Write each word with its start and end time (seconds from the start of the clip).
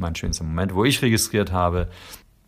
mein 0.00 0.16
schönster 0.16 0.44
Moment, 0.44 0.74
wo 0.74 0.84
ich 0.84 1.02
registriert 1.02 1.52
habe, 1.52 1.90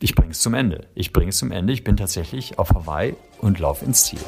ich 0.01 0.15
bringe 0.15 0.33
es 0.33 0.41
zum 0.41 0.55
Ende. 0.55 0.89
Ich 0.95 1.13
bringe 1.13 1.29
es 1.29 1.39
zum 1.39 1.53
Ende. 1.53 1.73
Ich 1.73 1.85
bin 1.85 1.97
tatsächlich 1.97 2.59
auf 2.59 2.71
Hawaii 2.71 3.15
und 3.39 3.61
laufe 3.61 3.85
ins 3.85 4.05
Ziel. 4.05 4.19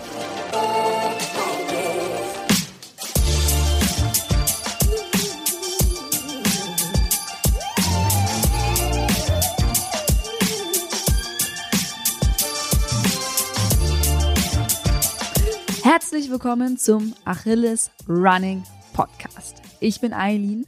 Herzlich 15.82 16.30
willkommen 16.30 16.78
zum 16.78 17.14
Achilles 17.24 17.90
Running 18.08 18.62
Podcast. 18.92 19.62
Ich 19.80 20.00
bin 20.00 20.12
Eileen 20.12 20.66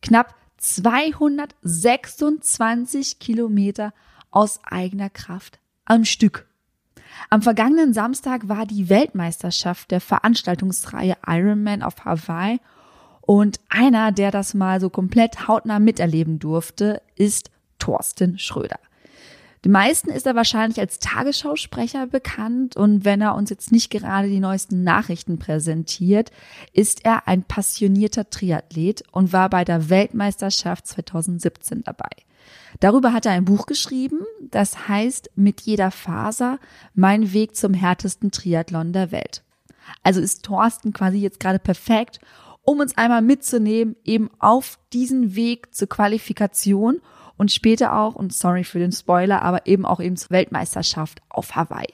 Knapp 0.02 0.35
226 0.58 3.18
Kilometer 3.18 3.92
aus 4.30 4.60
eigener 4.64 5.10
Kraft 5.10 5.58
am 5.84 6.04
Stück. 6.04 6.46
Am 7.30 7.42
vergangenen 7.42 7.94
Samstag 7.94 8.48
war 8.48 8.66
die 8.66 8.88
Weltmeisterschaft 8.88 9.90
der 9.90 10.00
Veranstaltungsreihe 10.00 11.16
Ironman 11.26 11.82
auf 11.82 12.04
Hawaii 12.04 12.60
und 13.20 13.60
einer, 13.68 14.12
der 14.12 14.30
das 14.30 14.54
mal 14.54 14.80
so 14.80 14.90
komplett 14.90 15.48
hautnah 15.48 15.78
miterleben 15.78 16.38
durfte, 16.38 17.02
ist 17.16 17.50
Thorsten 17.78 18.38
Schröder. 18.38 18.78
Den 19.66 19.72
meisten 19.72 20.10
ist 20.10 20.28
er 20.28 20.36
wahrscheinlich 20.36 20.78
als 20.78 21.00
Tagesschausprecher 21.00 22.06
bekannt 22.06 22.76
und 22.76 23.04
wenn 23.04 23.20
er 23.20 23.34
uns 23.34 23.50
jetzt 23.50 23.72
nicht 23.72 23.90
gerade 23.90 24.28
die 24.28 24.38
neuesten 24.38 24.84
Nachrichten 24.84 25.40
präsentiert, 25.40 26.30
ist 26.72 27.04
er 27.04 27.26
ein 27.26 27.42
passionierter 27.42 28.30
Triathlet 28.30 29.02
und 29.10 29.32
war 29.32 29.50
bei 29.50 29.64
der 29.64 29.90
Weltmeisterschaft 29.90 30.86
2017 30.86 31.82
dabei. 31.82 32.10
Darüber 32.78 33.12
hat 33.12 33.26
er 33.26 33.32
ein 33.32 33.44
Buch 33.44 33.66
geschrieben, 33.66 34.20
das 34.40 34.86
heißt 34.86 35.30
Mit 35.34 35.62
jeder 35.62 35.90
Faser 35.90 36.60
mein 36.94 37.32
Weg 37.32 37.56
zum 37.56 37.74
härtesten 37.74 38.30
Triathlon 38.30 38.92
der 38.92 39.10
Welt. 39.10 39.42
Also 40.04 40.20
ist 40.20 40.44
Thorsten 40.44 40.92
quasi 40.92 41.18
jetzt 41.18 41.40
gerade 41.40 41.58
perfekt, 41.58 42.20
um 42.62 42.78
uns 42.78 42.96
einmal 42.96 43.20
mitzunehmen, 43.20 43.96
eben 44.04 44.30
auf 44.38 44.78
diesen 44.92 45.34
Weg 45.34 45.74
zur 45.74 45.88
Qualifikation 45.88 47.00
und 47.36 47.52
später 47.52 47.96
auch, 47.98 48.14
und 48.14 48.32
sorry 48.32 48.64
für 48.64 48.78
den 48.78 48.92
Spoiler, 48.92 49.42
aber 49.42 49.66
eben 49.66 49.84
auch 49.84 50.00
eben 50.00 50.16
zur 50.16 50.30
Weltmeisterschaft 50.30 51.20
auf 51.28 51.54
Hawaii. 51.56 51.92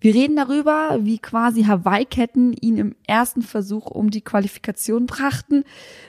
Wir 0.00 0.14
reden 0.14 0.36
darüber, 0.36 0.98
wie 1.02 1.18
quasi 1.18 1.64
Hawaii-Ketten 1.64 2.54
ihn 2.54 2.78
im 2.78 2.96
ersten 3.06 3.42
Versuch 3.42 3.86
um 3.86 4.10
die 4.10 4.22
Qualifikation 4.22 5.06
brachten, 5.06 5.64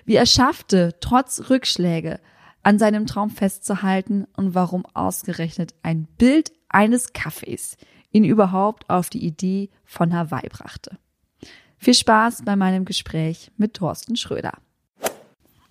wie 0.06 0.16
er 0.16 0.26
schaffte, 0.26 0.96
trotz 1.02 1.50
Rückschläge 1.50 2.22
an 2.64 2.80
seinem 2.80 3.06
Traum 3.06 3.30
festzuhalten 3.30 4.28
und 4.38 4.56
warum 4.56 4.86
ausgerechnet 4.94 5.74
ein 5.84 6.08
Bild 6.18 6.52
eines 6.70 7.12
Kaffees 7.12 7.76
ihn 8.12 8.24
überhaupt 8.24 8.90
auf 8.90 9.10
die 9.10 9.26
Idee 9.26 9.70
von 9.84 10.14
Hawaii 10.14 10.50
brachte. 10.50 10.98
Viel 11.78 11.94
Spaß 11.94 12.44
bei 12.46 12.56
meinem 12.56 12.86
Gespräch 12.86 13.52
mit 13.58 13.74
Thorsten 13.74 14.16
Schröder. 14.16 14.54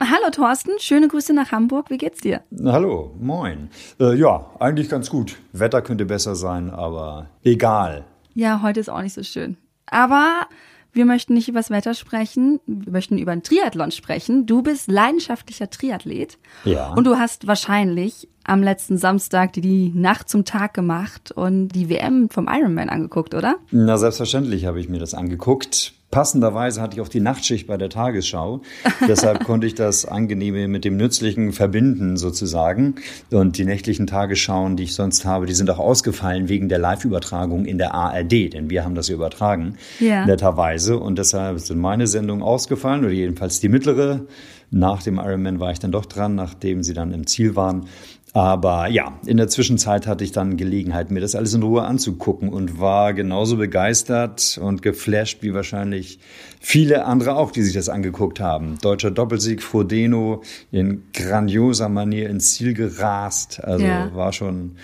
Hallo 0.03 0.31
Thorsten, 0.33 0.73
schöne 0.79 1.09
Grüße 1.09 1.35
nach 1.35 1.53
Hamburg. 1.53 1.91
Wie 1.91 1.99
geht's 1.99 2.23
dir? 2.23 2.41
Hallo, 2.65 3.15
moin. 3.21 3.69
Äh, 4.01 4.15
ja, 4.15 4.47
eigentlich 4.59 4.89
ganz 4.89 5.11
gut. 5.11 5.37
Wetter 5.53 5.83
könnte 5.83 6.07
besser 6.07 6.35
sein, 6.37 6.71
aber 6.71 7.29
egal. 7.45 8.07
Ja, 8.33 8.63
heute 8.63 8.81
ist 8.81 8.89
auch 8.89 9.03
nicht 9.03 9.13
so 9.13 9.23
schön. 9.23 9.59
Aber 9.85 10.47
wir 10.95 11.05
möchten 11.05 11.35
nicht 11.35 11.49
über 11.51 11.59
das 11.59 11.69
Wetter 11.69 11.93
sprechen, 11.93 12.61
wir 12.67 12.93
möchten 12.93 13.19
über 13.19 13.33
einen 13.33 13.43
Triathlon 13.43 13.91
sprechen. 13.91 14.47
Du 14.47 14.63
bist 14.63 14.91
leidenschaftlicher 14.91 15.69
Triathlet. 15.69 16.39
Ja. 16.65 16.95
Und 16.95 17.05
du 17.05 17.19
hast 17.19 17.47
wahrscheinlich 17.47 18.27
am 18.45 18.63
letzten 18.63 18.97
Samstag 18.97 19.53
die, 19.53 19.61
die 19.61 19.93
Nacht 19.95 20.31
zum 20.31 20.47
Tag 20.47 20.73
gemacht 20.73 21.31
und 21.31 21.69
die 21.69 21.91
WM 21.91 22.31
vom 22.31 22.49
Ironman 22.49 22.89
angeguckt, 22.89 23.35
oder? 23.35 23.57
Na, 23.71 23.99
selbstverständlich 23.99 24.65
habe 24.65 24.81
ich 24.81 24.89
mir 24.89 24.99
das 24.99 25.13
angeguckt. 25.13 25.93
Passenderweise 26.11 26.81
hatte 26.81 26.97
ich 26.97 27.01
auch 27.01 27.09
die 27.09 27.21
Nachtschicht 27.21 27.69
bei 27.69 27.77
der 27.77 27.89
Tagesschau. 27.89 28.63
Deshalb 29.09 29.45
konnte 29.45 29.69
ich 29.69 29.77
das 29.77 30.05
Angenehme 30.05 30.67
mit 30.67 30.85
dem 30.85 30.97
Nützlichen 30.97 31.53
verbinden 31.53 32.17
sozusagen. 32.17 32.97
Und 33.31 33.59
die 33.59 33.65
nächtlichen 33.65 34.09
Tagesschauen, 34.09 34.77
die 34.77 34.85
ich 34.85 34.95
sonst 34.95 35.25
habe, 35.25 35.47
die 35.47 35.55
sind 35.55 35.71
auch 35.71 35.79
ausgefallen 35.79 36.49
wegen 36.49 36.69
der 36.69 36.79
Live-Übertragung 36.79 37.65
in 37.65 37.79
der 37.79 37.95
ARD, 37.95 38.53
denn 38.53 38.71
wir 38.71 38.85
haben 38.85 38.97
das 38.97 39.09
übertragen, 39.09 39.77
ja. 40.01 40.27
netterweise. 40.27 40.99
Und 40.99 41.17
deshalb 41.19 41.61
sind 41.61 41.79
meine 41.79 42.09
Sendungen 42.09 42.43
ausgefallen, 42.43 43.05
oder 43.05 43.13
jedenfalls 43.13 43.61
die 43.61 43.69
mittlere. 43.69 44.27
Nach 44.73 45.03
dem 45.03 45.19
Ironman 45.19 45.59
war 45.59 45.73
ich 45.73 45.81
dann 45.81 45.91
doch 45.91 46.07
dran, 46.07 46.35
nachdem 46.37 46.83
sie 46.83 46.95
dann 46.95 47.13
im 47.13 47.27
Ziel 47.27 47.57
waren. 47.57 47.87
Aber 48.33 48.87
ja, 48.89 49.19
in 49.27 49.39
der 49.39 49.49
Zwischenzeit 49.49 50.07
hatte 50.07 50.23
ich 50.23 50.31
dann 50.31 50.57
Gelegenheit, 50.57 51.11
mir 51.11 51.21
das 51.21 51.35
alles 51.35 51.53
in 51.53 51.65
Ruhe 51.65 51.83
anzugucken 51.83 52.49
und 52.49 52.79
war 52.79 53.13
genauso 53.13 53.57
begeistert 53.57 54.59
und 54.63 54.83
geflasht 54.83 55.43
wie 55.43 55.53
wahrscheinlich 55.53 56.21
viele 56.61 57.07
andere 57.07 57.35
auch, 57.35 57.51
die 57.51 57.63
sich 57.63 57.75
das 57.75 57.89
angeguckt 57.89 58.39
haben. 58.39 58.79
Deutscher 58.83 59.11
Doppelsieg 59.11 59.63
Frodeno 59.63 60.43
in 60.71 61.03
grandioser 61.13 61.89
Manier 61.89 62.31
ins 62.31 62.55
Ziel 62.55 62.73
gerast. 62.73 63.65
Also 63.65 63.85
ja. 63.85 64.15
war 64.15 64.33
schon 64.33 64.77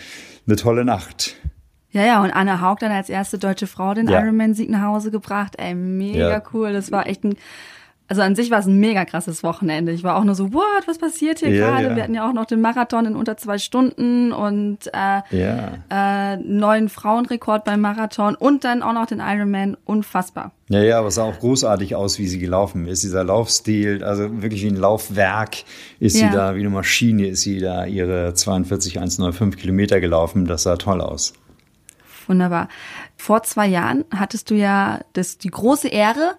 eine 0.46 0.56
tolle 0.56 0.84
Nacht. 0.84 1.36
Ja, 1.90 2.04
ja, 2.04 2.22
und 2.22 2.30
Anna 2.30 2.60
Haug 2.60 2.76
dann 2.80 2.92
als 2.92 3.08
erste 3.08 3.38
deutsche 3.38 3.66
Frau 3.66 3.94
den 3.94 4.08
ja. 4.08 4.20
Ironman-Sieg 4.20 4.68
nach 4.68 4.82
Hause 4.82 5.10
gebracht. 5.10 5.54
Ey, 5.56 5.74
mega 5.74 6.30
ja. 6.30 6.42
cool. 6.52 6.72
Das 6.72 6.90
war 6.90 7.06
echt 7.06 7.24
ein 7.24 7.36
also 8.08 8.22
an 8.22 8.36
sich 8.36 8.50
war 8.50 8.60
es 8.60 8.66
ein 8.66 8.78
mega 8.78 9.04
krasses 9.04 9.42
Wochenende. 9.42 9.90
Ich 9.90 10.04
war 10.04 10.16
auch 10.16 10.24
nur 10.24 10.36
so, 10.36 10.52
what, 10.52 10.86
was 10.86 10.98
passiert 10.98 11.40
hier 11.40 11.50
ja, 11.50 11.66
gerade? 11.66 11.88
Ja. 11.88 11.96
Wir 11.96 12.02
hatten 12.04 12.14
ja 12.14 12.28
auch 12.28 12.32
noch 12.32 12.46
den 12.46 12.60
Marathon 12.60 13.06
in 13.06 13.16
unter 13.16 13.36
zwei 13.36 13.58
Stunden 13.58 14.32
und 14.32 14.78
äh, 14.92 15.22
ja. 15.30 15.78
äh, 15.90 16.36
neuen 16.36 16.88
Frauenrekord 16.88 17.64
beim 17.64 17.80
Marathon 17.80 18.36
und 18.36 18.64
dann 18.64 18.82
auch 18.82 18.92
noch 18.92 19.06
den 19.06 19.20
Ironman. 19.20 19.76
Unfassbar. 19.84 20.52
Ja, 20.68 20.82
ja, 20.82 20.98
aber 20.98 21.08
es 21.08 21.16
sah 21.16 21.24
auch 21.24 21.38
großartig 21.38 21.96
aus, 21.96 22.18
wie 22.18 22.28
sie 22.28 22.38
gelaufen 22.38 22.86
ist. 22.86 23.02
Dieser 23.02 23.24
Laufstil, 23.24 24.04
also 24.04 24.42
wirklich 24.42 24.62
wie 24.62 24.68
ein 24.68 24.76
Laufwerk 24.76 25.64
ist 25.98 26.16
sie 26.16 26.28
da, 26.30 26.54
wie 26.54 26.60
eine 26.60 26.70
Maschine 26.70 27.28
ist 27.28 27.42
sie 27.42 27.58
da 27.60 27.86
ihre 27.86 28.34
42,195 28.34 29.60
Kilometer 29.60 30.00
gelaufen. 30.00 30.46
Das 30.46 30.62
sah 30.62 30.76
toll 30.76 31.00
aus. 31.00 31.34
Wunderbar. 32.26 32.68
Vor 33.16 33.42
zwei 33.42 33.66
Jahren 33.66 34.04
hattest 34.10 34.50
du 34.50 34.54
ja 34.54 35.00
das, 35.12 35.38
die 35.38 35.50
große 35.50 35.88
Ehre, 35.88 36.36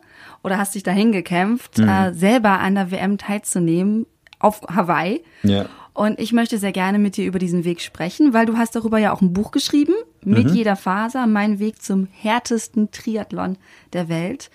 oder 0.48 0.58
hast 0.58 0.74
dich 0.76 0.84
dahin 0.84 1.12
gekämpft, 1.12 1.78
mhm. 1.78 1.88
äh, 1.88 2.14
selber 2.14 2.60
an 2.60 2.76
der 2.76 2.90
WM 2.90 3.18
teilzunehmen 3.18 4.06
auf 4.40 4.62
Hawaii. 4.62 5.24
Ja. 5.44 5.66
Und 5.94 6.20
ich 6.20 6.32
möchte 6.32 6.58
sehr 6.58 6.72
gerne 6.72 7.00
mit 7.00 7.18
dir 7.18 7.26
über 7.26 7.40
diesen 7.40 7.66
Weg 7.66 7.82
sprechen, 7.82 8.32
weil 8.32 8.46
du 8.46 8.56
hast 8.56 8.76
darüber 8.76 9.00
ja 9.00 9.12
auch 9.12 9.22
ein 9.22 9.34
Buch 9.34 9.52
geschrieben, 9.52 9.94
mit 10.24 10.48
mhm. 10.48 10.54
jeder 10.54 10.76
Faser, 10.76 11.26
mein 11.26 11.58
Weg 11.58 11.82
zum 11.82 12.08
härtesten 12.12 12.92
Triathlon 12.92 13.58
der 13.94 14.08
Welt. 14.08 14.52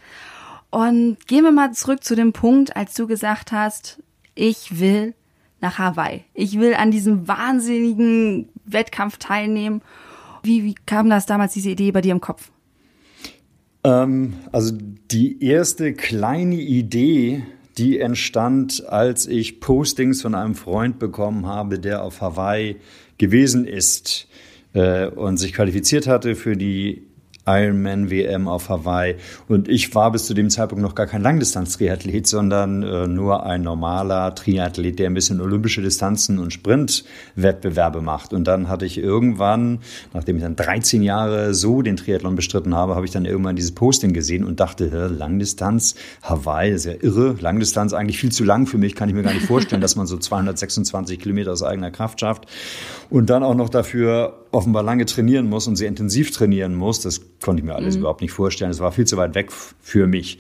Und 0.71 1.27
gehen 1.27 1.43
wir 1.43 1.51
mal 1.51 1.73
zurück 1.73 2.05
zu 2.05 2.15
dem 2.15 2.33
Punkt, 2.33 2.77
als 2.77 2.95
du 2.95 3.07
gesagt 3.07 3.51
hast, 3.51 4.01
ich 4.35 4.79
will 4.79 5.15
nach 5.61 5.79
Hawaii. 5.79 6.25
Ich 6.33 6.61
will 6.61 6.75
an 6.75 6.93
diesem 6.93 7.27
wahnsinnigen 7.27 8.49
Wettkampf 8.65 9.19
teilnehmen. 9.19 9.83
Wie, 10.45 10.63
wie 10.63 10.75
kam 10.87 11.11
das 11.11 11.27
damals, 11.27 11.53
diese 11.55 11.71
Idee 11.71 11.91
bei 11.91 12.03
dir 12.03 12.13
im 12.13 12.21
Kopf? 12.21 12.52
Ähm, 13.85 14.35
also 14.53 14.77
die 15.11 15.45
erste 15.45 15.93
kleine 15.93 16.57
Idee, 16.57 17.43
die 17.79 17.99
entstand, 17.99 18.87
als 18.89 19.27
ich 19.27 19.61
Postings 19.61 20.23
von 20.23 20.35
einem 20.35 20.55
Freund 20.55 20.99
bekommen 20.99 21.47
habe, 21.47 21.79
der 21.79 22.03
auf 22.03 22.21
Hawaii 22.21 22.77
gewesen 23.19 23.67
ist 23.67 24.29
äh, 24.75 25.07
und 25.07 25.39
sich 25.39 25.53
qualifiziert 25.53 26.07
hatte 26.07 26.35
für 26.35 26.57
die 26.57 27.03
Ironman 27.47 28.11
WM 28.11 28.47
auf 28.47 28.69
Hawaii. 28.69 29.17
Und 29.49 29.69
ich 29.69 29.95
war 29.95 30.13
bis 30.13 30.27
zu 30.27 30.35
dem 30.35 30.51
Zeitpunkt 30.51 30.83
noch 30.83 30.95
gar 30.95 31.07
kein 31.07 31.23
Langdistanz-Triathlet, 31.23 32.27
sondern 32.27 32.83
äh, 32.83 33.07
nur 33.07 33.45
ein 33.45 33.63
normaler 33.63 34.35
Triathlet, 34.35 34.99
der 34.99 35.11
ein 35.11 35.15
bisschen 35.15 35.41
olympische 35.41 35.83
Distanzen 35.83 36.39
und 36.39 36.53
Sprintwettbewerbe 36.53 38.01
macht. 38.01 38.33
Und 38.33 38.45
dann 38.45 38.69
hatte 38.69 38.87
ich 38.87 38.99
irgendwann, 38.99 39.81
nachdem 40.13 40.37
ich 40.37 40.43
dann 40.43 40.57
13 40.57 41.03
Jahre 41.03 41.55
so 41.55 41.83
den 41.83 41.97
Triathlon 41.97 42.37
bestritten 42.37 42.75
habe, 42.75 42.95
habe 42.95 43.07
ich 43.07 43.13
dann 43.13 43.25
irgendwann 43.25 43.57
dieses 43.57 43.73
Posting 43.73 44.13
gesehen 44.13 44.45
und 44.45 44.61
dachte, 44.61 45.09
Langdistanz, 45.09 45.97
Hawaii, 46.23 46.73
ist 46.73 46.85
ja 46.85 46.95
irre. 47.01 47.37
Langdistanz 47.41 47.93
eigentlich 47.93 48.19
viel 48.19 48.33
zu 48.33 48.45
lang 48.45 48.67
für 48.67 48.79
mich, 48.79 48.95
kann 48.95 49.09
ich 49.09 49.15
mir 49.15 49.23
gar 49.23 49.35
nicht 49.35 49.47
vorstellen, 49.47 49.81
dass 49.81 49.97
man 49.97 50.07
so 50.07 50.17
226 50.17 51.19
Kilometer 51.19 51.53
aus 51.53 51.63
eigener 51.63 51.91
Kraft 51.91 52.21
schafft. 52.21 52.47
Und 53.11 53.31
dann 53.31 53.43
auch 53.43 53.55
noch 53.55 53.69
dafür 53.69 54.42
offenbar 54.53 54.83
lange 54.83 55.07
trainieren 55.07 55.49
muss 55.49 55.67
und 55.67 55.77
sehr 55.77 55.89
intensiv 55.89 56.31
trainieren 56.31 56.75
muss. 56.75 57.01
Das 57.01 57.21
konnte 57.43 57.61
ich 57.61 57.67
mir 57.67 57.75
alles 57.75 57.95
mhm. 57.95 58.03
überhaupt 58.03 58.21
nicht 58.21 58.33
vorstellen. 58.33 58.71
Es 58.71 58.81
war 58.81 58.93
viel 58.93 59.07
zu 59.07 59.17
weit 59.17 59.35
weg 59.35 59.51
für 59.51 60.07
mich. 60.07 60.39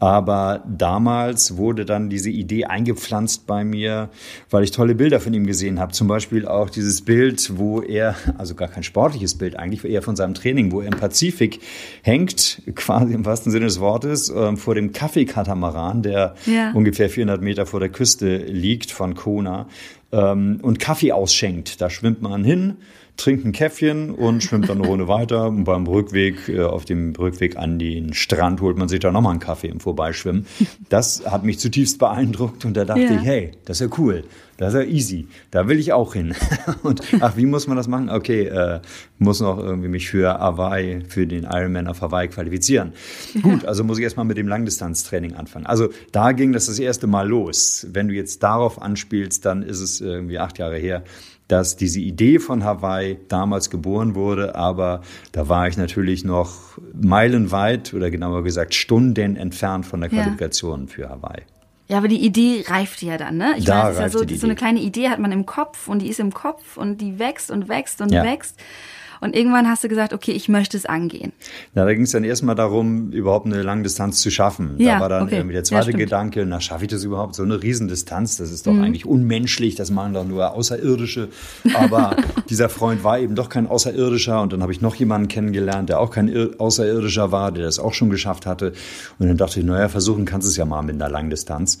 Aber 0.00 0.64
damals 0.66 1.58
wurde 1.58 1.84
dann 1.84 2.08
diese 2.08 2.30
Idee 2.30 2.64
eingepflanzt 2.64 3.46
bei 3.46 3.64
mir, 3.64 4.08
weil 4.48 4.64
ich 4.64 4.70
tolle 4.70 4.94
Bilder 4.94 5.20
von 5.20 5.34
ihm 5.34 5.46
gesehen 5.46 5.78
habe. 5.78 5.92
Zum 5.92 6.08
Beispiel 6.08 6.48
auch 6.48 6.70
dieses 6.70 7.02
Bild, 7.02 7.58
wo 7.58 7.82
er, 7.82 8.16
also 8.38 8.54
gar 8.54 8.68
kein 8.68 8.82
sportliches 8.82 9.36
Bild 9.36 9.56
eigentlich, 9.56 9.84
eher 9.84 10.00
von 10.00 10.16
seinem 10.16 10.32
Training, 10.32 10.72
wo 10.72 10.80
er 10.80 10.86
im 10.86 10.98
Pazifik 10.98 11.60
hängt, 12.00 12.62
quasi 12.76 13.12
im 13.12 13.26
wahrsten 13.26 13.52
Sinne 13.52 13.66
des 13.66 13.78
Wortes, 13.78 14.30
äh, 14.30 14.56
vor 14.56 14.74
dem 14.74 14.92
Kaffeekatamaran, 14.92 16.02
der 16.02 16.34
ja. 16.46 16.72
ungefähr 16.72 17.10
400 17.10 17.42
Meter 17.42 17.66
vor 17.66 17.78
der 17.80 17.90
Küste 17.90 18.38
liegt 18.38 18.90
von 18.90 19.14
Kona 19.14 19.66
ähm, 20.12 20.60
und 20.62 20.78
Kaffee 20.78 21.12
ausschenkt. 21.12 21.82
Da 21.82 21.90
schwimmt 21.90 22.22
man 22.22 22.42
hin 22.42 22.78
trinkt 23.20 23.44
ein 23.44 23.52
Käffchen 23.52 24.10
und 24.10 24.42
schwimmt 24.42 24.68
dann 24.68 24.78
eine 24.78 24.86
Runde 24.86 25.08
weiter. 25.08 25.48
Und 25.48 25.64
beim 25.64 25.86
Rückweg, 25.86 26.48
äh, 26.48 26.62
auf 26.62 26.84
dem 26.84 27.14
Rückweg 27.14 27.56
an 27.56 27.78
den 27.78 28.14
Strand 28.14 28.60
holt 28.60 28.78
man 28.78 28.88
sich 28.88 29.00
da 29.00 29.12
nochmal 29.12 29.32
einen 29.32 29.40
Kaffee 29.40 29.68
im 29.68 29.80
Vorbeischwimmen. 29.80 30.46
Das 30.88 31.24
hat 31.26 31.44
mich 31.44 31.58
zutiefst 31.58 31.98
beeindruckt 31.98 32.64
und 32.64 32.76
da 32.76 32.84
dachte 32.84 33.02
ja. 33.02 33.14
ich, 33.16 33.22
hey, 33.22 33.52
das 33.64 33.80
ist 33.80 33.90
ja 33.90 33.98
cool. 33.98 34.24
Das 34.60 34.74
ist 34.74 34.80
ja 34.80 34.86
easy. 34.86 35.26
Da 35.50 35.68
will 35.68 35.78
ich 35.78 35.94
auch 35.94 36.12
hin. 36.12 36.34
Und 36.82 37.00
ach, 37.20 37.38
wie 37.38 37.46
muss 37.46 37.66
man 37.66 37.78
das 37.78 37.88
machen? 37.88 38.10
Okay, 38.10 38.42
äh, 38.42 38.80
muss 39.18 39.40
noch 39.40 39.56
irgendwie 39.56 39.88
mich 39.88 40.10
für 40.10 40.38
Hawaii, 40.38 41.00
für 41.08 41.26
den 41.26 41.44
Ironman 41.44 41.86
auf 41.86 42.02
Hawaii 42.02 42.28
qualifizieren. 42.28 42.92
Gut, 43.40 43.64
also 43.64 43.84
muss 43.84 43.96
ich 43.96 44.04
erstmal 44.04 44.26
mit 44.26 44.36
dem 44.36 44.48
Langdistanztraining 44.48 45.32
anfangen. 45.32 45.64
Also 45.64 45.88
da 46.12 46.32
ging 46.32 46.52
das 46.52 46.66
das 46.66 46.78
erste 46.78 47.06
Mal 47.06 47.26
los. 47.26 47.86
Wenn 47.90 48.08
du 48.08 48.14
jetzt 48.14 48.42
darauf 48.42 48.82
anspielst, 48.82 49.46
dann 49.46 49.62
ist 49.62 49.80
es 49.80 50.02
irgendwie 50.02 50.38
acht 50.38 50.58
Jahre 50.58 50.76
her 50.76 51.04
dass 51.50 51.76
diese 51.76 52.00
Idee 52.00 52.38
von 52.38 52.64
Hawaii 52.64 53.18
damals 53.28 53.70
geboren 53.70 54.14
wurde, 54.14 54.54
aber 54.54 55.02
da 55.32 55.48
war 55.48 55.66
ich 55.68 55.76
natürlich 55.76 56.24
noch 56.24 56.78
meilenweit 56.94 57.92
oder 57.92 58.10
genauer 58.10 58.44
gesagt 58.44 58.74
Stunden 58.74 59.36
entfernt 59.36 59.86
von 59.86 60.00
der 60.00 60.10
Qualifikation 60.10 60.82
ja. 60.82 60.86
für 60.86 61.08
Hawaii. 61.08 61.42
Ja, 61.88 61.98
aber 61.98 62.06
die 62.06 62.24
Idee 62.24 62.64
reift 62.68 63.02
ja 63.02 63.16
dann, 63.16 63.36
ne? 63.36 63.54
Ich 63.56 63.64
da 63.64 63.78
meine, 63.78 63.88
es 63.88 63.96
ist 63.96 64.00
ja 64.00 64.08
so, 64.10 64.36
so 64.36 64.46
eine 64.46 64.54
kleine 64.54 64.78
Idee 64.78 65.08
hat 65.08 65.18
man 65.18 65.32
im 65.32 65.44
Kopf 65.44 65.88
und 65.88 66.02
die 66.02 66.08
ist 66.08 66.20
im 66.20 66.32
Kopf 66.32 66.76
und 66.76 67.00
die 67.00 67.18
wächst 67.18 67.50
und 67.50 67.68
wächst 67.68 68.00
und 68.00 68.12
ja. 68.12 68.22
wächst. 68.22 68.56
Und 69.20 69.36
irgendwann 69.36 69.68
hast 69.68 69.84
du 69.84 69.88
gesagt, 69.88 70.12
okay, 70.12 70.32
ich 70.32 70.48
möchte 70.48 70.76
es 70.76 70.86
angehen. 70.86 71.32
Ja, 71.74 71.84
da 71.84 71.92
ging 71.92 72.04
es 72.04 72.12
dann 72.12 72.24
erstmal 72.24 72.54
darum, 72.54 73.10
überhaupt 73.12 73.46
eine 73.46 73.62
Langdistanz 73.62 74.20
zu 74.20 74.30
schaffen. 74.30 74.74
Ja, 74.78 74.94
da 74.94 75.00
war 75.00 75.08
dann 75.08 75.22
okay. 75.24 75.36
irgendwie 75.36 75.54
der 75.54 75.64
zweite 75.64 75.92
ja, 75.92 75.96
Gedanke, 75.96 76.44
na, 76.46 76.60
schaffe 76.60 76.84
ich 76.84 76.90
das 76.90 77.04
überhaupt? 77.04 77.34
So 77.34 77.42
eine 77.42 77.62
Riesendistanz, 77.62 78.36
das 78.36 78.50
ist 78.50 78.66
doch 78.66 78.72
mhm. 78.72 78.82
eigentlich 78.82 79.06
unmenschlich, 79.06 79.74
das 79.74 79.90
machen 79.90 80.14
doch 80.14 80.24
nur 80.24 80.52
Außerirdische. 80.54 81.28
Aber 81.74 82.16
dieser 82.50 82.68
Freund 82.68 83.04
war 83.04 83.18
eben 83.18 83.34
doch 83.34 83.48
kein 83.48 83.66
Außerirdischer 83.66 84.40
und 84.40 84.52
dann 84.52 84.62
habe 84.62 84.72
ich 84.72 84.80
noch 84.80 84.94
jemanden 84.94 85.28
kennengelernt, 85.28 85.88
der 85.88 86.00
auch 86.00 86.10
kein 86.10 86.58
Außerirdischer 86.58 87.32
war, 87.32 87.52
der 87.52 87.64
das 87.64 87.78
auch 87.78 87.94
schon 87.94 88.10
geschafft 88.10 88.46
hatte. 88.46 88.72
Und 89.18 89.28
dann 89.28 89.36
dachte 89.36 89.60
ich, 89.60 89.66
naja, 89.66 89.88
versuchen 89.88 90.24
kannst 90.24 90.46
du 90.46 90.50
es 90.50 90.56
ja 90.56 90.64
mal 90.64 90.82
mit 90.82 90.94
einer 90.94 91.10
Langdistanz. 91.10 91.80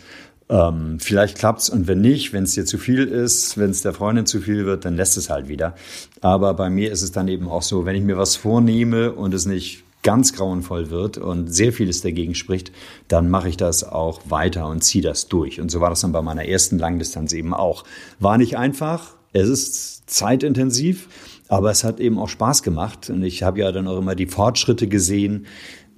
Ähm, 0.50 0.98
vielleicht 0.98 1.38
klappt's 1.38 1.70
und 1.70 1.86
wenn 1.86 2.00
nicht, 2.00 2.32
wenn 2.32 2.42
es 2.42 2.54
dir 2.54 2.66
zu 2.66 2.76
viel 2.76 3.06
ist, 3.06 3.56
wenn 3.56 3.70
es 3.70 3.82
der 3.82 3.94
Freundin 3.94 4.26
zu 4.26 4.40
viel 4.40 4.66
wird, 4.66 4.84
dann 4.84 4.96
lässt 4.96 5.16
es 5.16 5.30
halt 5.30 5.46
wieder. 5.46 5.76
Aber 6.20 6.54
bei 6.54 6.68
mir 6.68 6.90
ist 6.90 7.02
es 7.02 7.12
dann 7.12 7.28
eben 7.28 7.48
auch 7.48 7.62
so, 7.62 7.86
wenn 7.86 7.94
ich 7.94 8.02
mir 8.02 8.18
was 8.18 8.34
vornehme 8.34 9.12
und 9.12 9.32
es 9.32 9.46
nicht 9.46 9.84
ganz 10.02 10.32
grauenvoll 10.32 10.90
wird 10.90 11.18
und 11.18 11.54
sehr 11.54 11.72
vieles 11.72 12.00
dagegen 12.00 12.34
spricht, 12.34 12.72
dann 13.06 13.30
mache 13.30 13.48
ich 13.48 13.56
das 13.56 13.84
auch 13.84 14.22
weiter 14.28 14.66
und 14.66 14.82
ziehe 14.82 15.04
das 15.04 15.28
durch. 15.28 15.60
Und 15.60 15.70
so 15.70 15.80
war 15.80 15.90
das 15.90 16.00
dann 16.00 16.12
bei 16.12 16.22
meiner 16.22 16.46
ersten 16.46 16.78
Langdistanz 16.78 17.32
eben 17.32 17.54
auch. 17.54 17.84
War 18.18 18.36
nicht 18.36 18.56
einfach, 18.56 19.14
es 19.32 19.48
ist 19.48 20.10
zeitintensiv, 20.10 21.08
aber 21.48 21.70
es 21.70 21.84
hat 21.84 22.00
eben 22.00 22.18
auch 22.18 22.28
Spaß 22.28 22.62
gemacht. 22.62 23.10
Und 23.10 23.22
ich 23.22 23.42
habe 23.42 23.60
ja 23.60 23.72
dann 23.72 23.86
auch 23.88 23.98
immer 23.98 24.14
die 24.14 24.26
Fortschritte 24.26 24.88
gesehen, 24.88 25.46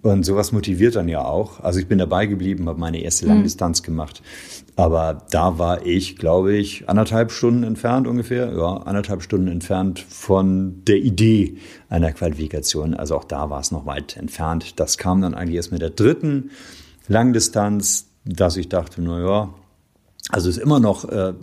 und 0.02 0.24
sowas 0.24 0.50
motiviert 0.50 0.96
dann 0.96 1.08
ja 1.08 1.24
auch. 1.24 1.60
Also 1.60 1.78
ich 1.78 1.86
bin 1.86 1.98
dabei 1.98 2.26
geblieben, 2.26 2.68
habe 2.68 2.80
meine 2.80 3.00
erste 3.00 3.24
mhm. 3.24 3.32
Langdistanz 3.32 3.82
gemacht. 3.82 4.22
Aber 4.74 5.26
da 5.30 5.58
war 5.58 5.86
ich, 5.86 6.16
glaube 6.16 6.54
ich, 6.54 6.88
anderthalb 6.88 7.30
Stunden 7.30 7.62
entfernt 7.62 8.08
ungefähr, 8.08 8.52
ja, 8.52 8.78
anderthalb 8.78 9.22
Stunden 9.22 9.48
entfernt 9.48 10.00
von 10.00 10.82
der 10.86 10.96
Idee 10.96 11.56
einer 11.88 12.12
Qualifikation. 12.12 12.94
Also 12.94 13.16
auch 13.16 13.24
da 13.24 13.48
war 13.48 13.60
es 13.60 13.70
noch 13.70 13.86
weit 13.86 14.16
entfernt. 14.16 14.80
Das 14.80 14.98
kam 14.98 15.20
dann 15.20 15.34
eigentlich 15.34 15.56
erst 15.56 15.72
mit 15.72 15.82
der 15.82 15.90
dritten 15.90 16.50
Langdistanz, 17.06 18.06
dass 18.24 18.56
ich 18.56 18.68
dachte, 18.68 19.02
na 19.02 19.20
ja, 19.20 19.54
also 20.30 20.48
ist 20.48 20.58
immer 20.58 20.80
noch 20.80 21.04
äh, 21.04 21.34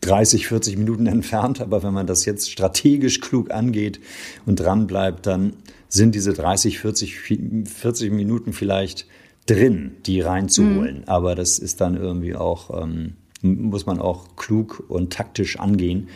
30, 0.00 0.48
40 0.48 0.76
Minuten 0.76 1.06
entfernt, 1.06 1.60
aber 1.60 1.82
wenn 1.82 1.94
man 1.94 2.06
das 2.06 2.24
jetzt 2.24 2.50
strategisch 2.50 3.20
klug 3.20 3.50
angeht 3.50 4.00
und 4.44 4.60
dran 4.60 4.86
bleibt, 4.86 5.26
dann 5.26 5.54
sind 5.90 6.14
diese 6.14 6.32
30, 6.32 6.78
40, 6.78 7.18
40 7.66 8.12
Minuten 8.12 8.52
vielleicht 8.52 9.06
drin, 9.46 9.96
die 10.06 10.20
reinzuholen. 10.20 10.98
Mhm. 10.98 11.08
Aber 11.08 11.34
das 11.34 11.58
ist 11.58 11.80
dann 11.80 11.96
irgendwie 11.96 12.34
auch, 12.34 12.82
ähm, 12.82 13.16
muss 13.42 13.84
man 13.84 14.00
auch 14.00 14.36
klug 14.36 14.84
und 14.88 15.12
taktisch 15.12 15.58
angehen. 15.58 16.08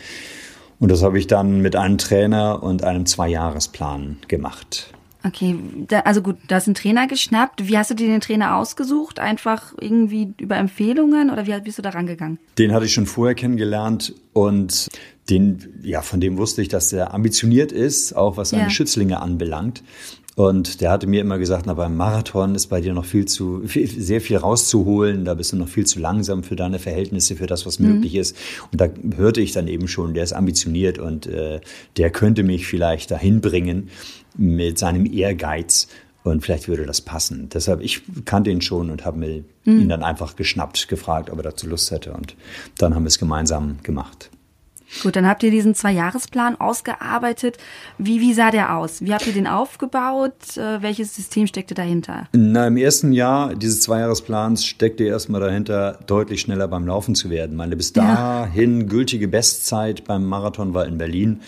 Und 0.79 0.91
das 0.91 1.03
habe 1.03 1.19
ich 1.19 1.27
dann 1.27 1.61
mit 1.61 1.77
einem 1.77 1.99
Trainer 1.99 2.63
und 2.63 2.85
einem 2.85 3.07
Zweijahresplan 3.07 4.19
gemacht. 4.29 4.93
Okay, 5.27 5.57
da, 5.89 6.01
also 6.01 6.21
gut, 6.21 6.37
da 6.49 6.59
ist 6.59 6.67
ein 6.67 6.75
Trainer 6.75 7.07
geschnappt. 7.07 7.67
Wie 7.67 7.79
hast 7.79 7.91
du 7.91 7.95
dir 7.95 8.09
den 8.09 8.21
Trainer 8.21 8.57
ausgesucht? 8.57 9.19
Einfach 9.19 9.73
irgendwie 9.81 10.35
über 10.39 10.57
Empfehlungen 10.57 11.31
oder 11.31 11.47
wie 11.47 11.59
bist 11.61 11.79
du 11.79 11.83
da 11.83 11.91
rangegangen? 11.91 12.39
Den 12.59 12.73
hatte 12.73 12.85
ich 12.85 12.93
schon 12.93 13.07
vorher 13.07 13.35
kennengelernt 13.35 14.15
und 14.35 14.89
den, 15.31 15.81
ja, 15.83 16.03
von 16.03 16.21
dem 16.21 16.37
wusste 16.37 16.63
ich, 16.63 16.69
dass 16.69 16.93
er 16.93 17.15
ambitioniert 17.15 17.73
ist, 17.73 18.15
auch 18.15 18.37
was 18.37 18.51
seine 18.51 18.65
ja. 18.65 18.71
Schützlinge 18.71 19.21
anbelangt. 19.21 19.83
Und 20.37 20.81
der 20.81 20.91
hatte 20.91 21.07
mir 21.07 21.21
immer 21.21 21.39
gesagt, 21.39 21.65
na, 21.67 21.75
beim 21.75 21.97
Marathon 21.97 22.57
ist 22.57 22.67
bei 22.67 22.81
dir 22.81 22.93
noch 22.93 23.05
viel 23.05 23.25
zu, 23.25 23.63
viel, 23.67 23.87
sehr 23.87 24.21
viel 24.21 24.37
rauszuholen. 24.37 25.25
Da 25.25 25.35
bist 25.35 25.53
du 25.53 25.57
noch 25.57 25.69
viel 25.69 25.87
zu 25.87 26.01
langsam 26.01 26.43
für 26.43 26.57
deine 26.57 26.81
Verhältnisse, 26.81 27.37
für 27.37 27.47
das, 27.47 27.67
was 27.67 27.79
mhm. 27.79 27.95
möglich 27.95 28.17
ist. 28.17 28.37
Und 28.73 28.81
da 28.81 28.89
hörte 29.17 29.41
ich 29.41 29.53
dann 29.53 29.69
eben 29.69 29.87
schon, 29.87 30.13
der 30.13 30.25
ist 30.25 30.33
ambitioniert 30.33 30.99
und 30.99 31.27
äh, 31.27 31.61
der 31.97 32.11
könnte 32.11 32.43
mich 32.43 32.67
vielleicht 32.67 33.13
dahin 33.13 33.41
bringen 33.41 33.91
mit 34.37 34.77
seinem 34.79 35.07
Ehrgeiz. 35.07 35.87
Und 36.25 36.43
vielleicht 36.43 36.69
würde 36.69 36.87
das 36.87 37.03
passen. 37.03 37.51
Deshalb, 37.53 37.83
ich 37.83 38.01
kannte 38.25 38.51
ihn 38.51 38.63
schon 38.63 38.91
und 38.91 39.05
habe 39.05 39.19
mir 39.19 39.45
mhm. 39.65 39.83
ihn 39.83 39.89
dann 39.89 40.03
einfach 40.03 40.37
geschnappt, 40.37 40.89
gefragt, 40.89 41.31
ob 41.31 41.37
er 41.39 41.45
dazu 41.45 41.69
Lust 41.69 41.91
hätte. 41.91 42.13
Und 42.13 42.35
dann 42.79 42.95
haben 42.95 43.05
wir 43.05 43.09
es 43.09 43.19
gemeinsam 43.19 43.77
gemacht. 43.83 44.31
Gut, 45.03 45.17
dann 45.17 45.27
habt 45.27 45.43
ihr 45.43 45.51
diesen 45.51 45.75
Zwei-Jahres-Plan 45.75 46.61
ausgearbeitet. 46.61 47.59
Wie, 47.99 48.21
wie 48.21 48.33
sah 48.33 48.51
der 48.51 48.77
aus? 48.77 49.03
Wie 49.03 49.13
habt 49.13 49.27
ihr 49.27 49.33
den 49.33 49.47
aufgebaut? 49.47 50.57
Äh, 50.57 50.83
welches 50.83 51.15
System 51.15 51.47
steckte 51.47 51.75
dahinter? 51.75 52.29
Na, 52.33 52.67
im 52.67 52.77
ersten 52.77 53.13
Jahr 53.13 53.55
dieses 53.55 53.81
Zwei-Jahres-Plans 53.83 54.65
steckte 54.65 55.05
erstmal 55.05 55.41
dahinter, 55.41 55.99
deutlich 56.07 56.41
schneller 56.41 56.69
beim 56.69 56.87
Laufen 56.87 57.15
zu 57.15 57.31
werden. 57.31 57.57
Meine 57.57 57.77
bis 57.77 57.93
dahin 57.93 58.81
ja. 58.81 58.87
gültige 58.87 59.29
Bestzeit 59.29 60.05
beim 60.05 60.25
Marathon 60.25 60.75
war 60.75 60.87
in 60.87 60.99
Berlin 60.99 61.41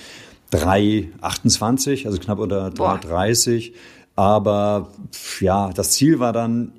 3,28, 0.53 2.07
also 2.07 2.19
knapp 2.19 2.38
unter 2.38 2.69
3,30. 2.69 3.73
Aber 4.15 4.93
ja, 5.41 5.71
das 5.73 5.91
Ziel 5.91 6.19
war 6.19 6.33
dann 6.33 6.73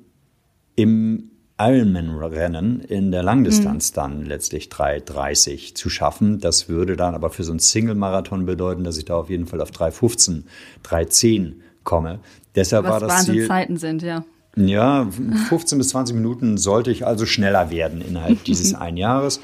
im 0.74 1.30
Ironman-Rennen 1.58 2.80
in 2.80 3.10
der 3.10 3.22
Langdistanz 3.22 3.90
mhm. 3.90 3.94
dann 3.94 4.24
letztlich 4.24 4.68
3,30 4.68 5.74
zu 5.74 5.90
schaffen. 5.90 6.38
Das 6.38 6.68
würde 6.68 6.96
dann 6.96 7.14
aber 7.14 7.30
für 7.30 7.44
so 7.44 7.52
einen 7.52 7.58
Single-Marathon 7.58 8.46
bedeuten, 8.46 8.84
dass 8.84 8.96
ich 8.96 9.04
da 9.04 9.16
auf 9.16 9.30
jeden 9.30 9.46
Fall 9.46 9.60
auf 9.60 9.70
3,15, 9.70 10.44
3,10 10.84 11.54
komme. 11.82 12.20
Deshalb 12.54 12.84
Was 12.84 12.92
war 12.92 13.00
das 13.00 13.24
Ziel. 13.24 13.46
Zeiten 13.46 13.76
sind, 13.76 14.02
ja. 14.02 14.24
Ja, 14.56 15.06
15 15.48 15.78
bis 15.78 15.88
20 15.90 16.16
Minuten 16.16 16.58
sollte 16.58 16.90
ich 16.90 17.06
also 17.06 17.26
schneller 17.26 17.70
werden 17.70 18.00
innerhalb 18.00 18.42
dieses 18.44 18.74
ein 18.74 18.96
Jahres. 18.96 19.40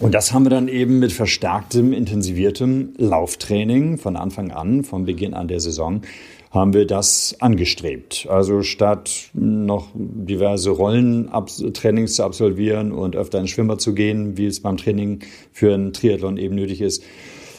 Und 0.00 0.12
das 0.12 0.32
haben 0.32 0.44
wir 0.44 0.50
dann 0.50 0.68
eben 0.68 0.98
mit 0.98 1.12
verstärktem, 1.12 1.92
intensiviertem 1.92 2.94
Lauftraining 2.96 3.96
von 3.98 4.16
Anfang 4.16 4.50
an, 4.50 4.82
vom 4.82 5.04
Beginn 5.04 5.34
an 5.34 5.46
der 5.46 5.60
Saison, 5.60 6.02
haben 6.50 6.72
wir 6.72 6.86
das 6.86 7.36
angestrebt. 7.40 8.26
Also 8.28 8.62
statt 8.62 9.30
noch 9.34 9.88
diverse 9.94 10.70
Rollentrainings 10.70 12.14
zu 12.14 12.24
absolvieren 12.24 12.92
und 12.92 13.16
öfter 13.16 13.40
ins 13.40 13.50
Schwimmer 13.50 13.78
zu 13.78 13.94
gehen, 13.94 14.36
wie 14.36 14.46
es 14.46 14.60
beim 14.60 14.76
Training 14.76 15.20
für 15.52 15.74
einen 15.74 15.92
Triathlon 15.92 16.38
eben 16.38 16.54
nötig 16.54 16.80
ist, 16.80 17.02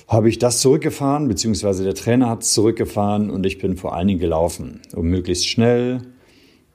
habe 0.08 0.30
ich 0.30 0.38
das 0.38 0.60
zurückgefahren, 0.60 1.28
beziehungsweise 1.28 1.84
der 1.84 1.96
Trainer 1.96 2.30
hat 2.30 2.44
es 2.44 2.54
zurückgefahren 2.54 3.30
und 3.30 3.46
ich 3.46 3.58
bin 3.58 3.76
vor 3.76 3.96
allen 3.96 4.08
Dingen 4.08 4.20
gelaufen, 4.20 4.82
um 4.94 5.08
möglichst 5.08 5.48
schnell, 5.48 6.02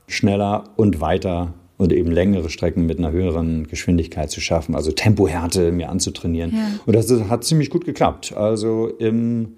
schneller 0.07 0.65
und 0.77 1.01
weiter 1.01 1.55
und 1.81 1.95
eben 1.95 2.13
längere 2.13 2.51
Strecken 2.51 2.85
mit 2.85 2.99
einer 2.99 3.11
höheren 3.11 3.67
Geschwindigkeit 3.67 4.31
zu 4.31 4.43
schaffen, 4.43 4.75
also 4.75 4.93
Tempohärte 4.93 5.73
mir 5.73 5.89
anzutrainieren. 5.89 6.53
Ja. 6.55 6.69
Und 6.85 6.95
das 6.95 7.11
hat 7.11 7.43
ziemlich 7.43 7.71
gut 7.71 7.87
geklappt. 7.87 8.35
Also 8.37 8.89
im 8.99 9.55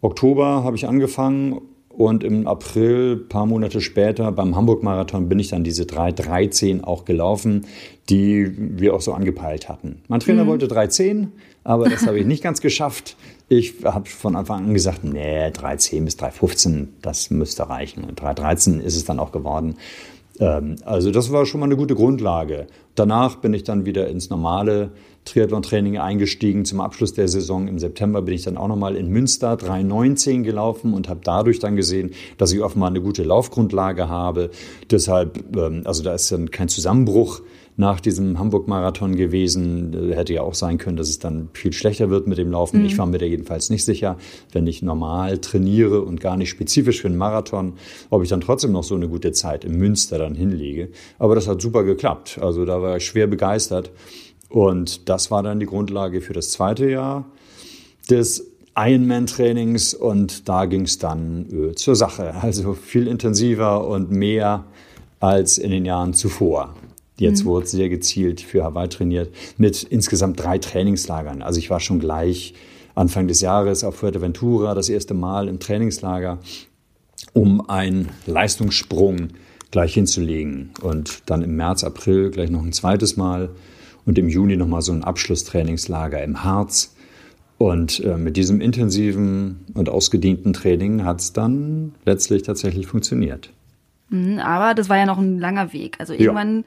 Oktober 0.00 0.64
habe 0.64 0.74
ich 0.74 0.88
angefangen 0.88 1.60
und 1.88 2.24
im 2.24 2.48
April, 2.48 3.16
paar 3.16 3.46
Monate 3.46 3.80
später, 3.80 4.32
beim 4.32 4.56
Hamburg-Marathon 4.56 5.28
bin 5.28 5.38
ich 5.38 5.48
dann 5.48 5.62
diese 5.62 5.84
3.13 5.84 6.82
auch 6.82 7.04
gelaufen, 7.04 7.66
die 8.10 8.50
wir 8.56 8.94
auch 8.94 9.00
so 9.00 9.12
angepeilt 9.12 9.68
hatten. 9.68 10.02
Mein 10.08 10.18
Trainer 10.18 10.42
mhm. 10.42 10.48
wollte 10.48 10.66
3.10, 10.66 11.28
aber 11.62 11.88
das 11.88 12.08
habe 12.08 12.18
ich 12.18 12.26
nicht 12.26 12.42
ganz 12.42 12.60
geschafft. 12.60 13.16
Ich 13.48 13.84
habe 13.84 14.08
von 14.08 14.34
Anfang 14.34 14.64
an 14.64 14.74
gesagt, 14.74 15.04
nee, 15.04 15.46
3.10 15.46 16.04
bis 16.06 16.18
3.15, 16.18 16.88
das 17.02 17.30
müsste 17.30 17.68
reichen. 17.68 18.02
Und 18.02 18.20
3.13 18.20 18.80
ist 18.80 18.96
es 18.96 19.04
dann 19.04 19.20
auch 19.20 19.30
geworden. 19.30 19.76
Ähm, 20.38 20.76
also 20.84 21.10
das 21.10 21.32
war 21.32 21.46
schon 21.46 21.60
mal 21.60 21.66
eine 21.66 21.76
gute 21.76 21.94
Grundlage. 21.94 22.66
Danach 22.94 23.36
bin 23.36 23.54
ich 23.54 23.64
dann 23.64 23.86
wieder 23.86 24.08
ins 24.08 24.30
normale 24.30 24.90
Triathlon-Training 25.24 25.98
eingestiegen. 25.98 26.64
Zum 26.64 26.80
Abschluss 26.80 27.14
der 27.14 27.28
Saison 27.28 27.68
im 27.68 27.78
September 27.78 28.22
bin 28.22 28.34
ich 28.34 28.42
dann 28.42 28.56
auch 28.56 28.68
nochmal 28.68 28.96
in 28.96 29.08
Münster 29.08 29.54
3,19 29.54 30.42
gelaufen 30.42 30.94
und 30.94 31.08
habe 31.08 31.20
dadurch 31.22 31.58
dann 31.58 31.76
gesehen, 31.76 32.10
dass 32.38 32.52
ich 32.52 32.60
offenbar 32.60 32.90
eine 32.90 33.00
gute 33.00 33.22
Laufgrundlage 33.22 34.08
habe. 34.08 34.50
Deshalb, 34.90 35.56
ähm, 35.56 35.82
also 35.84 36.02
da 36.02 36.14
ist 36.14 36.30
dann 36.32 36.50
kein 36.50 36.68
Zusammenbruch 36.68 37.42
nach 37.76 38.00
diesem 38.00 38.38
Hamburg-Marathon 38.38 39.16
gewesen. 39.16 40.12
Hätte 40.12 40.34
ja 40.34 40.42
auch 40.42 40.54
sein 40.54 40.78
können, 40.78 40.96
dass 40.96 41.08
es 41.08 41.18
dann 41.18 41.48
viel 41.52 41.72
schlechter 41.72 42.10
wird 42.10 42.26
mit 42.26 42.38
dem 42.38 42.50
Laufen. 42.50 42.80
Mhm. 42.80 42.86
Ich 42.86 42.98
war 42.98 43.06
mir 43.06 43.18
da 43.18 43.26
jedenfalls 43.26 43.70
nicht 43.70 43.84
sicher, 43.84 44.16
wenn 44.52 44.66
ich 44.66 44.82
normal 44.82 45.38
trainiere 45.38 46.02
und 46.02 46.20
gar 46.20 46.36
nicht 46.36 46.50
spezifisch 46.50 47.00
für 47.00 47.08
einen 47.08 47.16
Marathon, 47.16 47.74
ob 48.10 48.22
ich 48.22 48.28
dann 48.28 48.40
trotzdem 48.40 48.72
noch 48.72 48.84
so 48.84 48.94
eine 48.94 49.08
gute 49.08 49.32
Zeit 49.32 49.64
im 49.64 49.78
Münster 49.78 50.18
dann 50.18 50.34
hinlege. 50.34 50.88
Aber 51.18 51.34
das 51.34 51.48
hat 51.48 51.62
super 51.62 51.84
geklappt. 51.84 52.38
Also 52.40 52.64
da 52.64 52.82
war 52.82 52.96
ich 52.96 53.06
schwer 53.06 53.26
begeistert. 53.26 53.90
Und 54.48 55.08
das 55.08 55.30
war 55.30 55.42
dann 55.42 55.60
die 55.60 55.66
Grundlage 55.66 56.20
für 56.20 56.34
das 56.34 56.50
zweite 56.50 56.88
Jahr 56.90 57.24
des 58.10 58.52
Ironman-Trainings 58.76 59.94
und 59.94 60.48
da 60.48 60.64
ging 60.64 60.82
es 60.82 60.98
dann 60.98 61.46
äh, 61.50 61.74
zur 61.74 61.96
Sache. 61.96 62.34
Also 62.40 62.74
viel 62.74 63.06
intensiver 63.06 63.86
und 63.86 64.10
mehr 64.10 64.64
als 65.20 65.58
in 65.58 65.70
den 65.70 65.84
Jahren 65.84 66.14
zuvor. 66.14 66.74
Jetzt 67.22 67.44
mhm. 67.44 67.50
wurde 67.50 67.66
sehr 67.66 67.88
gezielt 67.88 68.40
für 68.40 68.64
Hawaii 68.64 68.88
trainiert 68.88 69.32
mit 69.56 69.84
insgesamt 69.84 70.42
drei 70.42 70.58
Trainingslagern. 70.58 71.40
Also 71.40 71.60
ich 71.60 71.70
war 71.70 71.78
schon 71.78 72.00
gleich 72.00 72.54
Anfang 72.96 73.28
des 73.28 73.40
Jahres 73.40 73.84
auf 73.84 73.94
Fuerteventura 73.96 74.74
das 74.74 74.88
erste 74.88 75.14
Mal 75.14 75.46
im 75.46 75.60
Trainingslager, 75.60 76.40
um 77.32 77.68
einen 77.70 78.08
Leistungssprung 78.26 79.28
gleich 79.70 79.94
hinzulegen. 79.94 80.70
Und 80.82 81.22
dann 81.26 81.42
im 81.42 81.54
März, 81.54 81.84
April 81.84 82.30
gleich 82.30 82.50
noch 82.50 82.64
ein 82.64 82.72
zweites 82.72 83.16
Mal 83.16 83.50
und 84.04 84.18
im 84.18 84.28
Juni 84.28 84.56
nochmal 84.56 84.82
so 84.82 84.90
ein 84.90 85.04
Abschlusstrainingslager 85.04 86.22
im 86.24 86.42
Harz. 86.42 86.96
Und 87.56 88.00
äh, 88.00 88.16
mit 88.16 88.36
diesem 88.36 88.60
intensiven 88.60 89.64
und 89.74 89.88
ausgedienten 89.88 90.52
Training 90.52 91.04
hat 91.04 91.20
es 91.20 91.32
dann 91.32 91.94
letztlich 92.04 92.42
tatsächlich 92.42 92.88
funktioniert. 92.88 93.50
Mhm, 94.08 94.40
aber 94.40 94.74
das 94.74 94.88
war 94.88 94.96
ja 94.96 95.06
noch 95.06 95.18
ein 95.18 95.38
langer 95.38 95.72
Weg. 95.72 95.96
Also 96.00 96.14
irgendwann, 96.14 96.56
ja. 96.56 96.64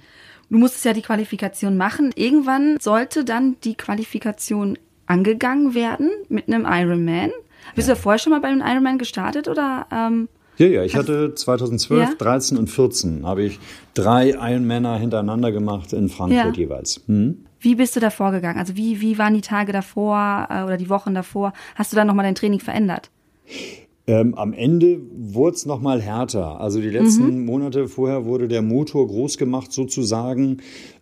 Du 0.50 0.58
musstest 0.58 0.86
ja 0.86 0.94
die 0.94 1.02
Qualifikation 1.02 1.78
machen. 1.78 2.12
Irgendwann 2.16 2.78
sollte 2.80 3.26
dann 3.26 3.58
die 3.64 3.76
Qualifikation 3.76 4.78
angegangen 5.06 5.74
werden 5.74 6.12
mit 6.30 6.48
einem 6.48 6.66
Ironman. 6.66 7.32
Bist 7.76 7.88
ja. 7.88 7.94
du 7.94 7.98
ja 7.98 8.04
vorher 8.04 8.20
schon 8.20 8.32
mal 8.32 8.42
bei 8.42 8.48
einem 8.50 8.62
Ironman 8.66 8.98
gestartet 8.98 9.48
oder? 9.48 9.88
Ähm 9.92 10.28
ja, 10.58 10.68
ja, 10.68 10.84
ich 10.84 10.96
hatte 10.96 11.36
2012, 11.36 12.10
ja? 12.10 12.16
13 12.18 12.58
und 12.58 12.70
14 12.70 13.26
habe 13.26 13.44
ich 13.44 13.60
drei 13.94 14.30
Ironmänner 14.30 14.98
hintereinander 14.98 15.52
gemacht 15.52 15.92
in 15.92 16.08
Frankfurt 16.08 16.58
ja. 16.58 16.64
jeweils. 16.64 17.02
Hm? 17.08 17.46
Wie 17.60 17.76
bist 17.76 17.96
du 17.96 18.00
da 18.00 18.10
vorgegangen? 18.10 18.60
Also 18.60 18.78
wie, 18.78 19.02
wie 19.02 19.18
waren 19.18 19.34
die 19.34 19.42
Tage 19.42 19.74
davor 19.74 20.48
äh, 20.50 20.64
oder 20.64 20.78
die 20.78 20.90
Wochen 20.90 21.14
davor? 21.14 21.52
Hast 21.76 21.92
du 21.92 21.96
dann 21.96 22.08
nochmal 22.08 22.24
dein 22.24 22.36
Training 22.36 22.60
verändert? 22.60 23.10
Ähm, 24.08 24.36
am 24.36 24.54
Ende 24.54 25.00
wurde 25.12 25.56
es 25.56 25.66
nochmal 25.66 26.00
härter. 26.00 26.60
Also 26.62 26.80
die 26.80 26.90
letzten 26.90 27.40
mhm. 27.40 27.46
Monate 27.46 27.88
vorher 27.88 28.26
wurde 28.26 28.48
der 28.48 28.62
Motor 28.62 29.08
groß 29.08 29.38
gemacht 29.38 29.72
sozusagen. 29.72 30.58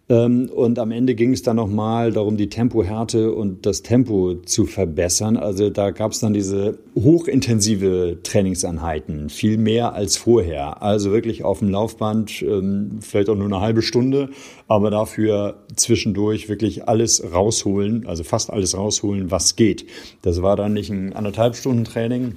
Ähm, 0.10 0.50
und 0.54 0.80
am 0.80 0.92
Ende 0.92 1.16
ging 1.16 1.34
es 1.34 1.42
dann 1.44 1.58
nochmal 1.58 2.14
darum, 2.14 2.38
die 2.38 2.50
Tempohärte 2.50 3.34
und 3.34 3.66
das 3.66 3.84
Tempo 3.84 4.36
zu 4.46 4.66
verbessern. 4.66 5.36
Also 5.36 5.70
da 5.70 5.92
gab 5.92 6.14
es 6.14 6.20
dann 6.20 6.34
diese 6.34 6.78
hochintensive 6.96 8.20
Trainingseinheiten, 8.24 9.30
viel 9.30 9.58
mehr 9.58 9.94
als 9.94 10.16
vorher. 10.16 10.82
Also 10.82 11.12
wirklich 11.12 11.44
auf 11.44 11.60
dem 11.60 11.70
Laufband, 11.70 12.42
ähm, 12.42 13.00
vielleicht 13.02 13.30
auch 13.30 13.36
nur 13.36 13.48
eine 13.48 13.62
halbe 13.62 13.82
Stunde, 13.82 14.30
aber 14.68 14.92
dafür 14.92 15.56
zwischendurch 15.76 16.48
wirklich 16.48 16.88
alles 16.88 17.24
rausholen, 17.34 18.06
also 18.06 18.24
fast 18.24 18.50
alles 18.50 18.78
rausholen, 18.78 19.32
was 19.32 19.56
geht. 19.58 19.86
Das 20.22 20.42
war 20.42 20.56
dann 20.56 20.74
nicht 20.74 20.90
ein 20.90 21.14
anderthalb 21.14 21.56
Stunden 21.56 21.86
Training, 21.86 22.36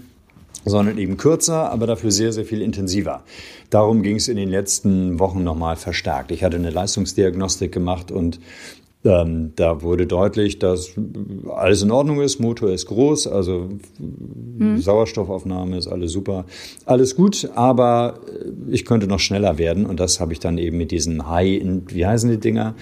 sondern 0.67 0.99
eben 0.99 1.17
kürzer, 1.17 1.71
aber 1.71 1.87
dafür 1.87 2.11
sehr, 2.11 2.33
sehr 2.33 2.45
viel 2.45 2.61
intensiver. 2.61 3.23
Darum 3.71 4.03
ging 4.03 4.17
es 4.17 4.29
in 4.29 4.37
den 4.37 4.51
letzten 4.51 5.19
Wochen 5.19 5.43
nochmal 5.45 5.77
verstärkt. 5.77 6.33
Ich 6.33 6.45
hatte 6.45 6.57
eine 6.57 6.71
Leistungsdiagnostik 6.71 7.73
gemacht 7.73 8.11
und 8.11 8.41
ähm, 9.05 9.53
da 9.55 9.83
wurde 9.83 10.07
deutlich, 10.07 10.59
dass 10.59 10.91
alles 11.55 11.83
in 11.83 11.93
Ordnung 11.93 12.21
ist, 12.21 12.41
Motor 12.41 12.71
ist 12.71 12.87
groß, 12.87 13.29
also 13.29 13.69
hm. 14.59 14.79
Sauerstoffaufnahme 14.79 15.79
ist 15.79 15.87
alles 15.87 16.11
super, 16.11 16.45
alles 16.85 17.15
gut, 17.15 17.49
aber 17.55 18.19
ich 18.69 18.85
könnte 18.85 19.07
noch 19.07 19.21
schneller 19.21 19.59
werden 19.59 19.87
und 19.87 20.01
das 20.01 20.19
habe 20.19 20.33
ich 20.33 20.41
dann 20.41 20.59
eben 20.59 20.77
mit 20.77 20.91
diesen 20.91 21.29
High, 21.31 21.63
wie 21.89 22.05
heißen 22.05 22.29
die 22.29 22.41
Dinger? 22.41 22.75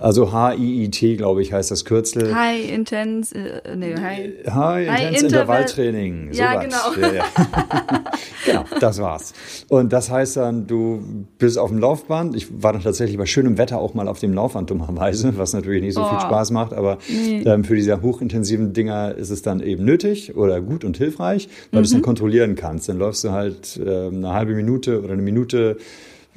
Also 0.00 0.32
HIIT, 0.32 1.18
glaube 1.18 1.42
ich, 1.42 1.52
heißt 1.52 1.70
das 1.70 1.84
Kürzel. 1.84 2.34
High 2.34 2.72
Intense, 2.72 3.34
äh, 3.36 3.76
nee, 3.76 3.94
High, 3.94 4.46
High, 4.46 4.88
High 4.88 5.06
Intense 5.08 5.26
Intervalltraining. 5.26 6.32
So 6.32 6.40
ja, 6.40 6.54
was. 6.56 6.64
genau. 6.64 7.06
Ja, 7.06 7.14
ja. 7.14 7.24
genau, 8.46 8.64
das 8.80 8.98
war's. 9.00 9.34
Und 9.68 9.92
das 9.92 10.10
heißt 10.10 10.38
dann, 10.38 10.66
du 10.66 11.26
bist 11.36 11.58
auf 11.58 11.68
dem 11.68 11.78
Laufband. 11.78 12.34
Ich 12.34 12.62
war 12.62 12.72
dann 12.72 12.82
tatsächlich 12.82 13.18
bei 13.18 13.26
schönem 13.26 13.58
Wetter 13.58 13.78
auch 13.78 13.92
mal 13.92 14.08
auf 14.08 14.18
dem 14.18 14.32
Laufband 14.32 14.70
dummerweise, 14.70 15.34
was 15.36 15.52
natürlich 15.52 15.82
nicht 15.82 15.94
so 15.94 16.02
oh. 16.02 16.08
viel 16.08 16.20
Spaß 16.20 16.50
macht, 16.50 16.72
aber 16.72 16.96
nee. 17.08 17.42
ähm, 17.42 17.64
für 17.64 17.76
diese 17.76 18.00
hochintensiven 18.00 18.72
Dinger 18.72 19.14
ist 19.14 19.28
es 19.28 19.42
dann 19.42 19.60
eben 19.60 19.84
nötig 19.84 20.34
oder 20.34 20.62
gut 20.62 20.84
und 20.84 20.96
hilfreich, 20.96 21.48
weil 21.72 21.80
mhm. 21.80 21.82
du 21.82 21.86
es 21.86 21.92
dann 21.92 22.02
kontrollieren 22.02 22.54
kannst. 22.54 22.88
Dann 22.88 22.98
läufst 22.98 23.22
du 23.24 23.32
halt 23.32 23.78
äh, 23.84 24.06
eine 24.06 24.32
halbe 24.32 24.54
Minute 24.54 25.02
oder 25.02 25.12
eine 25.12 25.22
Minute 25.22 25.76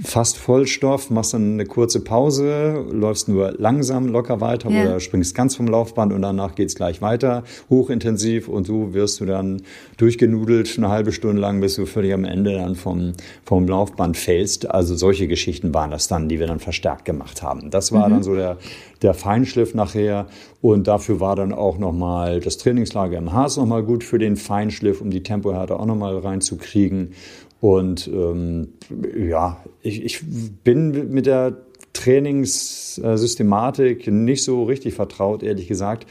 fast 0.02 0.38
Vollstoff, 0.38 1.12
machst 1.12 1.36
dann 1.36 1.54
eine 1.54 1.66
kurze 1.66 2.00
Pause, 2.00 2.84
läufst 2.92 3.30
nur 3.30 3.54
langsam 3.58 4.08
locker 4.08 4.42
weiter 4.42 4.72
ja. 4.72 4.82
oder 4.82 5.00
springst 5.00 5.36
ganz 5.36 5.56
vom 5.56 5.68
Laufband 5.68 6.14
und 6.14 6.24
danach 6.24 6.56
geht's 6.56 6.74
gleich 6.74 7.02
weiter, 7.02 7.44
hochintensiv 7.70 8.48
und 8.48 8.66
so 8.66 8.94
wirst 8.96 9.20
du 9.20 9.26
dann 9.26 9.62
durchgenudelt 9.98 10.74
eine 10.78 10.90
halbe 10.90 11.12
Stunde 11.12 11.40
lang, 11.40 11.62
bis 11.62 11.76
du 11.76 11.86
völlig 11.86 12.12
am 12.14 12.26
Ende 12.26 12.54
dann 12.54 12.76
vom, 12.76 13.14
vom 13.46 13.68
Laufband 13.68 14.18
fällst. 14.18 14.70
Also 14.72 14.96
solche 14.96 15.28
Geschichten 15.28 15.74
waren 15.76 15.92
das 15.92 16.08
dann, 16.08 16.28
die 16.28 16.40
wir 16.40 16.48
dann 16.48 16.60
verstärkt 16.60 17.06
gemacht 17.06 17.44
haben. 17.44 17.70
Das 17.70 17.92
war 17.92 18.08
mhm. 18.08 18.14
dann 18.14 18.24
so 18.24 18.34
der, 18.34 18.58
der 19.04 19.14
Feinschliff 19.14 19.76
nachher 19.76 20.26
und 20.62 20.88
dafür 20.88 21.20
war 21.20 21.36
dann 21.36 21.54
auch 21.54 21.78
nochmal 21.78 22.40
das 22.40 22.58
Trainingslager 22.58 23.18
im 23.20 23.32
Harz 23.32 23.58
nochmal 23.58 23.84
gut 23.84 24.04
für 24.04 24.18
den 24.18 24.38
Feinschliff, 24.38 25.02
um 25.02 25.12
die 25.12 25.22
Tempohärte 25.22 25.80
auch 25.80 25.86
nochmal 25.86 26.18
reinzukriegen 26.18 27.14
und 27.64 28.10
ähm, 28.10 28.74
ja, 29.16 29.64
ich, 29.82 30.04
ich 30.04 30.20
bin 30.66 31.14
mit 31.14 31.26
der 31.26 31.56
Trainingssystematik 31.94 34.08
nicht 34.08 34.44
so 34.44 34.66
richtig 34.66 34.96
vertraut, 34.96 35.44
ehrlich 35.44 35.70
gesagt. 35.70 36.06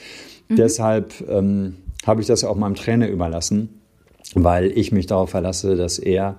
Mhm. 0.48 0.56
Deshalb 0.56 1.12
ähm, 1.28 1.76
habe 2.06 2.22
ich 2.22 2.26
das 2.26 2.42
auch 2.44 2.56
meinem 2.56 2.74
Trainer 2.74 3.06
überlassen, 3.06 3.82
weil 4.34 4.72
ich 4.78 4.92
mich 4.92 5.04
darauf 5.04 5.28
verlasse, 5.28 5.76
dass 5.76 5.98
er 5.98 6.38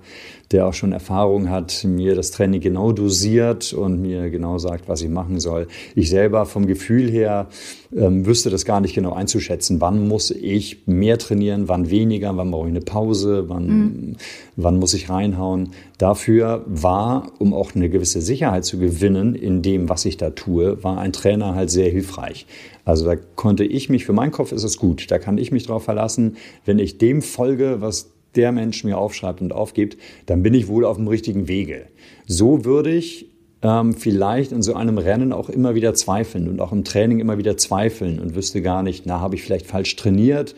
der 0.52 0.66
auch 0.66 0.74
schon 0.74 0.92
Erfahrung 0.92 1.50
hat, 1.50 1.84
mir 1.84 2.14
das 2.14 2.30
Training 2.30 2.60
genau 2.60 2.92
dosiert 2.92 3.72
und 3.72 4.00
mir 4.00 4.30
genau 4.30 4.58
sagt, 4.58 4.88
was 4.88 5.02
ich 5.02 5.08
machen 5.08 5.40
soll. 5.40 5.68
Ich 5.94 6.10
selber 6.10 6.46
vom 6.46 6.66
Gefühl 6.66 7.10
her 7.10 7.48
ähm, 7.96 8.26
wüsste 8.26 8.50
das 8.50 8.64
gar 8.64 8.80
nicht 8.80 8.94
genau 8.94 9.12
einzuschätzen. 9.12 9.80
Wann 9.80 10.06
muss 10.06 10.30
ich 10.30 10.86
mehr 10.86 11.18
trainieren, 11.18 11.68
wann 11.68 11.90
weniger, 11.90 12.36
wann 12.36 12.50
brauche 12.50 12.68
ich 12.68 12.74
eine 12.74 12.80
Pause, 12.80 13.48
wann, 13.48 13.66
mhm. 13.66 14.16
wann 14.56 14.78
muss 14.78 14.94
ich 14.94 15.08
reinhauen. 15.08 15.70
Dafür 15.98 16.64
war, 16.66 17.32
um 17.38 17.54
auch 17.54 17.74
eine 17.74 17.88
gewisse 17.88 18.20
Sicherheit 18.20 18.64
zu 18.64 18.78
gewinnen 18.78 19.34
in 19.34 19.62
dem, 19.62 19.88
was 19.88 20.04
ich 20.04 20.16
da 20.16 20.30
tue, 20.30 20.82
war 20.82 20.98
ein 20.98 21.12
Trainer 21.12 21.54
halt 21.54 21.70
sehr 21.70 21.90
hilfreich. 21.90 22.46
Also 22.84 23.06
da 23.06 23.16
konnte 23.16 23.64
ich 23.64 23.88
mich, 23.88 24.04
für 24.04 24.12
meinen 24.12 24.32
Kopf 24.32 24.52
ist 24.52 24.64
es 24.64 24.76
gut, 24.76 25.10
da 25.10 25.18
kann 25.18 25.38
ich 25.38 25.52
mich 25.52 25.66
darauf 25.66 25.84
verlassen, 25.84 26.36
wenn 26.64 26.78
ich 26.78 26.98
dem 26.98 27.22
folge, 27.22 27.76
was 27.80 28.10
der 28.36 28.52
Mensch 28.52 28.84
mir 28.84 28.98
aufschreibt 28.98 29.40
und 29.40 29.52
aufgibt, 29.52 29.96
dann 30.26 30.42
bin 30.42 30.54
ich 30.54 30.68
wohl 30.68 30.84
auf 30.84 30.96
dem 30.96 31.08
richtigen 31.08 31.48
Wege. 31.48 31.86
So 32.26 32.64
würde 32.64 32.90
ich 32.90 33.30
ähm, 33.62 33.94
vielleicht 33.94 34.52
in 34.52 34.62
so 34.62 34.74
einem 34.74 34.98
Rennen 34.98 35.32
auch 35.32 35.48
immer 35.48 35.74
wieder 35.74 35.94
zweifeln 35.94 36.48
und 36.48 36.60
auch 36.60 36.72
im 36.72 36.84
Training 36.84 37.18
immer 37.18 37.38
wieder 37.38 37.56
zweifeln 37.56 38.18
und 38.20 38.36
wüsste 38.36 38.62
gar 38.62 38.82
nicht, 38.82 39.06
na, 39.06 39.20
habe 39.20 39.34
ich 39.34 39.42
vielleicht 39.42 39.66
falsch 39.66 39.96
trainiert, 39.96 40.54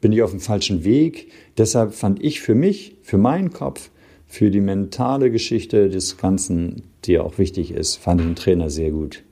bin 0.00 0.12
ich 0.12 0.22
auf 0.22 0.30
dem 0.30 0.40
falschen 0.40 0.84
Weg. 0.84 1.30
Deshalb 1.58 1.94
fand 1.94 2.22
ich 2.22 2.40
für 2.40 2.54
mich, 2.54 2.96
für 3.02 3.18
meinen 3.18 3.52
Kopf, 3.52 3.90
für 4.26 4.50
die 4.50 4.60
mentale 4.60 5.30
Geschichte 5.30 5.88
des 5.88 6.16
Ganzen, 6.18 6.82
die 7.04 7.12
ja 7.12 7.22
auch 7.22 7.38
wichtig 7.38 7.72
ist, 7.72 7.96
fand 7.96 8.20
ich 8.20 8.26
einen 8.26 8.36
Trainer 8.36 8.70
sehr 8.70 8.90
gut. 8.90 9.24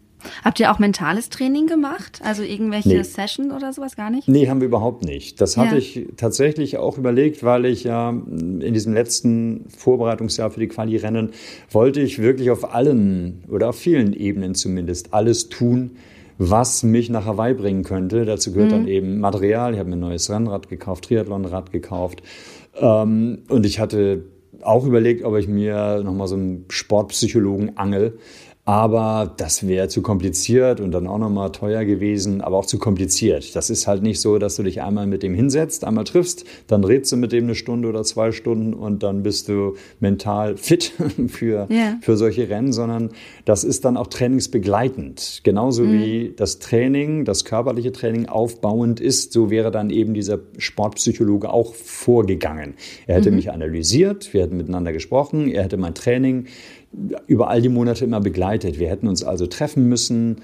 Habt 0.45 0.61
ihr 0.61 0.73
auch 0.73 0.79
mentales 0.79 1.29
Training 1.29 1.67
gemacht? 1.67 2.21
Also 2.25 2.43
irgendwelche 2.43 2.89
nee. 2.89 3.03
Session 3.03 3.53
oder 3.53 3.73
sowas 3.73 3.97
gar 3.97 4.11
nicht? 4.11 4.29
Nee, 4.29 4.49
haben 4.49 4.61
wir 4.61 4.69
überhaupt 4.69 5.05
nicht. 5.05 5.41
Das 5.41 5.57
hatte 5.57 5.77
ja. 5.77 5.79
ich 5.79 6.09
tatsächlich 6.17 6.77
auch 6.79 6.99
überlegt, 6.99 7.45
weil 7.45 7.67
ich 7.67 7.85
ja 7.85 8.11
in 8.11 8.75
diesem 8.75 8.95
letzten 8.95 9.67
Vorbereitungsjahr 9.77 10.51
für 10.51 10.61
die 10.61 10.69
Quali-Rennen 10.69 11.31
wollte 11.71 12.01
ich 12.01 12.21
wirklich 12.21 12.51
auf 12.51 12.75
allen 12.75 13.45
oder 13.49 13.71
auf 13.71 13.79
vielen 13.79 14.13
Ebenen 14.13 14.55
zumindest 14.55 15.15
alles 15.15 15.49
tun, 15.49 15.93
was 16.39 16.83
mich 16.83 17.11
nach 17.11 17.27
Hawaii 17.27 17.55
bringen 17.55 17.85
könnte. 17.85 18.25
Dazu 18.25 18.53
gehört 18.53 18.71
mhm. 18.71 18.75
dann 18.75 18.89
eben 18.89 19.21
Material. 19.21 19.73
Ich 19.73 19.79
habe 19.79 19.89
mir 19.89 19.97
ein 19.97 20.01
neues 20.01 20.31
Rennrad 20.31 20.69
gekauft, 20.69 21.05
Triathlonrad 21.05 21.73
gekauft. 21.73 22.23
Ähm, 22.81 23.43
und 23.49 23.67
ich 23.67 23.81
hatte 23.81 24.23
auch 24.63 24.85
überlegt, 24.85 25.25
ob 25.25 25.37
ich 25.37 25.49
mir 25.49 26.03
nochmal 26.03 26.29
so 26.29 26.37
einen 26.37 26.65
Sportpsychologen 26.69 27.77
angel, 27.77 28.19
aber 28.69 29.33
das 29.35 29.67
wäre 29.67 29.89
zu 29.89 30.03
kompliziert 30.03 30.79
und 30.79 30.93
dann 30.93 31.07
auch 31.07 31.17
nochmal 31.17 31.53
teuer 31.53 31.87
gewesen, 31.87 32.43
aber 32.43 32.59
auch 32.59 32.67
zu 32.67 32.77
kompliziert. 32.77 33.57
Das 33.57 33.71
ist 33.71 33.87
halt 33.87 34.03
nicht 34.03 34.21
so, 34.21 34.37
dass 34.37 34.57
du 34.57 34.63
dich 34.63 34.83
einmal 34.83 35.07
mit 35.07 35.23
dem 35.23 35.33
hinsetzt, 35.33 35.85
einmal 35.85 36.05
triffst, 36.05 36.45
dann 36.67 36.85
redst 36.85 37.11
du 37.11 37.17
mit 37.17 37.33
dem 37.33 37.45
eine 37.45 37.55
Stunde 37.55 37.89
oder 37.89 38.03
zwei 38.05 38.31
Stunden 38.31 38.75
und 38.75 39.03
dann 39.03 39.23
bist 39.23 39.49
du 39.49 39.77
mental 40.01 40.59
fit 40.59 40.93
für, 41.29 41.67
yeah. 41.71 41.97
für 42.03 42.19
solche 42.19 42.51
Rennen, 42.51 42.75
sondern 42.75 43.09
das 43.47 43.65
ist 43.65 43.87
dann 43.87 43.97
auch 43.97 44.09
trainingsbegleitend. 44.09 45.41
Genauso 45.45 45.85
mhm. 45.85 45.93
wie 45.95 46.35
das 46.37 46.59
Training, 46.59 47.25
das 47.25 47.47
körperliche 47.47 47.93
Training 47.93 48.27
aufbauend 48.27 49.01
ist, 49.01 49.33
so 49.33 49.49
wäre 49.49 49.71
dann 49.71 49.89
eben 49.89 50.13
dieser 50.13 50.41
Sportpsychologe 50.59 51.51
auch 51.51 51.73
vorgegangen. 51.75 52.75
Er 53.07 53.15
hätte 53.15 53.31
mhm. 53.31 53.37
mich 53.37 53.51
analysiert, 53.51 54.35
wir 54.35 54.43
hätten 54.43 54.59
miteinander 54.59 54.93
gesprochen, 54.93 55.49
er 55.49 55.63
hätte 55.63 55.79
mein 55.79 55.95
Training 55.95 56.49
über 57.26 57.49
all 57.49 57.62
die 57.62 57.68
Monate 57.68 58.04
immer 58.04 58.21
begleitet. 58.21 58.78
Wir 58.78 58.88
hätten 58.88 59.09
uns 59.09 59.23
also 59.23 59.47
treffen 59.47 59.88
müssen, 59.88 60.38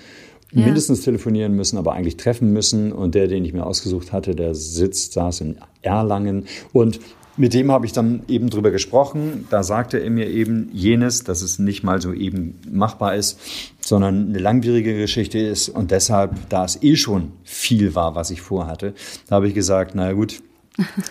ja. 0.52 0.64
mindestens 0.64 1.02
telefonieren 1.02 1.54
müssen, 1.54 1.78
aber 1.78 1.92
eigentlich 1.92 2.16
treffen 2.16 2.52
müssen. 2.52 2.92
Und 2.92 3.14
der, 3.14 3.28
den 3.28 3.44
ich 3.44 3.52
mir 3.52 3.66
ausgesucht 3.66 4.12
hatte, 4.12 4.34
der 4.34 4.54
sitzt, 4.54 5.12
saß 5.14 5.40
in 5.40 5.56
Erlangen. 5.82 6.44
Und 6.72 7.00
mit 7.36 7.52
dem 7.52 7.72
habe 7.72 7.84
ich 7.84 7.92
dann 7.92 8.22
eben 8.28 8.48
drüber 8.48 8.70
gesprochen. 8.70 9.46
Da 9.50 9.62
sagte 9.64 9.98
er 9.98 10.10
mir 10.10 10.28
eben 10.28 10.70
jenes, 10.72 11.24
dass 11.24 11.42
es 11.42 11.58
nicht 11.58 11.82
mal 11.82 12.00
so 12.00 12.12
eben 12.12 12.60
machbar 12.70 13.16
ist, 13.16 13.40
sondern 13.80 14.28
eine 14.28 14.38
langwierige 14.38 14.96
Geschichte 14.96 15.38
ist. 15.38 15.68
Und 15.68 15.90
deshalb, 15.90 16.48
da 16.48 16.64
es 16.64 16.80
eh 16.82 16.96
schon 16.96 17.32
viel 17.42 17.94
war, 17.94 18.14
was 18.14 18.30
ich 18.30 18.40
vorhatte, 18.40 18.94
da 19.28 19.36
habe 19.36 19.48
ich 19.48 19.54
gesagt, 19.54 19.94
naja 19.94 20.12
gut, 20.12 20.42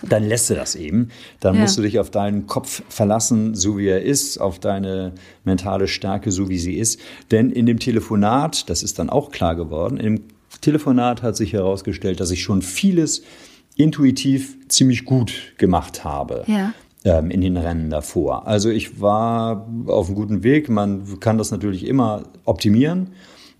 dann 0.02 0.24
lässt 0.24 0.50
du 0.50 0.54
das 0.54 0.74
eben. 0.74 1.08
Dann 1.40 1.54
ja. 1.54 1.62
musst 1.62 1.78
du 1.78 1.82
dich 1.82 1.98
auf 1.98 2.10
deinen 2.10 2.46
Kopf 2.46 2.82
verlassen, 2.88 3.54
so 3.54 3.78
wie 3.78 3.88
er 3.88 4.02
ist, 4.02 4.38
auf 4.38 4.58
deine 4.58 5.12
mentale 5.44 5.88
Stärke, 5.88 6.30
so 6.30 6.48
wie 6.48 6.58
sie 6.58 6.74
ist. 6.74 7.00
Denn 7.30 7.50
in 7.50 7.66
dem 7.66 7.78
Telefonat, 7.78 8.68
das 8.68 8.82
ist 8.82 8.98
dann 8.98 9.10
auch 9.10 9.30
klar 9.30 9.56
geworden, 9.56 9.96
im 9.96 10.22
Telefonat 10.60 11.22
hat 11.22 11.36
sich 11.36 11.52
herausgestellt, 11.52 12.20
dass 12.20 12.30
ich 12.30 12.42
schon 12.42 12.62
vieles 12.62 13.22
intuitiv 13.76 14.56
ziemlich 14.68 15.04
gut 15.04 15.54
gemacht 15.58 16.04
habe. 16.04 16.44
Ja 16.46 16.72
ähm, 17.04 17.30
in 17.30 17.42
den 17.42 17.56
Rennen 17.56 17.90
davor. 17.90 18.46
Also 18.46 18.70
ich 18.70 19.00
war 19.00 19.68
auf 19.86 20.06
einem 20.06 20.16
guten 20.16 20.42
Weg. 20.42 20.68
Man 20.68 21.20
kann 21.20 21.38
das 21.38 21.50
natürlich 21.50 21.86
immer 21.86 22.22
optimieren. 22.44 23.00
Mhm. 23.00 23.08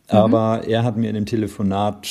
Aber 0.08 0.62
er 0.66 0.82
hat 0.82 0.96
mir 0.96 1.08
in 1.08 1.14
dem 1.14 1.26
Telefonat 1.26 2.08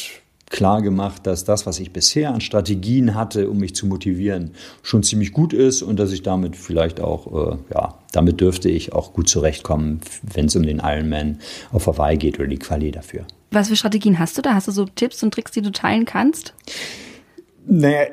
klar 0.49 0.81
gemacht, 0.81 1.25
dass 1.25 1.45
das, 1.45 1.65
was 1.65 1.79
ich 1.79 1.91
bisher 1.91 2.33
an 2.33 2.41
Strategien 2.41 3.15
hatte, 3.15 3.49
um 3.49 3.57
mich 3.57 3.75
zu 3.75 3.87
motivieren, 3.87 4.51
schon 4.81 5.03
ziemlich 5.03 5.31
gut 5.31 5.53
ist 5.53 5.81
und 5.81 5.97
dass 5.97 6.11
ich 6.11 6.21
damit 6.21 6.55
vielleicht 6.55 7.01
auch, 7.01 7.53
äh, 7.53 7.57
ja, 7.73 7.95
damit 8.11 8.39
dürfte 8.39 8.69
ich 8.69 8.93
auch 8.93 9.13
gut 9.13 9.27
zurechtkommen, 9.27 10.01
wenn 10.21 10.45
es 10.45 10.55
um 10.55 10.63
den 10.63 10.79
Ironman 10.79 11.39
auf 11.71 11.87
Hawaii 11.87 12.17
geht 12.17 12.39
oder 12.39 12.47
die 12.47 12.59
Quali 12.59 12.91
dafür. 12.91 13.25
Was 13.51 13.69
für 13.69 13.75
Strategien 13.75 14.19
hast 14.19 14.37
du 14.37 14.41
da? 14.41 14.53
Hast 14.53 14.67
du 14.67 14.71
so 14.71 14.85
Tipps 14.85 15.23
und 15.23 15.33
Tricks, 15.33 15.51
die 15.51 15.61
du 15.61 15.71
teilen 15.71 16.05
kannst? 16.05 16.53
Naja, 17.65 18.07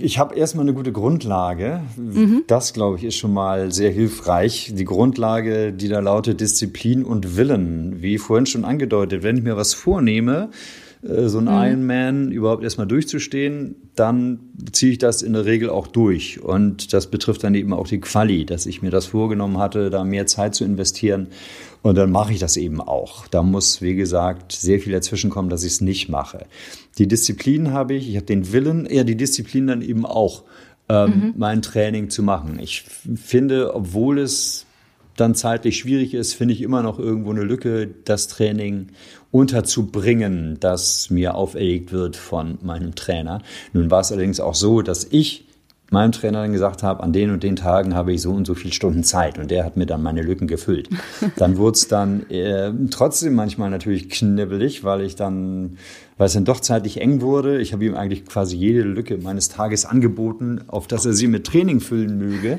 ich 0.00 0.18
habe 0.18 0.34
erstmal 0.34 0.64
eine 0.64 0.74
gute 0.74 0.92
Grundlage. 0.92 1.82
Mhm. 1.96 2.44
Das, 2.46 2.72
glaube 2.72 2.96
ich, 2.96 3.04
ist 3.04 3.16
schon 3.16 3.32
mal 3.32 3.72
sehr 3.72 3.90
hilfreich. 3.90 4.72
Die 4.74 4.84
Grundlage, 4.84 5.72
die 5.72 5.88
da 5.88 6.00
lautet 6.00 6.40
Disziplin 6.40 7.04
und 7.04 7.36
Willen. 7.36 8.02
Wie 8.02 8.18
vorhin 8.18 8.46
schon 8.46 8.64
angedeutet, 8.64 9.22
wenn 9.22 9.36
ich 9.36 9.42
mir 9.42 9.56
was 9.56 9.74
vornehme, 9.74 10.50
so 11.08 11.38
ein 11.38 11.44
mhm. 11.44 11.50
Ironman 11.50 12.32
überhaupt 12.32 12.64
erstmal 12.64 12.86
durchzustehen, 12.86 13.76
dann 13.94 14.40
ziehe 14.72 14.92
ich 14.92 14.98
das 14.98 15.22
in 15.22 15.34
der 15.34 15.44
Regel 15.44 15.70
auch 15.70 15.86
durch. 15.86 16.42
Und 16.42 16.92
das 16.92 17.08
betrifft 17.08 17.44
dann 17.44 17.54
eben 17.54 17.72
auch 17.72 17.86
die 17.86 18.00
Quali, 18.00 18.44
dass 18.44 18.66
ich 18.66 18.82
mir 18.82 18.90
das 18.90 19.06
vorgenommen 19.06 19.58
hatte, 19.58 19.90
da 19.90 20.04
mehr 20.04 20.26
Zeit 20.26 20.54
zu 20.54 20.64
investieren. 20.64 21.28
Und 21.82 21.96
dann 21.96 22.10
mache 22.10 22.32
ich 22.32 22.40
das 22.40 22.56
eben 22.56 22.80
auch. 22.80 23.28
Da 23.28 23.42
muss, 23.42 23.80
wie 23.82 23.94
gesagt, 23.94 24.52
sehr 24.52 24.80
viel 24.80 24.92
dazwischen 24.92 25.30
kommen, 25.30 25.48
dass 25.48 25.62
ich 25.62 25.74
es 25.74 25.80
nicht 25.80 26.08
mache. 26.08 26.46
Die 26.98 27.06
Disziplin 27.06 27.72
habe 27.72 27.94
ich, 27.94 28.08
ich 28.08 28.16
habe 28.16 28.26
den 28.26 28.52
Willen, 28.52 28.86
eher 28.86 29.04
die 29.04 29.16
Disziplin 29.16 29.68
dann 29.68 29.82
eben 29.82 30.04
auch, 30.04 30.42
ähm, 30.88 31.10
mhm. 31.10 31.34
mein 31.36 31.62
Training 31.62 32.10
zu 32.10 32.22
machen. 32.22 32.58
Ich 32.60 32.82
finde, 32.82 33.74
obwohl 33.74 34.18
es 34.18 34.66
dann 35.16 35.34
zeitlich 35.34 35.78
schwierig 35.78 36.14
ist, 36.14 36.34
finde 36.34 36.54
ich 36.54 36.62
immer 36.62 36.82
noch 36.82 36.98
irgendwo 36.98 37.30
eine 37.30 37.42
Lücke, 37.42 37.88
das 38.04 38.28
Training 38.28 38.88
unterzubringen, 39.36 40.56
das 40.60 41.10
mir 41.10 41.34
auferlegt 41.34 41.92
wird 41.92 42.16
von 42.16 42.58
meinem 42.62 42.94
Trainer. 42.94 43.42
Nun 43.72 43.90
war 43.90 44.00
es 44.00 44.10
allerdings 44.10 44.40
auch 44.40 44.54
so, 44.54 44.80
dass 44.80 45.04
ich 45.04 45.44
meinem 45.90 46.12
Trainer 46.12 46.42
dann 46.42 46.52
gesagt 46.52 46.82
habe, 46.82 47.02
an 47.02 47.12
den 47.12 47.30
und 47.30 47.42
den 47.42 47.54
Tagen 47.54 47.94
habe 47.94 48.12
ich 48.12 48.22
so 48.22 48.32
und 48.32 48.46
so 48.46 48.54
viele 48.54 48.72
Stunden 48.72 49.04
Zeit 49.04 49.38
und 49.38 49.50
der 49.50 49.64
hat 49.64 49.76
mir 49.76 49.86
dann 49.86 50.02
meine 50.02 50.22
Lücken 50.22 50.48
gefüllt. 50.48 50.88
Dann 51.36 51.58
wurde 51.58 51.76
es 51.76 51.86
dann 51.86 52.28
äh, 52.28 52.72
trotzdem 52.90 53.34
manchmal 53.34 53.70
natürlich 53.70 54.08
knibbelig, 54.08 54.82
weil 54.82 55.02
ich 55.02 55.14
dann 55.14 55.78
weil 56.18 56.26
es 56.26 56.32
dann 56.32 56.44
doch 56.44 56.60
zeitlich 56.60 57.00
eng 57.00 57.20
wurde. 57.20 57.60
Ich 57.60 57.72
habe 57.72 57.84
ihm 57.84 57.94
eigentlich 57.94 58.24
quasi 58.24 58.56
jede 58.56 58.82
Lücke 58.82 59.18
meines 59.18 59.48
Tages 59.48 59.84
angeboten, 59.84 60.62
auf 60.66 60.86
dass 60.86 61.04
er 61.04 61.12
sie 61.12 61.26
mit 61.26 61.46
Training 61.46 61.80
füllen 61.80 62.18
möge. 62.18 62.58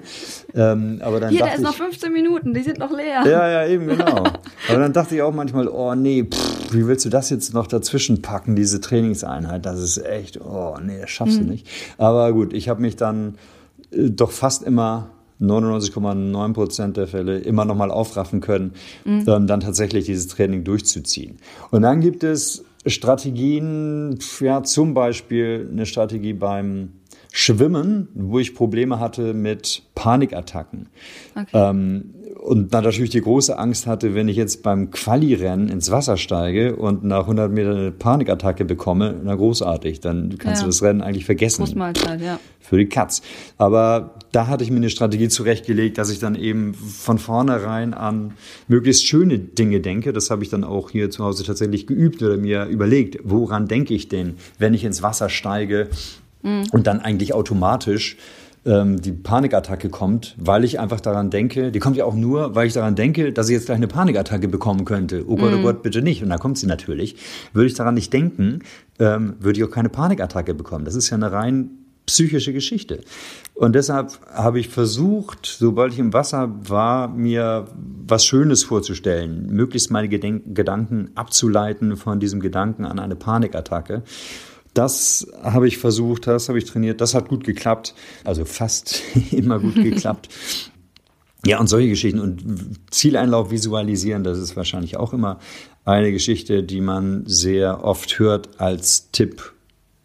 Ähm, 0.53 0.99
aber 1.01 1.19
dann 1.19 1.31
Hier, 1.31 1.45
da 1.45 1.53
ist 1.53 1.61
noch 1.61 1.73
15 1.73 2.11
Minuten, 2.13 2.53
die 2.53 2.61
sind 2.61 2.77
noch 2.77 2.91
leer. 2.91 3.23
Ja, 3.25 3.49
ja, 3.49 3.67
eben, 3.67 3.87
genau. 3.87 4.23
aber 4.69 4.79
dann 4.79 4.93
dachte 4.93 5.15
ich 5.15 5.21
auch 5.21 5.33
manchmal, 5.33 5.67
oh 5.67 5.95
nee, 5.95 6.23
pff, 6.23 6.73
wie 6.73 6.87
willst 6.87 7.05
du 7.05 7.09
das 7.09 7.29
jetzt 7.29 7.53
noch 7.53 7.67
dazwischen 7.67 8.21
packen, 8.21 8.55
diese 8.55 8.79
Trainingseinheit? 8.79 9.65
Das 9.65 9.79
ist 9.79 9.97
echt, 9.97 10.39
oh 10.41 10.77
nee, 10.81 10.99
das 11.01 11.09
schaffst 11.09 11.39
mhm. 11.39 11.45
du 11.45 11.51
nicht. 11.51 11.67
Aber 11.97 12.31
gut, 12.33 12.53
ich 12.53 12.69
habe 12.69 12.81
mich 12.81 12.95
dann 12.95 13.35
äh, 13.91 14.09
doch 14.09 14.31
fast 14.31 14.63
immer 14.63 15.09
99,9 15.41 16.53
Prozent 16.53 16.97
der 16.97 17.07
Fälle 17.07 17.39
immer 17.39 17.65
noch 17.65 17.75
mal 17.75 17.91
aufraffen 17.91 18.41
können, 18.41 18.73
mhm. 19.05 19.23
ähm, 19.27 19.47
dann 19.47 19.59
tatsächlich 19.59 20.05
dieses 20.05 20.27
Training 20.27 20.63
durchzuziehen. 20.63 21.37
Und 21.71 21.83
dann 21.83 22.01
gibt 22.01 22.23
es 22.23 22.63
Strategien, 22.89 24.17
ja, 24.39 24.63
zum 24.63 24.93
Beispiel 24.93 25.67
eine 25.71 25.85
Strategie 25.85 26.33
beim 26.33 26.93
Schwimmen, 27.31 28.07
wo 28.13 28.39
ich 28.39 28.55
Probleme 28.55 28.99
hatte 28.99 29.33
mit 29.33 29.83
Panikattacken. 29.95 30.89
Okay. 31.35 31.47
Ähm, 31.53 32.13
und 32.47 32.73
dann 32.73 32.85
natürlich 32.85 33.09
die 33.09 33.19
große 33.19 33.59
Angst 33.59 33.87
hatte, 33.87 34.15
wenn 34.15 34.29
ich 34.29 34.37
jetzt 34.37 34.63
beim 34.63 34.89
Quali-Rennen 34.89 35.67
ins 35.67 35.91
Wasser 35.91 36.15
steige 36.15 36.77
und 36.77 37.03
nach 37.03 37.23
100 37.23 37.51
Metern 37.51 37.75
eine 37.75 37.91
Panikattacke 37.91 38.63
bekomme, 38.63 39.19
na 39.21 39.35
großartig, 39.35 39.99
dann 39.99 40.37
kannst 40.37 40.61
ja. 40.61 40.63
du 40.63 40.69
das 40.69 40.81
Rennen 40.81 41.01
eigentlich 41.01 41.25
vergessen. 41.25 41.65
Großmahlzeit, 41.65 42.21
ja. 42.21 42.39
Für 42.61 42.77
die 42.77 42.85
Katz. 42.85 43.21
Aber 43.57 44.15
da 44.31 44.47
hatte 44.47 44.63
ich 44.63 44.71
mir 44.71 44.77
eine 44.77 44.89
Strategie 44.89 45.27
zurechtgelegt, 45.27 45.97
dass 45.97 46.09
ich 46.09 46.19
dann 46.19 46.35
eben 46.35 46.73
von 46.73 47.19
vornherein 47.19 47.93
an 47.93 48.31
möglichst 48.69 49.05
schöne 49.05 49.39
Dinge 49.39 49.81
denke. 49.81 50.13
Das 50.13 50.29
habe 50.29 50.41
ich 50.41 50.49
dann 50.49 50.63
auch 50.63 50.89
hier 50.89 51.09
zu 51.09 51.25
Hause 51.25 51.43
tatsächlich 51.43 51.85
geübt 51.85 52.23
oder 52.23 52.37
mir 52.37 52.67
überlegt, 52.67 53.19
woran 53.25 53.67
denke 53.67 53.93
ich 53.93 54.07
denn, 54.07 54.35
wenn 54.57 54.73
ich 54.73 54.85
ins 54.85 55.03
Wasser 55.03 55.27
steige 55.27 55.89
mhm. 56.43 56.63
und 56.71 56.87
dann 56.87 57.01
eigentlich 57.01 57.33
automatisch 57.33 58.15
ähm, 58.67 59.01
die 59.01 59.13
Panikattacke 59.13 59.89
kommt, 59.89 60.35
weil 60.37 60.63
ich 60.63 60.79
einfach 60.79 60.99
daran 60.99 61.29
denke, 61.29 61.71
die 61.71 61.79
kommt 61.79 61.95
ja 61.95 62.05
auch 62.05 62.13
nur, 62.13 62.53
weil 62.53 62.67
ich 62.67 62.73
daran 62.73 62.95
denke, 62.95 63.31
dass 63.31 63.47
ich 63.47 63.53
jetzt 63.53 63.65
gleich 63.67 63.77
eine 63.77 63.87
Panikattacke 63.87 64.47
bekommen 64.47 64.85
könnte. 64.85 65.23
Oh 65.27 65.37
Gott, 65.37 65.53
oh 65.53 65.57
mhm. 65.57 65.63
Gott, 65.63 65.83
bitte 65.83 66.01
nicht. 66.01 66.21
Und 66.21 66.29
da 66.29 66.37
kommt 66.37 66.57
sie 66.57 66.67
natürlich. 66.67 67.15
Würde 67.53 67.67
ich 67.67 67.73
daran 67.73 67.95
nicht 67.95 68.11
denken, 68.11 68.59
ähm, 68.99 69.35
würde 69.39 69.57
ich 69.57 69.65
auch 69.65 69.71
keine 69.71 69.89
Panikattacke 69.89 70.53
bekommen. 70.53 70.85
Das 70.85 70.95
ist 70.95 71.09
ja 71.09 71.15
eine 71.15 71.31
rein 71.31 71.69
psychische 72.05 72.53
Geschichte. 72.53 73.01
Und 73.53 73.75
deshalb 73.75 74.19
habe 74.33 74.59
ich 74.59 74.69
versucht, 74.69 75.45
sobald 75.45 75.93
ich 75.93 75.99
im 75.99 76.13
Wasser 76.13 76.49
war, 76.63 77.09
mir 77.09 77.65
was 78.07 78.25
Schönes 78.25 78.63
vorzustellen, 78.63 79.47
möglichst 79.47 79.91
meine 79.91 80.07
Gedenk 80.07 80.55
Gedanken 80.55 81.09
abzuleiten 81.15 81.97
von 81.97 82.19
diesem 82.19 82.39
Gedanken 82.39 82.85
an 82.85 82.99
eine 82.99 83.15
Panikattacke. 83.15 84.03
Das 84.77 85.25
habe 85.41 85.67
ich 85.67 85.79
versucht, 85.79 86.27
das 86.27 86.49
habe 86.49 86.59
ich 86.59 86.65
trainiert, 86.65 87.01
das 87.01 87.15
hat 87.15 87.29
gut 87.29 87.43
geklappt, 87.43 87.95
also 88.23 88.45
fast 88.45 89.01
immer 89.31 89.59
gut 89.59 89.73
geklappt. 89.73 90.29
Ja, 91.43 91.59
und 91.59 91.67
solche 91.67 91.89
Geschichten 91.89 92.19
und 92.19 92.75
Zieleinlauf 92.91 93.49
visualisieren, 93.49 94.23
das 94.23 94.37
ist 94.37 94.55
wahrscheinlich 94.55 94.97
auch 94.97 95.13
immer 95.13 95.39
eine 95.83 96.11
Geschichte, 96.11 96.61
die 96.61 96.81
man 96.81 97.23
sehr 97.25 97.83
oft 97.83 98.19
hört 98.19 98.59
als 98.59 99.09
Tipp. 99.11 99.51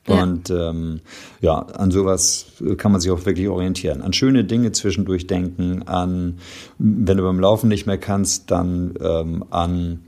Ja. 0.09 0.23
Und 0.23 0.49
ähm, 0.49 1.01
ja, 1.43 1.59
an 1.59 1.91
sowas 1.91 2.47
kann 2.79 2.93
man 2.93 3.01
sich 3.03 3.11
auch 3.11 3.27
wirklich 3.27 3.49
orientieren. 3.49 4.01
An 4.01 4.15
schöne 4.15 4.45
Dinge 4.45 4.73
zwischendurch 4.73 5.27
denken, 5.27 5.83
an, 5.83 6.39
wenn 6.79 7.19
du 7.19 7.23
beim 7.23 7.41
Laufen 7.41 7.69
nicht 7.69 7.87
mehr 7.87 7.99
kannst, 7.99 8.51
dann 8.51 8.95
ähm, 9.03 9.45
an 9.51 10.01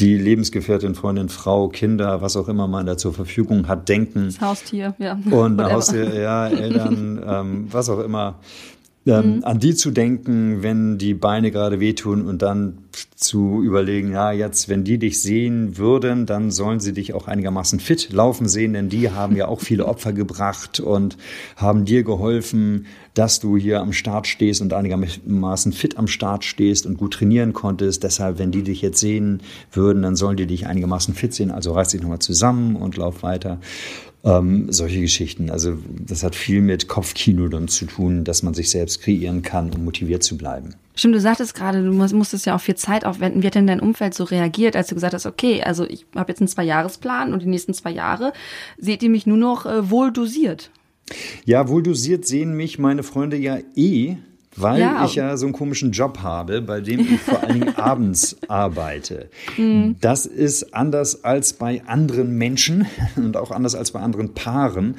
die 0.00 0.16
Lebensgefährtin, 0.16 0.94
Freundin, 0.94 1.28
Frau, 1.28 1.68
Kinder, 1.68 2.22
was 2.22 2.36
auch 2.36 2.48
immer 2.48 2.66
man 2.66 2.86
da 2.86 2.96
zur 2.96 3.12
Verfügung 3.12 3.68
hat, 3.68 3.88
denken. 3.88 4.26
Das 4.26 4.40
Haustier, 4.40 4.94
ja. 4.98 5.18
Und 5.30 5.62
Haustier, 5.62 6.14
ja, 6.20 6.48
Eltern, 6.48 7.22
ähm, 7.26 7.68
was 7.70 7.88
auch 7.90 8.00
immer 8.00 8.38
ähm, 9.10 9.36
mhm. 9.36 9.44
an 9.44 9.58
die 9.58 9.74
zu 9.74 9.90
denken, 9.90 10.62
wenn 10.62 10.98
die 10.98 11.14
Beine 11.14 11.50
gerade 11.50 11.80
wehtun 11.80 12.26
und 12.26 12.42
dann 12.42 12.78
zu 13.16 13.62
überlegen, 13.62 14.12
ja, 14.12 14.32
jetzt, 14.32 14.68
wenn 14.68 14.84
die 14.84 14.98
dich 14.98 15.20
sehen 15.20 15.76
würden, 15.76 16.26
dann 16.26 16.50
sollen 16.50 16.80
sie 16.80 16.92
dich 16.92 17.12
auch 17.12 17.28
einigermaßen 17.28 17.80
fit 17.80 18.12
laufen 18.12 18.48
sehen, 18.48 18.72
denn 18.72 18.88
die 18.88 19.10
haben 19.10 19.36
ja 19.36 19.48
auch 19.48 19.60
viele 19.60 19.86
Opfer 19.90 20.12
gebracht 20.12 20.80
und 20.80 21.16
haben 21.56 21.84
dir 21.84 22.02
geholfen, 22.02 22.86
dass 23.14 23.40
du 23.40 23.56
hier 23.56 23.80
am 23.80 23.92
Start 23.92 24.26
stehst 24.26 24.60
und 24.60 24.72
einigermaßen 24.72 25.72
fit 25.72 25.98
am 25.98 26.06
Start 26.06 26.44
stehst 26.44 26.86
und 26.86 26.96
gut 26.96 27.14
trainieren 27.14 27.52
konntest. 27.52 28.04
Deshalb, 28.04 28.38
wenn 28.38 28.52
die 28.52 28.62
dich 28.62 28.80
jetzt 28.82 29.00
sehen 29.00 29.42
würden, 29.72 30.02
dann 30.02 30.16
sollen 30.16 30.36
die 30.36 30.46
dich 30.46 30.66
einigermaßen 30.66 31.14
fit 31.14 31.34
sehen. 31.34 31.50
Also 31.50 31.72
reiß 31.72 31.88
dich 31.88 32.00
nochmal 32.00 32.20
zusammen 32.20 32.76
und 32.76 32.96
lauf 32.96 33.22
weiter. 33.22 33.58
Ähm, 34.22 34.70
solche 34.70 35.00
Geschichten. 35.00 35.50
Also 35.50 35.78
das 35.98 36.22
hat 36.22 36.34
viel 36.34 36.60
mit 36.60 36.88
Kopfkino 36.88 37.48
dann 37.48 37.68
zu 37.68 37.86
tun, 37.86 38.22
dass 38.22 38.42
man 38.42 38.52
sich 38.52 38.68
selbst 38.68 39.00
kreieren 39.00 39.40
kann, 39.40 39.70
um 39.70 39.84
motiviert 39.84 40.22
zu 40.22 40.36
bleiben. 40.36 40.74
Stimmt, 40.94 41.14
du 41.14 41.20
sagtest 41.20 41.54
gerade, 41.54 41.82
du 41.82 41.90
musstest 41.90 42.44
ja 42.44 42.54
auch 42.54 42.60
viel 42.60 42.74
Zeit 42.74 43.06
aufwenden. 43.06 43.42
Wie 43.42 43.46
hat 43.46 43.54
denn 43.54 43.66
dein 43.66 43.80
Umfeld 43.80 44.12
so 44.12 44.24
reagiert, 44.24 44.76
als 44.76 44.88
du 44.88 44.94
gesagt 44.94 45.14
hast, 45.14 45.24
okay, 45.24 45.62
also 45.62 45.86
ich 45.86 46.04
habe 46.14 46.30
jetzt 46.30 46.42
einen 46.42 46.48
Zwei-Jahres-Plan 46.48 47.32
und 47.32 47.42
die 47.42 47.48
nächsten 47.48 47.72
zwei 47.72 47.92
Jahre 47.92 48.34
seht 48.76 49.02
ihr 49.02 49.08
mich 49.08 49.26
nur 49.26 49.38
noch 49.38 49.64
äh, 49.64 49.88
wohl 49.90 50.12
dosiert? 50.12 50.70
Ja, 51.46 51.68
wohl 51.68 51.82
dosiert 51.82 52.26
sehen 52.26 52.54
mich 52.54 52.78
meine 52.78 53.02
Freunde 53.02 53.38
ja 53.38 53.58
eh 53.74 54.16
weil 54.62 54.80
ja. 54.80 55.04
ich 55.04 55.14
ja 55.14 55.36
so 55.36 55.46
einen 55.46 55.52
komischen 55.52 55.92
Job 55.92 56.18
habe, 56.22 56.62
bei 56.62 56.80
dem 56.80 57.00
ich 57.00 57.20
vor 57.20 57.42
allen 57.42 57.60
Dingen 57.60 57.76
abends 57.76 58.36
arbeite. 58.48 59.28
Mhm. 59.56 59.96
Das 60.00 60.26
ist 60.26 60.74
anders 60.74 61.24
als 61.24 61.52
bei 61.52 61.82
anderen 61.86 62.36
Menschen 62.36 62.86
und 63.16 63.36
auch 63.36 63.50
anders 63.50 63.74
als 63.74 63.90
bei 63.92 64.00
anderen 64.00 64.34
Paaren. 64.34 64.96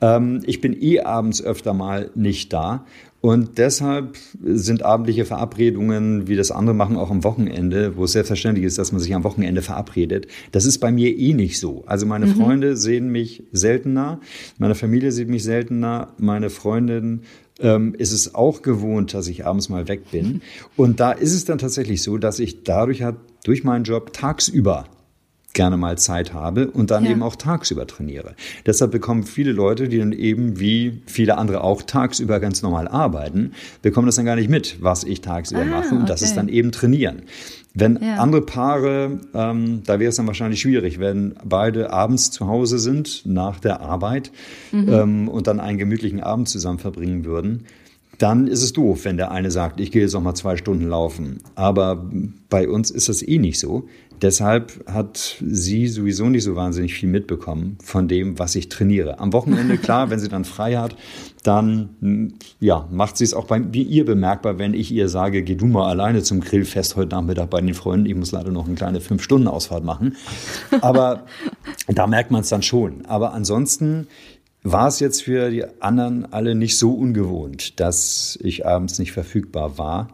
Ähm, 0.00 0.42
ich 0.44 0.60
bin 0.60 0.80
eh 0.80 1.00
abends 1.00 1.42
öfter 1.42 1.74
mal 1.74 2.10
nicht 2.14 2.52
da 2.52 2.84
und 3.24 3.56
deshalb 3.56 4.18
sind 4.42 4.82
abendliche 4.82 5.24
Verabredungen, 5.24 6.28
wie 6.28 6.36
das 6.36 6.50
andere 6.50 6.74
machen, 6.74 6.98
auch 6.98 7.10
am 7.10 7.24
Wochenende, 7.24 7.96
wo 7.96 8.04
es 8.04 8.12
selbstverständlich 8.12 8.66
ist, 8.66 8.76
dass 8.76 8.92
man 8.92 9.00
sich 9.00 9.14
am 9.14 9.24
Wochenende 9.24 9.62
verabredet. 9.62 10.26
Das 10.52 10.66
ist 10.66 10.76
bei 10.78 10.92
mir 10.92 11.08
eh 11.16 11.32
nicht 11.32 11.58
so. 11.58 11.84
Also 11.86 12.04
meine 12.04 12.26
mhm. 12.26 12.34
Freunde 12.34 12.76
sehen 12.76 13.08
mich 13.08 13.44
seltener, 13.50 14.20
meine 14.58 14.74
Familie 14.74 15.10
sieht 15.10 15.30
mich 15.30 15.42
seltener, 15.42 16.08
meine 16.18 16.50
Freundin 16.50 17.22
ähm, 17.60 17.94
ist 17.94 18.12
es 18.12 18.34
auch 18.34 18.62
gewohnt, 18.62 19.14
dass 19.14 19.28
ich 19.28 19.46
abends 19.46 19.68
mal 19.68 19.88
weg 19.88 20.10
bin. 20.10 20.42
Und 20.76 21.00
da 21.00 21.12
ist 21.12 21.34
es 21.34 21.44
dann 21.44 21.58
tatsächlich 21.58 22.02
so, 22.02 22.18
dass 22.18 22.38
ich 22.38 22.64
dadurch 22.64 23.02
hat, 23.02 23.16
durch 23.44 23.62
meinen 23.64 23.84
Job 23.84 24.12
tagsüber 24.12 24.86
gerne 25.54 25.76
mal 25.76 25.96
Zeit 25.96 26.34
habe 26.34 26.70
und 26.70 26.90
dann 26.90 27.04
ja. 27.04 27.12
eben 27.12 27.22
auch 27.22 27.36
tagsüber 27.36 27.86
trainiere. 27.86 28.34
Deshalb 28.66 28.90
bekommen 28.90 29.22
viele 29.24 29.52
Leute, 29.52 29.88
die 29.88 29.98
dann 29.98 30.12
eben 30.12 30.60
wie 30.60 31.00
viele 31.06 31.38
andere 31.38 31.62
auch 31.62 31.82
tagsüber 31.82 32.40
ganz 32.40 32.62
normal 32.62 32.88
arbeiten, 32.88 33.52
bekommen 33.80 34.06
das 34.06 34.16
dann 34.16 34.26
gar 34.26 34.36
nicht 34.36 34.50
mit, 34.50 34.76
was 34.80 35.04
ich 35.04 35.22
tagsüber 35.22 35.62
ah, 35.62 35.66
mache. 35.66 35.94
Und 35.94 36.02
okay. 36.02 36.08
das 36.08 36.22
ist 36.22 36.36
dann 36.36 36.48
eben 36.48 36.72
trainieren. 36.72 37.22
Wenn 37.72 37.98
ja. 38.00 38.16
andere 38.16 38.42
Paare, 38.42 39.18
ähm, 39.34 39.82
da 39.84 39.98
wäre 39.98 40.10
es 40.10 40.16
dann 40.16 40.26
wahrscheinlich 40.26 40.60
schwierig, 40.60 41.00
wenn 41.00 41.34
beide 41.44 41.92
abends 41.92 42.30
zu 42.30 42.46
Hause 42.46 42.78
sind 42.78 43.22
nach 43.24 43.58
der 43.58 43.80
Arbeit 43.80 44.30
mhm. 44.70 44.88
ähm, 44.92 45.28
und 45.28 45.48
dann 45.48 45.58
einen 45.58 45.78
gemütlichen 45.78 46.20
Abend 46.20 46.48
zusammen 46.48 46.78
verbringen 46.78 47.24
würden 47.24 47.64
dann 48.18 48.46
ist 48.46 48.62
es 48.62 48.72
doof, 48.72 49.04
wenn 49.04 49.16
der 49.16 49.30
eine 49.30 49.50
sagt, 49.50 49.80
ich 49.80 49.90
gehe 49.90 50.02
jetzt 50.02 50.12
noch 50.12 50.22
mal 50.22 50.34
zwei 50.34 50.56
Stunden 50.56 50.88
laufen. 50.88 51.40
Aber 51.54 52.10
bei 52.48 52.68
uns 52.68 52.90
ist 52.90 53.08
das 53.08 53.26
eh 53.26 53.38
nicht 53.38 53.58
so. 53.58 53.88
Deshalb 54.22 54.84
hat 54.86 55.36
sie 55.44 55.88
sowieso 55.88 56.26
nicht 56.26 56.44
so 56.44 56.56
wahnsinnig 56.56 56.94
viel 56.94 57.08
mitbekommen 57.08 57.76
von 57.82 58.08
dem, 58.08 58.38
was 58.38 58.54
ich 58.54 58.68
trainiere. 58.68 59.18
Am 59.18 59.32
Wochenende, 59.32 59.76
klar, 59.76 60.10
wenn 60.10 60.18
sie 60.18 60.28
dann 60.28 60.44
frei 60.44 60.76
hat, 60.76 60.96
dann 61.42 62.34
ja, 62.58 62.88
macht 62.90 63.16
sie 63.16 63.24
es 63.24 63.34
auch 63.34 63.46
bei 63.46 63.58
ihr 63.58 64.04
bemerkbar, 64.04 64.58
wenn 64.58 64.72
ich 64.72 64.90
ihr 64.92 65.08
sage, 65.08 65.42
geh 65.42 65.56
du 65.56 65.66
mal 65.66 65.88
alleine 65.88 66.22
zum 66.22 66.40
Grillfest 66.40 66.96
heute 66.96 67.16
Nachmittag 67.16 67.50
bei 67.50 67.60
den 67.60 67.74
Freunden. 67.74 68.06
Ich 68.06 68.14
muss 68.14 68.32
leider 68.32 68.50
noch 68.50 68.66
eine 68.66 68.76
kleine 68.76 69.00
Fünf-Stunden-Ausfahrt 69.00 69.84
machen. 69.84 70.16
Aber 70.80 71.26
da 71.88 72.06
merkt 72.06 72.30
man 72.30 72.40
es 72.42 72.48
dann 72.48 72.62
schon. 72.62 73.04
Aber 73.06 73.34
ansonsten 73.34 74.06
war 74.62 74.88
es 74.88 75.00
jetzt 75.00 75.22
für 75.22 75.50
die 75.50 75.64
anderen 75.80 76.32
alle 76.32 76.54
nicht 76.54 76.78
so 76.78 76.94
ungewohnt, 76.94 77.78
dass 77.78 78.38
ich 78.42 78.66
abends 78.66 78.98
nicht 78.98 79.12
verfügbar 79.12 79.76
war. 79.76 80.08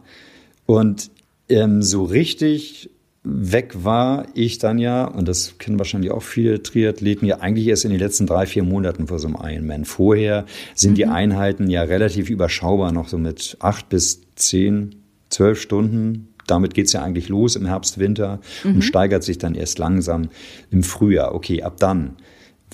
Und 0.65 1.11
ähm, 1.47 1.81
so 1.81 2.03
richtig 2.03 2.89
weg 3.23 3.83
war 3.83 4.25
ich 4.33 4.57
dann 4.57 4.79
ja, 4.79 5.05
und 5.05 5.27
das 5.27 5.57
kennen 5.59 5.77
wahrscheinlich 5.77 6.11
auch 6.11 6.23
viele 6.23 6.63
Triathleten, 6.63 7.27
ja 7.27 7.39
eigentlich 7.39 7.67
erst 7.67 7.85
in 7.85 7.91
den 7.91 7.99
letzten 7.99 8.25
drei, 8.25 8.47
vier 8.47 8.63
Monaten 8.63 9.07
vor 9.07 9.19
so 9.19 9.27
einem 9.27 9.37
Ironman. 9.39 9.85
Vorher 9.85 10.45
sind 10.73 10.91
mhm. 10.91 10.95
die 10.95 11.05
Einheiten 11.05 11.69
ja 11.69 11.83
relativ 11.83 12.29
überschaubar, 12.29 12.91
noch 12.91 13.07
so 13.07 13.17
mit 13.17 13.57
acht 13.59 13.89
bis 13.89 14.21
zehn, 14.35 14.95
zwölf 15.29 15.61
Stunden. 15.61 16.29
Damit 16.47 16.73
geht's 16.73 16.93
ja 16.93 17.03
eigentlich 17.03 17.29
los 17.29 17.55
im 17.55 17.67
Herbst, 17.67 17.99
Winter 17.99 18.41
mhm. 18.63 18.75
und 18.75 18.81
steigert 18.81 19.23
sich 19.23 19.37
dann 19.37 19.53
erst 19.53 19.77
langsam 19.77 20.29
im 20.71 20.81
Frühjahr. 20.81 21.35
Okay, 21.35 21.61
ab 21.61 21.77
dann 21.77 22.15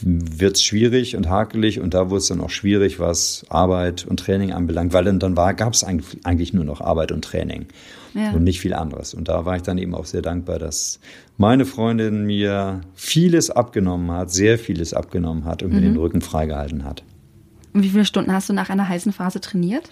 wird 0.01 0.55
es 0.55 0.63
schwierig 0.63 1.17
und 1.17 1.27
hakelig 1.27 1.81
und 1.81 1.93
da 1.93 2.09
wurde 2.09 2.19
es 2.19 2.27
dann 2.27 2.39
auch 2.39 2.51
schwierig, 2.51 2.99
was 2.99 3.45
Arbeit 3.49 4.05
und 4.05 4.19
Training 4.19 4.53
anbelangt, 4.53 4.93
weil 4.93 5.03
dann, 5.03 5.19
dann 5.19 5.35
war, 5.35 5.53
gab 5.53 5.73
es 5.73 5.83
eigentlich 5.83 6.53
nur 6.53 6.63
noch 6.63 6.81
Arbeit 6.81 7.11
und 7.11 7.23
Training 7.23 7.65
ja. 8.13 8.31
und 8.31 8.43
nicht 8.43 8.59
viel 8.59 8.73
anderes. 8.73 9.13
Und 9.13 9.27
da 9.27 9.45
war 9.45 9.55
ich 9.55 9.63
dann 9.63 9.77
eben 9.77 9.95
auch 9.95 10.05
sehr 10.05 10.21
dankbar, 10.21 10.59
dass 10.59 10.99
meine 11.37 11.65
Freundin 11.65 12.25
mir 12.25 12.81
vieles 12.93 13.49
abgenommen 13.49 14.11
hat, 14.11 14.31
sehr 14.31 14.57
vieles 14.59 14.93
abgenommen 14.93 15.45
hat 15.45 15.63
und 15.63 15.69
mhm. 15.69 15.75
mir 15.75 15.81
den 15.81 15.97
Rücken 15.97 16.21
freigehalten 16.21 16.83
hat. 16.83 17.03
Und 17.77 17.83
wie 17.83 17.89
viele 17.89 18.05
Stunden 18.05 18.33
hast 18.33 18.49
du 18.49 18.53
nach 18.53 18.71
einer 18.71 18.89
heißen 18.89 19.13
Phase 19.13 19.39
trainiert? 19.39 19.87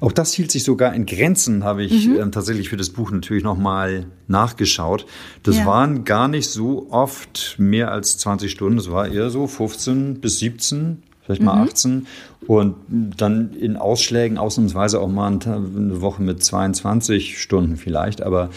Auch 0.00 0.10
das 0.10 0.32
hielt 0.32 0.50
sich 0.50 0.64
sogar 0.64 0.92
in 0.92 1.06
Grenzen, 1.06 1.62
habe 1.62 1.84
ich 1.84 2.08
mhm. 2.08 2.16
äh, 2.16 2.30
tatsächlich 2.30 2.68
für 2.68 2.76
das 2.76 2.90
Buch 2.90 3.12
natürlich 3.12 3.44
nochmal 3.44 4.06
nachgeschaut. 4.26 5.06
Das 5.44 5.58
ja. 5.58 5.66
waren 5.66 6.02
gar 6.02 6.26
nicht 6.26 6.48
so 6.48 6.88
oft 6.90 7.54
mehr 7.58 7.92
als 7.92 8.18
20 8.18 8.50
Stunden. 8.50 8.78
Es 8.78 8.90
war 8.90 9.06
eher 9.06 9.30
so 9.30 9.46
15 9.46 10.20
bis 10.20 10.40
17, 10.40 11.04
vielleicht 11.28 11.42
mal 11.42 11.56
mhm. 11.56 11.68
18. 11.68 12.06
Und 12.46 12.76
dann 12.88 13.52
in 13.52 13.76
Ausschlägen 13.76 14.38
ausnahmsweise 14.38 14.98
auch 15.00 15.08
mal 15.08 15.26
eine 15.26 16.00
Woche 16.00 16.22
mit 16.22 16.42
22 16.42 17.38
Stunden 17.38 17.76
vielleicht. 17.76 18.22
Aber 18.22 18.48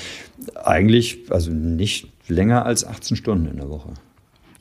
eigentlich, 0.63 1.19
also 1.29 1.51
nicht 1.51 2.07
länger 2.29 2.65
als 2.65 2.87
18 2.87 3.17
Stunden 3.17 3.47
in 3.47 3.57
der 3.57 3.69
Woche. 3.69 3.89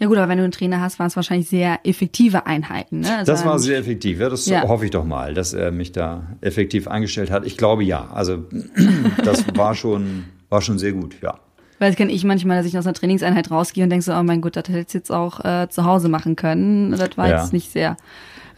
Ja 0.00 0.08
gut, 0.08 0.16
aber 0.16 0.28
wenn 0.28 0.38
du 0.38 0.44
einen 0.44 0.52
Trainer 0.52 0.80
hast, 0.80 0.98
waren 0.98 1.08
es 1.08 1.16
wahrscheinlich 1.16 1.48
sehr 1.48 1.78
effektive 1.84 2.46
Einheiten. 2.46 3.00
Ne? 3.00 3.18
Also 3.18 3.30
das 3.30 3.44
war 3.44 3.58
sehr 3.58 3.78
effektiv, 3.78 4.18
ja, 4.18 4.30
das 4.30 4.46
ja. 4.46 4.66
hoffe 4.66 4.86
ich 4.86 4.90
doch 4.90 5.04
mal, 5.04 5.34
dass 5.34 5.52
er 5.52 5.70
mich 5.70 5.92
da 5.92 6.22
effektiv 6.40 6.88
eingestellt 6.88 7.30
hat. 7.30 7.46
Ich 7.46 7.58
glaube 7.58 7.84
ja, 7.84 8.08
also 8.12 8.46
das 9.24 9.44
war 9.54 9.74
schon, 9.74 10.24
war 10.48 10.62
schon 10.62 10.78
sehr 10.78 10.92
gut, 10.92 11.16
ja. 11.22 11.38
Weil 11.80 11.90
das 11.90 11.96
kenne 11.96 12.12
ich 12.12 12.22
manchmal, 12.24 12.58
dass 12.58 12.66
ich 12.66 12.78
aus 12.78 12.86
einer 12.86 12.94
Trainingseinheit 12.94 13.50
rausgehe 13.50 13.82
und 13.82 13.90
denke 13.90 14.04
so, 14.04 14.14
oh 14.14 14.22
mein 14.22 14.42
Gott, 14.42 14.54
das 14.54 14.68
hätte 14.68 14.84
ich 14.86 14.94
jetzt 14.94 15.10
auch 15.10 15.44
äh, 15.44 15.68
zu 15.68 15.84
Hause 15.84 16.08
machen 16.08 16.36
können. 16.36 16.92
Das 16.92 17.16
war 17.16 17.28
ja. 17.28 17.40
jetzt 17.40 17.52
nicht 17.52 17.72
sehr 17.72 17.96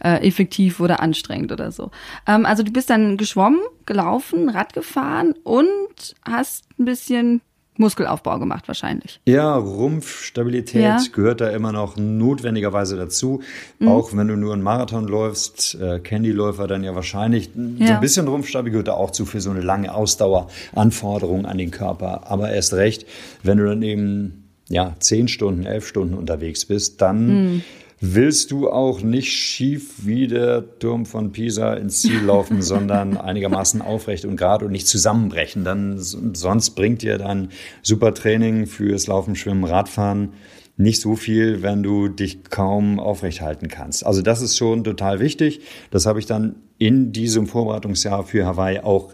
äh, 0.03 0.27
effektiv 0.27 0.81
oder 0.81 0.99
anstrengend 0.99 1.51
oder 1.51 1.71
so. 1.71 1.89
Ähm, 2.27 2.45
also 2.45 2.63
du 2.63 2.71
bist 2.71 2.89
dann 2.89 3.17
geschwommen, 3.17 3.61
gelaufen, 3.85 4.49
Rad 4.49 4.73
gefahren 4.73 5.33
und 5.43 6.15
hast 6.29 6.65
ein 6.77 6.85
bisschen 6.85 7.41
Muskelaufbau 7.77 8.39
gemacht 8.39 8.67
wahrscheinlich. 8.67 9.19
Ja, 9.25 9.55
Rumpfstabilität 9.55 10.81
ja. 10.81 10.99
gehört 11.11 11.41
da 11.41 11.49
immer 11.49 11.71
noch 11.71 11.97
notwendigerweise 11.97 12.95
dazu. 12.97 13.41
Mhm. 13.79 13.87
Auch 13.87 14.15
wenn 14.15 14.27
du 14.27 14.35
nur 14.35 14.53
einen 14.53 14.61
Marathon 14.61 15.07
läufst, 15.07 15.75
äh, 15.75 15.99
Candyläufer 15.99 16.67
dann 16.67 16.83
ja 16.83 16.95
wahrscheinlich 16.95 17.49
ja. 17.55 17.87
so 17.87 17.93
ein 17.93 17.99
bisschen 17.99 18.27
Rumpfstabil 18.27 18.71
gehört 18.71 18.87
da 18.87 18.93
auch 18.93 19.11
zu 19.11 19.25
für 19.25 19.41
so 19.41 19.49
eine 19.49 19.61
lange 19.61 19.93
Ausdaueranforderung 19.93 21.45
an 21.45 21.57
den 21.57 21.71
Körper. 21.71 22.29
Aber 22.29 22.51
erst 22.51 22.73
recht, 22.73 23.07
wenn 23.41 23.57
du 23.57 23.65
dann 23.65 23.81
eben 23.81 24.49
ja 24.69 24.95
zehn 24.99 25.27
Stunden, 25.27 25.65
elf 25.65 25.87
Stunden 25.87 26.13
unterwegs 26.13 26.65
bist, 26.65 27.01
dann 27.01 27.27
mhm 27.27 27.63
willst 28.05 28.51
du 28.51 28.69
auch 28.69 29.01
nicht 29.01 29.31
schief 29.31 30.05
wie 30.05 30.27
der 30.27 30.77
Turm 30.79 31.05
von 31.05 31.31
Pisa 31.31 31.73
ins 31.75 32.01
Ziel 32.01 32.19
laufen, 32.19 32.61
sondern 32.61 33.15
einigermaßen 33.15 33.81
aufrecht 33.81 34.25
und 34.25 34.35
gerade 34.35 34.65
und 34.65 34.73
nicht 34.73 34.87
zusammenbrechen. 34.87 35.63
Dann 35.63 35.97
sonst 35.99 36.71
bringt 36.71 37.01
dir 37.01 37.17
dann 37.17 37.49
super 37.81 38.13
Training 38.13 38.67
fürs 38.67 39.07
Laufen, 39.07 39.37
Schwimmen, 39.37 39.63
Radfahren 39.63 40.33
nicht 40.75 40.99
so 40.99 41.15
viel, 41.15 41.61
wenn 41.61 41.81
du 41.81 42.09
dich 42.09 42.43
kaum 42.49 42.99
aufrecht 42.99 43.39
halten 43.41 43.69
kannst. 43.69 44.05
Also 44.05 44.21
das 44.21 44.41
ist 44.41 44.57
schon 44.57 44.83
total 44.83 45.21
wichtig. 45.21 45.61
Das 45.89 46.05
habe 46.05 46.19
ich 46.19 46.25
dann 46.25 46.55
in 46.79 47.13
diesem 47.13 47.47
Vorbereitungsjahr 47.47 48.25
für 48.25 48.45
Hawaii 48.45 48.79
auch 48.79 49.13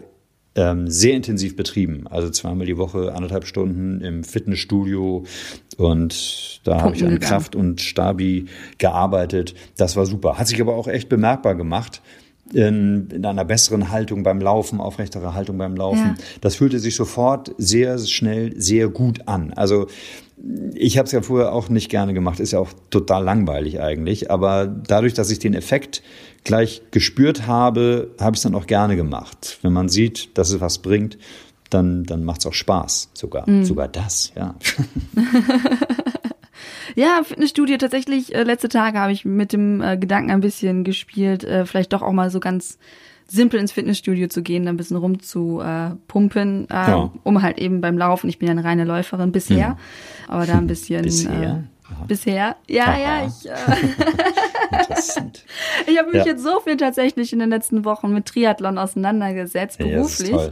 ähm, 0.60 0.88
sehr 0.88 1.14
intensiv 1.14 1.56
betrieben. 1.56 2.06
Also 2.06 2.28
zweimal 2.28 2.66
die 2.66 2.76
Woche, 2.76 3.14
anderthalb 3.14 3.46
Stunden 3.46 4.02
im 4.02 4.24
Fitnessstudio 4.24 5.24
und 5.78 6.60
da 6.64 6.82
habe 6.82 6.94
ich 6.94 7.04
an 7.04 7.18
Kraft 7.18 7.56
und 7.56 7.80
Stabi 7.80 8.44
gearbeitet. 8.76 9.54
Das 9.78 9.96
war 9.96 10.04
super. 10.04 10.38
Hat 10.38 10.48
sich 10.48 10.60
aber 10.60 10.74
auch 10.76 10.86
echt 10.86 11.08
bemerkbar 11.08 11.54
gemacht. 11.54 12.02
In, 12.52 13.08
in 13.10 13.24
einer 13.24 13.44
besseren 13.44 13.90
Haltung 13.90 14.24
beim 14.24 14.40
Laufen, 14.40 14.80
aufrechtere 14.80 15.34
Haltung 15.34 15.56
beim 15.56 15.76
Laufen. 15.76 16.16
Ja. 16.18 16.24
Das 16.40 16.56
fühlte 16.56 16.80
sich 16.80 16.96
sofort 16.96 17.54
sehr 17.58 17.96
schnell, 17.98 18.60
sehr 18.60 18.88
gut 18.88 19.28
an. 19.28 19.52
Also 19.52 19.86
ich 20.74 20.98
habe 20.98 21.06
es 21.06 21.12
ja 21.12 21.22
vorher 21.22 21.52
auch 21.52 21.68
nicht 21.68 21.90
gerne 21.90 22.12
gemacht, 22.12 22.40
ist 22.40 22.50
ja 22.50 22.58
auch 22.58 22.70
total 22.90 23.22
langweilig 23.22 23.80
eigentlich. 23.80 24.30
Aber 24.32 24.66
dadurch, 24.66 25.14
dass 25.14 25.30
ich 25.30 25.38
den 25.38 25.54
Effekt 25.54 26.02
gleich 26.44 26.82
gespürt 26.90 27.46
habe, 27.46 28.10
habe 28.20 28.34
ich 28.34 28.38
es 28.38 28.42
dann 28.42 28.54
auch 28.54 28.66
gerne 28.66 28.96
gemacht. 28.96 29.58
Wenn 29.62 29.72
man 29.72 29.88
sieht, 29.88 30.36
dass 30.38 30.50
es 30.50 30.60
was 30.60 30.78
bringt, 30.78 31.18
dann, 31.68 32.04
dann 32.04 32.24
macht 32.24 32.40
es 32.40 32.46
auch 32.46 32.54
Spaß. 32.54 33.10
Sogar, 33.14 33.48
mhm. 33.48 33.64
sogar 33.64 33.88
das, 33.88 34.32
ja. 34.36 34.54
ja, 36.94 37.22
Fitnessstudio 37.24 37.76
tatsächlich, 37.76 38.34
äh, 38.34 38.42
letzte 38.42 38.68
Tage 38.68 38.98
habe 38.98 39.12
ich 39.12 39.24
mit 39.24 39.52
dem 39.52 39.80
äh, 39.80 39.96
Gedanken 39.96 40.30
ein 40.30 40.40
bisschen 40.40 40.84
gespielt, 40.84 41.44
äh, 41.44 41.66
vielleicht 41.66 41.92
doch 41.92 42.02
auch 42.02 42.12
mal 42.12 42.30
so 42.30 42.40
ganz 42.40 42.78
simpel 43.28 43.60
ins 43.60 43.70
Fitnessstudio 43.70 44.26
zu 44.28 44.42
gehen, 44.42 44.64
da 44.64 44.70
ein 44.70 44.76
bisschen 44.76 44.96
rumzupumpen, 44.96 46.68
äh, 46.68 46.74
ja. 46.74 47.12
um 47.22 47.42
halt 47.42 47.58
eben 47.58 47.80
beim 47.80 47.96
Laufen, 47.96 48.28
ich 48.28 48.38
bin 48.38 48.48
ja 48.48 48.52
eine 48.52 48.64
reine 48.64 48.84
Läuferin 48.84 49.30
bisher, 49.30 49.70
mhm. 49.70 49.76
aber 50.26 50.46
da 50.46 50.58
ein 50.58 50.66
bisschen. 50.66 51.02
Bisher? 51.02 51.64
Äh, 51.90 52.06
bisher? 52.06 52.56
Ja, 52.68 52.84
Aha. 52.84 52.98
ja, 52.98 53.26
ich. 53.26 53.48
Äh, 53.48 54.76
Interessant. 54.80 55.44
ich 55.86 55.98
habe 55.98 56.10
mich 56.10 56.24
ja. 56.24 56.32
jetzt 56.32 56.42
so 56.42 56.60
viel 56.60 56.76
tatsächlich 56.76 57.32
in 57.32 57.38
den 57.38 57.50
letzten 57.50 57.84
Wochen 57.84 58.12
mit 58.12 58.26
Triathlon 58.26 58.78
auseinandergesetzt, 58.78 59.78
beruflich. 59.78 60.30
Ja, 60.30 60.50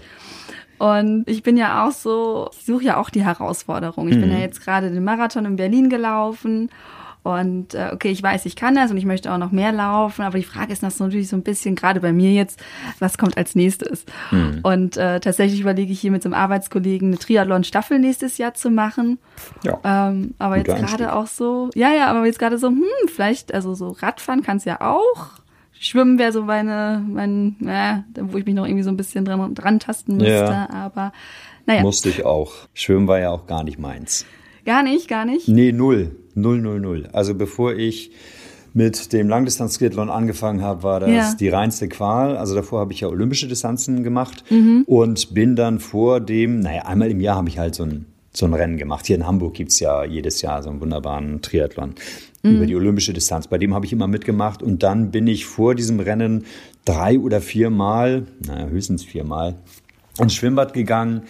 und 0.78 1.28
ich 1.28 1.42
bin 1.42 1.56
ja 1.56 1.86
auch 1.86 1.92
so, 1.92 2.50
ich 2.52 2.64
suche 2.64 2.84
ja 2.84 2.96
auch 2.98 3.10
die 3.10 3.24
Herausforderung. 3.24 4.08
Ich 4.08 4.16
mhm. 4.16 4.22
bin 4.22 4.32
ja 4.32 4.38
jetzt 4.38 4.62
gerade 4.62 4.90
den 4.90 5.02
Marathon 5.02 5.44
in 5.44 5.56
Berlin 5.56 5.90
gelaufen 5.90 6.70
und 7.28 7.74
äh, 7.74 7.90
okay, 7.92 8.10
ich 8.10 8.22
weiß, 8.22 8.46
ich 8.46 8.56
kann 8.56 8.74
das 8.74 8.90
und 8.90 8.96
ich 8.96 9.04
möchte 9.04 9.30
auch 9.30 9.38
noch 9.38 9.52
mehr 9.52 9.70
laufen, 9.70 10.22
aber 10.22 10.38
die 10.38 10.44
Frage 10.44 10.72
ist 10.72 10.82
natürlich 10.82 11.28
so 11.28 11.36
ein 11.36 11.42
bisschen, 11.42 11.74
gerade 11.74 12.00
bei 12.00 12.12
mir 12.12 12.32
jetzt, 12.32 12.58
was 13.00 13.18
kommt 13.18 13.36
als 13.36 13.54
nächstes? 13.54 14.06
Mhm. 14.30 14.60
Und 14.62 14.96
äh, 14.96 15.20
tatsächlich 15.20 15.60
überlege 15.60 15.92
ich 15.92 16.00
hier 16.00 16.10
mit 16.10 16.22
so 16.22 16.28
einem 16.28 16.34
Arbeitskollegen 16.34 17.08
eine 17.08 17.18
Triathlon-Staffel 17.18 17.98
nächstes 17.98 18.38
Jahr 18.38 18.54
zu 18.54 18.70
machen. 18.70 19.18
Ja. 19.62 19.78
Ähm, 19.84 20.34
aber 20.38 20.56
jetzt 20.56 20.74
gerade 20.74 21.12
auch 21.12 21.26
so, 21.26 21.68
ja, 21.74 21.92
ja, 21.92 22.06
aber 22.06 22.24
jetzt 22.24 22.38
gerade 22.38 22.56
so, 22.56 22.68
hm, 22.68 22.84
vielleicht, 23.06 23.52
also 23.52 23.74
so 23.74 23.90
Radfahren 23.90 24.42
kannst 24.42 24.64
ja 24.64 24.80
auch. 24.80 25.28
Schwimmen 25.80 26.18
wäre 26.18 26.32
so 26.32 26.42
meine, 26.42 27.04
mein, 27.06 27.56
ja, 27.60 28.04
wo 28.20 28.38
ich 28.38 28.46
mich 28.46 28.54
noch 28.54 28.66
irgendwie 28.66 28.82
so 28.82 28.90
ein 28.90 28.96
bisschen 28.96 29.24
dran, 29.24 29.54
dran 29.54 29.78
tasten 29.78 30.16
müsste, 30.16 30.32
ja. 30.32 30.68
aber 30.70 31.12
naja. 31.66 31.82
Musste 31.82 32.08
ich 32.08 32.24
auch. 32.24 32.52
Schwimmen 32.72 33.06
war 33.06 33.18
ja 33.18 33.30
auch 33.30 33.46
gar 33.46 33.62
nicht 33.62 33.78
meins. 33.78 34.24
Gar 34.64 34.82
nicht, 34.82 35.08
gar 35.08 35.24
nicht? 35.24 35.48
Nee, 35.48 35.72
null. 35.72 36.16
Null, 36.40 36.60
null, 36.60 36.80
null. 36.80 37.08
Also 37.12 37.34
bevor 37.34 37.74
ich 37.74 38.10
mit 38.74 39.12
dem 39.12 39.28
Langdistanz-Triathlon 39.28 40.10
angefangen 40.10 40.62
habe, 40.62 40.82
war 40.82 41.00
das 41.00 41.10
ja. 41.10 41.34
die 41.34 41.48
reinste 41.48 41.88
Qual. 41.88 42.36
Also 42.36 42.54
davor 42.54 42.80
habe 42.80 42.92
ich 42.92 43.00
ja 43.00 43.08
olympische 43.08 43.48
Distanzen 43.48 44.04
gemacht 44.04 44.44
mhm. 44.50 44.84
und 44.86 45.34
bin 45.34 45.56
dann 45.56 45.80
vor 45.80 46.20
dem, 46.20 46.60
naja, 46.60 46.82
einmal 46.82 47.10
im 47.10 47.20
Jahr 47.20 47.36
habe 47.36 47.48
ich 47.48 47.58
halt 47.58 47.74
so 47.74 47.84
ein, 47.84 48.06
so 48.32 48.46
ein 48.46 48.54
Rennen 48.54 48.76
gemacht. 48.76 49.06
Hier 49.06 49.16
in 49.16 49.26
Hamburg 49.26 49.54
gibt 49.54 49.70
es 49.70 49.80
ja 49.80 50.04
jedes 50.04 50.42
Jahr 50.42 50.62
so 50.62 50.70
einen 50.70 50.80
wunderbaren 50.80 51.40
Triathlon 51.42 51.94
mhm. 52.42 52.56
über 52.56 52.66
die 52.66 52.76
olympische 52.76 53.12
Distanz. 53.12 53.48
Bei 53.48 53.58
dem 53.58 53.74
habe 53.74 53.86
ich 53.86 53.92
immer 53.92 54.06
mitgemacht 54.06 54.62
und 54.62 54.82
dann 54.82 55.10
bin 55.10 55.26
ich 55.26 55.46
vor 55.46 55.74
diesem 55.74 55.98
Rennen 55.98 56.44
drei 56.84 57.18
oder 57.18 57.40
viermal, 57.40 58.26
naja, 58.46 58.66
höchstens 58.68 59.04
viermal, 59.04 59.56
ins 60.20 60.34
Schwimmbad 60.34 60.72
gegangen 60.72 61.22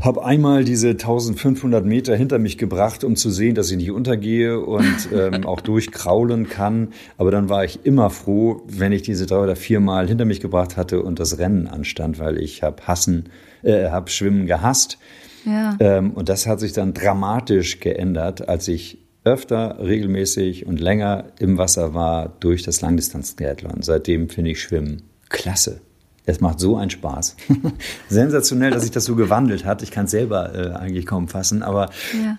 habe 0.00 0.24
einmal 0.24 0.64
diese 0.64 0.90
1500 0.90 1.84
Meter 1.84 2.16
hinter 2.16 2.38
mich 2.38 2.58
gebracht, 2.58 3.04
um 3.04 3.16
zu 3.16 3.30
sehen, 3.30 3.54
dass 3.54 3.70
ich 3.70 3.76
nicht 3.76 3.90
untergehe 3.90 4.60
und 4.60 5.08
ähm, 5.12 5.44
auch 5.44 5.60
durchkraulen 5.60 6.48
kann. 6.48 6.88
Aber 7.16 7.30
dann 7.30 7.48
war 7.48 7.64
ich 7.64 7.84
immer 7.84 8.10
froh, 8.10 8.62
wenn 8.66 8.92
ich 8.92 9.02
diese 9.02 9.26
drei 9.26 9.38
oder 9.38 9.56
vier 9.56 9.80
Mal 9.80 10.08
hinter 10.08 10.24
mich 10.24 10.40
gebracht 10.40 10.76
hatte 10.76 11.02
und 11.02 11.18
das 11.18 11.38
Rennen 11.38 11.66
anstand, 11.66 12.18
weil 12.18 12.38
ich 12.38 12.62
habe 12.62 12.86
Hassen, 12.86 13.30
äh, 13.62 13.88
habe 13.88 14.10
Schwimmen 14.10 14.46
gehasst. 14.46 14.98
Ja. 15.44 15.76
Ähm, 15.80 16.12
und 16.12 16.28
das 16.28 16.46
hat 16.46 16.60
sich 16.60 16.72
dann 16.72 16.94
dramatisch 16.94 17.80
geändert, 17.80 18.48
als 18.48 18.68
ich 18.68 18.98
öfter, 19.24 19.78
regelmäßig 19.80 20.66
und 20.66 20.80
länger 20.80 21.32
im 21.38 21.58
Wasser 21.58 21.92
war 21.92 22.28
durch 22.40 22.62
das 22.62 22.80
Langdistanz-Triathlon. 22.80 23.82
Seitdem 23.82 24.28
finde 24.28 24.52
ich 24.52 24.62
Schwimmen 24.62 25.02
klasse. 25.28 25.80
Es 26.28 26.42
macht 26.42 26.60
so 26.60 26.76
einen 26.76 26.90
Spaß. 26.90 27.36
Sensationell, 28.10 28.70
dass 28.70 28.82
sich 28.82 28.90
das 28.90 29.06
so 29.06 29.16
gewandelt 29.16 29.64
hat. 29.64 29.82
Ich 29.82 29.90
kann 29.90 30.04
es 30.04 30.10
selber 30.10 30.54
äh, 30.54 30.74
eigentlich 30.76 31.06
kaum 31.06 31.26
fassen. 31.26 31.62
Aber 31.62 31.88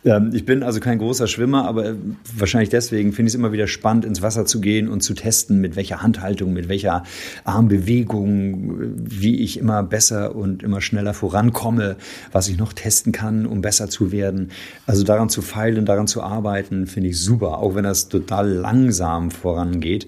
ja. 0.03 0.17
ähm, 0.17 0.29
ich 0.31 0.45
bin 0.45 0.61
also 0.61 0.79
kein 0.79 0.99
großer 0.99 1.25
Schwimmer, 1.25 1.67
aber 1.67 1.85
äh, 1.87 1.95
wahrscheinlich 2.37 2.69
deswegen 2.69 3.13
finde 3.13 3.29
ich 3.29 3.33
es 3.33 3.35
immer 3.39 3.51
wieder 3.51 3.65
spannend, 3.65 4.05
ins 4.05 4.21
Wasser 4.21 4.45
zu 4.45 4.61
gehen 4.61 4.89
und 4.89 5.01
zu 5.01 5.15
testen, 5.15 5.59
mit 5.59 5.75
welcher 5.75 6.03
Handhaltung, 6.03 6.53
mit 6.53 6.69
welcher 6.69 7.03
Armbewegung, 7.45 8.75
wie 8.95 9.39
ich 9.39 9.57
immer 9.57 9.81
besser 9.81 10.35
und 10.35 10.61
immer 10.61 10.81
schneller 10.81 11.15
vorankomme, 11.15 11.95
was 12.31 12.47
ich 12.47 12.59
noch 12.59 12.73
testen 12.73 13.11
kann, 13.11 13.47
um 13.47 13.61
besser 13.61 13.89
zu 13.89 14.11
werden. 14.11 14.51
Also 14.85 15.03
daran 15.03 15.29
zu 15.29 15.41
feilen, 15.41 15.87
daran 15.87 16.05
zu 16.05 16.21
arbeiten, 16.21 16.85
finde 16.85 17.09
ich 17.09 17.19
super, 17.19 17.57
auch 17.57 17.73
wenn 17.73 17.85
das 17.85 18.07
total 18.07 18.49
langsam 18.49 19.31
vorangeht 19.31 20.07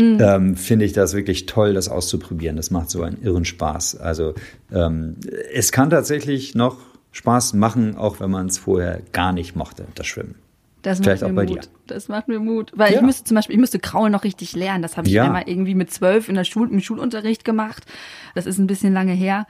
mhm. 0.00 0.18
ähm, 0.20 0.56
finde 0.56 0.84
ich 0.84 0.92
das 0.92 1.14
wirklich 1.14 1.46
toll, 1.46 1.74
das 1.74 1.88
auszuprobieren. 1.88 2.56
Das 2.56 2.70
macht 2.70 2.90
so 2.90 3.02
einen 3.02 3.22
irren 3.22 3.44
Spaß. 3.44 3.96
Also 3.96 4.34
ähm, 4.72 5.16
es 5.52 5.72
kann 5.72 5.90
tatsächlich 5.90 6.54
noch 6.54 6.78
Spaß 7.12 7.54
machen, 7.54 7.96
auch 7.96 8.20
wenn 8.20 8.30
man 8.30 8.46
es 8.46 8.58
vorher 8.58 9.00
gar 9.12 9.32
nicht 9.32 9.56
mochte, 9.56 9.86
das 9.94 10.06
Schwimmen. 10.06 10.36
Das 10.82 10.98
Vielleicht 10.98 11.22
auch 11.24 11.30
bei 11.32 11.44
Mut. 11.44 11.64
dir. 11.64 11.68
Das 11.88 12.08
macht 12.08 12.28
mir 12.28 12.40
Mut. 12.40 12.72
Weil 12.74 12.92
ja. 12.92 12.98
ich 12.98 13.04
müsste 13.04 13.24
zum 13.24 13.34
Beispiel, 13.34 13.54
ich 13.54 13.60
müsste 13.60 13.78
Kraulen 13.78 14.12
noch 14.12 14.24
richtig 14.24 14.54
lernen. 14.54 14.80
Das 14.80 14.96
habe 14.96 15.08
ich 15.08 15.12
ja. 15.14 15.24
einmal 15.24 15.42
irgendwie 15.46 15.74
mit 15.74 15.92
zwölf 15.92 16.28
in 16.30 16.36
der 16.36 16.44
Schul 16.44 16.70
im 16.70 16.80
Schulunterricht 16.80 17.44
gemacht. 17.44 17.84
Das 18.34 18.46
ist 18.46 18.58
ein 18.58 18.66
bisschen 18.66 18.94
lange 18.94 19.12
her 19.12 19.46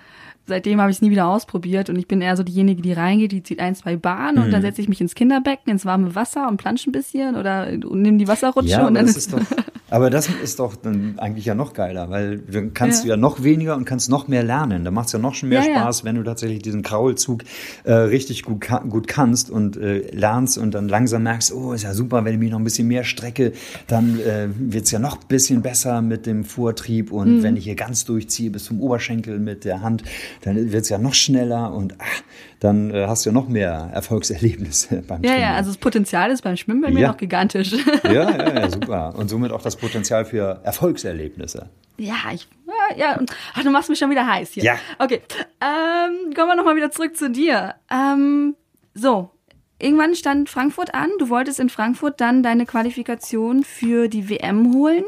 seitdem 0.46 0.80
habe 0.80 0.90
ich 0.90 0.98
es 0.98 1.02
nie 1.02 1.10
wieder 1.10 1.28
ausprobiert 1.28 1.88
und 1.88 1.96
ich 1.96 2.06
bin 2.06 2.20
eher 2.20 2.36
so 2.36 2.42
diejenige, 2.42 2.82
die 2.82 2.92
reingeht, 2.92 3.32
die 3.32 3.42
zieht 3.42 3.60
ein, 3.60 3.74
zwei 3.74 3.96
Bahnen 3.96 4.36
mhm. 4.36 4.44
und 4.44 4.50
dann 4.50 4.60
mhm. 4.60 4.66
setze 4.66 4.82
ich 4.82 4.88
mich 4.88 5.00
ins 5.00 5.14
Kinderbecken, 5.14 5.70
ins 5.72 5.86
warme 5.86 6.14
Wasser 6.14 6.48
und 6.48 6.58
plansche 6.58 6.90
ein 6.90 6.92
bisschen 6.92 7.36
oder 7.36 7.70
nehme 7.70 8.18
die 8.18 8.28
Wasserrutsche 8.28 8.70
ja, 8.70 8.86
und 8.86 8.94
dann 8.94 9.06
das 9.06 9.16
ist 9.16 9.32
doch, 9.32 9.40
Aber 9.90 10.11
das 10.11 10.29
ist 10.42 10.59
doch 10.59 10.76
dann 10.76 11.18
eigentlich 11.18 11.44
ja 11.44 11.55
noch 11.55 11.72
geiler, 11.72 12.11
weil 12.11 12.38
dann 12.38 12.74
kannst 12.74 13.00
ja. 13.00 13.05
du 13.05 13.09
ja 13.11 13.16
noch 13.16 13.42
weniger 13.42 13.76
und 13.76 13.85
kannst 13.85 14.09
noch 14.09 14.29
mehr 14.29 14.42
lernen. 14.42 14.85
Da 14.85 14.90
macht 14.90 15.07
es 15.07 15.12
ja 15.12 15.18
noch 15.18 15.35
schon 15.35 15.48
mehr 15.48 15.64
ja, 15.64 15.81
Spaß, 15.81 16.05
wenn 16.05 16.16
du 16.16 16.22
tatsächlich 16.22 16.62
diesen 16.62 16.83
Kraulzug 16.83 17.42
äh, 17.85 17.92
richtig 17.92 18.44
gut, 18.44 18.66
gut 18.88 19.09
kannst 19.09 19.50
und 19.50 19.76
äh, 19.76 20.11
lernst 20.12 20.59
und 20.59 20.72
dann 20.74 20.88
langsam 20.88 21.24
merkst, 21.24 21.53
oh, 21.53 21.72
ist 21.72 21.83
ja 21.83 21.94
super, 21.94 22.24
wenn 22.24 22.35
ich 22.35 22.40
mich 22.40 22.50
noch 22.50 22.59
ein 22.59 22.64
bisschen 22.64 22.88
mehr 22.88 23.05
strecke, 23.05 23.53
dann 23.87 24.20
äh, 24.20 24.48
wird 24.57 24.85
es 24.85 24.90
ja 24.90 24.98
noch 24.98 25.20
ein 25.20 25.29
bisschen 25.29 25.62
besser 25.62 26.03
mit 26.03 26.26
dem 26.26 26.44
Vortrieb 26.44 27.11
und 27.12 27.38
mhm. 27.38 27.42
wenn 27.42 27.57
ich 27.57 27.64
hier 27.64 27.74
ganz 27.74 28.05
durchziehe 28.05 28.50
bis 28.50 28.64
zum 28.64 28.81
Oberschenkel 28.81 29.38
mit 29.38 29.64
der 29.64 29.83
Hand, 29.83 30.05
dann 30.42 30.57
wird 30.57 30.83
es 30.83 30.88
ja 30.88 30.98
noch 30.98 31.14
schneller 31.14 31.72
und 31.72 31.94
ach, 31.98 32.22
dann 32.61 32.90
äh, 32.90 33.07
hast 33.07 33.24
du 33.24 33.31
ja 33.31 33.35
noch 33.35 33.48
mehr 33.48 33.90
Erfolgserlebnisse 33.92 35.03
beim 35.09 35.22
Ja, 35.22 35.31
Schwimmen. 35.31 35.42
ja, 35.42 35.55
also 35.55 35.70
das 35.70 35.79
Potenzial 35.79 36.31
ist 36.31 36.42
beim 36.42 36.57
Schwimmen 36.57 36.83
bei 36.83 36.90
mir 36.90 37.00
ja. 37.00 37.09
noch 37.09 37.16
gigantisch. 37.16 37.74
Ja, 38.05 38.12
ja, 38.12 38.55
ja, 38.55 38.70
super. 38.70 39.14
Und 39.16 39.29
somit 39.31 39.50
auch 39.50 39.62
das 39.62 39.76
Potenzial 39.80 40.24
für 40.24 40.60
Erfolgserlebnisse. 40.62 41.70
Ja, 41.96 42.14
ich, 42.32 42.48
ja, 42.66 42.96
ja. 42.96 43.20
Ach, 43.54 43.62
du 43.62 43.70
machst 43.70 43.90
mich 43.90 43.98
schon 43.98 44.10
wieder 44.10 44.26
heiß 44.26 44.52
hier. 44.52 44.64
Ja. 44.64 44.78
Okay, 44.98 45.20
ähm, 45.60 46.32
kommen 46.34 46.48
wir 46.48 46.56
nochmal 46.56 46.76
wieder 46.76 46.90
zurück 46.90 47.16
zu 47.16 47.30
dir. 47.30 47.74
Ähm, 47.90 48.56
so, 48.94 49.30
irgendwann 49.78 50.14
stand 50.14 50.48
Frankfurt 50.48 50.94
an. 50.94 51.10
Du 51.18 51.28
wolltest 51.28 51.60
in 51.60 51.68
Frankfurt 51.68 52.20
dann 52.20 52.42
deine 52.42 52.64
Qualifikation 52.64 53.64
für 53.64 54.08
die 54.08 54.30
WM 54.30 54.72
holen. 54.74 55.04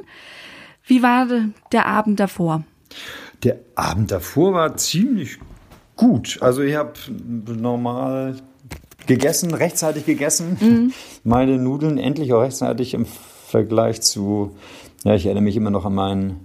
Wie 0.84 1.02
war 1.02 1.28
der 1.72 1.86
Abend 1.86 2.20
davor? 2.20 2.64
Der 3.42 3.60
Abend 3.74 4.10
davor 4.10 4.52
war 4.52 4.76
ziemlich 4.76 5.38
gut. 5.96 6.38
Also 6.42 6.62
ich 6.62 6.74
habe 6.74 6.92
normal 7.46 8.36
gegessen, 9.06 9.54
rechtzeitig 9.54 10.06
gegessen. 10.06 10.56
Mhm. 10.60 10.92
Meine 11.24 11.58
Nudeln 11.58 11.98
endlich 11.98 12.32
auch 12.32 12.42
rechtzeitig 12.42 12.94
im 12.94 13.06
Vergleich 13.52 14.00
zu, 14.00 14.56
ja, 15.04 15.14
ich 15.14 15.26
erinnere 15.26 15.44
mich 15.44 15.56
immer 15.56 15.70
noch 15.70 15.84
an 15.84 15.94
mein, 15.94 16.36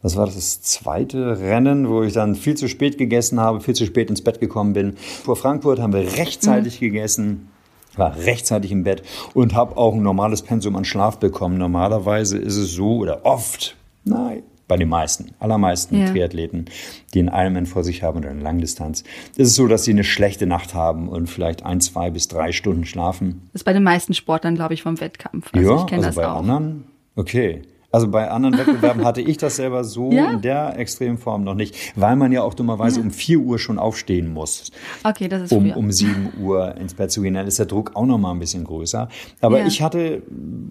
was 0.00 0.16
war 0.16 0.26
das, 0.26 0.36
das 0.36 0.62
zweite 0.62 1.40
Rennen, 1.40 1.88
wo 1.88 2.04
ich 2.04 2.12
dann 2.12 2.36
viel 2.36 2.56
zu 2.56 2.68
spät 2.68 2.98
gegessen 2.98 3.40
habe, 3.40 3.60
viel 3.60 3.74
zu 3.74 3.84
spät 3.84 4.10
ins 4.10 4.22
Bett 4.22 4.38
gekommen 4.38 4.72
bin. 4.72 4.94
Vor 4.96 5.34
Frankfurt 5.34 5.80
haben 5.80 5.92
wir 5.92 6.16
rechtzeitig 6.16 6.80
mhm. 6.80 6.84
gegessen 6.84 7.48
war 7.94 8.16
rechtzeitig 8.16 8.72
im 8.72 8.84
Bett 8.84 9.02
und 9.34 9.54
habe 9.54 9.76
auch 9.76 9.92
ein 9.92 10.02
normales 10.02 10.40
Pensum 10.40 10.76
an 10.76 10.86
Schlaf 10.86 11.18
bekommen. 11.18 11.58
Normalerweise 11.58 12.38
ist 12.38 12.56
es 12.56 12.72
so 12.72 12.96
oder 12.96 13.26
oft, 13.26 13.76
nein, 14.04 14.42
bei 14.68 14.76
den 14.76 14.88
meisten, 14.88 15.32
allermeisten 15.38 16.00
ja. 16.00 16.10
Triathleten, 16.10 16.66
die 17.14 17.20
einen 17.20 17.28
Ironman 17.28 17.66
vor 17.66 17.84
sich 17.84 18.02
haben 18.02 18.18
oder 18.18 18.30
eine 18.30 18.40
Langdistanz, 18.40 19.04
ist 19.36 19.48
es 19.48 19.54
so, 19.54 19.66
dass 19.66 19.84
sie 19.84 19.90
eine 19.90 20.04
schlechte 20.04 20.46
Nacht 20.46 20.74
haben 20.74 21.08
und 21.08 21.28
vielleicht 21.28 21.64
ein, 21.64 21.80
zwei 21.80 22.10
bis 22.10 22.28
drei 22.28 22.52
Stunden 22.52 22.84
schlafen. 22.84 23.42
Das 23.52 23.60
ist 23.60 23.64
bei 23.64 23.72
den 23.72 23.82
meisten 23.82 24.14
Sportlern, 24.14 24.54
glaube 24.54 24.74
ich, 24.74 24.82
vom 24.82 25.00
Wettkampf. 25.00 25.50
Also 25.52 25.68
ja, 25.68 25.76
ich 25.80 25.86
kenne 25.86 26.06
also 26.06 26.20
das 26.20 26.26
bei 26.26 26.30
auch. 26.30 26.38
anderen, 26.38 26.84
okay. 27.16 27.62
Also 27.92 28.08
bei 28.08 28.30
anderen 28.30 28.58
Wettbewerben 28.58 29.04
hatte 29.04 29.20
ich 29.20 29.36
das 29.36 29.56
selber 29.56 29.84
so 29.84 30.10
Ja? 30.10 30.32
in 30.32 30.40
der 30.40 30.78
Extremform 30.78 31.44
noch 31.44 31.54
nicht, 31.54 31.76
weil 31.94 32.16
man 32.16 32.32
ja 32.32 32.42
auch 32.42 32.54
dummerweise 32.54 33.00
um 33.00 33.10
4 33.10 33.38
Uhr 33.38 33.58
schon 33.58 33.78
aufstehen 33.78 34.32
muss, 34.32 34.72
Okay, 35.04 35.28
das 35.28 35.42
ist 35.42 35.52
um, 35.52 35.64
früher. 35.66 35.76
um 35.76 35.92
7 35.92 36.32
Uhr 36.40 36.74
ins 36.76 36.94
Bett 36.94 37.10
zu 37.12 37.20
gehen. 37.22 37.34
Dann 37.34 37.46
ist 37.46 37.58
der 37.58 37.66
Druck 37.66 37.92
auch 37.94 38.06
noch 38.06 38.18
mal 38.18 38.30
ein 38.32 38.38
bisschen 38.38 38.64
größer. 38.64 39.08
Aber 39.40 39.58
Ja. 39.60 39.66
ich 39.66 39.82
hatte 39.82 40.22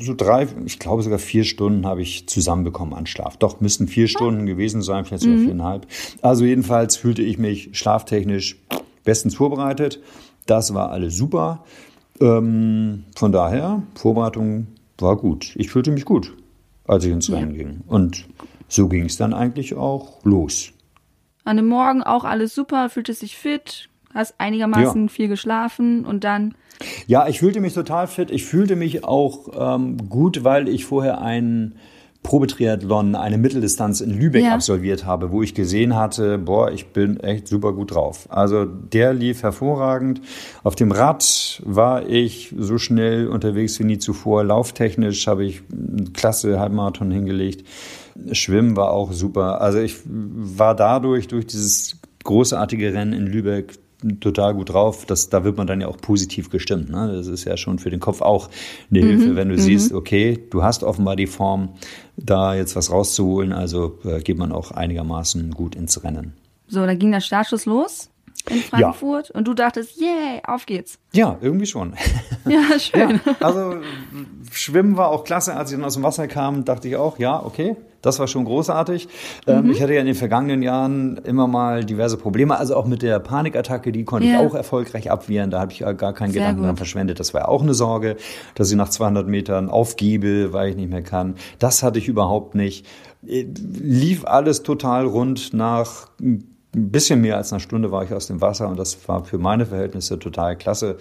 so 0.01 0.13
drei, 0.15 0.47
ich 0.65 0.79
glaube 0.79 1.03
sogar 1.03 1.19
vier 1.19 1.43
Stunden 1.43 1.85
habe 1.85 2.01
ich 2.01 2.27
zusammenbekommen 2.27 2.93
an 2.93 3.05
Schlaf. 3.05 3.37
Doch, 3.37 3.61
müssten 3.61 3.87
vier 3.87 4.07
Stunden 4.07 4.45
gewesen 4.47 4.81
sein, 4.81 5.05
vielleicht 5.05 5.23
sogar 5.23 5.37
viereinhalb. 5.37 5.85
Also 6.21 6.43
jedenfalls 6.43 6.95
fühlte 6.97 7.21
ich 7.21 7.37
mich 7.37 7.69
schlaftechnisch 7.73 8.57
bestens 9.03 9.35
vorbereitet. 9.35 9.99
Das 10.47 10.73
war 10.73 10.89
alles 10.91 11.15
super. 11.17 11.63
Ähm, 12.19 13.03
von 13.15 13.31
daher, 13.31 13.83
Vorbereitung 13.95 14.67
war 14.97 15.15
gut. 15.17 15.53
Ich 15.55 15.69
fühlte 15.69 15.91
mich 15.91 16.05
gut, 16.05 16.33
als 16.91 17.05
ich 17.05 17.11
ins 17.11 17.31
Rennen 17.31 17.53
ging. 17.53 17.81
Und 17.87 18.25
so 18.67 18.89
ging 18.89 19.05
es 19.05 19.15
dann 19.15 19.33
eigentlich 19.33 19.75
auch 19.75 20.23
los. 20.23 20.73
An 21.45 21.57
dem 21.57 21.67
Morgen 21.67 22.03
auch 22.03 22.25
alles 22.25 22.53
super, 22.53 22.89
fühltest 22.89 23.21
dich 23.21 23.37
fit, 23.37 23.89
hast 24.13 24.35
einigermaßen 24.39 25.07
viel 25.09 25.29
geschlafen 25.29 26.05
und 26.05 26.23
dann. 26.23 26.53
Ja, 27.07 27.27
ich 27.27 27.39
fühlte 27.39 27.61
mich 27.61 27.73
total 27.73 28.07
fit. 28.07 28.29
Ich 28.29 28.43
fühlte 28.45 28.75
mich 28.75 29.03
auch 29.05 29.75
ähm, 29.75 30.09
gut, 30.09 30.43
weil 30.43 30.67
ich 30.67 30.85
vorher 30.85 31.21
einen 31.21 31.75
Probetriathlon, 32.23 33.15
eine 33.15 33.37
Mitteldistanz 33.37 33.99
in 33.99 34.11
Lübeck 34.11 34.43
Ja. 34.43 34.53
absolviert 34.53 35.05
habe, 35.05 35.31
wo 35.31 35.41
ich 35.41 35.55
gesehen 35.55 35.95
hatte, 35.95 36.37
boah, 36.37 36.71
ich 36.71 36.87
bin 36.87 37.19
echt 37.19 37.47
super 37.47 37.73
gut 37.73 37.93
drauf. 37.95 38.27
Also 38.29 38.65
der 38.65 39.13
lief 39.13 39.43
hervorragend. 39.43 40.21
Auf 40.63 40.75
dem 40.75 40.91
Rad 40.91 41.61
war 41.65 42.07
ich 42.07 42.53
so 42.57 42.77
schnell 42.77 43.27
unterwegs 43.27 43.79
wie 43.79 43.85
nie 43.85 43.97
zuvor. 43.97 44.43
Lauftechnisch 44.43 45.25
habe 45.27 45.45
ich 45.45 45.63
einen 45.71 46.13
klasse 46.13 46.59
Halbmarathon 46.59 47.09
hingelegt. 47.11 47.65
Schwimmen 48.33 48.75
war 48.75 48.91
auch 48.91 49.11
super. 49.13 49.59
Also 49.61 49.79
ich 49.79 49.97
war 50.05 50.75
dadurch, 50.75 51.27
durch 51.27 51.47
dieses 51.47 51.97
großartige 52.23 52.93
Rennen 52.93 53.13
in 53.13 53.25
Lübeck, 53.25 53.73
total 54.19 54.53
gut 54.53 54.69
drauf. 54.69 55.05
Das, 55.05 55.29
da 55.29 55.43
wird 55.43 55.57
man 55.57 55.67
dann 55.67 55.81
ja 55.81 55.87
auch 55.87 55.97
positiv 55.97 56.49
gestimmt. 56.49 56.89
Ne? 56.89 57.11
Das 57.15 57.27
ist 57.27 57.45
ja 57.45 57.57
schon 57.57 57.79
für 57.79 57.89
den 57.89 57.99
Kopf 57.99 58.21
auch 58.21 58.49
eine 58.89 58.99
Hilfe, 58.99 59.35
wenn 59.35 59.49
du 59.49 59.57
siehst, 59.57 59.93
okay, 59.93 60.39
du 60.49 60.63
hast 60.63 60.83
offenbar 60.83 61.15
die 61.15 61.27
Form, 61.27 61.69
da 62.17 62.53
jetzt 62.55 62.75
was 62.75 62.91
rauszuholen. 62.91 63.53
Also 63.53 63.99
äh, 64.03 64.21
geht 64.21 64.37
man 64.37 64.51
auch 64.51 64.71
einigermaßen 64.71 65.51
gut 65.51 65.75
ins 65.75 66.03
Rennen. 66.03 66.33
So, 66.67 66.85
dann 66.85 66.99
ging 66.99 67.11
der 67.11 67.21
Startschuss 67.21 67.65
los 67.65 68.10
in 68.49 68.57
Frankfurt 68.61 69.31
und 69.31 69.47
du 69.47 69.53
dachtest, 69.53 69.99
yay, 69.99 70.41
auf 70.45 70.65
geht's. 70.65 70.97
Ja, 71.13 71.37
irgendwie 71.41 71.65
schon. 71.65 71.93
Ja, 72.47 72.79
schön. 72.79 73.19
Ja, 73.25 73.35
also 73.39 73.75
Schwimmen 74.51 74.97
war 74.97 75.09
auch 75.09 75.23
klasse. 75.23 75.55
Als 75.55 75.71
ich 75.71 75.77
dann 75.77 75.85
aus 75.85 75.93
dem 75.93 76.03
Wasser 76.03 76.27
kam, 76.27 76.65
dachte 76.65 76.87
ich 76.87 76.95
auch, 76.95 77.19
ja, 77.19 77.41
okay, 77.43 77.75
das 78.01 78.17
war 78.17 78.27
schon 78.27 78.45
großartig. 78.45 79.07
Ähm, 79.45 79.69
ich 79.69 79.81
hatte 79.81 79.93
ja 79.93 79.99
in 79.99 80.07
den 80.07 80.15
vergangenen 80.15 80.63
Jahren 80.63 81.17
immer 81.17 81.45
mal 81.47 81.83
diverse 81.85 82.17
Probleme, 82.17 82.57
also 82.57 82.75
auch 82.75 82.85
mit 82.87 83.03
der 83.03 83.19
Panikattacke, 83.19 83.91
die 83.91 84.05
konnte 84.05 84.27
Ja. 84.27 84.41
ich 84.41 84.47
auch 84.47 84.55
erfolgreich 84.55 85.11
abwehren. 85.11 85.51
Da 85.51 85.59
habe 85.59 85.71
ich 85.71 85.79
ja 85.79 85.91
gar 85.91 86.13
keinen 86.13 86.31
Sehr 86.31 86.41
Gedanken 86.41 86.61
gut. 86.61 86.67
dran 86.69 86.77
verschwendet. 86.77 87.19
Das 87.19 87.33
war 87.35 87.41
ja 87.41 87.47
auch 87.47 87.61
eine 87.61 87.75
Sorge, 87.75 88.15
dass 88.55 88.71
ich 88.71 88.75
nach 88.75 88.89
200 88.89 89.27
Metern 89.27 89.69
aufgebe, 89.69 90.51
weil 90.51 90.69
ich 90.71 90.75
nicht 90.77 90.89
mehr 90.89 91.03
kann. 91.03 91.35
Das 91.59 91.83
hatte 91.83 91.99
ich 91.99 92.07
überhaupt 92.07 92.55
nicht. 92.55 92.87
Äh, 93.27 93.45
Lief 93.79 94.25
alles 94.25 94.63
total 94.63 95.05
rund 95.05 95.53
nach 95.53 96.07
ein 96.75 96.91
bisschen 96.91 97.21
mehr 97.21 97.37
als 97.37 97.51
einer 97.51 97.59
Stunde 97.59 97.91
war 97.91 98.03
ich 98.03 98.13
aus 98.13 98.27
dem 98.27 98.39
Wasser 98.41 98.67
und 98.69 98.79
das 98.79 98.97
war 99.07 99.25
für 99.25 99.37
meine 99.37 99.65
Verhältnisse 99.65 100.17
total 100.19 100.55
klasse. 100.55 100.97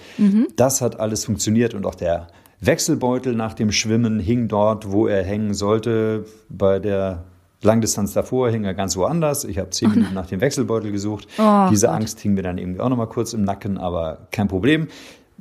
Das 0.56 0.80
hat 0.80 0.98
alles 0.98 1.24
funktioniert 1.24 1.74
und 1.74 1.86
auch 1.86 1.94
der 1.94 2.26
Wechselbeutel 2.60 3.34
nach 3.34 3.54
dem 3.54 3.72
Schwimmen 3.72 4.20
hing 4.20 4.48
dort, 4.48 4.90
wo 4.90 5.06
er 5.06 5.22
hängen 5.22 5.54
sollte. 5.54 6.24
Bei 6.48 6.78
der 6.78 7.24
Langdistanz 7.62 8.12
davor 8.12 8.50
hing 8.50 8.64
er 8.64 8.74
ganz 8.74 8.96
woanders. 8.96 9.44
Ich 9.44 9.58
habe 9.58 9.70
zehn 9.70 9.90
Minuten 9.90 10.14
nach 10.14 10.26
dem 10.26 10.40
Wechselbeutel 10.40 10.92
gesucht. 10.92 11.28
Oh 11.38 11.68
Diese 11.70 11.86
Gott. 11.86 11.96
Angst 11.96 12.20
hing 12.20 12.34
mir 12.34 12.42
dann 12.42 12.58
irgendwie 12.58 12.80
auch 12.80 12.88
noch 12.88 12.96
mal 12.96 13.06
kurz 13.06 13.32
im 13.32 13.42
Nacken, 13.44 13.78
aber 13.78 14.26
kein 14.30 14.48
Problem. 14.48 14.88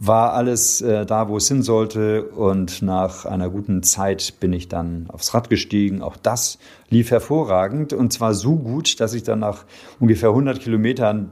War 0.01 0.31
alles 0.31 0.79
äh, 0.81 1.05
da, 1.05 1.27
wo 1.27 1.35
es 1.35 1.49
hin 1.49 1.61
sollte 1.61 2.23
und 2.23 2.81
nach 2.81 3.25
einer 3.25 3.49
guten 3.49 3.83
Zeit 3.83 4.39
bin 4.39 4.53
ich 4.53 4.69
dann 4.69 5.07
aufs 5.09 5.33
Rad 5.33 5.49
gestiegen. 5.49 6.01
Auch 6.01 6.15
das 6.15 6.57
lief 6.89 7.11
hervorragend 7.11 7.91
und 7.91 8.13
zwar 8.13 8.33
so 8.33 8.55
gut, 8.55 9.01
dass 9.01 9.13
ich 9.13 9.23
dann 9.23 9.39
nach 9.39 9.65
ungefähr 9.99 10.29
100 10.29 10.61
Kilometern 10.61 11.31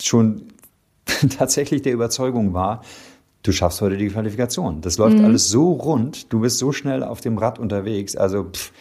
schon 0.00 0.44
tatsächlich 1.38 1.82
der 1.82 1.92
Überzeugung 1.92 2.54
war, 2.54 2.82
du 3.42 3.52
schaffst 3.52 3.82
heute 3.82 3.98
die 3.98 4.08
Qualifikation. 4.08 4.80
Das 4.80 4.96
läuft 4.98 5.20
alles 5.20 5.48
so 5.48 5.72
rund, 5.72 6.32
du 6.32 6.40
bist 6.40 6.58
so 6.58 6.72
schnell 6.72 7.02
auf 7.02 7.20
dem 7.20 7.36
Rad 7.36 7.58
unterwegs. 7.58 8.16
Also 8.16 8.44
pff, 8.44 8.72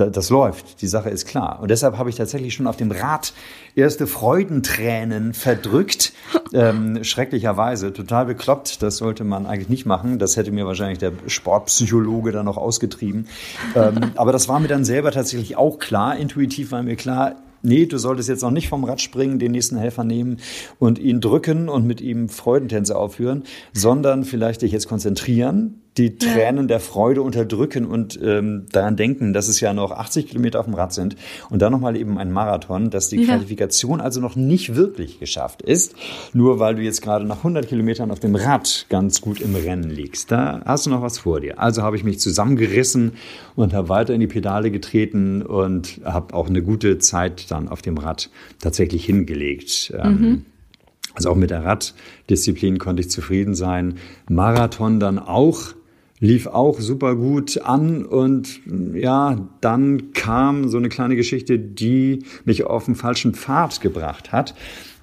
das 0.00 0.30
läuft, 0.30 0.82
die 0.82 0.86
Sache 0.86 1.10
ist 1.10 1.26
klar. 1.26 1.58
Und 1.60 1.70
deshalb 1.70 1.98
habe 1.98 2.10
ich 2.10 2.16
tatsächlich 2.16 2.54
schon 2.54 2.66
auf 2.66 2.76
dem 2.76 2.90
Rad 2.90 3.32
erste 3.74 4.06
Freudentränen 4.06 5.34
verdrückt. 5.34 6.12
Ähm, 6.54 7.04
schrecklicherweise, 7.04 7.92
total 7.92 8.24
bekloppt. 8.24 8.82
Das 8.82 8.96
sollte 8.96 9.22
man 9.22 9.44
eigentlich 9.44 9.68
nicht 9.68 9.84
machen. 9.84 10.18
Das 10.18 10.38
hätte 10.38 10.50
mir 10.50 10.64
wahrscheinlich 10.64 10.98
der 10.98 11.12
Sportpsychologe 11.26 12.32
dann 12.32 12.46
noch 12.46 12.56
ausgetrieben. 12.56 13.28
Ähm, 13.74 14.12
aber 14.14 14.32
das 14.32 14.48
war 14.48 14.58
mir 14.58 14.68
dann 14.68 14.82
selber 14.82 15.10
tatsächlich 15.12 15.56
auch 15.58 15.78
klar. 15.78 16.16
Intuitiv 16.16 16.72
war 16.72 16.82
mir 16.82 16.96
klar, 16.96 17.36
nee, 17.62 17.86
du 17.86 17.98
solltest 17.98 18.28
jetzt 18.28 18.42
noch 18.42 18.50
nicht 18.50 18.68
vom 18.68 18.84
Rad 18.84 19.00
springen, 19.00 19.38
den 19.38 19.52
nächsten 19.52 19.76
Helfer 19.76 20.04
nehmen 20.04 20.38
und 20.78 20.98
ihn 20.98 21.20
drücken 21.20 21.68
und 21.68 21.86
mit 21.86 22.00
ihm 22.00 22.28
Freudentänze 22.28 22.96
aufführen, 22.96 23.44
sondern 23.72 24.24
vielleicht 24.24 24.62
dich 24.62 24.72
jetzt 24.72 24.88
konzentrieren, 24.88 25.82
die 25.98 26.16
Tränen 26.16 26.68
der 26.68 26.80
Freude 26.80 27.22
unterdrücken 27.22 27.84
und 27.84 28.18
ähm, 28.22 28.66
daran 28.72 28.96
denken, 28.96 29.32
dass 29.32 29.48
es 29.48 29.60
ja 29.60 29.74
noch 29.74 29.90
80 29.90 30.28
Kilometer 30.28 30.60
auf 30.60 30.66
dem 30.66 30.74
Rad 30.74 30.92
sind 30.94 31.16
und 31.50 31.60
dann 31.60 31.72
nochmal 31.72 31.96
eben 31.96 32.16
ein 32.18 32.30
Marathon, 32.32 32.90
dass 32.90 33.08
die 33.08 33.16
Ja. 33.20 33.34
Qualifikation 33.34 34.00
also 34.00 34.20
noch 34.20 34.36
nicht 34.36 34.76
wirklich 34.76 35.18
geschafft 35.18 35.60
ist, 35.62 35.94
nur 36.32 36.60
weil 36.60 36.76
du 36.76 36.82
jetzt 36.82 37.02
gerade 37.02 37.24
nach 37.24 37.38
100 37.38 37.68
Kilometern 37.68 38.10
auf 38.10 38.20
dem 38.20 38.36
Rad 38.36 38.86
ganz 38.88 39.20
gut 39.20 39.40
im 39.40 39.54
Rennen 39.54 39.90
liegst. 39.90 40.30
Da 40.30 40.62
hast 40.64 40.86
du 40.86 40.90
noch 40.90 41.02
was 41.02 41.18
vor 41.18 41.40
dir. 41.40 41.58
Also 41.58 41.82
habe 41.82 41.96
ich 41.96 42.04
mich 42.04 42.20
zusammengerissen 42.20 43.12
und 43.56 43.74
habe 43.74 43.88
weiter 43.88 44.14
in 44.14 44.20
die 44.20 44.26
Pedale 44.28 44.70
getreten 44.70 45.42
und 45.42 46.00
habe 46.04 46.32
auch 46.34 46.48
eine 46.48 46.62
gute 46.62 46.98
Zeit 46.98 47.50
dann 47.50 47.68
auf 47.68 47.82
dem 47.82 47.98
Rad 47.98 48.30
tatsächlich 48.60 49.04
hingelegt. 49.04 49.92
Ähm, 49.96 50.44
also 51.14 51.30
auch 51.30 51.34
mit 51.34 51.50
der 51.50 51.64
Raddisziplin 51.64 52.78
konnte 52.78 53.00
ich 53.02 53.10
zufrieden 53.10 53.56
sein. 53.56 53.94
Marathon 54.30 55.00
dann 55.00 55.18
auch, 55.18 55.74
lief 56.20 56.46
auch 56.46 56.80
super 56.80 57.14
gut 57.14 57.60
an 57.62 58.04
und 58.04 58.60
ja, 58.94 59.36
dann 59.60 60.12
kam 60.12 60.68
so 60.68 60.78
eine 60.78 60.88
kleine 60.88 61.16
Geschichte, 61.16 61.58
die 61.58 62.24
mich 62.44 62.64
auf 62.64 62.86
den 62.86 62.94
falschen 62.94 63.34
Pfad 63.34 63.80
gebracht 63.80 64.32
hat, 64.32 64.54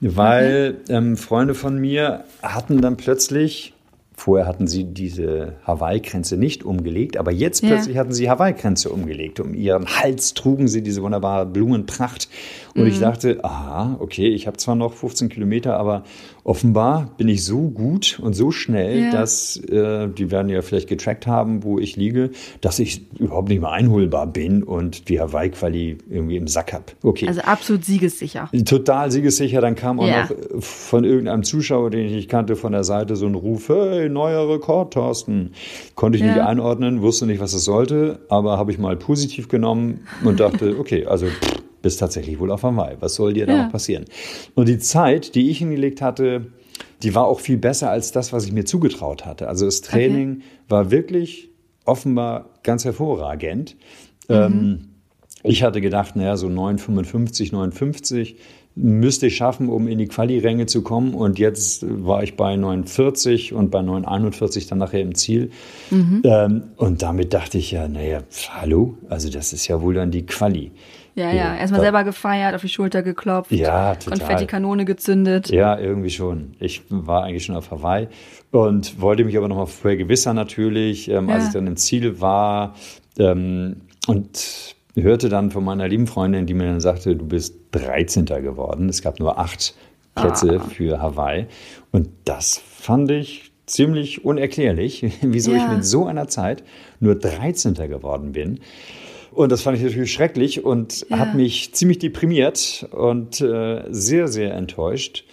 weil 0.02 0.78
ähm, 0.90 1.18
Freunde 1.18 1.54
von 1.54 1.80
mir 1.80 2.26
hatten 2.42 2.82
dann 2.82 2.98
plötzlich 2.98 3.72
Vorher 4.18 4.48
hatten 4.48 4.66
sie 4.66 4.86
diese 4.86 5.56
Hawaii-Kränze 5.68 6.38
nicht 6.38 6.64
umgelegt, 6.64 7.18
aber 7.18 7.34
jetzt 7.34 7.62
Ja. 7.62 7.68
plötzlich 7.72 7.98
hatten 7.98 8.14
sie 8.14 8.30
Hawaii-Kränze 8.30 8.90
umgelegt. 8.90 9.42
Um 9.42 9.54
ihren 9.54 9.88
Hals 9.88 10.34
trugen 10.34 10.70
sie 10.70 10.82
diese 10.82 11.02
wunderbare 11.02 11.46
Blumenpracht. 11.46 12.30
Und 12.76 12.88
ich 12.88 13.00
dachte, 13.00 13.40
aha, 13.44 13.96
okay, 14.00 14.28
ich 14.28 14.48
habe 14.48 14.58
zwar 14.58 14.76
noch 14.76 14.94
15 14.94 15.30
Kilometer, 15.30 15.78
aber 15.78 16.04
offenbar 16.44 17.10
bin 17.18 17.30
ich 17.30 17.46
so 17.46 17.70
gut 17.70 18.20
und 18.22 18.34
so 18.34 18.52
schnell, 18.52 19.04
Ja. 19.06 19.12
dass 19.12 19.56
äh, 19.58 20.10
die 20.10 20.30
werden 20.30 20.50
ja 20.50 20.62
vielleicht 20.62 20.90
getrackt 20.90 21.26
haben, 21.26 21.64
wo 21.64 21.80
ich 21.80 21.96
liege, 21.96 22.32
dass 22.60 22.80
ich 22.80 23.02
überhaupt 23.18 23.48
nicht 23.48 23.62
mehr 23.62 23.72
einholbar 23.72 24.28
bin 24.28 24.62
und 24.62 25.08
die 25.08 25.22
Hawaii-Quali 25.22 25.98
irgendwie 26.10 26.36
im 26.36 26.48
Sack 26.48 26.74
habe. 26.74 26.84
Okay. 27.02 27.28
Also 27.30 27.42
absolut 27.42 27.86
siegessicher. 27.86 28.50
Total 28.66 29.10
siegessicher. 29.10 29.62
Dann 29.62 29.76
kam 29.76 30.00
auch 30.02 30.08
Ja. 30.08 30.24
noch 30.24 30.62
von 30.62 31.06
irgendeinem 31.06 31.44
Zuschauer, 31.44 31.90
den 31.92 32.06
ich 32.08 32.12
nicht 32.14 32.30
kannte, 32.30 32.58
von 32.58 32.74
der 32.74 32.84
Seite 32.84 33.16
so 33.16 33.26
ein 33.26 33.36
Ruf, 33.36 33.70
hey, 33.70 34.10
neuer 34.10 34.50
Rekord, 34.54 34.94
Thorsten. 34.94 35.52
Konnte 35.96 36.18
ich 36.18 36.24
nicht 36.26 36.36
Ja. 36.36 36.46
einordnen, 36.46 37.02
wusste 37.02 37.26
nicht, 37.26 37.40
was 37.40 37.54
es 37.54 37.64
sollte, 37.64 38.20
aber 38.28 38.58
habe 38.58 38.72
ich 38.72 38.78
mal 38.80 38.98
positiv 38.98 39.48
genommen 39.48 40.02
und 40.26 40.42
dachte, 40.42 40.76
okay, 40.80 41.06
also 41.06 41.28
pff, 41.28 41.64
bist 41.86 42.00
tatsächlich 42.00 42.40
wohl 42.40 42.50
auf 42.52 42.64
Hawaii. 42.64 42.96
Was 43.00 43.14
soll 43.14 43.34
dir 43.34 43.46
da 43.46 43.54
Ja. 43.56 43.64
noch 43.66 43.72
passieren? 43.72 44.06
Und 44.56 44.68
die 44.68 44.80
Zeit, 44.80 45.36
die 45.36 45.52
ich 45.52 45.60
hingelegt 45.60 46.02
hatte, 46.02 46.48
die 47.04 47.14
war 47.14 47.28
auch 47.28 47.40
viel 47.40 47.58
besser 47.58 47.92
als 47.92 48.12
das, 48.12 48.34
was 48.34 48.44
ich 48.48 48.52
mir 48.52 48.66
zugetraut 48.66 49.24
hatte. 49.24 49.48
Also 49.48 49.66
das 49.66 49.82
Training 49.82 50.42
war 50.68 50.90
wirklich 50.90 51.50
offenbar 51.86 52.50
ganz 52.64 52.86
hervorragend. 52.86 53.76
Ähm, 54.30 54.88
ich 55.44 55.62
hatte 55.62 55.80
gedacht, 55.80 56.16
naja, 56.16 56.38
so 56.38 56.48
9,55, 56.48 57.52
59 57.52 58.38
müsste 58.78 59.28
ich 59.28 59.36
schaffen, 59.38 59.70
um 59.70 59.88
in 59.88 60.00
die 60.00 60.08
Quali-Ränge 60.08 60.66
zu 60.66 60.82
kommen. 60.82 61.14
Und 61.14 61.38
jetzt 61.38 61.86
war 61.88 62.24
ich 62.24 62.36
bei 62.36 62.56
9,40 62.56 63.54
und 63.54 63.70
bei 63.70 63.80
9,41 63.82 64.68
dann 64.68 64.80
nachher 64.80 65.02
im 65.02 65.14
Ziel. 65.14 65.52
Ähm, 65.92 66.64
und 66.76 67.02
damit 67.04 67.34
dachte 67.34 67.60
ich 67.60 67.70
ja, 67.72 67.88
naja, 67.88 68.22
hallo, 68.50 68.98
also 69.08 69.30
das 69.30 69.54
ist 69.54 69.68
ja 69.68 69.82
wohl 69.84 69.94
dann 69.94 70.10
die 70.10 70.26
Quali. 70.26 70.72
Ja, 71.16 71.32
ja. 71.32 71.56
Erstmal 71.56 71.80
selber 71.80 72.04
gefeiert, 72.04 72.56
auf 72.56 72.62
die 72.62 72.70
Schulter 72.70 73.02
geklopft. 73.02 73.52
Ja, 73.52 73.96
total. 73.96 74.20
Konfettikanone 74.20 74.84
gezündet. 74.84 75.50
Ja, 75.50 75.80
irgendwie 75.80 76.10
schon. 76.10 76.56
Ich 76.60 76.82
war 76.90 77.24
eigentlich 77.24 77.46
schon 77.46 77.56
auf 77.56 77.72
Hawaii 77.72 78.08
und 78.52 79.00
wollte 79.00 79.24
mich 79.24 79.38
aber 79.38 79.48
nochmal 79.48 79.68
vergewissern 79.68 80.36
natürlich, 80.36 81.10
ähm, 81.10 81.30
als 81.30 81.44
Ja. 81.44 81.48
ich 81.48 81.54
dann 81.54 81.68
im 81.68 81.78
Ziel 81.78 82.20
war. 82.20 82.76
Ähm, 83.18 83.78
und 84.08 84.76
hörte 84.96 85.30
dann 85.30 85.52
von 85.52 85.64
meiner 85.64 85.88
lieben 85.88 86.08
Freundin, 86.08 86.46
die 86.46 86.54
mir 86.54 86.66
dann 86.66 86.80
sagte, 86.80 87.16
du 87.16 87.26
bist 87.26 87.56
13. 87.72 88.26
geworden. 88.26 88.90
Es 88.90 89.02
gab 89.02 89.20
nur 89.20 89.40
acht 89.40 89.74
Plätze 90.16 90.60
ah. 90.62 90.68
für 90.68 91.02
Hawaii. 91.02 91.48
Und 91.92 92.10
das 92.26 92.58
fand 92.58 93.12
ich 93.12 93.52
ziemlich 93.66 94.26
unerklärlich, 94.26 95.06
wieso 95.22 95.52
ja. 95.52 95.58
ich 95.58 95.78
mit 95.78 95.86
so 95.86 96.06
einer 96.06 96.28
Zeit 96.28 96.64
nur 97.00 97.16
13. 97.16 97.74
geworden 97.74 98.32
bin. 98.34 98.60
Und 99.36 99.52
das 99.52 99.62
fand 99.62 99.78
ich 99.78 99.84
natürlich 99.84 100.14
schrecklich 100.14 100.64
und 100.64 101.06
ja. 101.10 101.20
hat 101.20 101.36
mich 101.36 101.74
ziemlich 101.74 102.00
deprimiert 102.00 102.88
und 102.92 103.42
äh, 103.42 103.84
sehr, 103.90 104.30
sehr 104.30 104.54
enttäuscht. 104.54 105.26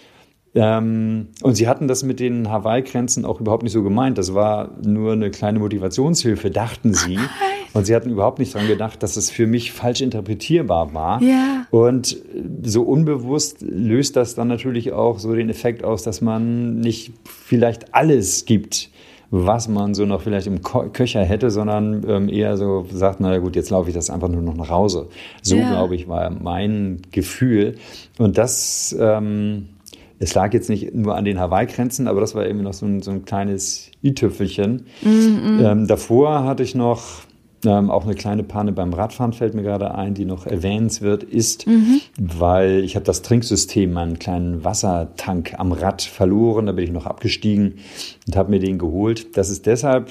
Ähm, 0.55 1.29
und 1.41 1.55
sie 1.55 1.67
hatten 1.67 1.87
das 1.87 2.03
mit 2.03 2.19
den 2.19 2.51
Hawaii-Grenzen 2.51 3.25
auch 3.25 3.39
überhaupt 3.39 3.63
nicht 3.63 3.71
so 3.71 3.81
gemeint. 3.81 4.17
Das 4.17 4.33
war 4.33 4.77
nur 4.85 5.13
eine 5.13 5.31
kleine 5.31 5.59
Motivationshilfe, 5.59 6.51
dachten 6.51 6.93
sie. 6.93 7.17
Und 7.73 7.85
sie 7.85 7.95
hatten 7.95 8.11
überhaupt 8.11 8.39
nicht 8.39 8.53
daran 8.53 8.67
gedacht, 8.67 9.01
dass 9.01 9.15
es 9.15 9.31
für 9.31 9.47
mich 9.47 9.71
falsch 9.71 10.01
interpretierbar 10.01 10.93
war. 10.93 11.21
Ja. 11.23 11.65
Und 11.71 12.17
so 12.61 12.83
unbewusst 12.83 13.61
löst 13.61 14.15
das 14.15 14.35
dann 14.35 14.47
natürlich 14.47 14.91
auch 14.91 15.17
so 15.17 15.33
den 15.33 15.49
Effekt 15.49 15.83
aus, 15.83 16.03
dass 16.03 16.21
man 16.21 16.81
nicht 16.81 17.13
vielleicht 17.23 17.95
alles 17.95 18.45
gibt, 18.45 18.91
was 19.35 19.67
man 19.67 19.95
so 19.95 20.05
noch 20.05 20.21
vielleicht 20.21 20.45
im 20.45 20.61
Köcher 20.61 21.23
hätte, 21.23 21.49
sondern 21.49 22.05
ähm, 22.07 22.29
eher 22.29 22.55
so 22.55 22.85
sagt, 22.91 23.19
naja 23.19 23.39
gut, 23.39 23.55
jetzt 23.55 23.71
laufe 23.71 23.89
ich 23.89 23.95
das 23.95 24.11
einfach 24.11 24.27
nur 24.27 24.43
noch 24.43 24.55
nach 24.55 24.69
Hause. 24.69 25.07
So, 25.41 25.55
ja. 25.55 25.71
glaube 25.71 25.95
ich, 25.95 26.07
war 26.07 26.29
mein 26.29 27.01
Gefühl. 27.11 27.77
Und 28.19 28.37
das, 28.37 28.95
ähm, 28.99 29.69
es 30.19 30.35
lag 30.35 30.53
jetzt 30.53 30.69
nicht 30.69 30.93
nur 30.93 31.15
an 31.15 31.25
den 31.25 31.39
Hawaii-Grenzen, 31.39 32.07
aber 32.07 32.21
das 32.21 32.35
war 32.35 32.45
irgendwie 32.45 32.65
noch 32.65 32.73
so 32.73 32.85
ein, 32.85 33.01
so 33.01 33.09
ein 33.09 33.25
kleines 33.25 33.89
i-Tüpfelchen. 34.03 34.85
Mm 35.01 35.07
-mm. 35.07 35.71
Ähm, 35.71 35.87
davor 35.87 36.43
hatte 36.43 36.61
ich 36.61 36.75
noch 36.75 37.23
ähm, 37.65 37.89
auch 37.89 38.05
eine 38.05 38.15
kleine 38.15 38.43
Panne 38.43 38.71
beim 38.71 38.93
Radfahren 38.93 39.33
fällt 39.33 39.53
mir 39.53 39.63
gerade 39.63 39.95
ein, 39.95 40.13
die 40.13 40.25
noch 40.25 40.45
erwähnenswert 40.45 41.23
ist, 41.23 41.67
mhm. 41.67 42.01
weil 42.17 42.83
ich 42.83 42.95
habe 42.95 43.05
das 43.05 43.21
Trinksystem, 43.21 43.91
meinen 43.91 44.19
kleinen 44.19 44.63
Wassertank 44.63 45.55
am 45.57 45.71
Rad 45.71 46.01
verloren. 46.01 46.65
Da 46.65 46.71
bin 46.71 46.85
ich 46.85 46.91
noch 46.91 47.05
abgestiegen 47.05 47.75
und 48.27 48.35
habe 48.35 48.51
mir 48.51 48.59
den 48.59 48.77
geholt. 48.77 49.37
Das 49.37 49.49
ist 49.49 49.65
deshalb 49.65 50.09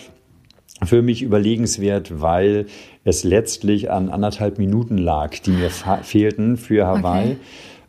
für 0.84 1.03
mich 1.03 1.22
überlegenswert, 1.22 2.20
weil 2.20 2.66
es 3.05 3.24
letztlich 3.24 3.90
an 3.90 4.09
anderthalb 4.09 4.59
Minuten 4.59 4.98
lag, 4.98 5.38
die 5.38 5.50
mir 5.50 5.70
fehlten 5.70 6.57
für 6.57 6.86
Hawaii. 6.86 7.32
Okay. 7.32 7.36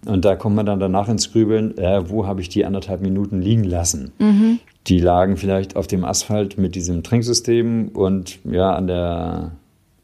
Und 0.05 0.25
da 0.25 0.35
kommt 0.35 0.55
man 0.55 0.65
dann 0.65 0.79
danach 0.79 1.07
ins 1.07 1.31
Grübeln, 1.31 1.77
äh, 1.77 2.09
wo 2.09 2.27
habe 2.27 2.41
ich 2.41 2.49
die 2.49 2.65
anderthalb 2.65 3.01
Minuten 3.01 3.41
liegen 3.41 3.63
lassen? 3.63 4.11
Mhm. 4.19 4.59
Die 4.87 4.99
lagen 4.99 5.37
vielleicht 5.37 5.75
auf 5.75 5.87
dem 5.87 6.03
Asphalt 6.03 6.57
mit 6.57 6.75
diesem 6.75 7.03
Trinksystem 7.03 7.89
und 7.89 8.39
ja, 8.43 8.75
an 8.75 8.87
der 8.87 9.51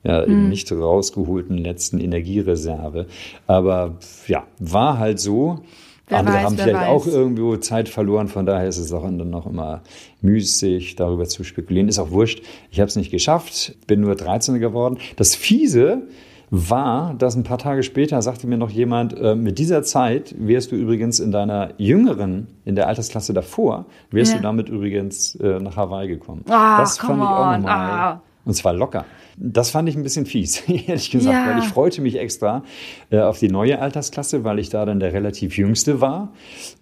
ja, 0.03 0.23
eben 0.23 0.43
mhm. 0.43 0.49
nicht 0.49 0.71
rausgeholten 0.71 1.57
letzten 1.57 1.99
Energiereserve. 1.99 3.07
Aber 3.47 3.97
ja, 4.27 4.47
war 4.59 4.97
halt 4.97 5.19
so. 5.19 5.59
Wer 6.07 6.19
Andere 6.19 6.35
weiß, 6.37 6.43
haben 6.43 6.57
vielleicht 6.57 6.75
weiß. 6.75 6.87
auch 6.87 7.07
irgendwo 7.07 7.57
Zeit 7.57 7.87
verloren, 7.87 8.29
von 8.29 8.45
daher 8.45 8.67
ist 8.67 8.79
es 8.79 8.91
auch 8.91 9.03
dann 9.03 9.29
noch 9.29 9.45
immer 9.45 9.83
müßig, 10.21 10.95
darüber 10.95 11.25
zu 11.25 11.43
spekulieren. 11.43 11.87
Ist 11.87 11.99
auch 11.99 12.09
wurscht. 12.09 12.41
Ich 12.71 12.79
habe 12.79 12.87
es 12.87 12.95
nicht 12.95 13.11
geschafft, 13.11 13.75
bin 13.85 14.01
nur 14.01 14.15
13 14.15 14.59
geworden. 14.59 14.97
Das 15.17 15.35
Fiese 15.35 16.07
war, 16.51 17.13
dass 17.13 17.35
ein 17.35 17.43
paar 17.43 17.57
Tage 17.57 17.83
später 17.83 18.21
sagte 18.21 18.47
mir 18.47 18.57
noch 18.57 18.69
jemand, 18.69 19.17
äh, 19.17 19.35
mit 19.35 19.59
dieser 19.59 19.83
Zeit 19.83 20.35
wärst 20.37 20.71
du 20.71 20.75
übrigens 20.75 21.19
in 21.19 21.31
deiner 21.31 21.73
jüngeren, 21.77 22.47
in 22.65 22.75
der 22.75 22.87
Altersklasse 22.87 23.33
davor, 23.33 23.85
wärst 24.11 24.31
ja. 24.31 24.37
du 24.37 24.43
damit 24.43 24.69
übrigens 24.69 25.35
äh, 25.35 25.59
nach 25.59 25.75
Hawaii 25.75 26.07
gekommen. 26.07 26.43
Ah, 26.49 26.79
das 26.79 26.97
fand 26.97 27.21
ich 27.21 27.27
auch 27.27 27.57
nochmal. 27.57 27.91
Ah. 27.91 28.21
Und 28.45 28.53
zwar 28.53 28.73
locker. 28.73 29.05
Das 29.41 29.71
fand 29.71 29.87
ich 29.87 29.95
ein 29.95 30.03
bisschen 30.03 30.25
fies, 30.25 30.61
ehrlich 30.67 31.11
gesagt, 31.11 31.33
ja. 31.33 31.47
weil 31.49 31.59
ich 31.59 31.69
freute 31.69 32.01
mich 32.01 32.17
extra 32.17 32.63
äh, 33.09 33.19
auf 33.19 33.39
die 33.39 33.47
neue 33.47 33.79
Altersklasse, 33.79 34.43
weil 34.43 34.59
ich 34.59 34.69
da 34.69 34.85
dann 34.85 34.99
der 34.99 35.13
relativ 35.13 35.57
Jüngste 35.57 36.01
war. 36.01 36.33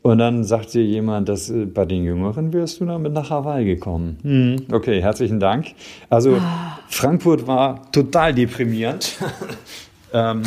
Und 0.02 0.18
dann 0.18 0.44
sagte 0.44 0.80
jemand, 0.80 1.30
dass 1.30 1.50
äh, 1.50 1.66
bei 1.66 1.86
den 1.86 2.04
Jüngeren 2.04 2.52
wirst 2.54 2.82
du 2.82 2.86
damit 2.86 3.14
nach 3.14 3.30
Hawaii 3.30 3.66
gekommen. 3.66 4.18
Hm, 4.24 4.76
okay, 4.76 5.02
herzlichen 5.02 5.40
Dank. 5.40 5.68
Also 6.10 6.38
oh. 6.38 6.42
Frankfurt 6.90 7.46
war 7.46 7.92
total 7.92 8.34
deprimierend. 8.34 9.18
ähm, 10.14 10.42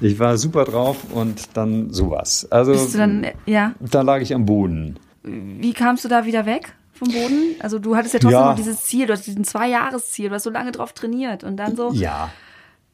ich 0.00 0.18
war 0.18 0.36
super 0.36 0.64
drauf 0.64 0.98
und 1.12 1.56
dann 1.56 1.90
sowas. 1.90 2.46
Also 2.50 2.74
dann, 2.96 3.26
ja. 3.46 3.74
da 3.80 4.02
lag 4.02 4.20
ich 4.20 4.34
am 4.34 4.44
Boden. 4.44 4.98
Wie 5.22 5.72
kamst 5.72 6.04
du 6.04 6.08
da 6.08 6.26
wieder 6.26 6.46
weg? 6.46 6.74
Vom 6.96 7.08
Boden? 7.08 7.56
Also 7.60 7.78
du 7.78 7.96
hattest 7.96 8.14
ja 8.14 8.20
trotzdem 8.20 8.40
ja. 8.40 8.48
noch 8.50 8.56
dieses 8.56 8.82
Ziel, 8.84 9.06
du 9.06 9.12
hast 9.12 9.26
diesen 9.26 9.44
Zwei-Jahres-Ziel, 9.44 10.28
du 10.28 10.34
hast 10.34 10.44
so 10.44 10.50
lange 10.50 10.72
drauf 10.72 10.92
trainiert 10.92 11.44
und 11.44 11.56
dann 11.56 11.76
so. 11.76 11.92
Ja, 11.92 12.30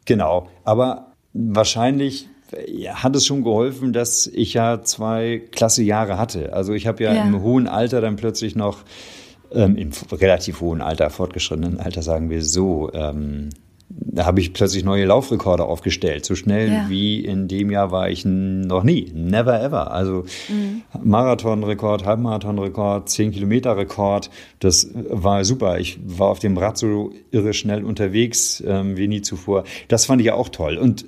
genau. 0.05 0.49
Aber 0.65 1.13
wahrscheinlich 1.33 2.29
hat 2.95 3.17
es 3.17 3.27
schon 3.27 3.45
geholfen, 3.45 3.93
dass 3.93 4.27
ich 4.27 4.55
ja 4.55 4.83
zwei 4.83 5.43
klasse 5.53 5.83
Jahre 5.83 6.19
hatte. 6.19 6.53
Also 6.53 6.73
ich 6.75 6.87
habe 6.87 7.03
ja, 7.03 7.15
ja, 7.15 7.23
im 7.23 7.41
hohen 7.43 7.67
Alter 7.67 8.01
dann 8.01 8.17
plötzlich 8.17 8.57
noch, 8.57 8.83
ähm, 9.53 9.77
im 9.77 9.91
relativ 10.11 10.61
hohen 10.61 10.83
Alter, 10.83 11.11
fortgeschrittenen 11.11 11.81
Alter 11.81 12.03
sagen 12.03 12.31
wir 12.31 12.43
so, 12.43 12.91
ähm, 12.93 13.51
da 13.97 14.27
habe 14.27 14.41
ich 14.41 14.53
plötzlich 14.53 14.85
neue 14.85 15.07
Laufrekorde 15.07 15.65
aufgestellt. 15.65 16.25
So 16.25 16.35
schnell 16.35 16.71
ja. 16.71 16.85
wie 16.89 17.25
in 17.25 17.49
dem 17.49 17.71
Jahr 17.71 17.91
war 17.91 18.11
ich 18.11 18.25
noch 18.25 18.83
nie. 18.83 19.11
Never 19.15 19.61
ever. 19.61 19.91
Also 19.91 20.25
mhm. 20.49 20.83
Marathonrekord, 21.03 22.05
Halbmarathonrekord, 22.05 23.09
10 23.09 23.33
Kilometer 23.33 23.77
Rekord. 23.77 24.31
Das 24.61 24.89
war 24.95 25.45
super. 25.45 25.79
Ich 25.81 25.99
war 26.05 26.29
auf 26.29 26.39
dem 26.39 26.59
Rad 26.59 26.77
so 26.77 27.13
irre 27.31 27.55
schnell 27.55 27.85
unterwegs 27.85 28.63
ähm, 28.67 28.97
wie 28.97 29.09
nie 29.09 29.23
zuvor. 29.23 29.65
Das 29.89 30.05
fand 30.05 30.21
ich 30.21 30.27
ja 30.27 30.35
auch 30.35 30.51
toll. 30.51 30.77
Und 30.77 31.07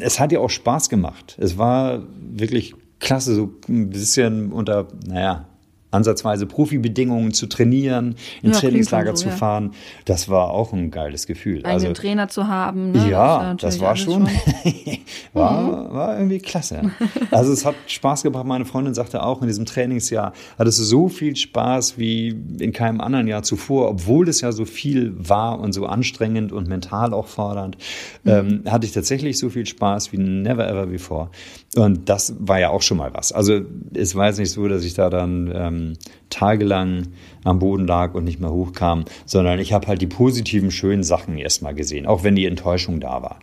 es 0.00 0.20
hat 0.20 0.32
ja 0.32 0.40
auch 0.40 0.50
Spaß 0.50 0.88
gemacht. 0.88 1.36
Es 1.40 1.56
war 1.56 2.02
wirklich 2.20 2.74
klasse, 3.00 3.34
so 3.34 3.50
ein 3.68 3.90
bisschen 3.90 4.52
unter, 4.52 4.88
naja, 5.06 5.48
ansatzweise 5.92 6.46
Profibedingungen 6.46 7.32
zu 7.32 7.46
trainieren, 7.46 8.16
ins 8.42 8.56
ja, 8.56 8.68
Trainingslager 8.68 9.16
so, 9.16 9.24
zu 9.24 9.30
fahren. 9.30 9.72
Das 10.04 10.28
war 10.28 10.50
auch 10.50 10.72
ein 10.72 10.90
geiles 10.90 11.26
Gefühl. 11.26 11.58
Einen 11.64 11.66
also, 11.66 11.92
Trainer 11.92 12.28
zu 12.28 12.48
haben. 12.48 12.92
Ne? 12.92 13.10
Ja, 13.10 13.54
das, 13.54 13.76
das 13.76 13.80
war 13.80 13.94
schon, 13.96 14.26
schon. 14.26 14.28
war, 15.32 15.60
mhm. 15.60 15.94
war 15.94 16.16
irgendwie 16.16 16.38
klasse. 16.38 16.90
Also 17.30 17.52
es 17.52 17.64
hat 17.64 17.74
Spaß 17.86 18.22
gebracht. 18.22 18.46
Meine 18.46 18.64
Freundin 18.64 18.94
sagte 18.94 19.22
auch, 19.22 19.42
in 19.42 19.48
diesem 19.48 19.66
Trainingsjahr 19.66 20.32
hattest 20.58 20.80
du 20.80 20.84
so 20.84 21.08
viel 21.08 21.36
Spaß 21.36 21.98
wie 21.98 22.28
in 22.58 22.72
keinem 22.72 23.00
anderen 23.00 23.28
Jahr 23.28 23.42
zuvor, 23.42 23.88
obwohl 23.88 24.28
es 24.28 24.40
ja 24.40 24.52
so 24.52 24.64
viel 24.64 25.14
war 25.16 25.60
und 25.60 25.72
so 25.72 25.86
anstrengend 25.86 26.52
und 26.52 26.68
mental 26.68 27.12
auch 27.12 27.26
fordernd, 27.26 27.76
mhm. 28.24 28.30
ähm, 28.30 28.62
hatte 28.66 28.86
ich 28.86 28.92
tatsächlich 28.92 29.38
so 29.38 29.50
viel 29.50 29.66
Spaß 29.66 30.12
wie 30.12 30.18
never 30.18 30.66
ever 30.68 30.86
before. 30.86 31.30
Und 31.74 32.10
das 32.10 32.34
war 32.38 32.60
ja 32.60 32.68
auch 32.68 32.82
schon 32.82 32.98
mal 32.98 33.14
was. 33.14 33.32
Also 33.32 33.62
es 33.94 34.14
war 34.14 34.26
jetzt 34.26 34.38
nicht 34.38 34.50
so, 34.50 34.68
dass 34.68 34.84
ich 34.84 34.92
da 34.92 35.08
dann 35.08 35.50
ähm, 35.54 35.92
tagelang 36.28 37.08
am 37.44 37.58
Boden 37.58 37.86
lag 37.86 38.14
und 38.14 38.24
nicht 38.24 38.40
mehr 38.40 38.52
hochkam, 38.52 39.06
sondern 39.24 39.58
ich 39.58 39.72
habe 39.72 39.86
halt 39.86 40.02
die 40.02 40.06
positiven, 40.06 40.70
schönen 40.70 41.02
Sachen 41.02 41.38
erstmal 41.38 41.74
gesehen, 41.74 42.06
auch 42.06 42.24
wenn 42.24 42.34
die 42.34 42.44
Enttäuschung 42.44 43.00
da 43.00 43.22
war. 43.22 43.38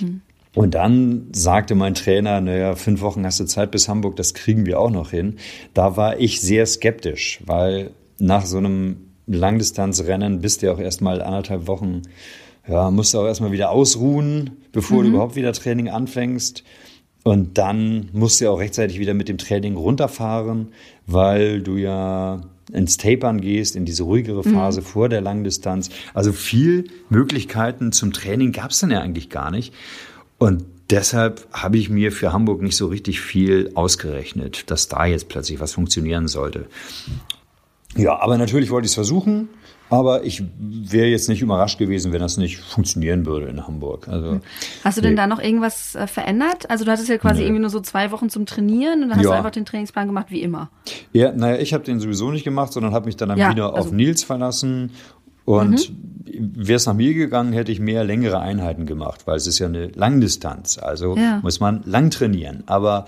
Mhm. 0.00 0.20
Und 0.54 0.74
dann 0.74 1.28
sagte 1.32 1.74
mein 1.74 1.94
Trainer, 1.94 2.40
naja, 2.40 2.74
fünf 2.74 3.00
Wochen 3.00 3.24
hast 3.24 3.40
du 3.40 3.44
Zeit 3.44 3.70
bis 3.70 3.88
Hamburg, 3.88 4.16
das 4.16 4.34
kriegen 4.34 4.66
wir 4.66 4.80
auch 4.80 4.90
noch 4.90 5.10
hin. 5.10 5.36
Da 5.74 5.96
war 5.96 6.18
ich 6.18 6.40
sehr 6.40 6.66
skeptisch, 6.66 7.40
weil 7.46 7.92
nach 8.18 8.44
so 8.44 8.58
einem 8.58 8.96
Langdistanzrennen 9.26 10.40
bist 10.40 10.60
du 10.60 10.66
ja 10.66 10.72
auch 10.72 10.80
erstmal 10.80 11.22
anderthalb 11.22 11.66
Wochen, 11.66 12.02
ja, 12.68 12.90
musst 12.90 13.14
du 13.14 13.18
auch 13.18 13.26
erstmal 13.26 13.52
wieder 13.52 13.70
ausruhen, 13.70 14.50
bevor 14.72 14.98
mhm. 14.98 15.02
du 15.04 15.08
überhaupt 15.10 15.36
wieder 15.36 15.52
Training 15.52 15.88
anfängst. 15.88 16.64
Und 17.22 17.58
dann 17.58 18.08
musst 18.12 18.40
du 18.40 18.50
auch 18.50 18.58
rechtzeitig 18.58 18.98
wieder 18.98 19.14
mit 19.14 19.28
dem 19.28 19.38
Training 19.38 19.76
runterfahren, 19.76 20.68
weil 21.06 21.60
du 21.60 21.76
ja 21.76 22.40
ins 22.72 22.96
Tapern 22.96 23.40
gehst, 23.40 23.76
in 23.76 23.84
diese 23.84 24.04
ruhigere 24.04 24.42
Phase 24.42 24.80
mhm. 24.80 24.84
vor 24.84 25.08
der 25.08 25.20
Langdistanz. 25.20 25.90
Also 26.14 26.32
viel 26.32 26.84
Möglichkeiten 27.08 27.92
zum 27.92 28.12
Training 28.12 28.52
gab 28.52 28.70
es 28.70 28.80
dann 28.80 28.90
ja 28.90 29.00
eigentlich 29.00 29.28
gar 29.28 29.50
nicht. 29.50 29.74
Und 30.38 30.64
deshalb 30.88 31.46
habe 31.52 31.78
ich 31.78 31.90
mir 31.90 32.12
für 32.12 32.32
Hamburg 32.32 32.62
nicht 32.62 32.76
so 32.76 32.86
richtig 32.86 33.20
viel 33.20 33.70
ausgerechnet, 33.74 34.70
dass 34.70 34.88
da 34.88 35.04
jetzt 35.04 35.28
plötzlich 35.28 35.60
was 35.60 35.72
funktionieren 35.72 36.28
sollte. 36.28 36.66
Ja, 37.96 38.20
aber 38.20 38.38
natürlich 38.38 38.70
wollte 38.70 38.86
ich 38.86 38.92
es 38.92 38.94
versuchen. 38.94 39.48
Aber 39.90 40.24
ich 40.24 40.42
wäre 40.58 41.08
jetzt 41.08 41.28
nicht 41.28 41.42
überrascht 41.42 41.78
gewesen, 41.78 42.12
wenn 42.12 42.20
das 42.20 42.36
nicht 42.36 42.58
funktionieren 42.58 43.26
würde 43.26 43.46
in 43.46 43.66
Hamburg. 43.66 44.06
Also, 44.08 44.40
hast 44.84 44.96
du 44.96 45.02
denn 45.02 45.12
nee. 45.12 45.16
da 45.16 45.26
noch 45.26 45.40
irgendwas 45.40 45.96
äh, 45.96 46.06
verändert? 46.06 46.70
Also 46.70 46.84
du 46.84 46.92
hattest 46.92 47.08
ja 47.08 47.18
quasi 47.18 47.40
nee. 47.40 47.46
irgendwie 47.46 47.62
nur 47.62 47.70
so 47.70 47.80
zwei 47.80 48.12
Wochen 48.12 48.30
zum 48.30 48.46
Trainieren 48.46 49.02
und 49.02 49.08
dann 49.08 49.18
hast 49.18 49.24
ja. 49.24 49.30
du 49.30 49.36
einfach 49.36 49.50
den 49.50 49.64
Trainingsplan 49.64 50.06
gemacht 50.06 50.26
wie 50.30 50.42
immer. 50.42 50.70
Ja, 51.12 51.32
naja, 51.32 51.58
ich 51.60 51.74
habe 51.74 51.84
den 51.84 51.98
sowieso 51.98 52.30
nicht 52.30 52.44
gemacht, 52.44 52.72
sondern 52.72 52.92
habe 52.92 53.06
mich 53.06 53.16
dann, 53.16 53.30
dann 53.30 53.38
ja, 53.38 53.50
wieder 53.50 53.74
also 53.74 53.88
auf 53.88 53.92
Nils 53.92 54.22
verlassen. 54.22 54.92
Und 55.44 55.90
mhm. 55.90 56.52
wäre 56.54 56.76
es 56.76 56.86
nach 56.86 56.94
mir 56.94 57.12
gegangen, 57.14 57.52
hätte 57.52 57.72
ich 57.72 57.80
mehr 57.80 58.04
längere 58.04 58.38
Einheiten 58.38 58.86
gemacht, 58.86 59.26
weil 59.26 59.36
es 59.36 59.48
ist 59.48 59.58
ja 59.58 59.66
eine 59.66 59.88
Langdistanz. 59.88 60.78
Also 60.78 61.16
ja. 61.16 61.40
muss 61.42 61.58
man 61.58 61.82
lang 61.84 62.10
trainieren. 62.10 62.62
Aber 62.66 63.06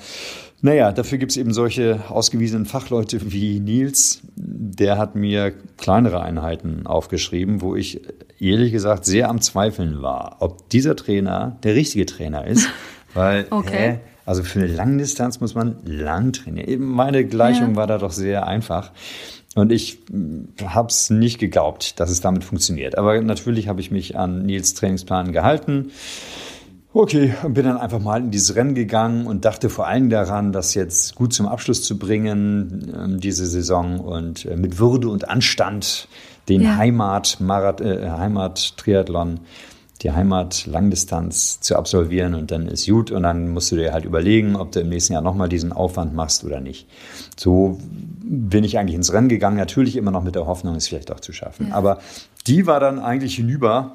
naja, 0.63 0.93
dafür 0.93 1.19
gibt 1.19 1.33
es 1.33 1.37
eben 1.37 1.53
solche 1.53 2.01
ausgewiesenen 2.09 2.67
Fachleute 2.67 3.33
wie 3.33 3.61
Nils. 3.61 4.23
Der 4.37 4.97
hat 4.97 5.17
mir 5.17 5.53
kleinere 5.77 6.23
Einheiten 6.23 6.87
aufgeschrieben, 6.87 7.61
wo 7.61 7.75
ich 7.77 8.01
ehrlich 8.39 8.73
gesagt 8.73 9.05
sehr 9.05 9.29
am 9.29 9.41
Zweifeln 9.41 10.03
war, 10.03 10.37
ob 10.41 10.69
dieser 10.71 10.97
Trainer 10.97 11.57
der 11.65 11.75
richtige 11.75 12.07
Trainer 12.07 12.47
ist. 12.47 12.69
Weil, 13.15 13.47
Okay. 13.51 13.77
hä, 13.95 13.99
also 14.25 14.43
für 14.45 14.61
eine 14.61 14.69
Langdistanz 14.69 15.41
muss 15.41 15.55
man 15.55 15.77
lang 15.85 16.33
trainieren. 16.33 16.69
Eben 16.69 16.87
Meine 16.87 17.25
Gleichung 17.25 17.71
Ja. 17.71 17.77
war 17.77 17.87
da 17.89 17.99
doch 17.99 18.13
sehr 18.13 18.47
einfach. 18.47 18.93
Und 19.55 19.71
ich 19.71 19.99
habe 20.65 20.89
es 20.89 21.11
nicht 21.11 21.39
geglaubt, 21.39 22.01
dass 22.01 22.09
es 22.09 22.21
damit 22.23 22.43
funktioniert. 22.45 22.97
Aber 22.97 23.21
natürlich 23.21 23.69
habe 23.69 23.81
ich 23.83 23.91
mich 23.91 24.17
an 24.17 24.47
Nils 24.47 24.73
Trainingsplan 24.75 25.33
gehalten. 25.33 25.91
Okay, 26.95 27.33
und 27.43 27.55
bin 27.55 27.65
dann 27.65 27.79
einfach 27.79 28.01
mal 28.01 28.21
in 28.21 28.31
dieses 28.31 28.55
Rennen 28.55 28.75
gegangen 28.75 29.27
und 29.27 29.47
dachte 29.47 29.71
vor 29.71 29.87
allem 29.87 30.11
daran, 30.11 30.53
das 30.53 30.75
jetzt 30.75 31.15
gut 31.15 31.33
zum 31.33 31.47
Abschluss 31.47 31.83
zu 31.83 31.99
bringen, 31.99 32.93
ähm, 32.95 33.21
diese 33.21 33.47
Saison 33.47 33.99
und 34.01 34.45
äh, 34.45 34.57
mit 34.57 34.79
Würde 34.79 35.09
und 35.09 35.29
Anstand 35.29 36.07
den 36.51 36.61
Ja. 36.63 36.77
Heimat-Marath- 36.77 37.81
äh, 37.81 38.11
Heimat-Triathlon, 38.11 39.41
die 40.03 40.11
Heimat-Langdistanz 40.11 41.61
zu 41.61 41.77
absolvieren 41.77 42.35
und 42.35 42.51
dann 42.51 42.69
ist 42.69 42.87
gut 42.87 43.11
und 43.11 43.23
dann 43.23 43.49
musst 43.49 43.73
du 43.73 43.77
dir 43.77 43.95
halt 43.95 44.05
überlegen, 44.05 44.55
ob 44.57 44.73
du 44.73 44.81
im 44.81 44.91
nächsten 44.91 45.15
Jahr 45.15 45.23
nochmal 45.23 45.49
diesen 45.49 45.73
Aufwand 45.73 46.15
machst 46.15 46.45
oder 46.45 46.61
nicht. 46.61 46.89
So 47.39 47.79
bin 48.23 48.65
ich 48.65 48.79
eigentlich 48.79 48.97
ins 48.97 49.15
Rennen 49.15 49.29
gegangen, 49.31 49.57
natürlich 49.57 49.97
immer 49.97 50.11
noch 50.11 50.25
mit 50.25 50.35
der 50.35 50.47
Hoffnung, 50.47 50.75
es 50.75 50.89
vielleicht 50.89 51.09
doch 51.09 51.21
zu 51.21 51.33
schaffen. 51.33 51.73
Aber 51.73 52.01
die 52.47 52.67
war 52.67 52.81
dann 52.81 52.99
eigentlich 52.99 53.37
hinüber, 53.37 53.93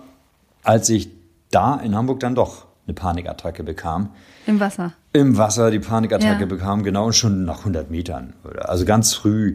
als 0.64 0.89
ich 0.89 1.10
da 1.52 1.76
in 1.76 1.93
Hamburg 1.93 2.22
dann 2.22 2.34
doch 2.34 2.66
eine 2.88 2.93
Panikattacke 2.93 3.63
bekam. 3.63 4.09
Im 4.45 4.59
Wasser. 4.59 4.93
Im 5.13 5.38
Wasser 5.38 5.71
die 5.71 5.79
Panikattacke 5.79 6.41
Ja. 6.41 6.45
bekam, 6.45 6.83
genau 6.83 7.11
schon 7.11 7.45
nach 7.45 7.59
100 7.59 7.91
Metern. 7.91 8.33
Also 8.59 8.85
ganz 8.85 9.13
früh 9.13 9.53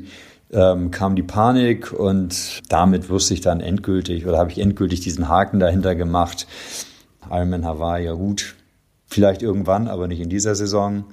ähm, 0.51 0.91
kam 0.91 1.17
die 1.17 1.23
Panik 1.23 1.93
und 1.93 2.63
damit 2.69 3.09
wusste 3.09 3.33
ich 3.35 3.41
dann 3.41 3.61
endgültig 3.61 4.27
oder 4.27 4.39
habe 4.39 4.51
ich 4.51 4.59
endgültig 4.59 5.01
diesen 5.01 5.29
Haken 5.29 5.59
dahinter 5.61 5.95
gemacht. 5.95 6.47
Ironman 7.31 7.65
Hawaii, 7.65 8.05
ja 8.05 8.13
gut, 8.13 8.57
vielleicht 9.07 9.43
irgendwann, 9.43 9.89
aber 9.89 10.09
nicht 10.09 10.21
in 10.21 10.29
dieser 10.29 10.55
Saison. 10.55 11.05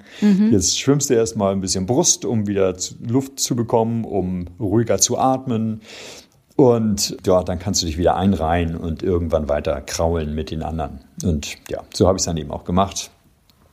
Jetzt 0.51 0.79
schwimmst 0.79 1.09
du 1.09 1.13
erstmal 1.13 1.53
ein 1.53 1.61
bisschen 1.61 1.85
Brust, 1.85 2.25
um 2.25 2.47
wieder 2.47 2.75
Luft 3.07 3.39
zu 3.39 3.55
bekommen, 3.55 4.03
um 4.03 4.47
ruhiger 4.59 4.97
zu 4.97 5.17
atmen. 5.17 5.81
Und 6.59 7.15
ja, 7.25 7.41
dann 7.41 7.57
kannst 7.57 7.81
du 7.81 7.85
dich 7.85 7.97
wieder 7.97 8.17
einreihen 8.17 8.75
und 8.75 9.01
irgendwann 9.01 9.47
weiter 9.47 9.79
kraulen 9.79 10.35
mit 10.35 10.51
den 10.51 10.61
anderen. 10.61 10.99
Und 11.23 11.55
ja, 11.69 11.83
so 11.93 12.05
habe 12.07 12.17
ich 12.17 12.21
es 12.21 12.25
dann 12.25 12.35
eben 12.35 12.51
auch 12.51 12.65
gemacht. 12.65 13.11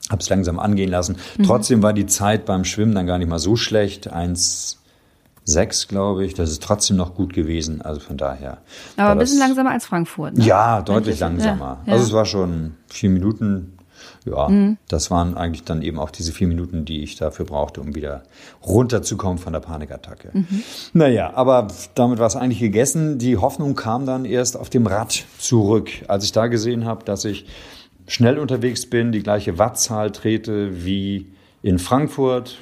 Habe 0.09 0.23
es 0.23 0.29
langsam 0.29 0.61
angehen 0.61 0.91
lassen. 0.91 1.17
Trotzdem 1.45 1.83
war 1.83 1.93
die 1.93 2.07
Zeit 2.07 2.45
beim 2.47 2.65
Schwimmen 2.65 2.95
dann 2.95 3.09
gar 3.09 3.19
nicht 3.19 3.27
mal 3.29 3.41
so 3.41 3.57
schlecht. 3.57 4.13
1,6 4.15 5.89
glaube 5.89 6.25
ich. 6.25 6.35
Das 6.35 6.49
ist 6.51 6.63
trotzdem 6.63 6.97
noch 6.97 7.17
gut 7.17 7.33
gewesen. 7.33 7.83
Also 7.83 7.99
von 8.01 8.17
daher. 8.17 8.59
Aber 8.97 9.11
ein 9.11 9.19
bisschen 9.19 9.41
das- 9.41 9.49
langsamer 9.49 9.71
als 9.73 9.85
Frankfurt. 9.87 10.39
Ne? 10.39 10.45
ja, 10.45 10.81
deutlich 10.83 11.19
Ja, 11.19 11.27
langsamer. 11.27 11.79
ja. 11.87 11.93
Also 11.93 12.05
es 12.05 12.13
war 12.13 12.25
schon 12.25 12.75
vier 12.89 13.11
Minuten. 13.11 13.76
Ja, 14.27 14.51
das 14.89 15.11
waren 15.13 15.37
eigentlich 15.37 15.63
dann 15.63 15.83
eben 15.83 16.01
auch 16.01 16.11
diese 16.11 16.33
vier 16.33 16.49
Minuten, 16.49 16.85
die 16.85 17.03
ich 17.05 17.15
dafür 17.15 17.47
brauchte, 17.47 17.81
um 17.81 17.95
wieder 17.95 18.25
runterzukommen 18.67 19.39
von 19.39 19.53
der 19.53 19.61
Panikattacke. 19.61 20.33
Naja, 20.93 21.33
aber 21.35 21.69
damit 21.95 22.19
war 22.19 22.27
es 22.27 22.35
eigentlich 22.35 22.59
gegessen. 22.59 23.19
Die 23.19 23.37
Hoffnung 23.37 23.77
kam 23.77 24.05
dann 24.05 24.25
erst 24.25 24.57
auf 24.57 24.69
dem 24.69 24.87
Rad 24.89 25.25
zurück, 25.39 25.91
als 26.09 26.25
ich 26.25 26.33
da 26.33 26.49
gesehen 26.49 26.85
habe, 26.85 27.05
dass 27.05 27.25
ich 27.25 27.47
schnell 28.09 28.39
unterwegs 28.39 28.87
bin, 28.87 29.13
die 29.13 29.23
gleiche 29.23 29.59
Wattzahl 29.59 30.11
trete 30.11 30.85
wie 30.85 31.27
in 31.63 31.79
Frankfurt 31.79 32.59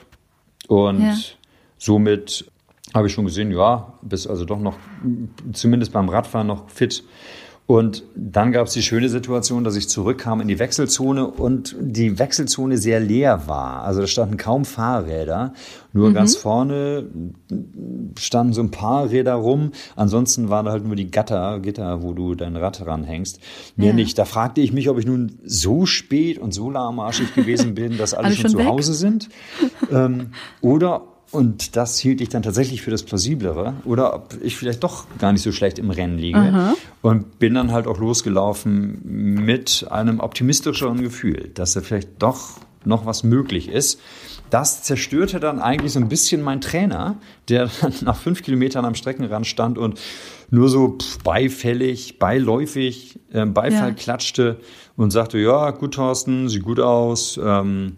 und 0.68 1.00
Ja. 1.00 1.14
somit 1.78 2.50
habe 2.92 3.08
ich 3.08 3.12
schon 3.12 3.24
gesehen, 3.24 3.50
ja, 3.50 3.94
bist 4.02 4.28
also 4.28 4.44
doch 4.44 4.60
noch, 4.60 4.76
zumindest 5.52 5.92
beim 5.92 6.08
Radfahren 6.08 6.46
noch 6.46 6.68
fit. 6.70 7.02
Und 7.66 8.02
dann 8.14 8.52
gab 8.52 8.66
es 8.66 8.74
die 8.74 8.82
schöne 8.82 9.08
Situation, 9.08 9.64
dass 9.64 9.74
ich 9.74 9.88
zurückkam 9.88 10.42
in 10.42 10.48
die 10.48 10.58
Wechselzone 10.58 11.26
und 11.26 11.74
die 11.80 12.18
Wechselzone 12.18 12.76
sehr 12.76 13.00
leer 13.00 13.44
war. 13.46 13.84
Also 13.84 14.02
da 14.02 14.06
standen 14.06 14.36
kaum 14.36 14.66
Fahrräder. 14.66 15.54
Nur 15.94 16.12
ganz 16.12 16.36
vorne 16.36 17.06
standen 18.18 18.52
so 18.52 18.60
ein 18.62 18.70
paar 18.70 19.08
Räder 19.08 19.32
rum. 19.34 19.70
Ansonsten 19.96 20.50
waren 20.50 20.66
da 20.66 20.72
halt 20.72 20.84
nur 20.84 20.94
die 20.94 21.10
Gatter, 21.10 21.58
Gitter, 21.60 22.02
wo 22.02 22.12
du 22.12 22.34
dein 22.34 22.56
Rad 22.56 22.84
ranhängst. 22.84 23.40
Mehr 23.76 23.88
Ja. 23.88 23.94
nicht. 23.94 24.18
Da 24.18 24.26
fragte 24.26 24.60
ich 24.60 24.74
mich, 24.74 24.90
ob 24.90 24.98
ich 24.98 25.06
nun 25.06 25.38
so 25.44 25.86
spät 25.86 26.36
und 26.38 26.52
so 26.52 26.68
lahmarschig 26.70 27.34
gewesen 27.34 27.74
bin, 27.74 27.96
dass 27.96 28.12
alle, 28.14 28.26
Alle 28.26 28.34
schon, 28.34 28.42
schon 28.42 28.50
zu 28.50 28.58
weg? 28.58 28.66
Hause 28.66 28.92
sind. 28.92 29.30
ähm, 29.90 30.32
oder, 30.60 31.02
und 31.30 31.76
das 31.76 31.98
hielt 31.98 32.20
ich 32.20 32.28
dann 32.28 32.42
tatsächlich 32.42 32.82
für 32.82 32.90
das 32.90 33.02
Plausiblere, 33.02 33.74
oder 33.84 34.14
ob 34.14 34.34
ich 34.42 34.56
vielleicht 34.56 34.84
doch 34.84 35.06
gar 35.18 35.32
nicht 35.32 35.42
so 35.42 35.50
schlecht 35.52 35.78
im 35.78 35.90
Rennen 35.90 36.18
liege. 36.18 36.74
Und 37.02 37.38
bin 37.38 37.54
dann 37.54 37.72
halt 37.72 37.86
auch 37.86 37.98
losgelaufen 37.98 39.00
mit 39.44 39.86
einem 39.90 40.20
optimistischeren 40.20 41.02
Gefühl, 41.02 41.50
dass 41.54 41.72
da 41.72 41.80
vielleicht 41.80 42.08
doch 42.20 42.58
noch 42.84 43.06
was 43.06 43.24
möglich 43.24 43.68
ist. 43.68 43.98
Das 44.50 44.82
zerstörte 44.82 45.40
dann 45.40 45.58
eigentlich 45.58 45.92
so 45.92 45.98
ein 46.00 46.08
bisschen 46.08 46.42
mein 46.42 46.60
Trainer, 46.60 47.16
der 47.48 47.68
dann 47.80 47.92
nach 48.02 48.16
fünf 48.16 48.42
Kilometern 48.42 48.84
am 48.84 48.94
Streckenrand 48.94 49.46
stand 49.46 49.78
und 49.78 49.98
nur 50.50 50.68
so 50.68 50.98
beifällig, 51.24 52.18
beiläufig 52.18 53.18
äh, 53.32 53.46
Beifall 53.46 53.88
Ja. 53.88 53.94
klatschte 53.94 54.60
und 54.96 55.10
sagte, 55.10 55.38
ja, 55.38 55.70
gut, 55.72 55.94
Thorsten, 55.94 56.48
sieht 56.48 56.62
gut 56.62 56.78
aus. 56.78 57.40
Ähm, 57.42 57.94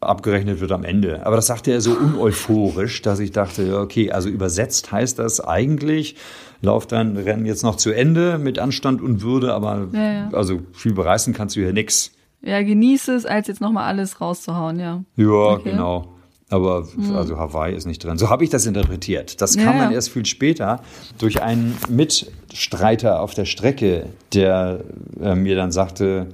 abgerechnet 0.00 0.60
wird 0.60 0.72
am 0.72 0.84
Ende. 0.84 1.26
Aber 1.26 1.36
das 1.36 1.46
sagte 1.46 1.72
er 1.72 1.80
so 1.80 1.92
uneuphorisch, 1.92 3.02
dass 3.02 3.18
ich 3.20 3.32
dachte, 3.32 3.78
okay, 3.78 4.10
also 4.12 4.28
übersetzt 4.28 4.92
heißt 4.92 5.18
das 5.18 5.40
eigentlich, 5.40 6.16
lauf 6.62 6.86
dein 6.86 7.16
Rennen 7.16 7.44
jetzt 7.46 7.62
noch 7.62 7.76
zu 7.76 7.90
Ende 7.92 8.38
mit 8.38 8.58
Anstand 8.58 9.02
und 9.02 9.22
Würde, 9.22 9.52
aber 9.54 9.88
Ja, 9.92 10.12
ja. 10.12 10.30
also 10.32 10.60
viel 10.72 10.94
bereißen 10.94 11.34
kannst 11.34 11.56
du 11.56 11.60
hier 11.60 11.72
nix. 11.72 12.12
Ja, 12.42 12.62
genieße 12.62 13.14
es, 13.14 13.26
als 13.26 13.48
jetzt 13.48 13.60
nochmal 13.60 13.84
alles 13.84 14.20
rauszuhauen, 14.20 14.80
ja. 14.80 15.04
Ja, 15.16 15.26
Okay. 15.26 15.70
genau. 15.72 16.14
Aber 16.52 16.88
also 17.14 17.38
Hawaii 17.38 17.76
ist 17.76 17.86
nicht 17.86 18.02
drin. 18.02 18.18
So 18.18 18.28
habe 18.28 18.42
ich 18.42 18.50
das 18.50 18.66
interpretiert. 18.66 19.40
Das 19.40 19.54
kam 19.56 19.66
Ja, 19.66 19.72
ja. 19.74 19.82
dann 19.84 19.92
erst 19.92 20.10
viel 20.10 20.26
später 20.26 20.80
durch 21.18 21.42
einen 21.42 21.76
Mitstreiter 21.88 23.20
auf 23.20 23.34
der 23.34 23.44
Strecke, 23.44 24.06
der 24.34 24.80
äh, 25.22 25.34
mir 25.36 25.54
dann 25.54 25.70
sagte, 25.72 26.28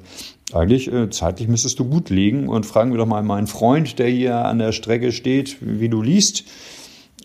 eigentlich 0.53 0.93
äh, 0.93 1.11
zeitlich 1.11 1.49
müsstest 1.49 1.79
du 1.79 1.85
gut 1.85 2.11
liegen 2.11 2.49
und 2.49 2.67
fragen 2.67 2.93
wir 2.93 2.99
doch 2.99 3.07
mal 3.07 3.23
meinen 3.23 3.47
Freund, 3.47 3.99
der 3.99 4.09
hier 4.09 4.45
an 4.45 4.59
der 4.59 4.73
Strecke 4.73 5.13
steht, 5.13 5.57
wie 5.61 5.89
du 5.89 6.03
liest. 6.03 6.45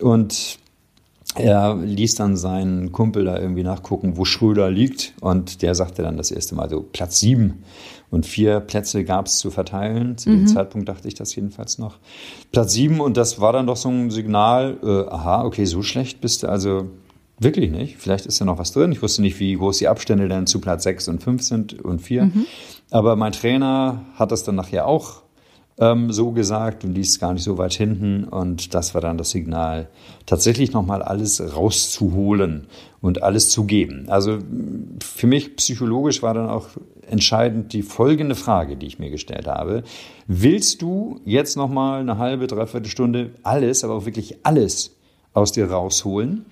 Und 0.00 0.58
er 1.34 1.76
ließ 1.76 2.16
dann 2.16 2.36
seinen 2.36 2.92
Kumpel 2.92 3.24
da 3.24 3.38
irgendwie 3.38 3.62
nachgucken, 3.62 4.16
wo 4.16 4.24
Schröder 4.24 4.70
liegt. 4.70 5.14
Und 5.20 5.62
der 5.62 5.74
sagte 5.74 6.02
dann 6.02 6.16
das 6.16 6.30
erste 6.30 6.54
Mal 6.54 6.68
so 6.68 6.82
Platz 6.82 7.20
sieben. 7.20 7.62
Und 8.10 8.26
vier 8.26 8.60
Plätze 8.60 9.04
gab 9.04 9.26
es 9.26 9.38
zu 9.38 9.50
verteilen. 9.50 10.18
Zu 10.18 10.28
dem 10.30 10.46
Zeitpunkt 10.46 10.88
dachte 10.88 11.08
ich 11.08 11.14
das 11.14 11.34
jedenfalls 11.34 11.78
noch. 11.78 11.98
Platz 12.50 12.72
sieben. 12.74 13.00
Und 13.00 13.16
das 13.16 13.40
war 13.40 13.52
dann 13.52 13.66
doch 13.66 13.76
so 13.76 13.88
ein 13.88 14.10
Signal, 14.10 14.78
äh, 14.82 15.10
aha, 15.10 15.44
okay, 15.44 15.64
so 15.64 15.82
schlecht 15.82 16.20
bist 16.20 16.42
du 16.42 16.48
also 16.48 16.90
wirklich 17.38 17.70
nicht. 17.70 17.96
Vielleicht 17.96 18.26
ist 18.26 18.40
da 18.40 18.44
noch 18.44 18.58
was 18.58 18.72
drin. 18.72 18.92
Ich 18.92 19.00
wusste 19.00 19.22
nicht, 19.22 19.40
wie 19.40 19.54
groß 19.54 19.78
die 19.78 19.88
Abstände 19.88 20.28
dann 20.28 20.46
zu 20.46 20.60
Platz 20.60 20.82
sechs 20.82 21.08
und 21.08 21.22
fünf 21.22 21.42
sind 21.42 21.80
und 21.82 22.00
vier. 22.00 22.30
Aber 22.92 23.16
mein 23.16 23.32
Trainer 23.32 24.04
hat 24.16 24.32
das 24.32 24.44
dann 24.44 24.56
nachher 24.56 24.86
auch 24.86 25.22
ähm, 25.78 26.12
so 26.12 26.32
gesagt 26.32 26.84
und 26.84 26.92
ließ 26.92 27.18
gar 27.18 27.32
nicht 27.32 27.42
so 27.42 27.56
weit 27.56 27.72
hinten. 27.72 28.24
Und 28.24 28.74
das 28.74 28.94
war 28.94 29.00
dann 29.00 29.16
das 29.16 29.30
Signal, 29.30 29.88
tatsächlich 30.26 30.72
nochmal 30.72 31.02
alles 31.02 31.42
rauszuholen 31.56 32.66
und 33.00 33.22
alles 33.22 33.48
zu 33.48 33.64
geben. 33.64 34.04
Also 34.08 34.38
für 35.02 35.26
mich 35.26 35.56
psychologisch 35.56 36.22
war 36.22 36.34
dann 36.34 36.50
auch 36.50 36.68
entscheidend 37.08 37.72
die 37.72 37.82
folgende 37.82 38.34
Frage, 38.34 38.76
die 38.76 38.86
ich 38.86 38.98
mir 38.98 39.10
gestellt 39.10 39.46
habe. 39.46 39.84
Willst 40.26 40.82
du 40.82 41.18
jetzt 41.24 41.56
nochmal 41.56 42.00
eine 42.00 42.18
halbe, 42.18 42.46
dreiviertel 42.46 42.90
Stunde 42.90 43.30
alles, 43.42 43.84
aber 43.84 43.94
auch 43.94 44.04
wirklich 44.04 44.44
alles 44.44 44.98
aus 45.34 45.52
dir 45.52 45.70
rausholen, 45.70 46.44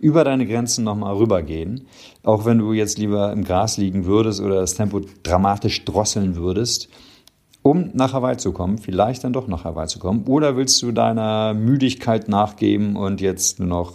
über 0.00 0.24
deine 0.24 0.46
Grenzen 0.46 0.84
nochmal 0.84 1.16
rübergehen, 1.16 1.86
auch 2.22 2.44
wenn 2.44 2.58
du 2.58 2.72
jetzt 2.72 2.98
lieber 2.98 3.32
im 3.32 3.44
Gras 3.44 3.76
liegen 3.78 4.04
würdest 4.04 4.40
oder 4.40 4.60
das 4.60 4.74
Tempo 4.74 5.00
dramatisch 5.22 5.84
drosseln 5.84 6.36
würdest, 6.36 6.88
um 7.62 7.90
nach 7.94 8.12
Hawaii 8.12 8.36
zu 8.36 8.52
kommen, 8.52 8.78
vielleicht 8.78 9.24
dann 9.24 9.32
doch 9.32 9.48
nach 9.48 9.64
Hawaii 9.64 9.88
zu 9.88 9.98
kommen? 9.98 10.24
Oder 10.26 10.56
willst 10.56 10.80
du 10.82 10.92
deiner 10.92 11.52
Müdigkeit 11.52 12.28
nachgeben 12.28 12.96
und 12.96 13.20
jetzt 13.20 13.58
nur 13.58 13.68
noch 13.68 13.94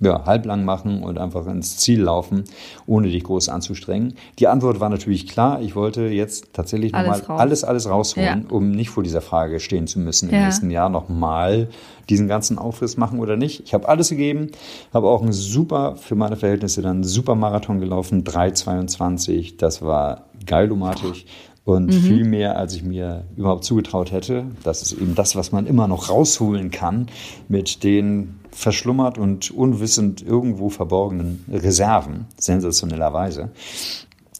ja, 0.00 0.24
halblang 0.26 0.64
machen 0.64 1.02
und 1.02 1.18
einfach 1.18 1.46
ins 1.46 1.76
Ziel 1.78 2.02
laufen, 2.02 2.44
ohne 2.86 3.08
dich 3.08 3.22
groß 3.24 3.48
anzustrengen? 3.48 4.14
Die 4.38 4.48
Antwort 4.48 4.80
war 4.80 4.88
natürlich 4.90 5.26
klar. 5.28 5.60
Ich 5.62 5.74
wollte 5.76 6.02
jetzt 6.02 6.52
tatsächlich 6.52 6.94
Alles 6.94 7.20
nochmal 7.20 7.36
raus. 7.36 7.40
alles, 7.40 7.64
alles 7.64 7.88
rausholen, 7.88 8.46
Ja. 8.48 8.54
um 8.54 8.70
nicht 8.72 8.90
vor 8.90 9.02
dieser 9.02 9.20
Frage 9.20 9.60
stehen 9.60 9.86
zu 9.86 9.98
müssen, 10.00 10.28
im 10.28 10.34
Ja. 10.34 10.44
nächsten 10.44 10.70
Jahr 10.70 10.88
nochmal 10.88 11.68
diesen 12.10 12.28
ganzen 12.28 12.58
Aufriss 12.58 12.96
machen 12.98 13.18
oder 13.18 13.36
nicht. 13.36 13.60
Ich 13.64 13.72
habe 13.72 13.88
alles 13.88 14.10
gegeben, 14.10 14.50
habe 14.92 15.08
auch 15.08 15.22
einen 15.22 15.32
super, 15.32 15.96
für 15.96 16.16
meine 16.16 16.36
Verhältnisse 16.36 16.82
dann 16.82 17.02
super 17.02 17.34
Marathon 17.34 17.80
gelaufen, 17.80 18.24
3,22. 18.24 19.56
Das 19.56 19.80
war 19.80 20.24
geilomatisch. 20.44 21.24
Und 21.64 21.86
mhm. 21.86 21.92
viel 21.92 22.24
mehr, 22.24 22.56
als 22.58 22.74
ich 22.74 22.82
mir 22.82 23.24
überhaupt 23.36 23.64
zugetraut 23.64 24.12
hätte. 24.12 24.46
Das 24.62 24.82
ist 24.82 24.92
eben 24.92 25.14
das, 25.14 25.34
was 25.34 25.50
man 25.50 25.66
immer 25.66 25.88
noch 25.88 26.10
rausholen 26.10 26.70
kann 26.70 27.06
mit 27.48 27.82
den 27.82 28.38
verschlummert 28.50 29.18
und 29.18 29.50
unwissend 29.50 30.22
irgendwo 30.22 30.68
verborgenen 30.68 31.44
Reserven, 31.50 32.26
sensationellerweise, 32.36 33.50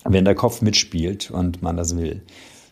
wenn 0.04 0.24
der 0.24 0.34
Kopf 0.34 0.62
mitspielt 0.62 1.30
und 1.30 1.62
man 1.62 1.76
das 1.76 1.96
will. 1.96 2.22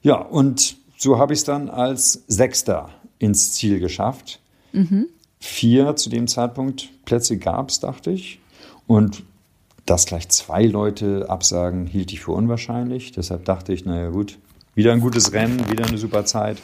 Ja, 0.03 0.17
und 0.17 0.77
so 0.99 1.19
habe 1.19 1.33
ich 1.33 1.41
es 1.41 1.45
dann 1.45 1.69
als 1.69 2.25
Sechster 2.29 2.91
ins 3.19 3.55
Ziel 3.55 3.81
geschafft. 3.81 4.41
Mhm. 4.73 5.07
Vier 5.41 5.97
zu 5.97 6.11
dem 6.11 6.29
Zeitpunkt 6.29 6.91
Plätze 7.05 7.39
gab 7.39 7.71
es, 7.71 7.81
dachte 7.81 8.13
ich. 8.13 8.39
Und 8.87 9.25
dass 9.87 10.07
gleich 10.07 10.29
zwei 10.29 10.65
Leute 10.65 11.27
absagen, 11.29 11.87
hielt 11.87 12.13
ich 12.13 12.21
für 12.21 12.33
unwahrscheinlich. 12.33 13.13
Deshalb 13.13 13.45
dachte 13.45 13.73
ich, 13.73 13.85
naja 13.85 14.11
gut, 14.11 14.39
wieder 14.75 14.93
ein 14.93 15.01
gutes 15.01 15.33
Rennen, 15.33 15.71
wieder 15.71 15.87
eine 15.87 15.99
super 15.99 16.25
Zeit, 16.25 16.59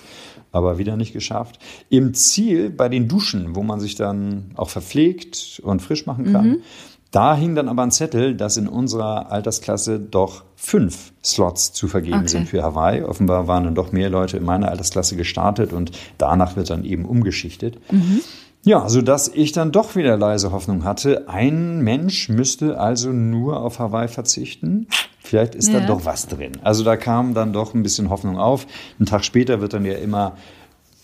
aber 0.53 0.79
wieder 0.79 0.97
nicht 0.97 1.13
geschafft. 1.13 1.59
Im 1.91 2.15
Ziel 2.15 2.71
bei 2.71 2.89
den 2.89 3.09
Duschen, 3.09 3.55
wo 3.55 3.63
man 3.63 3.81
sich 3.81 3.97
dann 3.97 4.53
auch 4.55 4.71
verpflegt 4.71 5.61
und 5.63 5.83
frisch 5.83 6.07
machen 6.07 6.33
kann, 6.33 6.49
mhm. 6.49 6.57
da 7.11 7.37
hing 7.37 7.55
dann 7.55 7.69
aber 7.69 7.83
ein 7.83 7.91
Zettel, 7.91 8.35
dass 8.35 8.57
in 8.57 8.69
unserer 8.69 9.31
Altersklasse 9.31 9.99
doch 9.99 10.45
fünf 10.57 11.13
Slots 11.23 11.73
zu 11.73 11.89
vergeben 11.89 12.21
okay. 12.21 12.29
sind 12.29 12.49
für 12.49 12.63
Hawaii. 12.63 13.03
Offenbar 13.03 13.47
waren 13.47 13.65
dann 13.65 13.75
doch 13.75 13.93
mehr 13.93 14.09
Leute 14.09 14.39
in 14.39 14.45
meiner 14.45 14.71
Altersklasse 14.71 15.17
gestartet 15.17 15.73
und 15.73 15.91
danach 16.17 16.57
wird 16.57 16.71
dann 16.71 16.85
eben 16.85 17.05
umgeschichtet. 17.05 17.79
Mhm. 17.93 18.21
Ja, 18.69 18.87
so 18.91 19.01
dass 19.01 19.29
ich 19.29 19.53
dann 19.53 19.73
doch 19.73 19.97
wieder 19.97 20.19
leise 20.19 20.53
Hoffnung 20.53 20.85
hatte. 20.85 21.27
Ein 21.27 21.81
Mensch 21.81 22.29
müsste 22.29 22.79
also 22.79 23.13
nur 23.13 23.63
auf 23.63 23.79
Hawaii 23.79 24.09
verzichten. 24.09 24.89
Vielleicht 25.21 25.55
ist 25.55 25.73
ja. 25.73 25.81
da 25.81 25.87
doch 25.87 26.05
was 26.05 26.27
drin. 26.27 26.53
Also 26.63 26.85
da 26.85 26.99
kam 26.99 27.33
dann 27.33 27.55
doch 27.55 27.73
ein 27.73 27.83
bisschen 27.83 28.11
Hoffnung 28.11 28.37
auf. 28.37 28.67
Einen 28.99 29.07
Tag 29.07 29.25
später 29.25 29.63
wird 29.63 29.73
dann 29.73 29.87
ja 29.87 29.95
immer 29.95 30.37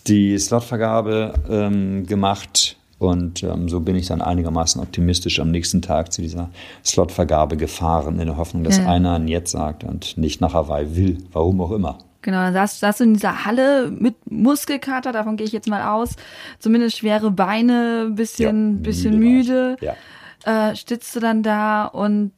die 0.05 0.37
Slotvergabe 0.37 1.33
ähm, 1.49 2.05
gemacht. 2.05 2.77
Und 2.99 3.41
ähm, 3.41 3.67
so 3.67 3.79
bin 3.79 3.95
ich 3.95 4.05
dann 4.05 4.21
einigermaßen 4.21 4.79
optimistisch 4.79 5.39
am 5.39 5.49
nächsten 5.49 5.81
Tag 5.81 6.13
zu 6.13 6.21
dieser 6.21 6.51
Slotvergabe 6.85 7.57
gefahren, 7.57 8.19
in 8.19 8.27
der 8.27 8.37
Hoffnung, 8.37 8.63
dass 8.63 8.77
ja. 8.77 8.87
einer 8.87 9.13
ein 9.13 9.27
Jetzt 9.27 9.49
sagt 9.49 9.83
und 9.83 10.19
nicht 10.19 10.39
nach 10.39 10.53
Hawaii 10.53 10.95
will, 10.95 11.17
warum 11.33 11.59
auch 11.61 11.71
immer. 11.71 11.97
Genau, 12.25 12.37
dann 12.37 12.53
saß, 12.53 12.79
saß 12.79 12.97
du 12.97 13.03
in 13.03 13.13
dieser 13.13 13.45
Halle 13.45 13.91
mit 13.91 14.15
Muskelkater, 14.31 15.11
davon 15.11 15.37
gehe 15.37 15.45
ich 15.45 15.53
jetzt 15.53 15.67
mal 15.67 15.87
aus. 15.87 16.15
Zumindest 16.57 16.97
schwere 16.97 17.29
Beine, 17.29 18.09
bisschen, 18.15 18.77
ja, 18.77 18.81
bisschen 18.81 19.19
müde. 19.19 19.77
müde. 19.79 19.95
Ja. 20.43 20.69
Äh, 20.71 20.75
stützt 20.75 21.15
du 21.15 21.19
dann 21.19 21.43
da 21.43 21.85
und 21.85 22.31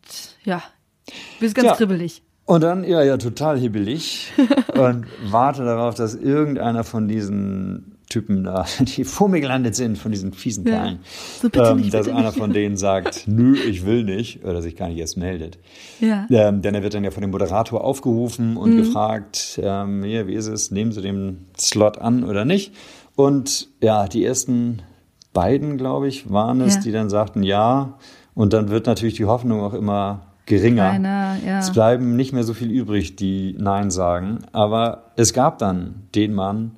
ja, 0.44 0.62
bist 1.40 1.56
ganz 1.56 1.68
ja. 1.68 1.76
kribbelig. 1.76 2.22
Und 2.44 2.64
dann, 2.64 2.84
ja, 2.84 3.02
ja, 3.02 3.16
total 3.16 3.58
hibbelig 3.58 4.34
und 4.74 5.06
warte 5.24 5.64
darauf, 5.64 5.96
dass 5.96 6.16
irgendeiner 6.16 6.84
von 6.84 7.08
diesen 7.08 7.97
Typen 8.10 8.44
da, 8.44 8.66
die 8.80 9.04
vor 9.04 9.30
mir 9.30 9.42
gelandet 9.42 9.76
sind, 9.76 9.98
von 9.98 10.12
diesen 10.12 10.34
fiesen 10.34 10.64
Kerlen, 10.64 11.00
so 11.42 11.50
bitte 11.50 11.70
ähm, 11.70 11.78
nicht, 11.78 11.94
dass 11.94 12.08
einer 12.08 12.24
nicht. 12.24 12.38
von 12.38 12.54
denen 12.54 12.78
sagt, 12.78 13.24
nö, 13.28 13.56
ich 13.56 13.86
will 13.86 14.04
nicht, 14.04 14.46
oder 14.46 14.62
sich 14.62 14.76
gar 14.76 14.88
nicht 14.90 14.98
erst 14.98 15.18
meldet. 15.18 15.58
Ja. 16.00 16.26
Ähm, 16.30 16.62
denn 16.62 16.76
er 16.76 16.84
wird 16.84 16.94
dann 16.94 17.04
ja 17.04 17.12
von 17.12 17.22
dem 17.22 17.32
Moderator 17.32 17.84
aufgerufen 17.84 18.58
und 18.58 18.74
mhm. 18.74 18.78
gefragt, 18.78 19.60
ähm, 19.62 20.04
hier, 20.04 20.28
wie 20.28 20.34
ist 20.34 20.48
es, 20.48 20.72
nehmen 20.72 20.92
Sie 20.92 21.02
den 21.02 21.46
Slot 21.58 21.98
an 21.98 22.24
oder 22.24 22.46
nicht? 22.46 22.74
Und 23.16 23.70
ja, 23.82 24.08
die 24.08 24.24
ersten 24.24 24.84
beiden, 25.34 25.78
glaube 25.78 26.08
ich, 26.08 26.32
waren 26.32 26.62
es, 26.62 26.76
ja. 26.76 26.82
die 26.82 26.92
dann 26.92 27.10
sagten 27.10 27.44
ja. 27.44 27.98
Und 28.34 28.54
dann 28.54 28.70
wird 28.70 28.86
natürlich 28.86 29.16
die 29.16 29.26
Hoffnung 29.26 29.62
auch 29.62 29.74
immer 29.74 30.28
geringer. 30.48 30.90
Kleiner, 30.90 31.38
ja. 31.46 31.60
Es 31.60 31.72
bleiben 31.72 32.16
nicht 32.16 32.34
mehr 32.34 32.44
so 32.44 32.54
viel 32.54 32.72
übrig, 32.72 33.16
die 33.16 33.56
Nein 33.58 33.92
sagen. 33.92 34.40
Aber 34.52 35.12
es 35.16 35.34
gab 35.34 35.60
dann 35.60 36.08
den 36.16 36.34
Mann, 36.34 36.78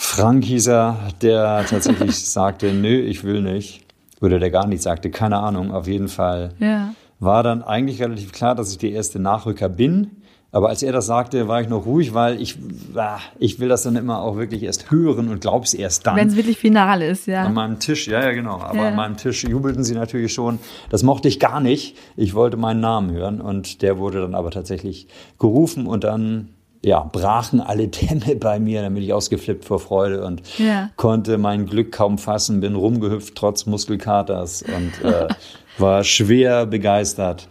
Frank 0.00 0.44
hieß 0.44 0.68
er, 0.68 0.96
der 1.22 1.66
tatsächlich 1.68 2.16
sagte, 2.30 2.72
nö, 2.72 3.00
ich 3.00 3.24
will 3.24 3.42
nicht. 3.42 3.80
Oder 4.20 4.38
der 4.38 4.52
gar 4.52 4.68
nicht 4.68 4.80
sagte, 4.80 5.10
keine 5.10 5.38
Ahnung, 5.38 5.72
auf 5.72 5.88
jeden 5.88 6.06
Fall. 6.06 6.50
Ja. 6.60 6.94
War 7.18 7.42
dann 7.42 7.64
eigentlich 7.64 8.00
relativ 8.00 8.30
klar, 8.30 8.54
dass 8.54 8.70
ich 8.70 8.78
der 8.78 8.92
erste 8.92 9.18
Nachrücker 9.18 9.68
bin. 9.68 10.12
Aber 10.52 10.68
als 10.68 10.84
er 10.84 10.92
das 10.92 11.06
sagte, 11.06 11.48
war 11.48 11.60
ich 11.60 11.68
noch 11.68 11.84
ruhig, 11.84 12.14
weil 12.14 12.40
ich, 12.40 12.56
ah, 12.94 13.18
ich 13.40 13.58
will 13.58 13.68
das 13.68 13.82
dann 13.82 13.96
immer 13.96 14.22
auch 14.22 14.36
wirklich 14.36 14.62
erst 14.62 14.90
hören 14.92 15.28
und 15.28 15.40
glaub's 15.40 15.74
erst 15.74 16.06
dann. 16.06 16.16
Wenn 16.16 16.28
es 16.28 16.36
wirklich 16.36 16.58
final 16.58 17.02
ist, 17.02 17.26
ja. 17.26 17.42
An 17.42 17.54
meinem 17.54 17.80
Tisch, 17.80 18.06
ja, 18.06 18.22
ja, 18.22 18.30
genau. 18.30 18.60
Aber 18.60 18.78
ja. 18.78 18.88
an 18.88 18.96
meinem 18.96 19.16
Tisch 19.16 19.42
jubelten 19.44 19.82
sie 19.82 19.94
natürlich 19.94 20.32
schon. 20.32 20.60
Das 20.90 21.02
mochte 21.02 21.26
ich 21.26 21.40
gar 21.40 21.60
nicht. 21.60 21.96
Ich 22.16 22.34
wollte 22.34 22.56
meinen 22.56 22.80
Namen 22.80 23.10
hören 23.10 23.40
und 23.40 23.82
der 23.82 23.98
wurde 23.98 24.20
dann 24.20 24.36
aber 24.36 24.52
tatsächlich 24.52 25.08
gerufen 25.38 25.86
und 25.86 26.04
dann 26.04 26.50
ja, 26.82 27.00
brachen 27.00 27.60
alle 27.60 27.88
Dämme 27.88 28.36
bei 28.36 28.58
mir, 28.58 28.82
dann 28.82 28.94
bin 28.94 29.02
ich 29.02 29.12
ausgeflippt 29.12 29.64
vor 29.64 29.80
Freude 29.80 30.24
und 30.24 30.42
ja. 30.58 30.90
konnte 30.96 31.38
mein 31.38 31.66
Glück 31.66 31.92
kaum 31.92 32.18
fassen, 32.18 32.60
bin 32.60 32.74
rumgehüpft 32.74 33.34
trotz 33.34 33.66
Muskelkaters 33.66 34.62
und 34.62 35.04
äh, 35.04 35.28
war 35.78 36.04
schwer 36.04 36.66
begeistert, 36.66 37.48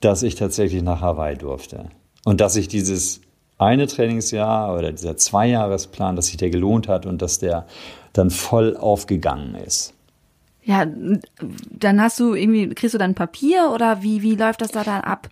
dass 0.00 0.22
ich 0.22 0.34
tatsächlich 0.34 0.82
nach 0.82 1.00
Hawaii 1.00 1.36
durfte. 1.36 1.86
Und 2.24 2.40
dass 2.40 2.54
sich 2.54 2.68
dieses 2.68 3.20
eine 3.58 3.86
Trainingsjahr 3.86 4.76
oder 4.76 4.92
dieser 4.92 5.16
Zweijahresplan, 5.16 6.16
dass 6.16 6.26
sich 6.26 6.38
der 6.38 6.50
gelohnt 6.50 6.88
hat 6.88 7.04
und 7.06 7.20
dass 7.20 7.38
der 7.38 7.66
dann 8.12 8.30
voll 8.30 8.76
aufgegangen 8.76 9.54
ist. 9.54 9.94
Ja, 10.62 10.86
dann 11.70 12.00
hast 12.00 12.20
du 12.20 12.34
irgendwie, 12.34 12.68
kriegst 12.70 12.94
du 12.94 12.98
dann 12.98 13.14
Papier 13.14 13.70
oder 13.74 14.02
wie, 14.02 14.22
wie 14.22 14.36
läuft 14.36 14.60
das 14.60 14.72
da 14.72 14.84
dann 14.84 15.02
ab? 15.02 15.28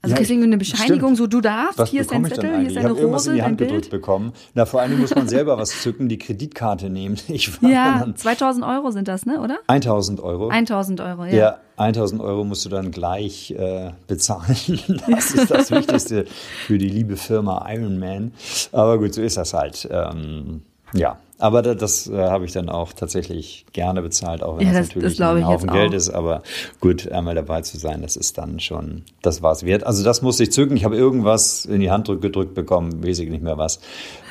Also 0.00 0.14
ja, 0.14 0.16
kriegst 0.16 0.30
du 0.30 0.34
irgendwie 0.34 0.48
eine 0.48 0.58
Bescheinigung, 0.58 1.14
stimmt. 1.14 1.18
so 1.18 1.26
du 1.28 1.40
darfst, 1.40 1.78
was 1.78 1.90
hier 1.90 2.00
ist 2.00 2.10
dein 2.10 2.24
Zettel, 2.24 2.58
hier 2.58 2.66
ist 2.68 2.76
deine 2.76 2.92
ich 2.92 3.04
Rose, 3.04 3.30
in 3.30 3.36
die 3.36 3.42
Hand 3.42 3.58
gedrückt 3.58 3.90
bekommen. 3.90 4.32
Na, 4.52 4.66
vor 4.66 4.80
allen 4.80 4.90
Dingen 4.90 5.00
muss 5.00 5.14
man 5.14 5.28
selber 5.28 5.56
was 5.58 5.80
zücken, 5.80 6.08
die 6.08 6.18
Kreditkarte 6.18 6.90
nehmen. 6.90 7.16
Ich 7.28 7.62
war 7.62 7.70
ja, 7.70 8.06
2000 8.14 8.64
Euro 8.64 8.90
sind 8.90 9.06
das, 9.08 9.26
ne, 9.26 9.40
oder? 9.40 9.58
1000 9.68 10.20
Euro. 10.20 10.48
1000 10.48 11.00
Euro, 11.00 11.24
ja. 11.24 11.32
Ja, 11.32 11.58
1000 11.76 12.20
Euro 12.20 12.44
musst 12.44 12.64
du 12.64 12.68
dann 12.68 12.90
gleich 12.90 13.52
äh, 13.52 13.92
bezahlen. 14.06 14.56
Das 15.08 15.32
ist 15.32 15.50
das 15.50 15.70
Wichtigste 15.70 16.26
für 16.66 16.78
die 16.78 16.88
liebe 16.88 17.16
Firma 17.16 17.64
Ironman. 17.70 18.32
Aber 18.72 18.98
gut, 18.98 19.14
so 19.14 19.22
ist 19.22 19.36
das 19.36 19.54
halt. 19.54 19.88
Ähm, 19.90 20.62
ja, 20.94 21.18
aber 21.42 21.60
das, 21.62 21.76
das 21.76 22.06
äh, 22.08 22.28
habe 22.28 22.44
ich 22.44 22.52
dann 22.52 22.68
auch 22.68 22.92
tatsächlich 22.92 23.66
gerne 23.72 24.00
bezahlt, 24.00 24.44
auch 24.44 24.58
wenn 24.58 24.66
ja, 24.68 24.72
das, 24.72 24.88
das 24.88 24.94
natürlich 24.94 25.18
das 25.18 25.28
ein 25.28 25.46
Haufen 25.46 25.70
Geld 25.72 25.92
ist. 25.92 26.08
Aber 26.10 26.42
gut, 26.80 27.10
einmal 27.10 27.34
dabei 27.34 27.62
zu 27.62 27.78
sein, 27.78 28.00
das 28.00 28.14
ist 28.14 28.38
dann 28.38 28.60
schon, 28.60 29.02
das 29.22 29.42
war 29.42 29.50
es 29.50 29.66
wert. 29.66 29.84
Also 29.84 30.04
das 30.04 30.22
musste 30.22 30.44
ich 30.44 30.52
zücken. 30.52 30.76
Ich 30.76 30.84
habe 30.84 30.96
irgendwas 30.96 31.64
in 31.64 31.80
die 31.80 31.90
Hand 31.90 32.06
gedrückt 32.20 32.54
bekommen, 32.54 33.04
weiß 33.04 33.18
ich 33.18 33.28
nicht 33.28 33.42
mehr 33.42 33.58
was. 33.58 33.80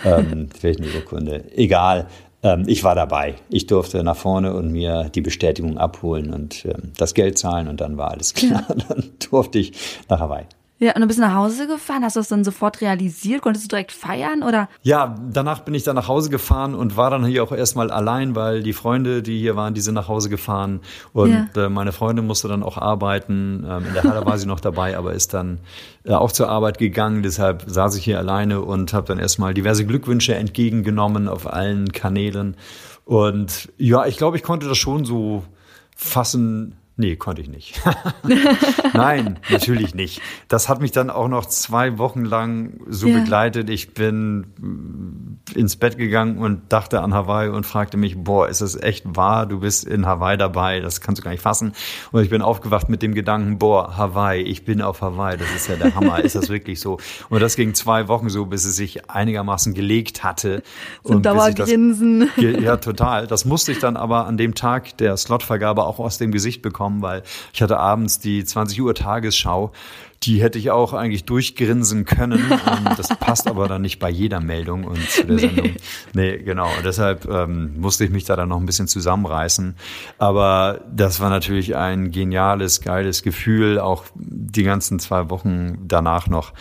Ähm, 0.06 0.48
vielleicht 0.58 0.80
eine 0.80 0.88
Urkunde. 0.90 1.44
Egal. 1.54 2.08
Ähm, 2.44 2.64
ich 2.68 2.86
war 2.86 2.96
dabei. 2.96 3.36
Ich 3.50 3.68
durfte 3.68 4.06
nach 4.06 4.16
vorne 4.16 4.54
und 4.54 4.72
mir 4.72 5.10
die 5.14 5.22
Bestätigung 5.22 5.78
abholen 5.78 6.34
und 6.34 6.64
ähm, 6.64 6.94
das 6.96 7.14
Geld 7.14 7.38
zahlen 7.38 7.68
und 7.68 7.82
dann 7.82 7.98
war 7.98 8.12
alles 8.12 8.34
klar. 8.36 8.64
Ja. 8.70 8.76
Dann 8.88 9.04
durfte 9.30 9.60
ich 9.60 9.74
nach 10.08 10.22
Hawaii. 10.22 10.46
Ja, 10.84 10.96
und 10.96 11.02
du 11.02 11.08
bist 11.08 11.20
nach 11.20 11.36
Hause 11.36 11.68
gefahren, 11.68 12.04
hast 12.04 12.16
du 12.16 12.22
das 12.22 12.30
dann 12.30 12.44
sofort 12.44 12.82
realisiert? 12.82 13.44
Konntest 13.44 13.66
du 13.66 13.68
direkt 13.70 13.92
feiern 13.92 14.42
oder? 14.42 14.68
Ja, 14.82 15.16
danach 15.32 15.60
bin 15.60 15.76
ich 15.76 15.84
dann 15.84 15.96
nach 15.96 16.08
Hause 16.08 16.32
gefahren 16.32 16.74
und 16.74 16.98
war 16.98 17.12
dann 17.12 17.24
hier 17.24 17.44
auch 17.44 17.52
erstmal 17.52 17.92
allein, 17.92 18.36
weil 18.36 18.64
die 18.64 18.74
Freunde, 18.74 19.22
die 19.22 19.38
hier 19.38 19.56
waren, 19.56 19.76
die 19.76 19.82
sind 19.82 19.94
nach 19.94 20.08
Hause 20.08 20.30
gefahren 20.30 20.80
und 21.14 21.50
ja. 21.56 21.66
äh, 21.66 21.70
meine 21.70 21.92
Freundin 21.92 22.26
musste 22.26 22.48
dann 22.48 22.64
auch 22.64 22.80
arbeiten. 22.80 23.64
Ähm, 23.70 23.86
in 23.90 23.94
der 23.94 24.02
Halle 24.02 24.26
war 24.26 24.40
sie 24.40 24.48
noch 24.48 24.60
dabei, 24.60 24.98
aber 24.98 25.14
ist 25.14 25.36
dann 25.36 25.60
äh, 26.04 26.14
auch 26.14 26.32
zur 26.32 26.50
Arbeit 26.50 26.80
gegangen. 26.80 27.22
Deshalb 27.22 27.64
saß 27.68 27.96
ich 27.96 28.04
hier 28.04 28.18
alleine 28.18 28.62
und 28.62 28.92
habe 28.92 29.06
dann 29.06 29.20
erstmal 29.20 29.54
diverse 29.54 29.86
Glückwünsche 29.86 30.34
entgegengenommen 30.34 31.28
auf 31.28 31.46
allen 31.46 31.92
Kanälen. 31.92 32.58
Und 33.06 33.72
ja, 33.78 34.08
ich 34.08 34.18
glaube, 34.18 34.38
ich 34.38 34.42
konnte 34.42 34.68
das 34.68 34.80
schon 34.80 35.06
so 35.06 35.44
fassen, 35.96 36.76
Nee, 36.98 37.16
konnte 37.16 37.42
ich 37.42 37.50
nicht. 37.50 37.82
Nein, 38.94 39.40
natürlich 39.50 39.96
nicht. 39.96 40.22
Das 40.50 40.70
hat 40.70 40.82
mich 40.82 40.92
dann 40.92 41.10
auch 41.10 41.30
noch 41.30 41.46
zwei 41.46 41.98
Wochen 41.98 42.26
lang 42.26 42.82
so 42.88 43.08
ja. 43.08 43.20
begleitet. 43.20 43.70
Ich 43.70 43.94
bin 43.94 44.46
ins 45.56 45.78
Bett 45.78 45.98
gegangen 45.98 46.38
und 46.38 46.72
dachte 46.72 47.02
an 47.02 47.14
Hawaii 47.14 47.50
und 47.50 47.66
fragte 47.66 47.98
mich, 47.98 48.18
boah, 48.18 48.48
ist 48.48 48.62
das 48.62 48.76
echt 48.76 49.16
wahr? 49.16 49.46
Du 49.46 49.62
bist 49.62 49.86
in 49.86 50.06
Hawaii 50.06 50.38
dabei, 50.38 50.80
das 50.80 51.02
kannst 51.02 51.20
du 51.20 51.24
gar 51.24 51.32
nicht 51.32 51.42
fassen. 51.42 51.74
Und 52.12 52.24
ich 52.24 52.30
bin 52.30 52.42
aufgewacht 52.42 52.90
mit 52.90 53.02
dem 53.02 53.14
Gedanken, 53.14 53.58
boah, 53.58 53.98
Hawaii, 53.98 54.42
ich 54.42 54.66
bin 54.66 54.82
auf 54.82 55.02
Hawaii, 55.02 55.38
das 55.38 55.52
ist 55.56 55.68
ja 55.70 55.78
der 55.78 55.96
Hammer, 55.96 56.20
ist 56.20 56.36
das 56.36 56.50
wirklich 56.50 56.80
so? 56.80 57.00
Und 57.30 57.42
das 57.42 57.56
ging 57.56 57.74
zwei 57.74 58.08
Wochen 58.10 58.30
so, 58.30 58.46
bis 58.46 58.66
es 58.66 58.76
sich 58.76 59.10
einigermaßen 59.10 59.74
gelegt 59.74 60.24
hatte. 60.24 60.62
So 61.04 61.16
und 61.16 61.26
Dauergrinsen. 61.26 62.30
Das, 62.36 62.62
ja, 62.62 62.78
total. 62.78 63.26
Das 63.26 63.46
musste 63.46 63.72
ich 63.72 63.80
dann 63.80 63.98
aber 63.98 64.28
an 64.28 64.38
dem 64.38 64.54
Tag 64.54 64.98
der 64.98 65.18
Slotvergabe 65.18 65.84
auch 65.84 66.00
aus 66.00 66.18
dem 66.18 66.32
Gesicht 66.32 66.62
bekommen, 66.62 66.81
weil 67.02 67.24
ich 67.54 67.62
hatte 67.62 67.78
abends 67.78 68.20
die 68.20 68.44
20 68.44 68.82
Uhr 68.82 68.96
Tagesschau 68.96 69.72
die 70.24 70.40
hätte 70.40 70.60
ich 70.60 70.70
auch 70.70 70.94
eigentlich 70.94 71.26
durchgrinsen 71.26 72.06
können. 72.06 72.42
Das 72.98 73.08
passt 73.20 73.48
aber 73.48 73.68
dann 73.68 73.82
nicht 73.82 74.00
bei 74.00 74.10
jeder 74.10 74.40
Meldung 74.40 74.84
und 74.84 75.10
zu 75.10 75.26
der 75.26 75.36
nee. 75.36 75.42
Sendung. 75.42 75.72
Nee, 76.14 76.38
genau. 76.38 76.68
Und 76.78 76.86
deshalb 76.86 77.26
ähm, 77.26 77.80
musste 77.80 78.04
ich 78.04 78.12
mich 78.12 78.26
da 78.26 78.36
dann 78.36 78.50
noch 78.50 78.60
ein 78.60 78.66
bisschen 78.66 78.88
zusammenreißen. 78.88 79.76
Aber 80.18 80.82
das 80.94 81.20
war 81.20 81.30
natürlich 81.30 81.76
ein 81.76 82.12
geniales, 82.12 82.82
geiles 82.82 83.24
Gefühl, 83.24 83.80
auch 83.80 84.06
die 84.16 84.64
ganzen 84.64 85.00
zwei 85.00 85.30
Wochen 85.30 85.78
danach 85.88 86.28
noch 86.28 86.54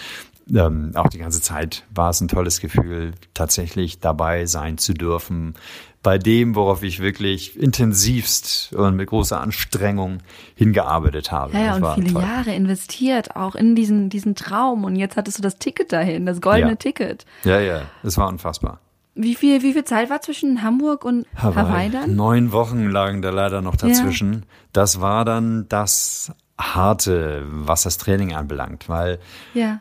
ähm, 0.55 0.93
auch 0.95 1.09
die 1.09 1.19
ganze 1.19 1.41
Zeit 1.41 1.85
war 1.95 2.11
es 2.11 2.21
ein 2.21 2.29
tolles 2.29 2.61
Gefühl, 2.61 3.13
tatsächlich 3.35 4.01
dabei 4.01 4.47
sein 4.47 4.79
zu 4.79 4.95
dürfen, 4.95 5.55
bei 6.03 6.17
dem, 6.19 6.55
worauf 6.55 6.83
ich 6.83 7.01
wirklich 7.01 7.59
intensivst 7.59 8.73
und 8.73 8.97
mit 8.97 9.09
großer 9.09 9.41
Anstrengung 9.41 10.19
hingearbeitet 10.55 11.31
habe. 11.31 11.53
Ja, 11.53 11.61
ja 11.61 11.75
und 11.77 11.95
viele 11.95 12.15
toll. 12.15 12.23
Jahre 12.23 12.55
investiert, 12.55 13.37
auch 13.37 13.55
in 13.55 13.75
diesen, 13.75 14.09
diesen 14.09 14.35
Traum. 14.35 14.85
Und 14.85 14.97
jetzt 14.97 15.17
hattest 15.17 15.39
du 15.39 15.43
das 15.43 15.59
Ticket 15.59 15.93
dahin, 15.93 16.25
das 16.25 16.41
goldene 16.41 16.71
ja. 16.71 16.77
Ticket. 16.77 17.27
Ja, 17.45 17.61
ja, 17.61 17.83
es 18.03 18.17
war 18.17 18.29
unfassbar. 18.29 18.81
Wie 19.15 19.35
viel, 19.35 19.63
wie 19.63 19.75
viel 19.75 19.85
Zeit 19.85 20.09
war 20.09 20.23
zwischen 20.23 20.63
Hamburg 20.63 21.05
und 21.05 21.27
Hawaii, 21.37 21.55
Hawaii 21.57 21.91
dann? 21.91 22.17
Neun 22.17 22.53
Wochen 22.53 22.89
lagen 22.89 23.21
da 23.21 23.31
leider 23.31 23.61
noch 23.61 23.77
dazwischen. 23.77 24.33
Ja. 24.33 24.41
Das 24.73 25.01
war 25.01 25.27
dann 25.27 25.69
das 25.69 26.33
harte, 26.61 27.45
was 27.51 27.83
das 27.83 27.99
Training 27.99 28.35
anbelangt, 28.35 28.89
weil 28.89 29.19
ja. 29.55 29.81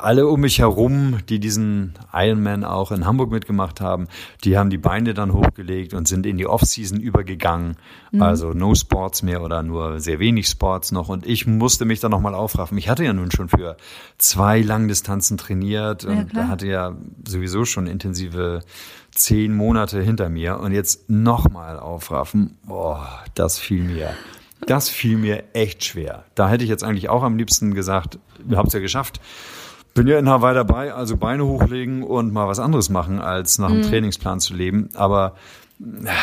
alle 0.00 0.26
um 0.26 0.40
mich 0.40 0.58
herum, 0.58 1.18
die 1.28 1.40
diesen 1.40 1.94
Ironman 2.12 2.64
auch 2.64 2.92
in 2.92 3.06
Hamburg 3.06 3.30
mitgemacht 3.30 3.80
haben, 3.80 4.08
die 4.44 4.58
haben 4.58 4.70
die 4.70 4.78
Beine 4.78 5.14
dann 5.14 5.32
hochgelegt 5.32 5.94
und 5.94 6.06
sind 6.06 6.26
in 6.26 6.36
die 6.36 6.46
Offseason 6.46 7.00
übergegangen. 7.00 7.76
Mhm. 8.10 8.22
Also 8.22 8.52
no 8.52 8.74
Sports 8.74 9.22
mehr 9.22 9.42
oder 9.42 9.62
nur 9.62 10.00
sehr 10.00 10.18
wenig 10.18 10.46
Sports 10.46 10.92
noch. 10.92 11.08
Und 11.08 11.26
ich 11.26 11.46
musste 11.46 11.84
mich 11.84 12.00
dann 12.00 12.10
nochmal 12.10 12.34
aufraffen. 12.34 12.78
Ich 12.78 12.88
hatte 12.88 13.04
ja 13.04 13.12
nun 13.12 13.30
schon 13.30 13.48
für 13.48 13.76
zwei 14.18 14.60
Langdistanzen 14.60 15.38
trainiert 15.38 16.04
und 16.04 16.32
ja, 16.34 16.48
hatte 16.48 16.66
ja 16.66 16.96
sowieso 17.26 17.64
schon 17.64 17.86
intensive 17.86 18.60
zehn 19.14 19.54
Monate 19.54 20.00
hinter 20.02 20.28
mir 20.28 20.58
und 20.58 20.72
jetzt 20.72 21.08
nochmal 21.10 21.78
aufraffen, 21.78 22.58
boah, 22.64 23.22
das 23.34 23.58
fiel 23.58 23.82
mir 23.82 24.14
das 24.66 24.88
fiel 24.88 25.16
mir 25.16 25.44
echt 25.52 25.84
schwer. 25.84 26.24
Da 26.34 26.48
hätte 26.48 26.64
ich 26.64 26.70
jetzt 26.70 26.84
eigentlich 26.84 27.08
auch 27.08 27.22
am 27.22 27.36
liebsten 27.36 27.74
gesagt, 27.74 28.18
ihr 28.48 28.56
habt 28.56 28.68
es 28.68 28.74
ja 28.74 28.80
geschafft. 28.80 29.20
Bin 29.94 30.06
ja 30.06 30.18
in 30.18 30.28
Hawaii 30.28 30.54
dabei, 30.54 30.94
also 30.94 31.16
Beine 31.16 31.44
hochlegen 31.44 32.02
und 32.02 32.32
mal 32.32 32.48
was 32.48 32.58
anderes 32.58 32.88
machen, 32.88 33.20
als 33.20 33.58
nach 33.58 33.68
dem 33.68 33.78
mhm. 33.78 33.82
Trainingsplan 33.82 34.40
zu 34.40 34.54
leben. 34.54 34.88
Aber 34.94 35.34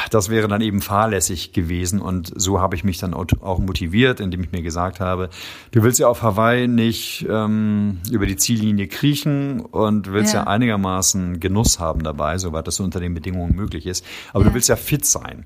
das 0.10 0.30
wäre 0.30 0.47
dann 0.47 0.62
eben 0.62 0.82
fahrlässig 0.82 1.51
gewesen 1.51 1.99
und 1.99 2.32
so 2.36 2.62
habe 2.62 2.76
ich 2.76 2.84
mich 2.84 2.97
dann 2.97 3.14
auch 3.14 3.60
motiviert, 3.60 4.20
indem 4.20 4.41
ich 4.43 4.51
mir 4.51 4.62
gesagt 4.62 4.99
habe, 4.99 5.30
du 5.72 5.84
willst 5.84 5.99
ja 5.99 6.07
auf 6.07 6.22
Hawaii 6.22 6.68
nicht 6.68 7.26
ähm, 7.30 7.99
über 8.10 8.26
die 8.26 8.38
Ziellinie 8.38 8.88
kriechen 8.88 9.60
und 9.60 10.12
willst 10.14 10.34
ja. 10.34 10.41
ja 10.41 10.47
einigermaßen 10.47 11.39
Genuss 11.39 11.80
haben 11.80 12.03
dabei, 12.03 12.38
soweit 12.38 12.68
das 12.68 12.80
unter 12.80 12.99
den 12.99 13.14
Bedingungen 13.14 13.55
möglich 13.55 13.86
ist. 13.86 14.05
Aber 14.32 14.43
ja. 14.43 14.49
du 14.49 14.55
willst 14.55 14.70
ja 14.70 14.76
fit 14.76 15.05
sein, 15.05 15.45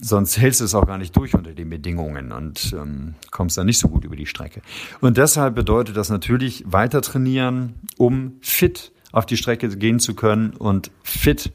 sonst 0.00 0.38
hältst 0.38 0.60
du 0.60 0.64
es 0.64 0.74
auch 0.74 0.86
gar 0.86 0.98
nicht 0.98 1.16
durch 1.16 1.34
unter 1.34 1.52
den 1.52 1.70
Bedingungen 1.70 2.32
und 2.32 2.72
ähm, 2.72 3.14
kommst 3.30 3.56
dann 3.58 3.66
nicht 3.66 3.78
so 3.78 3.88
gut 3.88 4.04
über 4.04 4.16
die 4.16 4.26
Strecke. 4.26 4.62
Und 5.00 5.18
deshalb 5.18 5.54
bedeutet 5.54 5.96
das 5.96 6.10
natürlich 6.10 6.64
weiter 6.66 7.00
trainieren, 7.00 7.74
um 7.96 8.38
fit 8.40 8.92
auf 9.12 9.26
die 9.26 9.36
Strecke 9.36 9.68
gehen 9.68 10.00
zu 10.00 10.14
können 10.14 10.50
und 10.50 10.90
fit 11.02 11.52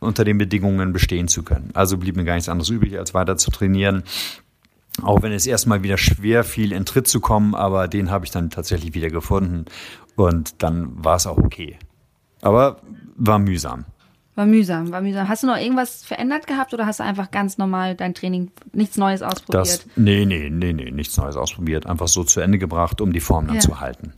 unter 0.00 0.24
den 0.24 0.38
Bedingungen 0.38 0.92
bestehen 0.92 1.28
zu 1.28 1.42
können. 1.42 1.70
Also 1.74 1.98
blieb 1.98 2.16
mir 2.16 2.24
gar 2.24 2.34
nichts 2.34 2.48
anderes 2.48 2.70
übrig, 2.70 2.98
als 2.98 3.14
weiter 3.14 3.36
zu 3.36 3.50
trainieren. 3.50 4.02
Auch 5.02 5.22
wenn 5.22 5.32
es 5.32 5.46
erstmal 5.46 5.82
wieder 5.82 5.96
schwer 5.96 6.42
fiel, 6.42 6.72
in 6.72 6.84
Tritt 6.84 7.06
zu 7.06 7.20
kommen, 7.20 7.54
aber 7.54 7.86
den 7.88 8.10
habe 8.10 8.24
ich 8.24 8.30
dann 8.30 8.50
tatsächlich 8.50 8.94
wieder 8.94 9.08
gefunden 9.08 9.66
und 10.16 10.62
dann 10.62 11.04
war 11.04 11.16
es 11.16 11.26
auch 11.26 11.38
okay. 11.38 11.78
Aber 12.42 12.80
war 13.16 13.38
mühsam. 13.38 13.84
War 14.34 14.46
mühsam, 14.46 14.90
war 14.90 15.00
mühsam. 15.00 15.28
Hast 15.28 15.42
du 15.42 15.46
noch 15.46 15.56
irgendwas 15.56 16.02
verändert 16.02 16.46
gehabt 16.46 16.72
oder 16.72 16.86
hast 16.86 17.00
du 17.00 17.04
einfach 17.04 17.30
ganz 17.30 17.58
normal 17.58 17.94
dein 17.94 18.14
Training, 18.14 18.50
nichts 18.72 18.96
Neues 18.96 19.22
ausprobiert? 19.22 19.66
Das, 19.66 19.86
nee, 19.96 20.24
nee, 20.24 20.48
nee, 20.50 20.72
nee, 20.72 20.90
nichts 20.90 21.16
Neues 21.16 21.36
ausprobiert. 21.36 21.86
Einfach 21.86 22.08
so 22.08 22.24
zu 22.24 22.40
Ende 22.40 22.58
gebracht, 22.58 23.00
um 23.00 23.12
die 23.12 23.20
Form 23.20 23.46
dann 23.46 23.56
ja. 23.56 23.60
zu 23.60 23.80
halten. 23.80 24.12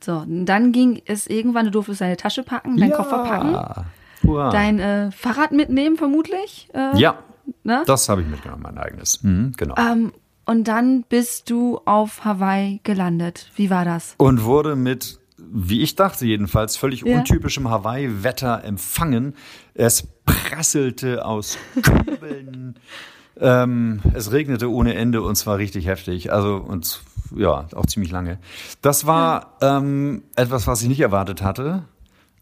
So, 0.00 0.24
dann 0.26 0.72
ging 0.72 1.02
es 1.04 1.26
irgendwann, 1.26 1.66
du 1.66 1.70
durftest 1.70 2.00
deine 2.00 2.16
Tasche 2.16 2.42
packen, 2.42 2.76
deinen 2.76 2.90
ja. 2.90 2.96
Koffer 2.96 3.24
packen. 3.24 3.86
Wow. 4.26 4.52
Dein 4.52 4.78
äh, 4.78 5.10
Fahrrad 5.10 5.52
mitnehmen, 5.52 5.96
vermutlich? 5.96 6.68
Äh, 6.74 6.98
ja. 6.98 7.18
Ne? 7.62 7.82
Das 7.86 8.08
habe 8.08 8.22
ich 8.22 8.28
mitgenommen, 8.28 8.62
mein 8.62 8.78
eigenes. 8.78 9.22
Mhm, 9.22 9.52
genau. 9.56 9.74
Ähm, 9.78 10.12
und 10.46 10.68
dann 10.68 11.04
bist 11.08 11.50
du 11.50 11.80
auf 11.84 12.24
Hawaii 12.24 12.80
gelandet. 12.84 13.50
Wie 13.56 13.70
war 13.70 13.84
das? 13.84 14.14
Und 14.18 14.44
wurde 14.44 14.76
mit, 14.76 15.18
wie 15.38 15.82
ich 15.82 15.96
dachte 15.96 16.26
jedenfalls, 16.26 16.76
völlig 16.76 17.02
ja. 17.02 17.18
untypischem 17.18 17.68
Hawaii-Wetter 17.68 18.62
empfangen. 18.64 19.34
Es 19.74 20.06
prasselte 20.24 21.24
aus 21.24 21.58
Kübeln. 21.82 22.78
ähm, 23.40 24.00
es 24.14 24.32
regnete 24.32 24.70
ohne 24.70 24.94
Ende 24.94 25.22
und 25.22 25.36
zwar 25.36 25.58
richtig 25.58 25.86
heftig. 25.86 26.32
Also 26.32 26.56
und 26.56 27.02
ja, 27.34 27.66
auch 27.74 27.86
ziemlich 27.86 28.12
lange. 28.12 28.38
Das 28.82 29.06
war 29.06 29.56
ähm, 29.60 30.22
etwas, 30.36 30.66
was 30.66 30.82
ich 30.82 30.88
nicht 30.88 31.00
erwartet 31.00 31.42
hatte. 31.42 31.84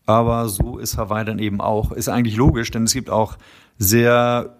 Aber 0.06 0.48
so 0.48 0.78
ist 0.78 0.98
Hawaii 0.98 1.24
dann 1.24 1.38
eben 1.38 1.60
auch. 1.60 1.92
Ist 1.92 2.08
eigentlich 2.08 2.36
logisch, 2.36 2.70
denn 2.70 2.84
es 2.84 2.92
gibt 2.92 3.10
auch 3.10 3.36
sehr 3.78 4.56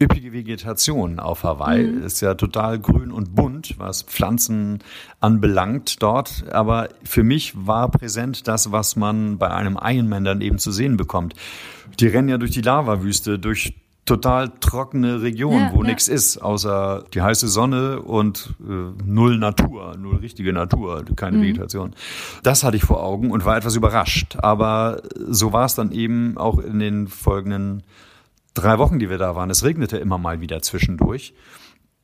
üppige 0.00 0.32
Vegetation 0.32 1.18
auf 1.20 1.44
Hawaii. 1.44 1.86
Mhm. 1.86 2.02
Ist 2.02 2.22
ja 2.22 2.34
total 2.34 2.78
grün 2.78 3.12
und 3.12 3.34
bunt, 3.34 3.78
was 3.78 4.02
Pflanzen 4.02 4.78
anbelangt 5.20 6.02
dort. 6.02 6.44
Aber 6.50 6.88
für 7.04 7.22
mich 7.22 7.66
war 7.66 7.90
präsent 7.90 8.48
das, 8.48 8.72
was 8.72 8.96
man 8.96 9.36
bei 9.36 9.50
einem 9.50 9.78
Ironman 9.80 10.24
dann 10.24 10.40
eben 10.40 10.58
zu 10.58 10.72
sehen 10.72 10.96
bekommt. 10.96 11.34
Die 11.98 12.06
rennen 12.06 12.30
ja 12.30 12.38
durch 12.38 12.52
die 12.52 12.62
Lavawüste, 12.62 13.38
durch 13.38 13.74
total 14.04 14.48
trockene 14.60 15.22
Region, 15.22 15.60
ja, 15.60 15.70
wo 15.72 15.82
ja. 15.82 15.88
nichts 15.88 16.08
ist, 16.08 16.38
außer 16.38 17.04
die 17.14 17.22
heiße 17.22 17.48
Sonne 17.48 18.00
und 18.00 18.54
äh, 18.60 18.92
null 19.04 19.38
Natur, 19.38 19.96
null 19.96 20.16
richtige 20.16 20.52
Natur, 20.52 21.04
keine 21.16 21.38
mhm. 21.38 21.42
Vegetation. 21.42 21.94
Das 22.42 22.64
hatte 22.64 22.76
ich 22.76 22.82
vor 22.82 23.02
Augen 23.02 23.30
und 23.30 23.44
war 23.44 23.56
etwas 23.56 23.76
überrascht. 23.76 24.36
Aber 24.40 25.02
so 25.14 25.52
war 25.52 25.66
es 25.66 25.74
dann 25.74 25.92
eben 25.92 26.36
auch 26.38 26.58
in 26.58 26.78
den 26.78 27.08
folgenden 27.08 27.82
drei 28.54 28.78
Wochen, 28.78 28.98
die 28.98 29.10
wir 29.10 29.18
da 29.18 29.36
waren. 29.36 29.50
Es 29.50 29.64
regnete 29.64 29.98
immer 29.98 30.18
mal 30.18 30.40
wieder 30.40 30.60
zwischendurch. 30.62 31.34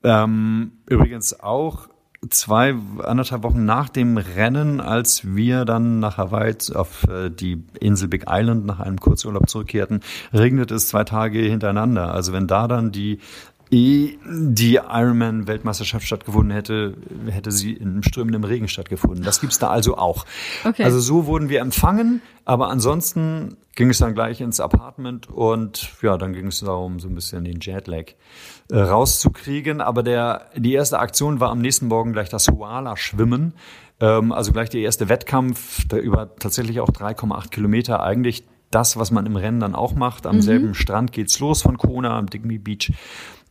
Ähm, 0.04 0.72
übrigens 0.86 1.40
auch 1.40 1.88
zwei, 2.30 2.74
anderthalb 3.02 3.42
Wochen 3.42 3.64
nach 3.64 3.88
dem 3.88 4.16
Rennen, 4.16 4.80
als 4.80 5.34
wir 5.34 5.64
dann 5.64 6.00
nach 6.00 6.18
Hawaii 6.18 6.54
auf 6.74 7.04
äh, 7.08 7.30
die 7.30 7.62
Insel 7.80 8.08
Big 8.08 8.24
Island 8.28 8.66
nach 8.66 8.80
einem 8.80 8.98
Kurzurlaub 8.98 9.48
zurückkehrten, 9.48 10.00
regnet 10.32 10.70
es 10.70 10.88
zwei 10.88 11.04
Tage 11.04 11.38
hintereinander. 11.40 12.12
Also 12.12 12.32
wenn 12.32 12.46
da 12.46 12.68
dann 12.68 12.92
die 12.92 13.18
die 13.72 14.74
Ironman-Weltmeisterschaft 14.74 16.06
stattgefunden 16.06 16.52
hätte, 16.52 16.96
hätte 17.28 17.50
sie 17.50 17.72
in 17.72 18.02
strömendem 18.02 18.44
Regen 18.44 18.68
stattgefunden. 18.68 19.24
Das 19.24 19.40
gibt's 19.40 19.58
da 19.58 19.70
also 19.70 19.96
auch. 19.96 20.24
Okay. 20.64 20.84
Also 20.84 21.00
so 21.00 21.26
wurden 21.26 21.48
wir 21.48 21.60
empfangen, 21.60 22.22
aber 22.44 22.68
ansonsten 22.70 23.56
ging 23.74 23.90
es 23.90 23.98
dann 23.98 24.14
gleich 24.14 24.40
ins 24.40 24.60
Apartment 24.60 25.28
und 25.28 25.90
ja, 26.00 26.16
dann 26.16 26.32
ging 26.32 26.46
es 26.46 26.60
darum, 26.60 27.00
so 27.00 27.08
ein 27.08 27.14
bisschen 27.14 27.44
den 27.44 27.58
Jetlag 27.60 28.12
äh, 28.70 28.78
rauszukriegen. 28.78 29.80
Aber 29.80 30.02
der, 30.04 30.46
die 30.56 30.72
erste 30.72 31.00
Aktion 31.00 31.40
war 31.40 31.50
am 31.50 31.60
nächsten 31.60 31.88
Morgen 31.88 32.12
gleich 32.12 32.28
das 32.28 32.46
Huala-Schwimmen. 32.48 33.54
Ähm, 34.00 34.30
also 34.30 34.52
gleich 34.52 34.70
der 34.70 34.82
erste 34.82 35.08
Wettkampf, 35.08 35.86
der 35.88 36.02
über 36.02 36.36
tatsächlich 36.36 36.80
auch 36.80 36.90
3,8 36.90 37.50
Kilometer 37.50 38.02
eigentlich 38.02 38.44
das, 38.70 38.96
was 38.96 39.10
man 39.10 39.26
im 39.26 39.36
Rennen 39.36 39.60
dann 39.60 39.74
auch 39.74 39.94
macht. 39.94 40.26
Am 40.26 40.36
mhm. 40.36 40.42
selben 40.42 40.74
Strand 40.74 41.12
geht's 41.12 41.38
los 41.40 41.62
von 41.62 41.78
Kona 41.78 42.18
am 42.18 42.26
Digby 42.26 42.58
Beach. 42.58 42.92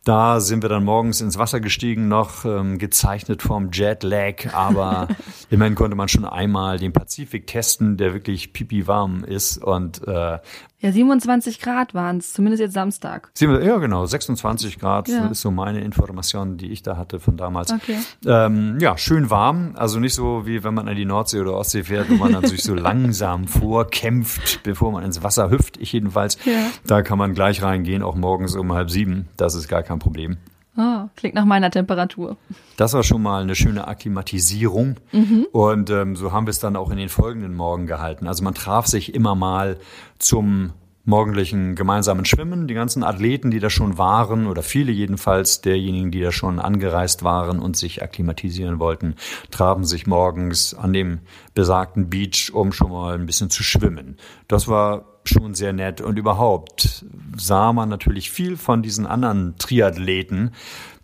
Da 0.06 0.38
sind 0.38 0.62
wir 0.62 0.68
dann 0.68 0.84
morgens 0.84 1.20
ins 1.20 1.36
Wasser 1.36 1.58
gestiegen, 1.58 2.06
noch 2.06 2.44
ähm, 2.44 2.78
gezeichnet 2.78 3.42
vom 3.42 3.72
Jetlag, 3.72 4.54
aber 4.54 5.08
immerhin 5.50 5.74
konnte 5.74 5.96
man 5.96 6.06
schon 6.06 6.24
einmal 6.24 6.78
den 6.78 6.92
Pazifik 6.92 7.48
testen, 7.48 7.96
der 7.96 8.14
wirklich 8.14 8.52
pipi 8.52 8.86
warm 8.86 9.24
ist. 9.24 9.58
Und 9.58 10.06
äh, 10.06 10.38
ja, 10.80 10.92
27 10.92 11.60
Grad 11.60 11.94
waren 11.94 12.18
es, 12.18 12.34
zumindest 12.34 12.60
jetzt 12.60 12.74
Samstag. 12.74 13.30
Ja, 13.40 13.78
genau, 13.78 14.04
26 14.04 14.78
Grad 14.78 15.08
ja. 15.08 15.26
ist 15.28 15.40
so 15.40 15.50
meine 15.50 15.80
Information, 15.80 16.58
die 16.58 16.70
ich 16.70 16.82
da 16.82 16.98
hatte 16.98 17.18
von 17.18 17.38
damals. 17.38 17.72
Okay. 17.72 17.98
Ähm, 18.26 18.78
ja, 18.78 18.98
schön 18.98 19.30
warm, 19.30 19.72
also 19.76 19.98
nicht 19.98 20.14
so 20.14 20.46
wie 20.46 20.64
wenn 20.64 20.74
man 20.74 20.86
an 20.86 20.96
die 20.96 21.06
Nordsee 21.06 21.40
oder 21.40 21.54
Ostsee 21.54 21.84
fährt, 21.84 22.10
wo 22.10 22.14
man 22.14 22.32
dann 22.32 22.44
sich 22.44 22.62
so 22.62 22.74
langsam 22.74 23.48
vorkämpft, 23.48 24.62
bevor 24.64 24.92
man 24.92 25.02
ins 25.02 25.22
Wasser 25.22 25.50
hüpft. 25.50 25.78
Ich 25.78 25.92
jedenfalls. 25.92 26.36
Ja. 26.44 26.66
Da 26.86 27.00
kann 27.00 27.16
man 27.16 27.34
gleich 27.34 27.62
reingehen, 27.62 28.02
auch 28.02 28.14
morgens 28.14 28.54
um 28.54 28.72
halb 28.72 28.90
sieben. 28.90 29.28
Das 29.38 29.54
ist 29.54 29.68
gar 29.68 29.82
kein 29.82 29.98
Problem. 29.98 30.36
Oh, 30.76 31.08
klingt 31.16 31.34
nach 31.34 31.44
meiner 31.44 31.70
Temperatur. 31.70 32.36
Das 32.76 32.92
war 32.92 33.02
schon 33.02 33.22
mal 33.22 33.42
eine 33.42 33.54
schöne 33.54 33.88
Akklimatisierung. 33.88 34.96
Mhm. 35.12 35.46
Und 35.52 35.90
ähm, 35.90 36.16
so 36.16 36.32
haben 36.32 36.46
wir 36.46 36.50
es 36.50 36.58
dann 36.58 36.76
auch 36.76 36.90
in 36.90 36.98
den 36.98 37.08
folgenden 37.08 37.54
Morgen 37.54 37.86
gehalten. 37.86 38.26
Also 38.26 38.44
man 38.44 38.54
traf 38.54 38.86
sich 38.86 39.14
immer 39.14 39.34
mal 39.34 39.78
zum 40.18 40.72
morgendlichen 41.06 41.76
gemeinsamen 41.76 42.24
Schwimmen. 42.24 42.66
Die 42.66 42.74
ganzen 42.74 43.04
Athleten, 43.04 43.50
die 43.50 43.60
da 43.60 43.70
schon 43.70 43.96
waren, 43.96 44.46
oder 44.46 44.62
viele 44.62 44.92
jedenfalls 44.92 45.60
derjenigen, 45.62 46.10
die 46.10 46.20
da 46.20 46.32
schon 46.32 46.58
angereist 46.58 47.22
waren 47.22 47.60
und 47.60 47.76
sich 47.76 48.02
akklimatisieren 48.02 48.78
wollten, 48.78 49.14
trafen 49.50 49.84
sich 49.84 50.06
morgens 50.06 50.74
an 50.74 50.92
dem 50.92 51.20
besagten 51.54 52.10
Beach, 52.10 52.50
um 52.52 52.72
schon 52.72 52.90
mal 52.90 53.14
ein 53.14 53.26
bisschen 53.26 53.50
zu 53.50 53.62
schwimmen. 53.62 54.16
Das 54.48 54.68
war 54.68 55.15
schon 55.28 55.54
sehr 55.54 55.72
nett. 55.72 56.00
Und 56.00 56.18
überhaupt 56.18 57.04
sah 57.36 57.72
man 57.72 57.88
natürlich 57.88 58.30
viel 58.30 58.56
von 58.56 58.82
diesen 58.82 59.06
anderen 59.06 59.56
Triathleten, 59.58 60.52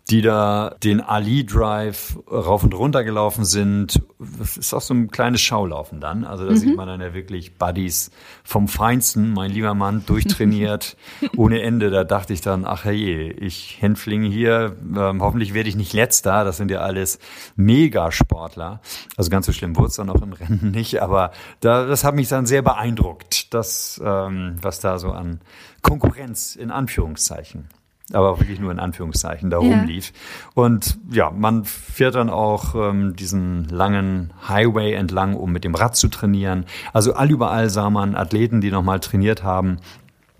die 0.09 0.21
da 0.21 0.75
den 0.83 0.99
Ali 0.99 1.45
Drive 1.45 2.17
rauf 2.29 2.63
und 2.63 2.73
runter 2.73 3.05
gelaufen 3.05 3.45
sind. 3.45 4.01
Das 4.19 4.57
ist 4.57 4.73
auch 4.73 4.81
so 4.81 4.93
ein 4.93 5.09
kleines 5.09 5.39
Schaulaufen 5.39 6.01
dann. 6.01 6.25
Also 6.25 6.45
da 6.45 6.51
mhm. 6.51 6.57
sieht 6.57 6.75
man 6.75 6.87
dann 6.87 6.99
ja 6.99 7.13
wirklich 7.13 7.57
Buddies 7.57 8.11
vom 8.43 8.67
Feinsten, 8.67 9.31
mein 9.31 9.51
lieber 9.51 9.73
Mann, 9.73 10.05
durchtrainiert, 10.05 10.97
ohne 11.37 11.61
Ende. 11.61 11.89
Da 11.89 12.03
dachte 12.03 12.33
ich 12.33 12.41
dann, 12.41 12.65
ach 12.65 12.85
je, 12.85 13.29
ich 13.29 13.77
Hänfling 13.79 14.23
hier, 14.23 14.75
ähm, 14.81 15.21
hoffentlich 15.21 15.53
werde 15.53 15.69
ich 15.69 15.77
nicht 15.77 15.93
letzter. 15.93 16.43
Das 16.43 16.57
sind 16.57 16.69
ja 16.69 16.79
alles 16.79 17.19
Megasportler. 17.55 18.81
Also 19.15 19.29
ganz 19.29 19.45
so 19.45 19.53
schlimm 19.53 19.77
wurde 19.77 19.87
es 19.87 19.95
dann 19.95 20.09
auch 20.09 20.21
im 20.21 20.33
Rennen 20.33 20.71
nicht, 20.75 21.01
aber 21.01 21.31
da, 21.61 21.85
das 21.85 22.03
hat 22.03 22.15
mich 22.15 22.27
dann 22.27 22.45
sehr 22.45 22.61
beeindruckt, 22.61 23.53
das, 23.53 24.01
ähm, 24.03 24.57
was 24.61 24.81
da 24.81 24.99
so 24.99 25.11
an 25.11 25.39
Konkurrenz 25.81 26.57
in 26.57 26.71
Anführungszeichen 26.71 27.69
aber 28.11 28.39
wirklich 28.39 28.59
nur 28.59 28.71
in 28.71 28.79
Anführungszeichen 28.79 29.49
da 29.49 29.61
ja. 29.61 29.75
rumlief. 29.75 30.11
Und 30.53 30.97
ja, 31.09 31.31
man 31.31 31.63
fährt 31.63 32.15
dann 32.15 32.29
auch 32.29 32.75
ähm, 32.75 33.15
diesen 33.15 33.65
langen 33.69 34.33
Highway 34.47 34.93
entlang, 34.93 35.35
um 35.35 35.51
mit 35.51 35.63
dem 35.63 35.75
Rad 35.75 35.95
zu 35.95 36.09
trainieren. 36.09 36.65
Also 36.91 37.13
allüberall 37.13 37.69
sah 37.69 37.89
man 37.89 38.15
Athleten, 38.15 38.61
die 38.61 38.71
nochmal 38.71 38.99
trainiert 38.99 39.43
haben, 39.43 39.77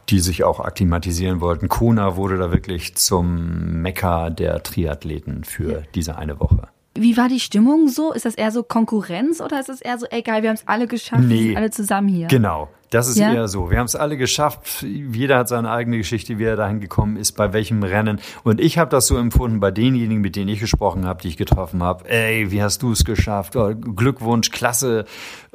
die 0.10 0.20
sich 0.20 0.44
auch 0.44 0.60
akklimatisieren 0.60 1.40
wollten. 1.40 1.70
Kona 1.70 2.18
wurde 2.18 2.38
da 2.38 2.52
wirklich 2.52 2.96
zum 2.96 3.82
Mekka 3.82 4.30
der 4.30 4.62
Triathleten 4.62 5.44
für 5.44 5.72
ja. 5.72 5.80
diese 5.96 6.18
eine 6.18 6.40
Woche. 6.40 6.73
Wie 6.96 7.18
war 7.18 7.28
die 7.28 7.40
Stimmung 7.40 7.88
so? 7.88 8.14
Ist 8.14 8.26
das 8.26 8.36
eher 8.36 8.52
so 8.52 8.62
Konkurrenz 8.62 9.42
oder 9.42 9.60
ist 9.60 9.70
es 9.70 9.82
eher 9.82 9.98
so, 9.98 10.06
egal, 10.12 10.44
wir 10.44 10.50
haben 10.50 10.56
es 10.56 10.68
alle 10.68 10.86
geschafft, 10.88 11.24
nee, 11.24 11.36
wir 11.36 11.44
sind 11.44 11.58
alle 11.58 11.72
zusammen 11.72 12.08
hier? 12.08 12.28
Genau, 12.28 12.70
das 12.92 13.08
ist 13.08 13.18
ja? 13.18 13.34
eher 13.34 13.48
so. 13.48 13.72
Wir 13.72 13.80
haben 13.80 13.88
es 13.88 13.96
alle 13.96 14.16
geschafft. 14.16 14.84
Jeder 14.84 15.40
hat 15.40 15.48
seine 15.48 15.72
eigene 15.72 15.98
Geschichte, 15.98 16.38
wie 16.38 16.44
er 16.44 16.56
dahin 16.56 16.80
gekommen 16.80 17.18
ist, 17.18 17.32
bei 17.32 17.52
welchem 17.52 17.82
Rennen. 17.82 18.20
Und 18.44 18.62
ich 18.62 18.78
habe 18.78 18.92
das 18.92 19.08
so 19.08 19.18
empfunden 19.18 19.60
bei 19.60 19.72
denjenigen, 19.72 20.22
mit 20.22 20.36
denen 20.36 20.50
ich 20.50 20.60
gesprochen 20.60 21.08
habe, 21.08 21.20
die 21.24 21.30
ich 21.30 21.38
getroffen 21.38 21.82
habe. 21.82 22.08
Ey, 22.08 22.52
wie 22.52 22.62
hast 22.62 22.84
du 22.84 22.92
es 22.92 23.04
geschafft? 23.04 23.56
Oh, 23.56 23.74
Glückwunsch, 23.74 24.52
klasse, 24.52 25.06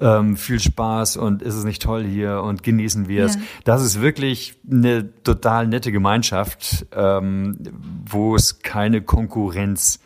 ähm, 0.01 0.36
viel 0.36 0.59
Spaß 0.59 1.18
und 1.18 1.43
ist 1.43 1.55
es 1.55 1.62
nicht 1.62 1.82
toll 1.82 2.03
hier 2.03 2.43
und 2.43 2.64
genießen 2.64 3.07
wir 3.07 3.26
es. 3.26 3.36
Ja. 3.36 3.41
Das 3.62 3.84
ist 3.84 4.01
wirklich 4.01 4.59
eine 4.68 5.09
total 5.22 5.68
nette 5.68 5.93
Gemeinschaft, 5.93 6.86
ähm, 6.93 7.57
wo 8.11 8.34
es 8.34 8.59
keine 8.59 9.03
Konkurrenz 9.03 10.01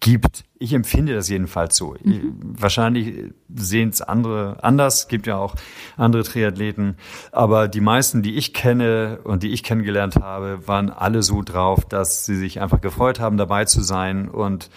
gibt. 0.00 0.44
Ich 0.58 0.72
empfinde 0.72 1.14
das 1.14 1.28
jedenfalls 1.28 1.76
so. 1.76 1.94
Mhm. 2.02 2.34
Wahrscheinlich 2.42 3.32
sehen 3.54 3.90
es 3.90 4.02
andere 4.02 4.56
anders. 4.62 5.08
Gibt 5.08 5.26
ja 5.26 5.36
auch 5.36 5.54
andere 5.96 6.24
Triathleten. 6.24 6.96
Aber 7.32 7.68
die 7.68 7.80
meisten, 7.80 8.22
die 8.22 8.36
ich 8.36 8.52
kenne 8.52 9.20
und 9.24 9.42
die 9.42 9.50
ich 9.50 9.62
kennengelernt 9.62 10.16
habe, 10.16 10.66
waren 10.66 10.90
alle 10.90 11.22
so 11.22 11.42
drauf, 11.42 11.84
dass 11.84 12.26
sie 12.26 12.36
sich 12.36 12.60
einfach 12.60 12.80
gefreut 12.80 13.20
haben, 13.20 13.36
dabei 13.36 13.66
zu 13.66 13.82
sein. 13.82 14.28
Und 14.28 14.70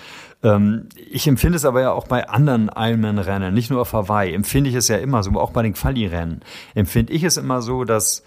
ähm, 0.43 0.89
ich 0.95 1.25
empfinde 1.27 1.55
es 1.55 1.65
aber 1.65 1.81
ja 1.81 1.91
auch 1.91 2.07
bei 2.07 2.27
anderen 2.27 2.69
Ironman-Rennen, 2.75 3.53
nicht 3.53 3.71
nur 3.71 3.81
auf 3.81 3.93
Hawaii, 3.93 4.33
empfinde 4.33 4.69
ich 4.69 4.75
es 4.75 4.89
ja 4.89 4.97
immer 4.97 5.23
so, 5.23 5.31
auch 5.39 5.51
bei 5.51 5.63
den 5.63 5.73
Quali-Rennen, 5.73 6.41
empfinde 6.75 7.13
ich 7.13 7.23
es 7.23 7.37
immer 7.37 7.61
so, 7.61 7.85
dass 7.85 8.23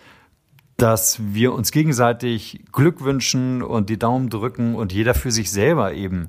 dass 0.77 1.19
wir 1.33 1.55
uns 1.55 1.73
gegenseitig 1.73 2.65
Glück 2.71 3.03
wünschen 3.03 3.63
und 3.63 3.89
die 3.89 3.99
Daumen 3.99 4.29
drücken 4.29 4.75
und 4.75 4.93
jeder 4.93 5.15
für 5.15 5.31
sich 5.31 5.51
selber 5.51 5.95
eben 5.95 6.29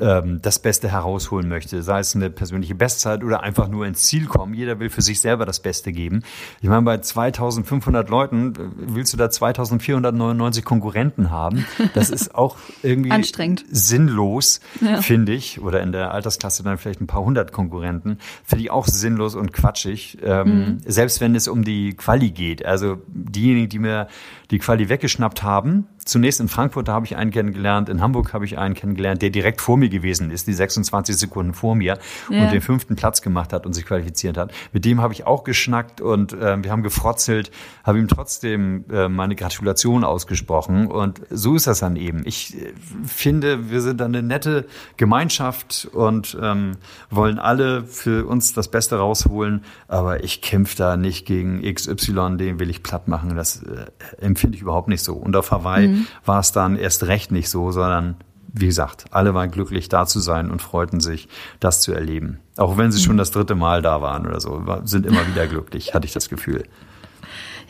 ähm, 0.00 0.40
das 0.42 0.58
Beste 0.58 0.90
herausholen 0.90 1.48
möchte, 1.48 1.82
sei 1.82 2.00
es 2.00 2.14
eine 2.14 2.30
persönliche 2.30 2.74
Bestzeit 2.74 3.22
oder 3.22 3.42
einfach 3.42 3.68
nur 3.68 3.86
ins 3.86 4.04
Ziel 4.04 4.26
kommen. 4.26 4.54
Jeder 4.54 4.80
will 4.80 4.90
für 4.90 5.02
sich 5.02 5.20
selber 5.20 5.46
das 5.46 5.60
Beste 5.60 5.92
geben. 5.92 6.22
Ich 6.60 6.68
meine, 6.68 6.82
bei 6.82 6.98
2500 6.98 8.08
Leuten 8.08 8.54
äh, 8.54 8.58
willst 8.76 9.12
du 9.12 9.16
da 9.16 9.30
2499 9.30 10.64
Konkurrenten 10.64 11.30
haben. 11.30 11.66
Das 11.94 12.10
ist 12.10 12.34
auch 12.34 12.56
irgendwie 12.82 13.10
Anstrengend. 13.10 13.64
sinnlos, 13.70 14.60
ja. 14.80 15.00
finde 15.00 15.32
ich. 15.32 15.60
Oder 15.60 15.82
in 15.82 15.92
der 15.92 16.12
Altersklasse 16.12 16.62
dann 16.62 16.78
vielleicht 16.78 17.00
ein 17.00 17.06
paar 17.06 17.24
hundert 17.24 17.52
Konkurrenten. 17.52 18.18
Finde 18.44 18.64
ich 18.64 18.70
auch 18.70 18.86
sinnlos 18.86 19.34
und 19.34 19.52
quatschig. 19.52 20.18
Ähm, 20.22 20.46
mhm. 20.46 20.78
Selbst 20.84 21.20
wenn 21.20 21.34
es 21.34 21.48
um 21.48 21.64
die 21.64 21.94
Quali 21.94 22.30
geht. 22.30 22.64
Also 22.64 22.98
diejenigen, 23.08 23.68
die 23.68 23.78
mir 23.78 24.08
die 24.50 24.58
Quali 24.58 24.88
weggeschnappt 24.88 25.42
haben, 25.42 25.86
zunächst 26.04 26.40
in 26.40 26.48
Frankfurt, 26.48 26.88
da 26.88 26.92
habe 26.92 27.06
ich 27.06 27.16
einen 27.16 27.30
kennengelernt, 27.30 27.88
in 27.88 28.00
Hamburg 28.00 28.32
habe 28.32 28.44
ich 28.44 28.58
einen 28.58 28.74
kennengelernt, 28.74 29.22
der 29.22 29.30
direkt 29.30 29.60
vor 29.60 29.76
mir 29.76 29.88
gewesen 29.88 30.30
ist, 30.30 30.46
die 30.46 30.52
26 30.52 31.16
Sekunden 31.16 31.54
vor 31.54 31.74
mir 31.74 31.98
ja. 32.30 32.42
und 32.42 32.52
den 32.52 32.60
fünften 32.60 32.96
Platz 32.96 33.22
gemacht 33.22 33.52
hat 33.52 33.66
und 33.66 33.72
sich 33.72 33.86
qualifiziert 33.86 34.36
hat. 34.36 34.52
Mit 34.72 34.84
dem 34.84 35.00
habe 35.00 35.12
ich 35.12 35.26
auch 35.26 35.44
geschnackt 35.44 36.00
und 36.00 36.32
äh, 36.32 36.62
wir 36.62 36.70
haben 36.70 36.82
gefrotzelt, 36.82 37.50
habe 37.84 37.98
ihm 37.98 38.08
trotzdem 38.08 38.84
äh, 38.90 39.08
meine 39.08 39.34
Gratulation 39.34 40.04
ausgesprochen 40.04 40.86
und 40.86 41.22
so 41.30 41.54
ist 41.54 41.66
das 41.66 41.80
dann 41.80 41.96
eben. 41.96 42.22
Ich 42.26 42.54
äh, 42.56 42.72
finde, 43.06 43.70
wir 43.70 43.80
sind 43.80 44.02
eine 44.02 44.22
nette 44.22 44.66
Gemeinschaft 44.96 45.88
und 45.92 46.36
ähm, 46.40 46.72
wollen 47.10 47.38
alle 47.38 47.84
für 47.84 48.26
uns 48.26 48.52
das 48.52 48.68
Beste 48.68 48.96
rausholen, 48.96 49.64
aber 49.88 50.24
ich 50.24 50.42
kämpfe 50.42 50.76
da 50.76 50.96
nicht 50.96 51.26
gegen 51.26 51.62
XY, 51.62 52.36
den 52.36 52.58
will 52.58 52.70
ich 52.70 52.82
platt 52.82 53.08
machen. 53.08 53.36
Das 53.36 53.62
äh, 53.62 53.86
empfinde 54.20 54.56
ich 54.56 54.62
überhaupt 54.62 54.88
nicht 54.88 55.02
so. 55.02 55.14
Und 55.14 55.36
auf 55.36 55.50
Hawaii 55.50 55.88
mhm. 55.88 55.93
War 56.24 56.40
es 56.40 56.52
dann 56.52 56.76
erst 56.76 57.04
recht 57.04 57.32
nicht 57.32 57.48
so, 57.48 57.70
sondern 57.70 58.16
wie 58.56 58.66
gesagt, 58.66 59.06
alle 59.10 59.34
waren 59.34 59.50
glücklich 59.50 59.88
da 59.88 60.06
zu 60.06 60.20
sein 60.20 60.50
und 60.50 60.62
freuten 60.62 61.00
sich, 61.00 61.28
das 61.58 61.80
zu 61.80 61.92
erleben. 61.92 62.38
Auch 62.56 62.76
wenn 62.76 62.92
sie 62.92 63.02
schon 63.02 63.14
mhm. 63.14 63.18
das 63.18 63.32
dritte 63.32 63.56
Mal 63.56 63.82
da 63.82 64.00
waren 64.00 64.26
oder 64.26 64.40
so, 64.40 64.62
sind 64.84 65.06
immer 65.06 65.26
wieder 65.26 65.48
glücklich, 65.48 65.92
hatte 65.92 66.06
ich 66.06 66.12
das 66.12 66.28
Gefühl. 66.28 66.64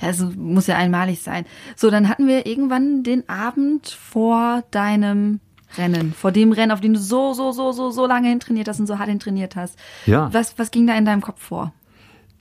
Ja, 0.00 0.08
es 0.08 0.20
muss 0.36 0.66
ja 0.66 0.76
einmalig 0.76 1.22
sein. 1.22 1.46
So, 1.74 1.90
dann 1.90 2.08
hatten 2.08 2.26
wir 2.26 2.46
irgendwann 2.46 3.02
den 3.02 3.28
Abend 3.28 3.88
vor 3.88 4.62
deinem 4.70 5.40
Rennen, 5.78 6.12
vor 6.12 6.32
dem 6.32 6.52
Rennen, 6.52 6.72
auf 6.72 6.80
dem 6.80 6.92
du 6.92 7.00
so, 7.00 7.32
so, 7.32 7.52
so, 7.52 7.72
so, 7.72 7.90
so 7.90 8.06
lange 8.06 8.28
hintrainiert 8.28 8.68
hast 8.68 8.80
und 8.80 8.86
so 8.86 8.98
hart 8.98 9.08
hintrainiert 9.08 9.56
hast. 9.56 9.78
Ja. 10.04 10.32
Was, 10.32 10.58
was 10.58 10.70
ging 10.70 10.86
da 10.86 10.96
in 10.96 11.04
deinem 11.04 11.22
Kopf 11.22 11.42
vor? 11.42 11.72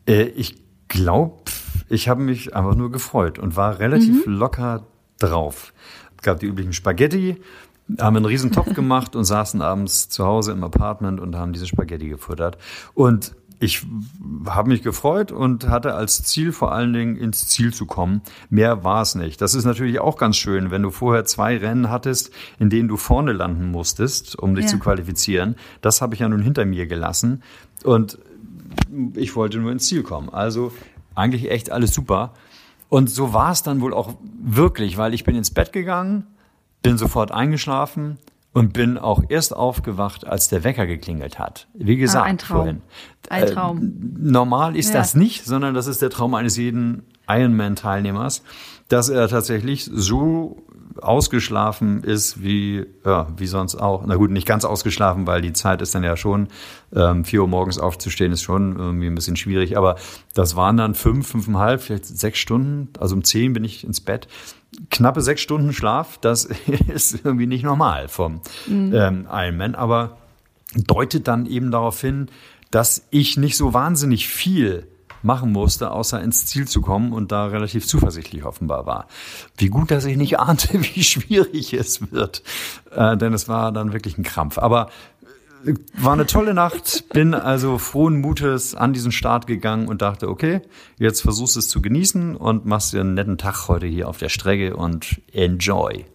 Äh, 0.06 0.24
ich 0.24 0.56
glaube, 0.88 1.44
ich 1.90 2.10
habe 2.10 2.22
mich 2.22 2.56
einfach 2.56 2.76
nur 2.76 2.92
gefreut 2.92 3.40
und 3.40 3.56
war 3.56 3.80
relativ 3.80 4.26
mhm. 4.26 4.34
locker 4.34 4.86
drauf. 5.20 5.74
Es 6.18 6.24
gab 6.24 6.40
die 6.40 6.48
üblichen 6.48 6.74
Spaghetti, 6.74 7.42
haben 8.00 8.16
einen 8.16 8.26
riesen 8.26 8.52
Topf 8.52 8.74
gemacht 8.76 9.16
und 9.16 9.26
saßen 9.26 9.62
abends 9.62 10.10
zu 10.10 10.26
Hause 10.26 10.52
im 10.52 10.64
Apartment 10.64 11.20
und 11.20 11.36
haben 11.36 11.54
diese 11.54 11.68
Spaghetti 11.68 12.10
gefuttert. 12.10 12.58
Und 12.94 13.36
ich 13.60 13.86
habe 14.48 14.70
mich 14.70 14.82
gefreut 14.82 15.32
und 15.32 15.70
hatte 15.70 15.94
als 15.94 16.22
Ziel 16.24 16.52
vor 16.52 16.74
allen 16.74 16.92
Dingen 16.92 17.16
ins 17.16 17.48
Ziel 17.48 17.74
zu 17.74 17.86
kommen. 17.86 18.22
Mehr 18.50 18.84
war 18.84 19.02
es 19.02 19.16
nicht. 19.16 19.40
Das 19.42 19.56
ist 19.56 19.64
natürlich 19.64 20.00
auch 20.00 20.18
ganz 20.18 20.36
schön, 20.36 20.70
wenn 20.70 20.82
du 20.82 20.92
vorher 20.92 21.24
zwei 21.24 21.58
Rennen 21.58 21.90
hattest, 21.90 22.32
in 22.60 22.70
denen 22.70 22.90
du 22.90 22.98
vorne 22.98 23.32
landen 23.32 23.72
musstest, 23.72 24.38
um 24.38 24.54
dich 24.56 24.66
ja. 24.66 24.72
zu 24.72 24.80
qualifizieren. 24.80 25.56
Das 25.80 26.02
habe 26.02 26.14
ich 26.14 26.20
ja 26.20 26.28
nun 26.28 26.42
hinter 26.42 26.66
mir 26.66 26.88
gelassen 26.88 27.42
und 27.86 28.20
ich 29.16 29.36
wollte 29.36 29.60
nur 29.60 29.72
ins 29.72 29.88
Ziel 29.88 30.04
kommen. 30.04 30.30
Also 30.30 30.74
eigentlich 31.16 31.50
echt 31.50 31.72
alles 31.72 31.94
super. 31.94 32.34
Und 32.94 33.10
so 33.10 33.34
war 33.34 33.52
es 33.52 33.64
dann 33.64 33.82
wohl 33.82 33.92
auch 33.92 34.14
wirklich, 34.40 34.98
weil 34.98 35.16
ich 35.16 35.24
bin 35.24 35.36
ins 35.36 35.50
Bett 35.50 35.74
gegangen, 35.74 36.28
bin 36.84 37.00
sofort 37.00 37.32
eingeschlafen 37.32 38.20
und 38.54 38.72
bin 38.72 39.00
auch 39.00 39.24
erst 39.30 39.56
aufgewacht, 39.56 40.28
als 40.28 40.48
der 40.48 40.64
Wecker 40.64 40.86
geklingelt 40.86 41.40
hat. 41.40 41.68
Wie 41.74 41.98
gesagt, 41.98 42.24
ah, 42.24 42.30
ein 42.30 42.38
Traum. 42.38 42.58
vorhin. 42.58 42.82
Ein 43.30 43.48
Traum. 43.48 43.78
Äh, 43.80 44.30
normal 44.30 44.76
ist 44.76 44.90
ja. 44.90 45.00
das 45.00 45.16
nicht, 45.16 45.44
sondern 45.44 45.74
das 45.74 45.88
ist 45.88 46.04
der 46.04 46.12
Traum 46.12 46.36
eines 46.36 46.56
jeden 46.56 47.02
Ironman-Teilnehmers, 47.28 48.44
dass 48.94 49.10
er 49.10 49.28
tatsächlich 49.28 49.90
so 49.92 50.64
ausgeschlafen 51.02 52.04
ist 52.04 52.44
wie, 52.44 52.86
ja, 53.04 53.28
wie 53.36 53.48
sonst 53.48 53.76
auch. 53.76 54.06
Na 54.06 54.18
gut, 54.18 54.30
nicht 54.30 54.46
ganz 54.46 54.66
ausgeschlafen, 54.66 55.26
weil 55.26 55.42
die 55.42 55.52
Zeit 55.52 55.82
ist 55.82 55.96
dann 55.96 56.04
ja 56.04 56.16
schon, 56.16 56.48
ähm, 56.96 57.26
vier 57.26 57.42
Uhr 57.42 57.48
morgens 57.48 57.80
aufzustehen 57.80 58.32
ist 58.32 58.44
schon 58.44 58.78
irgendwie 58.78 59.08
ein 59.08 59.16
bisschen 59.16 59.36
schwierig. 59.36 59.78
Aber 59.78 59.96
das 60.36 60.56
waren 60.56 60.78
dann 60.78 60.94
fünf, 60.94 61.28
fünfeinhalb, 61.28 61.82
vielleicht 61.82 62.06
sechs 62.06 62.38
Stunden. 62.38 62.90
Also 63.00 63.16
um 63.16 63.24
zehn 63.24 63.54
bin 63.54 63.64
ich 63.64 63.84
ins 63.84 64.00
Bett. 64.00 64.28
Knappe 64.92 65.22
sechs 65.22 65.42
Stunden 65.42 65.74
Schlaf, 65.74 66.20
das 66.20 66.46
ist 66.94 67.26
irgendwie 67.26 67.48
nicht 67.48 67.64
normal 67.64 68.10
vom 68.10 68.42
mhm. 68.68 68.94
ähm, 68.94 69.28
Ironman, 69.32 69.74
aber 69.74 70.18
deutet 70.76 71.28
dann 71.28 71.48
eben 71.48 71.72
darauf 71.72 72.00
hin, 72.00 72.28
dass 72.70 73.08
ich 73.10 73.38
nicht 73.38 73.58
so 73.58 73.74
wahnsinnig 73.74 74.28
viel 74.28 74.88
machen 75.24 75.52
musste, 75.52 75.92
außer 75.92 76.22
ins 76.22 76.46
Ziel 76.46 76.68
zu 76.68 76.82
kommen 76.82 77.14
und 77.14 77.32
da 77.32 77.46
relativ 77.46 77.88
zuversichtlich 77.88 78.44
offenbar 78.44 78.86
war. 78.86 79.08
Wie 79.58 79.68
gut, 79.68 79.92
dass 79.92 80.06
ich 80.06 80.18
nicht 80.18 80.40
ahnte, 80.40 80.82
wie 80.82 81.04
schwierig 81.04 81.74
es 81.74 82.12
wird, 82.12 82.44
äh, 82.96 83.18
denn 83.18 83.34
es 83.34 83.48
war 83.48 83.72
dann 83.72 83.94
wirklich 83.94 84.18
ein 84.18 84.24
Krampf. 84.24 84.58
Aber 84.58 84.90
äh, 85.66 85.74
war 85.96 86.14
eine 86.14 86.26
tolle 86.26 86.54
Nacht, 86.54 87.06
bin 87.10 87.34
also 87.34 87.78
frohen 87.78 88.22
Mutes 88.22 88.76
an 88.76 88.94
diesen 88.94 89.12
Start 89.12 89.48
gegangen 89.48 89.88
und 89.88 90.02
dachte, 90.02 90.30
okay, 90.30 90.62
jetzt 90.98 91.22
versuchst 91.22 91.58
es 91.58 91.70
zu 91.70 91.82
genießen 91.82 92.36
und 92.36 92.66
machst 92.66 92.94
dir 92.94 93.02
einen 93.02 93.14
netten 93.14 93.38
Tag 93.38 93.68
heute 93.68 93.88
hier 93.88 94.10
auf 94.10 94.18
der 94.18 94.30
Strecke 94.30 94.76
und 94.76 95.22
enjoy. 95.32 96.06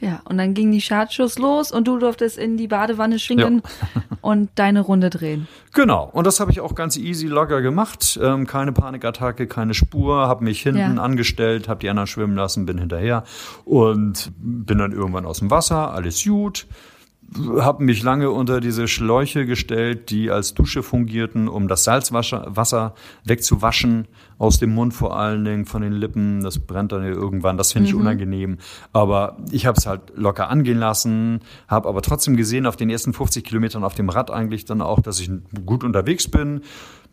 Ja, 0.00 0.20
und 0.24 0.36
dann 0.36 0.52
ging 0.52 0.70
die 0.72 0.80
Startschuss 0.80 1.38
los 1.38 1.72
und 1.72 1.88
du 1.88 1.98
durftest 1.98 2.36
in 2.36 2.56
die 2.56 2.68
Badewanne 2.68 3.18
schwingen 3.18 3.62
ja. 3.94 4.02
und 4.20 4.50
deine 4.56 4.80
Runde 4.80 5.08
drehen. 5.08 5.48
Genau, 5.72 6.10
und 6.12 6.26
das 6.26 6.38
habe 6.38 6.50
ich 6.50 6.60
auch 6.60 6.74
ganz 6.74 6.96
easy 6.98 7.26
locker 7.26 7.62
gemacht. 7.62 8.18
Ähm, 8.22 8.46
keine 8.46 8.72
Panikattacke, 8.72 9.46
keine 9.46 9.72
Spur, 9.72 10.26
habe 10.26 10.44
mich 10.44 10.60
hinten 10.62 10.96
ja. 10.96 11.02
angestellt, 11.02 11.68
habe 11.68 11.80
die 11.80 11.88
anderen 11.88 12.06
schwimmen 12.06 12.36
lassen, 12.36 12.66
bin 12.66 12.78
hinterher 12.78 13.24
und 13.64 14.32
bin 14.38 14.78
dann 14.78 14.92
irgendwann 14.92 15.24
aus 15.24 15.38
dem 15.38 15.50
Wasser, 15.50 15.92
alles 15.92 16.22
gut 16.22 16.66
habe 17.34 17.82
mich 17.82 18.02
lange 18.02 18.30
unter 18.30 18.60
diese 18.60 18.86
Schläuche 18.86 19.46
gestellt, 19.46 20.10
die 20.10 20.30
als 20.30 20.54
Dusche 20.54 20.82
fungierten, 20.82 21.48
um 21.48 21.66
das 21.66 21.84
Salzwasser 21.84 22.94
wegzuwaschen, 23.24 24.06
aus 24.38 24.58
dem 24.58 24.74
Mund 24.74 24.94
vor 24.94 25.18
allen 25.18 25.44
Dingen, 25.44 25.66
von 25.66 25.82
den 25.82 25.92
Lippen. 25.92 26.42
Das 26.42 26.58
brennt 26.58 26.92
dann 26.92 27.04
irgendwann, 27.04 27.56
das 27.56 27.72
finde 27.72 27.88
ich 27.88 27.94
mhm. 27.94 28.02
unangenehm. 28.02 28.58
Aber 28.92 29.36
ich 29.50 29.66
habe 29.66 29.76
es 29.76 29.86
halt 29.86 30.12
locker 30.14 30.48
angehen 30.48 30.78
lassen, 30.78 31.40
habe 31.68 31.88
aber 31.88 32.00
trotzdem 32.00 32.36
gesehen 32.36 32.66
auf 32.66 32.76
den 32.76 32.90
ersten 32.90 33.12
50 33.12 33.44
Kilometern 33.44 33.82
auf 33.82 33.94
dem 33.94 34.08
Rad 34.08 34.30
eigentlich 34.30 34.64
dann 34.64 34.80
auch, 34.80 35.00
dass 35.00 35.18
ich 35.18 35.30
gut 35.64 35.82
unterwegs 35.82 36.28
bin. 36.28 36.62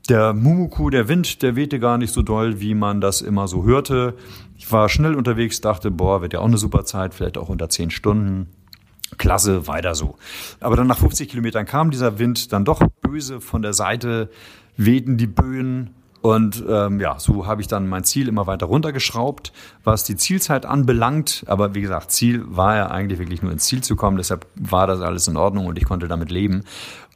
Der 0.09 0.33
Mumuku, 0.33 0.89
der 0.89 1.07
Wind, 1.07 1.41
der 1.41 1.55
wehte 1.55 1.79
gar 1.79 1.97
nicht 1.97 2.13
so 2.13 2.21
doll, 2.21 2.59
wie 2.59 2.75
man 2.75 3.01
das 3.01 3.21
immer 3.21 3.47
so 3.47 3.63
hörte. 3.63 4.15
Ich 4.57 4.69
war 4.71 4.89
schnell 4.89 5.15
unterwegs, 5.15 5.61
dachte, 5.61 5.91
boah, 5.91 6.21
wird 6.21 6.33
ja 6.33 6.39
auch 6.39 6.45
eine 6.45 6.57
super 6.57 6.83
Zeit, 6.83 7.13
vielleicht 7.13 7.37
auch 7.37 7.49
unter 7.49 7.69
zehn 7.69 7.89
Stunden. 7.89 8.47
Klasse, 9.17 9.67
weiter 9.67 9.95
so. 9.95 10.15
Aber 10.59 10.75
dann 10.75 10.87
nach 10.87 10.97
50 10.97 11.29
Kilometern 11.29 11.65
kam 11.65 11.91
dieser 11.91 12.19
Wind 12.19 12.53
dann 12.53 12.65
doch 12.65 12.81
böse 13.01 13.41
von 13.41 13.61
der 13.61 13.73
Seite, 13.73 14.29
wehten 14.77 15.17
die 15.17 15.27
Böen 15.27 15.91
und 16.23 16.63
ähm, 16.69 17.01
ja, 17.01 17.19
so 17.19 17.47
habe 17.47 17.59
ich 17.59 17.67
dann 17.67 17.89
mein 17.89 18.05
Ziel 18.05 18.29
immer 18.29 18.47
weiter 18.47 18.67
runtergeschraubt, 18.67 19.51
was 19.83 20.05
die 20.05 20.15
Zielzeit 20.15 20.65
anbelangt. 20.65 21.43
Aber 21.47 21.75
wie 21.75 21.81
gesagt, 21.81 22.11
Ziel 22.11 22.45
war 22.47 22.77
ja 22.77 22.87
eigentlich 22.87 23.19
wirklich 23.19 23.41
nur 23.41 23.51
ins 23.51 23.65
Ziel 23.65 23.83
zu 23.83 23.97
kommen. 23.97 24.15
Deshalb 24.15 24.47
war 24.55 24.87
das 24.87 25.01
alles 25.01 25.27
in 25.27 25.35
Ordnung 25.35 25.65
und 25.65 25.77
ich 25.77 25.83
konnte 25.83 26.07
damit 26.07 26.31
leben. 26.31 26.63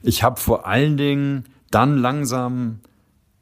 Ich 0.01 0.23
habe 0.23 0.41
vor 0.41 0.67
allen 0.67 0.97
Dingen 0.97 1.45
dann 1.71 1.97
langsam 1.97 2.81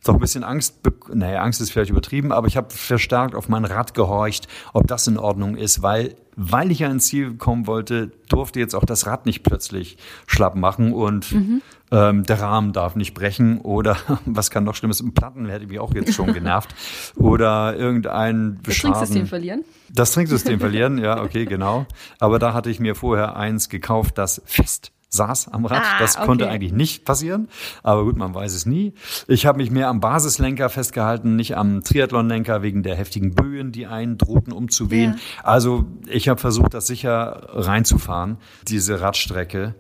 doch 0.03 0.14
ein 0.14 0.20
bisschen 0.20 0.43
Angst, 0.43 0.82
naja, 1.12 1.41
Angst 1.41 1.62
ist 1.62 1.72
vielleicht 1.72 1.89
übertrieben, 1.89 2.32
aber 2.32 2.45
ich 2.47 2.58
habe 2.58 2.70
verstärkt 2.70 3.34
auf 3.34 3.49
mein 3.49 3.66
Rad 3.66 3.95
gehorcht, 3.95 4.47
ob 4.74 4.86
das 4.86 5.08
in 5.08 5.18
Ordnung 5.18 5.58
ist, 5.58 5.82
weil 5.82 6.16
weil 6.36 6.72
ich 6.72 6.80
ja 6.80 6.90
ins 6.90 7.08
Ziel 7.08 7.36
kommen 7.36 7.68
wollte, 7.68 8.12
durfte 8.30 8.60
jetzt 8.60 8.76
auch 8.76 8.86
das 8.86 9.08
Rad 9.08 9.26
nicht 9.26 9.44
plötzlich 9.44 9.98
schlapp 10.28 10.56
machen 10.56 10.94
und 10.94 11.32
mhm. 11.32 11.62
ähm, 11.92 12.24
der 12.24 12.42
Rahmen 12.42 12.74
darf 12.74 12.96
nicht 12.96 13.14
brechen 13.14 13.60
oder 13.60 13.98
was 14.26 14.50
kann 14.50 14.64
noch 14.64 14.76
Schlimmes, 14.76 15.02
ein 15.02 15.14
Platten 15.14 15.48
hätte 15.48 15.68
mich 15.68 15.80
auch 15.80 15.94
jetzt 15.94 16.14
schon 16.14 16.34
genervt 16.34 16.76
oder 17.16 17.76
irgendein 17.76 18.60
Das 18.64 18.80
Trinksystem 18.80 19.28
verlieren? 19.28 19.64
Das 19.94 20.12
Trinksystem 20.12 20.60
verlieren, 20.60 20.98
ja, 20.98 21.22
okay, 21.22 21.46
genau. 21.46 21.86
Aber 22.20 22.40
da 22.40 22.54
hatte 22.54 22.70
ich 22.70 22.80
mir 22.80 22.96
vorher 22.96 23.36
eins 23.36 23.70
gekauft, 23.70 24.18
das 24.18 24.42
fest 24.46 24.92
saß 25.16 25.49
am 25.49 25.66
Rad. 25.66 25.84
Ah, 25.84 25.99
das 25.99 26.18
konnte 26.18 26.45
okay. 26.45 26.53
eigentlich 26.53 26.74
nicht 26.74 27.05
passieren, 27.05 27.47
aber 27.84 28.03
gut, 28.03 28.18
man 28.18 28.34
weiß 28.34 28.53
es 28.53 28.66
nie. 28.66 28.93
Ich 29.28 29.45
habe 29.45 29.57
mich 29.57 29.72
mehr 29.72 29.89
am 29.89 29.99
Basislenker 29.99 30.70
festgehalten, 30.70 31.36
nicht 31.36 31.57
am 31.57 31.84
Triathlonlenker 31.84 32.61
wegen 32.61 32.84
der 32.84 32.95
heftigen 32.95 33.34
Böen, 33.34 33.72
die 33.72 33.88
einen 33.88 34.18
drohten 34.18 34.53
umzuwehen. 34.53 35.16
Ja. 35.38 35.43
Also 35.43 35.86
ich 36.07 36.30
habe 36.30 36.39
versucht, 36.39 36.74
das 36.74 36.88
sicher 36.88 37.47
reinzufahren, 37.51 38.38
diese 38.68 39.01
Radstrecke. 39.01 39.76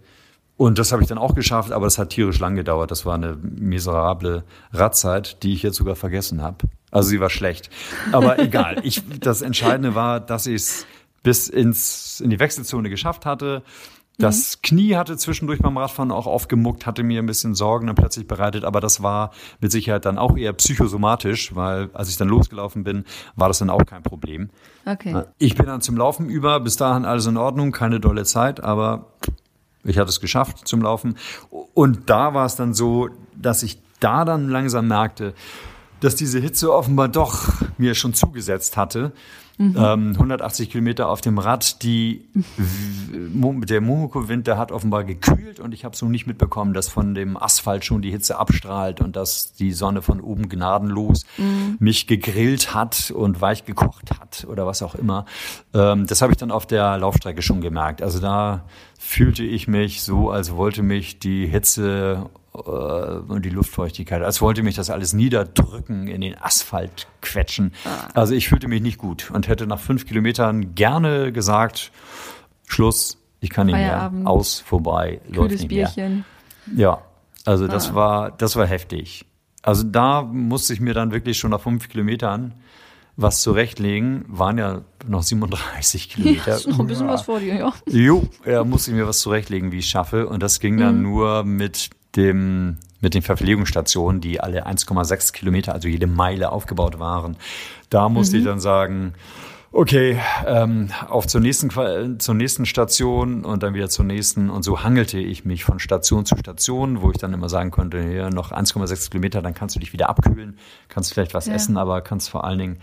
Und 0.57 0.79
das 0.79 0.93
habe 0.93 1.01
ich 1.01 1.09
dann 1.09 1.17
auch 1.17 1.35
geschafft, 1.35 1.73
aber 1.73 1.85
es 1.85 1.97
hat 1.97 2.11
tierisch 2.11 2.39
lang 2.39 2.55
gedauert. 2.55 2.89
Das 2.89 3.05
war 3.05 3.15
eine 3.15 3.35
miserable 3.35 4.45
Radzeit, 4.71 5.43
die 5.43 5.53
ich 5.53 5.63
jetzt 5.63 5.75
sogar 5.75 5.95
vergessen 5.95 6.41
habe. 6.41 6.69
Also 6.91 7.09
sie 7.09 7.19
war 7.19 7.29
schlecht. 7.29 7.69
Aber 8.13 8.39
egal. 8.39 8.77
Ich, 8.83 9.03
das 9.19 9.41
Entscheidende 9.41 9.95
war, 9.95 10.21
dass 10.21 10.47
ich 10.47 10.55
es 10.55 10.85
bis 11.23 11.49
ins, 11.49 12.21
in 12.21 12.29
die 12.29 12.39
Wechselzone 12.39 12.89
geschafft 12.89 13.25
hatte. 13.25 13.63
Das 14.17 14.57
mhm. 14.57 14.61
Knie 14.61 14.95
hatte 14.95 15.17
zwischendurch 15.17 15.59
beim 15.59 15.77
Radfahren 15.77 16.11
auch 16.11 16.27
aufgemuckt, 16.27 16.85
hatte 16.85 17.03
mir 17.03 17.21
ein 17.21 17.25
bisschen 17.25 17.55
Sorgen 17.55 17.87
dann 17.87 17.95
plötzlich 17.95 18.27
bereitet, 18.27 18.63
aber 18.63 18.79
das 18.79 19.03
war 19.03 19.31
mit 19.59 19.71
Sicherheit 19.71 20.05
dann 20.05 20.17
auch 20.17 20.37
eher 20.37 20.53
psychosomatisch, 20.53 21.55
weil 21.55 21.89
als 21.93 22.09
ich 22.09 22.17
dann 22.17 22.29
losgelaufen 22.29 22.83
bin, 22.83 23.05
war 23.35 23.47
das 23.47 23.59
dann 23.59 23.69
auch 23.69 23.85
kein 23.85 24.03
Problem. 24.03 24.49
Okay. 24.85 25.23
Ich 25.37 25.55
bin 25.55 25.65
dann 25.65 25.81
zum 25.81 25.97
Laufen 25.97 26.29
über, 26.29 26.59
bis 26.59 26.77
dahin 26.77 27.05
alles 27.05 27.25
in 27.25 27.37
Ordnung, 27.37 27.71
keine 27.71 27.99
dolle 27.99 28.23
Zeit, 28.23 28.63
aber 28.63 29.07
ich 29.83 29.97
hatte 29.97 30.09
es 30.09 30.19
geschafft 30.19 30.67
zum 30.67 30.81
Laufen. 30.81 31.17
Und 31.73 32.09
da 32.09 32.33
war 32.33 32.45
es 32.45 32.55
dann 32.55 32.73
so, 32.73 33.09
dass 33.35 33.63
ich 33.63 33.79
da 33.99 34.25
dann 34.25 34.49
langsam 34.49 34.87
merkte, 34.87 35.33
dass 35.99 36.15
diese 36.15 36.39
Hitze 36.39 36.73
offenbar 36.73 37.07
doch 37.07 37.53
mir 37.77 37.95
schon 37.95 38.13
zugesetzt 38.13 38.77
hatte. 38.77 39.11
Mhm. 39.57 39.75
Ähm, 39.77 40.11
180 40.15 40.69
Kilometer 40.69 41.07
auf 41.07 41.21
dem 41.21 41.37
Rad, 41.37 41.81
die 41.81 42.25
der 42.57 43.79
Momoko-Wind, 43.81 44.47
der 44.47 44.57
hat 44.57 44.73
offenbar 44.73 45.05
gekühlt 45.05 45.61
und 45.61 45.73
ich 45.73 45.85
habe 45.85 45.95
so 45.95 46.07
nicht 46.07 46.27
mitbekommen, 46.27 46.73
dass 46.73 46.89
von 46.89 47.13
dem 47.13 47.37
Asphalt 47.37 47.85
schon 47.85 48.01
die 48.01 48.11
Hitze 48.11 48.37
abstrahlt 48.37 48.99
und 48.99 49.15
dass 49.15 49.53
die 49.53 49.71
Sonne 49.71 50.01
von 50.01 50.19
oben 50.19 50.49
gnadenlos 50.49 51.25
mhm. 51.37 51.77
mich 51.79 52.05
gegrillt 52.05 52.73
hat 52.73 53.11
und 53.11 53.39
weich 53.39 53.63
gekocht 53.63 54.11
hat 54.19 54.45
oder 54.49 54.67
was 54.67 54.81
auch 54.81 54.95
immer. 54.95 55.25
Ähm, 55.73 56.05
das 56.05 56.21
habe 56.21 56.33
ich 56.33 56.37
dann 56.37 56.51
auf 56.51 56.65
der 56.65 56.97
Laufstrecke 56.97 57.41
schon 57.41 57.61
gemerkt. 57.61 58.01
Also 58.01 58.19
da 58.19 58.65
fühlte 58.99 59.43
ich 59.43 59.69
mich 59.69 60.01
so, 60.01 60.31
als 60.31 60.51
wollte 60.53 60.83
mich 60.83 61.19
die 61.19 61.47
Hitze 61.47 62.29
und 62.55 63.43
die 63.45 63.49
Luftfeuchtigkeit, 63.49 64.21
als 64.21 64.41
wollte 64.41 64.63
mich 64.63 64.75
das 64.75 64.89
alles 64.89 65.13
niederdrücken, 65.13 66.07
in 66.07 66.21
den 66.21 66.37
Asphalt 66.37 67.07
quetschen. 67.21 67.73
Ah. 67.85 68.09
Also 68.13 68.33
ich 68.33 68.47
fühlte 68.47 68.67
mich 68.67 68.81
nicht 68.81 68.97
gut 68.97 69.31
und 69.31 69.47
hätte 69.47 69.67
nach 69.67 69.79
fünf 69.79 70.05
Kilometern 70.05 70.75
gerne 70.75 71.31
gesagt, 71.31 71.91
Schluss, 72.67 73.17
ich 73.41 73.49
kann 73.49 73.67
nicht 73.67 73.75
mehr, 73.75 74.11
aus, 74.23 74.59
vorbei, 74.59 75.21
läuft 75.27 75.51
nicht 75.51 75.67
Bierchen. 75.67 76.25
mehr. 76.65 76.77
Ja, 76.77 77.01
also 77.45 77.67
das 77.67 77.91
ah. 77.91 77.95
war, 77.95 78.31
das 78.31 78.55
war 78.55 78.65
heftig. 78.65 79.25
Also 79.61 79.83
da 79.83 80.21
musste 80.21 80.73
ich 80.73 80.79
mir 80.79 80.93
dann 80.93 81.11
wirklich 81.11 81.37
schon 81.37 81.51
nach 81.51 81.61
fünf 81.61 81.89
Kilometern 81.89 82.53
was 83.17 83.41
zurechtlegen. 83.41 84.25
Waren 84.27 84.57
ja 84.57 84.81
noch 85.07 85.23
37 85.23 86.09
Kilometer. 86.11 86.51
Ja, 86.51 86.55
ist 86.57 86.67
noch 86.67 86.79
ein 86.79 86.87
bisschen 86.87 87.07
was 87.07 87.23
vor 87.23 87.39
dir, 87.39 87.55
ja. 87.55 87.73
Jo, 87.87 88.27
ja, 88.45 88.63
musste 88.63 88.91
ich 88.91 88.97
mir 88.97 89.07
was 89.07 89.19
zurechtlegen, 89.19 89.71
wie 89.71 89.79
ich 89.79 89.89
schaffe. 89.89 90.27
Und 90.27 90.43
das 90.43 90.59
ging 90.59 90.77
dann 90.77 90.97
mhm. 90.97 91.03
nur 91.03 91.43
mit 91.43 91.89
dem 92.15 92.77
mit 93.01 93.13
den 93.13 93.21
Verpflegungsstationen, 93.21 94.19
die 94.21 94.39
alle 94.39 94.65
1,6 94.67 95.31
Kilometer, 95.31 95.73
also 95.73 95.87
jede 95.87 96.07
Meile 96.07 96.51
aufgebaut 96.51 96.97
waren. 96.97 97.37
Da 97.89 98.09
musste 98.09 98.35
mhm. 98.35 98.41
ich 98.41 98.47
dann 98.47 98.59
sagen, 98.59 99.13
okay, 99.75 100.17
ähm, 100.47 100.89
auf 101.09 101.27
zur 101.27 101.41
nächsten, 101.41 101.69
zur 102.19 102.33
nächsten 102.33 102.65
Station 102.65 103.43
und 103.43 103.61
dann 103.61 103.73
wieder 103.73 103.89
zur 103.89 104.05
nächsten. 104.05 104.49
Und 104.49 104.63
so 104.63 104.83
hangelte 104.83 105.19
ich 105.19 105.43
mich 105.43 105.65
von 105.65 105.79
Station 105.79 106.25
zu 106.25 106.37
Station, 106.37 107.01
wo 107.01 107.11
ich 107.11 107.17
dann 107.17 107.33
immer 107.33 107.49
sagen 107.49 107.71
konnte, 107.71 108.01
hier 108.01 108.29
noch 108.29 108.51
1,6 108.51 109.11
Kilometer, 109.11 109.41
dann 109.41 109.53
kannst 109.53 109.75
du 109.75 109.79
dich 109.79 109.91
wieder 109.91 110.09
abkühlen, 110.09 110.57
kannst 110.87 111.13
vielleicht 111.13 111.33
was 111.33 111.47
ja. 111.47 111.53
essen, 111.53 111.77
aber 111.77 112.01
kannst 112.01 112.29
vor 112.29 112.45
allen 112.45 112.57
Dingen 112.57 112.77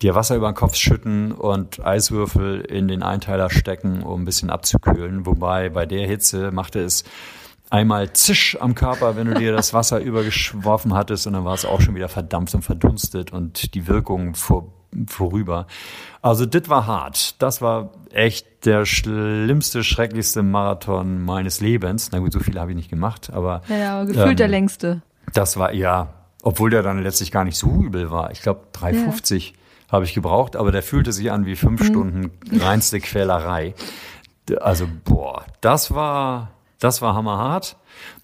dir 0.00 0.14
Wasser 0.14 0.34
über 0.34 0.50
den 0.50 0.54
Kopf 0.54 0.76
schütten 0.76 1.32
und 1.32 1.84
Eiswürfel 1.84 2.62
in 2.62 2.88
den 2.88 3.02
Einteiler 3.02 3.50
stecken, 3.50 4.02
um 4.02 4.22
ein 4.22 4.24
bisschen 4.24 4.48
abzukühlen. 4.48 5.26
Wobei 5.26 5.68
bei 5.68 5.84
der 5.84 6.06
Hitze 6.06 6.52
machte 6.52 6.80
es 6.80 7.04
einmal 7.70 8.12
Zisch 8.12 8.58
am 8.60 8.74
Körper, 8.74 9.16
wenn 9.16 9.28
du 9.28 9.34
dir 9.34 9.52
das 9.52 9.72
Wasser 9.72 10.00
übergeworfen 10.02 10.94
hattest 10.94 11.26
und 11.26 11.32
dann 11.32 11.44
war 11.44 11.54
es 11.54 11.64
auch 11.64 11.80
schon 11.80 11.94
wieder 11.94 12.08
verdampft 12.08 12.54
und 12.54 12.62
verdunstet 12.62 13.32
und 13.32 13.74
die 13.74 13.86
Wirkung 13.86 14.34
vor, 14.34 14.72
vorüber. 15.06 15.66
Also 16.20 16.44
das 16.44 16.68
war 16.68 16.86
hart. 16.86 17.40
Das 17.40 17.62
war 17.62 17.92
echt 18.12 18.66
der 18.66 18.84
schlimmste, 18.84 19.84
schrecklichste 19.84 20.42
Marathon 20.42 21.22
meines 21.22 21.60
Lebens. 21.60 22.10
Na 22.12 22.18
gut, 22.18 22.32
so 22.32 22.40
viele 22.40 22.60
habe 22.60 22.72
ich 22.72 22.76
nicht 22.76 22.90
gemacht, 22.90 23.30
aber. 23.32 23.62
Ja, 23.68 24.00
aber 24.00 24.06
gefühlt 24.06 24.30
ähm, 24.32 24.36
der 24.36 24.48
längste. 24.48 25.02
Das 25.32 25.56
war, 25.56 25.72
ja, 25.72 26.12
obwohl 26.42 26.70
der 26.70 26.82
dann 26.82 27.02
letztlich 27.02 27.30
gar 27.30 27.44
nicht 27.44 27.56
so 27.56 27.68
übel 27.68 28.10
war. 28.10 28.32
Ich 28.32 28.42
glaube, 28.42 28.62
3,50 28.74 29.36
ja. 29.36 29.52
habe 29.92 30.04
ich 30.04 30.14
gebraucht, 30.14 30.56
aber 30.56 30.72
der 30.72 30.82
fühlte 30.82 31.12
sich 31.12 31.30
an 31.30 31.46
wie 31.46 31.56
fünf 31.56 31.80
mhm. 31.80 31.84
Stunden 31.84 32.30
reinste 32.52 33.00
Quälerei. 33.00 33.74
Also, 34.60 34.88
boah, 35.04 35.44
das 35.60 35.94
war, 35.94 36.50
das 36.80 37.00
war 37.02 37.14
hammerhart. 37.14 37.76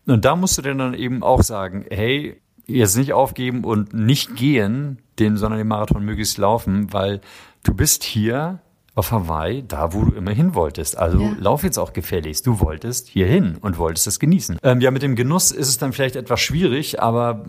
Und 0.07 0.25
da 0.25 0.35
musst 0.35 0.59
du 0.59 0.63
dann 0.63 0.95
eben 0.95 1.23
auch 1.23 1.43
sagen, 1.43 1.85
hey, 1.91 2.41
jetzt 2.67 2.97
nicht 2.97 3.13
aufgeben 3.13 3.65
und 3.65 3.95
nicht 3.95 4.35
gehen, 4.35 4.99
den, 5.19 5.37
sondern 5.37 5.59
den 5.59 5.69
Marathon 5.69 6.05
möglichst 6.05 6.39
laufen, 6.39 6.93
weil 6.93 7.21
du 7.63 7.75
bist 7.75 8.03
hier 8.03 8.61
auf 8.95 9.13
Hawaii, 9.13 9.63
da 9.67 9.93
wo 9.93 10.05
du 10.05 10.13
immer 10.13 10.31
hin 10.31 10.55
wolltest. 10.55 10.97
Also 10.97 11.21
ja. 11.21 11.37
lauf 11.39 11.63
jetzt 11.63 11.79
auch 11.79 11.93
gefälligst. 11.93 12.47
Du 12.47 12.61
wolltest 12.61 13.09
hier 13.09 13.27
hin 13.27 13.59
und 13.61 13.79
wolltest 13.79 14.07
es 14.07 14.19
genießen. 14.19 14.59
Ähm, 14.63 14.81
ja, 14.81 14.91
mit 14.91 15.03
dem 15.03 15.17
Genuss 15.17 15.51
ist 15.53 15.69
es 15.69 15.77
dann 15.77 15.93
vielleicht 15.93 16.17
etwas 16.17 16.41
schwierig, 16.41 17.01
aber 17.01 17.45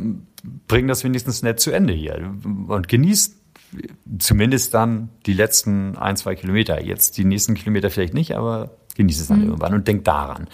bring 0.68 0.88
das 0.88 1.06
wenigstens 1.06 1.42
nett 1.44 1.62
zu 1.62 1.72
Ende 1.72 1.94
hier 1.94 2.34
und 2.68 2.88
genieß 2.90 3.38
zumindest 4.20 4.74
dann 4.74 5.10
die 5.26 5.34
letzten 5.34 5.98
ein, 5.98 6.16
zwei 6.18 6.36
Kilometer. 6.36 6.84
Jetzt 6.84 7.18
die 7.18 7.26
nächsten 7.26 7.54
Kilometer 7.54 7.90
vielleicht 7.90 8.14
nicht, 8.14 8.36
aber 8.36 8.78
genieße 8.98 9.22
es 9.22 9.28
dann 9.28 9.40
mhm. 9.40 9.46
irgendwann 9.46 9.74
und 9.74 9.88
denk 9.88 10.04
daran. 10.04 10.48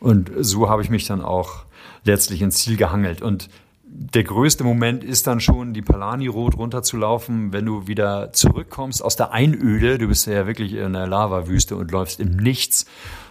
Und 0.00 0.30
so 0.38 0.68
habe 0.68 0.82
ich 0.82 0.90
mich 0.90 1.06
dann 1.06 1.22
auch 1.22 1.64
letztlich 2.04 2.42
ins 2.42 2.56
Ziel 2.56 2.76
gehangelt. 2.76 3.22
Und 3.22 3.48
der 3.84 4.24
größte 4.24 4.64
Moment 4.64 5.04
ist 5.04 5.26
dann 5.26 5.40
schon, 5.40 5.74
die 5.74 5.82
Palani-Rot 5.82 6.56
runterzulaufen, 6.56 7.52
wenn 7.52 7.66
du 7.66 7.86
wieder 7.86 8.32
zurückkommst 8.32 9.04
aus 9.04 9.16
der 9.16 9.32
Einöde. 9.32 9.98
Du 9.98 10.08
bist 10.08 10.26
ja 10.26 10.46
wirklich 10.46 10.72
in 10.72 10.94
der 10.94 11.06
Lavawüste 11.06 11.76
und 11.76 11.90
läufst 11.90 12.18
im 12.18 12.36
Nichts. 12.36 12.86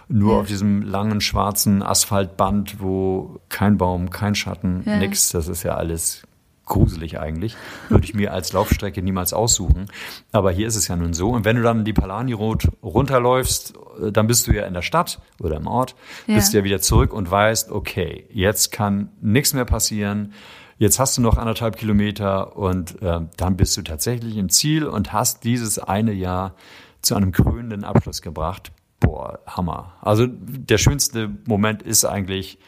Nur 0.08 0.34
ja. 0.34 0.40
auf 0.40 0.46
diesem 0.46 0.82
langen 0.82 1.20
schwarzen 1.20 1.82
Asphaltband, 1.82 2.80
wo 2.80 3.40
kein 3.48 3.76
Baum, 3.78 4.10
kein 4.10 4.34
Schatten, 4.34 4.82
ja. 4.84 4.98
nix. 4.98 5.30
Das 5.30 5.48
ist 5.48 5.62
ja 5.62 5.76
alles 5.76 6.22
gruselig 6.64 7.18
eigentlich. 7.18 7.56
Würde 7.88 8.04
ich 8.04 8.14
mir 8.14 8.32
als 8.32 8.52
Laufstrecke 8.52 9.02
niemals 9.02 9.32
aussuchen. 9.32 9.86
Aber 10.30 10.50
hier 10.52 10.66
ist 10.66 10.76
es 10.76 10.88
ja 10.88 10.96
nun 10.96 11.12
so. 11.12 11.30
Und 11.30 11.44
wenn 11.44 11.56
du 11.56 11.62
dann 11.62 11.84
die 11.84 11.92
Palani 11.92 12.32
Road 12.32 12.68
runterläufst, 12.82 13.74
dann 14.12 14.26
bist 14.26 14.46
du 14.46 14.52
ja 14.52 14.66
in 14.66 14.74
der 14.74 14.82
Stadt 14.82 15.20
oder 15.40 15.56
im 15.56 15.66
Ort, 15.66 15.94
ja. 16.26 16.36
bist 16.36 16.54
ja 16.54 16.64
wieder 16.64 16.80
zurück 16.80 17.12
und 17.12 17.30
weißt, 17.30 17.70
okay, 17.70 18.26
jetzt 18.30 18.72
kann 18.72 19.10
nichts 19.20 19.54
mehr 19.54 19.64
passieren. 19.64 20.32
Jetzt 20.78 20.98
hast 20.98 21.16
du 21.16 21.22
noch 21.22 21.36
anderthalb 21.36 21.76
Kilometer 21.76 22.56
und 22.56 23.00
äh, 23.02 23.20
dann 23.36 23.56
bist 23.56 23.76
du 23.76 23.82
tatsächlich 23.82 24.36
im 24.36 24.48
Ziel 24.48 24.84
und 24.84 25.12
hast 25.12 25.44
dieses 25.44 25.78
eine 25.78 26.12
Jahr 26.12 26.54
zu 27.02 27.14
einem 27.14 27.32
krönenden 27.32 27.84
Abschluss 27.84 28.22
gebracht. 28.22 28.72
Boah, 28.98 29.40
Hammer. 29.46 29.94
Also 30.00 30.26
der 30.28 30.78
schönste 30.78 31.30
Moment 31.46 31.82
ist 31.82 32.04
eigentlich, 32.04 32.58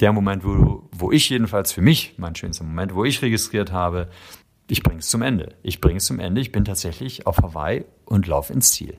der 0.00 0.12
Moment, 0.12 0.44
wo, 0.44 0.88
wo 0.92 1.12
ich 1.12 1.28
jedenfalls 1.30 1.72
für 1.72 1.82
mich, 1.82 2.14
mein 2.18 2.34
schönster 2.34 2.64
Moment, 2.64 2.94
wo 2.94 3.04
ich 3.04 3.22
registriert 3.22 3.72
habe, 3.72 4.10
ich 4.68 4.82
bringe 4.82 4.98
es 4.98 5.08
zum 5.08 5.22
Ende. 5.22 5.54
Ich 5.62 5.80
bringe 5.80 5.98
es 5.98 6.06
zum 6.06 6.18
Ende. 6.18 6.40
Ich 6.40 6.52
bin 6.52 6.64
tatsächlich 6.64 7.26
auf 7.26 7.38
Hawaii 7.38 7.84
und 8.04 8.26
laufe 8.26 8.52
ins 8.52 8.72
Ziel. 8.72 8.98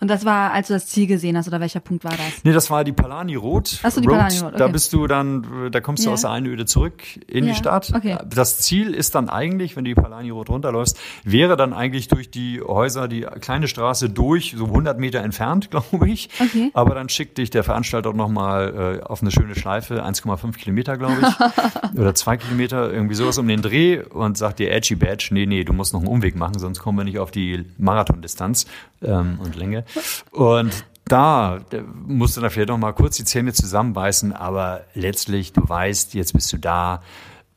Und 0.00 0.08
das 0.08 0.24
war, 0.24 0.52
als 0.52 0.68
du 0.68 0.74
das 0.74 0.86
Ziel 0.86 1.08
gesehen 1.08 1.36
hast, 1.36 1.48
oder 1.48 1.58
welcher 1.58 1.80
Punkt 1.80 2.04
war 2.04 2.12
das? 2.12 2.44
Nee, 2.44 2.52
das 2.52 2.70
war 2.70 2.84
die 2.84 2.92
Palani 2.92 3.34
Rot. 3.34 3.80
Achso, 3.82 4.00
die 4.00 4.06
Road. 4.06 4.18
Palani 4.18 4.38
Rot. 4.38 4.48
Okay. 4.50 4.58
Da 4.58 4.68
bist 4.68 4.92
du 4.92 5.08
dann, 5.08 5.70
da 5.72 5.80
kommst 5.80 6.04
du 6.04 6.08
yeah. 6.08 6.14
aus 6.14 6.20
der 6.20 6.30
Einöde 6.30 6.66
zurück 6.66 7.02
in 7.26 7.44
yeah. 7.44 7.52
die 7.52 7.58
Stadt. 7.58 7.92
Okay. 7.92 8.16
Das 8.28 8.60
Ziel 8.60 8.94
ist 8.94 9.16
dann 9.16 9.28
eigentlich, 9.28 9.74
wenn 9.74 9.84
du 9.84 9.90
die 9.94 10.00
Palani 10.00 10.30
Rot 10.30 10.50
runterläufst, 10.50 10.96
wäre 11.24 11.56
dann 11.56 11.72
eigentlich 11.72 12.06
durch 12.06 12.30
die 12.30 12.60
Häuser, 12.60 13.08
die 13.08 13.22
kleine 13.40 13.66
Straße 13.66 14.08
durch, 14.08 14.54
so 14.56 14.66
100 14.66 15.00
Meter 15.00 15.18
entfernt, 15.20 15.70
glaube 15.72 16.08
ich. 16.08 16.30
Okay. 16.38 16.70
Aber 16.74 16.94
dann 16.94 17.08
schickt 17.08 17.38
dich 17.38 17.50
der 17.50 17.64
Veranstalter 17.64 18.12
nochmal 18.12 19.00
äh, 19.00 19.02
auf 19.02 19.20
eine 19.20 19.32
schöne 19.32 19.56
Schleife, 19.56 20.04
1,5 20.04 20.56
Kilometer, 20.58 20.96
glaube 20.96 21.16
ich. 21.22 21.98
oder 21.98 22.14
zwei 22.14 22.36
Kilometer, 22.36 22.92
irgendwie 22.92 23.16
sowas 23.16 23.36
um 23.38 23.48
den 23.48 23.62
Dreh 23.62 24.00
und 24.00 24.38
sagt 24.38 24.60
dir, 24.60 24.70
Edgy 24.70 24.94
Badge, 24.94 25.30
nee, 25.32 25.46
nee, 25.46 25.64
du 25.64 25.72
musst 25.72 25.92
noch 25.92 26.00
einen 26.00 26.08
Umweg 26.08 26.36
machen, 26.36 26.56
sonst 26.58 26.78
kommen 26.78 26.98
wir 26.98 27.04
nicht 27.04 27.18
auf 27.18 27.32
die 27.32 27.64
Marathondistanz 27.78 28.66
ähm, 29.02 29.38
und 29.42 29.56
Länge. 29.56 29.84
Und 30.30 30.84
da 31.06 31.60
musst 32.06 32.36
du 32.36 32.40
dann 32.40 32.50
vielleicht 32.50 32.68
noch 32.68 32.78
mal 32.78 32.92
kurz 32.92 33.16
die 33.16 33.24
Zähne 33.24 33.52
zusammenbeißen, 33.52 34.32
aber 34.32 34.82
letztlich, 34.94 35.52
du 35.52 35.66
weißt, 35.66 36.14
jetzt 36.14 36.32
bist 36.34 36.52
du 36.52 36.58
da. 36.58 37.02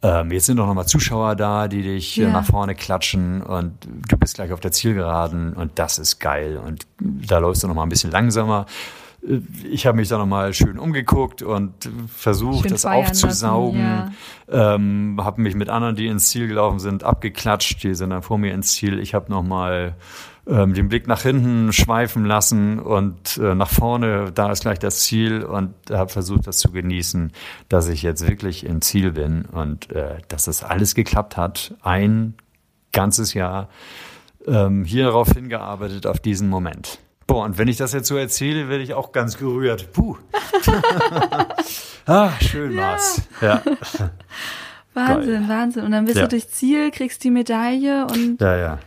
Ähm, 0.04 0.32
jetzt 0.32 0.48
sind 0.48 0.58
doch 0.58 0.66
noch 0.66 0.74
mal 0.74 0.88
Zuschauer 0.88 1.36
da, 1.36 1.68
die 1.68 1.84
dich 1.84 2.16
ja. 2.16 2.30
nach 2.30 2.46
vorne 2.46 2.74
klatschen 2.74 3.42
und 3.42 3.74
du 3.86 4.18
bist 4.18 4.36
gleich 4.36 4.52
auf 4.52 4.60
der 4.60 4.72
Zielgeraden 4.72 5.54
und 5.54 5.78
das 5.78 6.00
ist 6.00 6.20
geil. 6.20 6.58
Und 6.58 6.88
da 7.00 7.38
läufst 7.38 7.64
du 7.64 7.68
noch 7.68 7.76
mal 7.76 7.84
ein 7.84 7.90
bisschen 7.90 8.10
langsamer. 8.10 8.66
Äh, 9.28 9.39
ich 9.69 9.86
habe 9.86 9.97
mich 9.97 10.09
da 10.09 10.17
noch 10.17 10.26
mal 10.26 10.53
schön 10.53 10.80
umgeguckt 10.80 11.41
und 11.41 11.89
versucht, 12.07 12.63
schön 12.63 12.72
das 12.72 12.86
aufzusaugen. 12.86 13.82
Lassen, 13.82 14.15
ja. 14.51 14.76
ähm, 14.76 15.19
habe 15.22 15.41
mich 15.41 15.55
mit 15.55 15.69
anderen, 15.69 15.95
die 15.95 16.07
ins 16.07 16.30
Ziel 16.30 16.47
gelaufen 16.47 16.80
sind, 16.80 17.03
abgeklatscht. 17.03 17.84
Die 17.84 17.95
sind 17.95 18.11
dann 18.11 18.22
vor 18.22 18.38
mir 18.38 18.53
ins 18.53 18.74
Ziel. 18.74 18.99
Ich 18.99 19.13
habe 19.13 19.32
noch 19.32 19.43
mal 19.43 19.95
ähm, 20.47 20.74
den 20.74 20.89
Blick 20.89 21.07
nach 21.07 21.22
hinten 21.22 21.72
schweifen 21.72 22.26
lassen 22.26 22.80
und 22.80 23.38
äh, 23.38 23.53
nach 23.55 23.69
vorne, 23.69 24.32
da 24.34 24.51
ist 24.51 24.61
gleich 24.61 24.80
das 24.80 25.01
Ziel 25.01 25.43
und 25.43 25.74
habe 25.91 26.11
versucht, 26.11 26.47
das 26.47 26.57
zu 26.57 26.72
genießen, 26.72 27.32
dass 27.69 27.88
ich 27.88 28.01
jetzt 28.01 28.28
wirklich 28.28 28.65
im 28.65 28.82
Ziel 28.82 29.11
bin 29.11 29.45
und 29.45 29.91
äh, 29.91 30.17
dass 30.28 30.45
das 30.45 30.63
alles 30.63 30.95
geklappt 30.95 31.38
hat. 31.38 31.76
Ein 31.82 32.34
ganzes 32.91 33.34
Jahr 33.34 33.69
ähm, 34.47 34.84
hierauf 34.84 35.32
hingearbeitet, 35.32 36.07
auf 36.07 36.19
diesen 36.19 36.49
Moment. 36.49 36.99
Boah, 37.32 37.46
und 37.46 37.58
wenn 37.58 37.70
ich 37.70 37.78
das 37.78 37.94
jetzt 37.94 38.10
so 38.10 38.18
erzähle, 38.18 38.68
werde 38.68 38.84
ich 38.84 38.94
auch 38.94 39.14
ganz 39.14 39.38
gerührt. 39.38 39.94
Puh. 39.94 40.18
ah, 42.06 42.32
schön 42.42 42.76
war's. 42.76 43.22
Ja. 43.40 43.62
Wahnsinn, 44.94 45.48
Geil. 45.48 45.50
Wahnsinn. 45.50 45.84
Und 45.86 45.92
dann 45.92 46.04
bist 46.04 46.18
ja. 46.18 46.24
du 46.24 46.28
durch 46.28 46.50
Ziel, 46.50 46.92
kriegst 46.92 47.24
die 47.24 47.32
Medaille 47.32 48.06
und. 48.06 48.42
Ja, 48.42 48.58
ja 48.58 48.80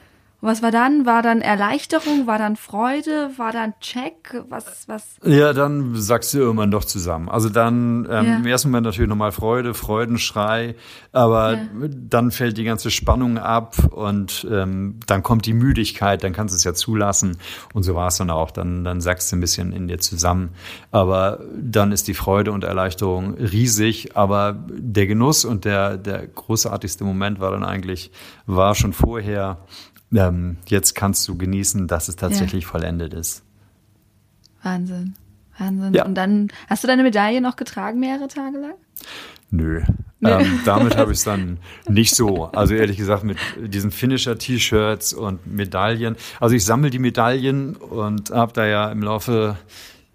was 0.45 0.63
war 0.63 0.71
dann? 0.71 1.07
War 1.07 1.23
dann 1.23 1.41
Erleichterung? 1.41 2.27
War 2.27 2.39
dann 2.39 2.57
Freude? 2.57 3.31
War 3.37 3.51
dann 3.51 3.73
Check? 3.81 4.45
Was, 4.51 4.87
was? 4.89 5.17
Ja, 5.25 5.53
dann 5.55 5.97
sagst 5.97 6.35
du 6.35 6.39
irgendwann 6.39 6.71
doch 6.71 6.85
zusammen. 6.85 7.29
Also 7.29 7.49
dann 7.49 8.07
ähm, 8.11 8.27
ja. 8.27 8.37
im 8.37 8.47
ersten 8.47 8.69
Moment 8.69 8.85
natürlich 8.85 9.09
nochmal 9.09 9.33
Freude, 9.33 9.73
Freudenschrei, 9.73 10.75
aber 11.13 11.55
ja. 11.55 11.61
dann 11.89 12.31
fällt 12.31 12.59
die 12.59 12.65
ganze 12.65 12.91
Spannung 12.91 13.39
ab 13.39 13.77
und 13.91 14.47
ähm, 14.51 15.01
dann 15.07 15.23
kommt 15.23 15.47
die 15.47 15.55
Müdigkeit, 15.55 16.23
dann 16.23 16.35
kannst 16.35 16.55
du 16.55 16.57
es 16.57 16.65
ja 16.65 16.75
zulassen. 16.75 17.39
Und 17.73 17.83
so 17.83 17.95
war 17.95 18.09
es 18.09 18.19
dann 18.19 18.31
auch. 18.31 18.51
Dann, 18.51 18.85
dann 18.85 19.01
sagst 19.01 19.33
du 19.33 19.37
ein 19.37 19.41
bisschen 19.41 19.73
in 19.73 19.89
dir 19.89 19.99
zusammen. 19.99 20.51
Aber 20.91 21.41
dann 21.59 21.91
ist 21.91 22.07
die 22.07 22.15
Freude 22.15 22.53
und 22.53 22.65
Erleichterung 22.65 23.35
riesig. 23.35 24.17
Aber 24.17 24.57
der 24.69 25.07
Genuss 25.07 25.45
und 25.47 25.65
der, 25.65 25.97
der 25.97 26.27
großartigste 26.27 27.05
Moment 27.05 27.41
war 27.41 27.51
dann 27.51 27.65
eigentlich, 27.65 28.11
war 28.47 28.75
schon 28.75 28.93
vorher, 28.93 29.59
ähm, 30.15 30.57
jetzt 30.67 30.95
kannst 30.95 31.27
du 31.29 31.37
genießen, 31.37 31.87
dass 31.87 32.09
es 32.09 32.17
tatsächlich 32.17 32.65
ja. 32.65 32.71
vollendet 32.71 33.15
ist. 33.15 33.43
Wahnsinn. 34.62 35.15
Wahnsinn. 35.59 35.95
Ja. 35.95 36.05
Und 36.05 36.15
dann 36.15 36.49
hast 36.69 36.83
du 36.83 36.89
deine 36.89 37.03
Medaille 37.03 37.41
noch 37.41 37.57
getragen 37.57 38.01
mehrere 38.01 38.29
Tage 38.29 38.59
lang? 38.59 38.75
Nö. 39.51 39.83
Nee. 40.21 40.31
Ähm, 40.31 40.61
damit 40.65 40.97
habe 40.97 41.12
ich 41.12 41.19
es 41.19 41.25
dann 41.25 41.59
nicht 41.89 42.15
so. 42.15 42.47
Also 42.47 42.75
ehrlich 42.75 42.97
gesagt 42.97 43.25
mit 43.25 43.37
diesen 43.59 43.91
Finisher-T-Shirts 43.91 45.12
und 45.12 45.47
Medaillen. 45.47 46.17
Also 46.41 46.57
ich 46.57 46.65
sammle 46.65 46.91
die 46.91 46.99
Medaillen 46.99 47.77
und 47.77 48.31
habe 48.31 48.53
da 48.53 48.67
ja 48.67 48.91
im 48.91 49.03
Laufe 49.03 49.57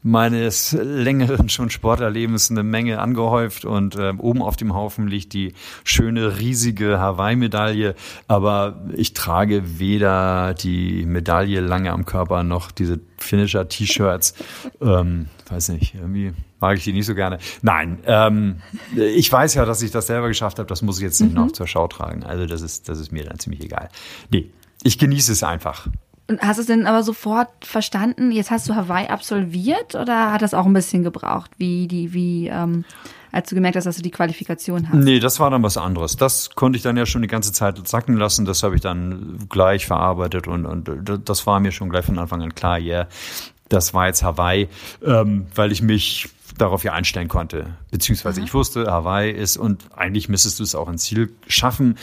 meines 0.02 0.72
längeren 0.72 1.50
schon 1.50 1.70
Sporterlebens 1.70 2.50
eine 2.52 2.64
Menge 2.64 3.00
angehäuft 3.00 3.66
und 3.66 3.95
äh, 3.95 4.14
oben 4.18 4.41
auf 4.41 4.56
dem 4.56 4.74
Haufen 4.74 5.08
liegt 5.08 5.34
die 5.34 5.54
schöne 5.84 6.39
riesige 6.39 7.00
Hawaii-Medaille, 7.00 7.95
aber 8.28 8.82
ich 8.95 9.14
trage 9.14 9.80
weder 9.80 10.54
die 10.54 11.06
Medaille 11.06 11.60
lange 11.60 11.91
am 11.91 12.06
Körper 12.06 12.43
noch 12.43 12.72
diese 12.72 13.00
Finisher-T-Shirts. 13.18 14.36
Ähm, 14.82 15.28
weiß 15.50 15.70
nicht, 15.70 15.95
irgendwie 15.95 16.34
mag 16.60 16.78
ich 16.78 16.84
die 16.84 16.93
nicht 16.93 17.06
so 17.06 17.16
gerne. 17.16 17.39
Nein, 17.62 18.00
ähm, 18.06 18.62
ich 18.95 19.32
weiß 19.32 19.54
ja, 19.56 19.66
dass 19.66 19.82
ich 19.82 19.91
das 19.91 20.08
selber 20.08 20.28
geschafft 20.28 20.60
habe, 20.60 20.68
das 20.68 20.82
muss 20.82 20.97
ich 20.97 21.04
jetzt 21.04 21.20
nicht 21.20 21.34
mhm. 21.34 21.45
noch 21.45 21.52
zur 21.52 21.68
Schau 21.68 21.88
tragen. 21.88 22.24
Also 22.24 22.45
das 22.45 22.62
ist, 22.62 22.88
das 22.88 23.00
ist 23.00 23.12
mir 23.12 23.26
dann 23.26 23.39
ziemlich 23.39 23.64
egal. 23.64 23.89
Nee, 24.30 24.50
ich 24.84 24.97
genieße 24.97 25.32
es 25.32 25.43
einfach. 25.43 25.88
Und 26.30 26.42
hast 26.42 26.58
du 26.58 26.62
es 26.62 26.68
denn 26.68 26.86
aber 26.86 27.02
sofort 27.02 27.50
verstanden? 27.62 28.32
Jetzt 28.32 28.52
hast 28.52 28.70
du 28.70 28.76
Hawaii 28.76 29.08
absolviert 29.08 29.96
oder 29.96 30.32
hat 30.32 30.44
das 30.44 30.54
auch 30.54 30.68
ein 30.68 30.74
bisschen 30.74 31.04
gebraucht, 31.04 31.50
wie 31.58 31.88
die, 31.88 32.14
wie, 32.14 32.48
ähm, 32.48 32.86
als 33.32 33.50
du 33.50 33.56
gemerkt 33.56 33.76
hast, 33.78 33.86
dass 33.86 33.96
du 33.96 34.04
die 34.04 34.12
Qualifikation 34.12 34.90
hast? 34.90 34.96
Nee, 34.96 35.20
das 35.20 35.40
war 35.40 35.50
dann 35.50 35.64
was 35.64 35.76
anderes. 35.76 36.18
Das 36.18 36.52
konnte 36.52 36.78
ich 36.78 36.84
dann 36.84 36.98
ja 36.98 37.08
schon 37.08 37.24
die 37.24 37.28
ganze 37.28 37.52
Zeit 37.52 37.86
sacken 37.88 38.16
lassen. 38.16 38.46
Das 38.46 38.62
habe 38.62 38.76
ich 38.76 38.82
dann 38.82 39.40
gleich 39.50 39.88
verarbeitet 39.88 40.48
und, 40.48 40.68
und 40.68 40.90
das 41.26 41.48
war 41.48 41.60
mir 41.60 41.72
schon 41.72 41.90
gleich 41.90 42.06
von 42.06 42.20
Anfang 42.20 42.44
an 42.44 42.54
klar, 42.54 42.78
ja, 42.78 42.96
yeah, 43.00 43.08
das 43.68 43.94
war 43.94 44.08
jetzt 44.08 44.24
Hawaii, 44.24 44.68
ähm, 45.04 45.48
weil 45.56 45.72
ich 45.72 45.82
mich 45.82 46.30
darauf 46.62 46.84
ja 46.84 46.93
einstellen 46.93 47.28
konnte. 47.28 47.78
Beziehungsweise 47.91 48.41
Aha. 48.41 48.45
ich 48.45 48.53
wusste, 48.53 48.86
Hawaii 48.91 49.32
ist 49.32 49.57
und 49.57 49.86
eigentlich 49.95 50.30
müsstest 50.30 50.60
du 50.60 50.64
es 50.64 50.76
auch 50.76 50.89
ins 50.89 51.03
Ziel 51.03 51.32
schaffen. 51.47 51.97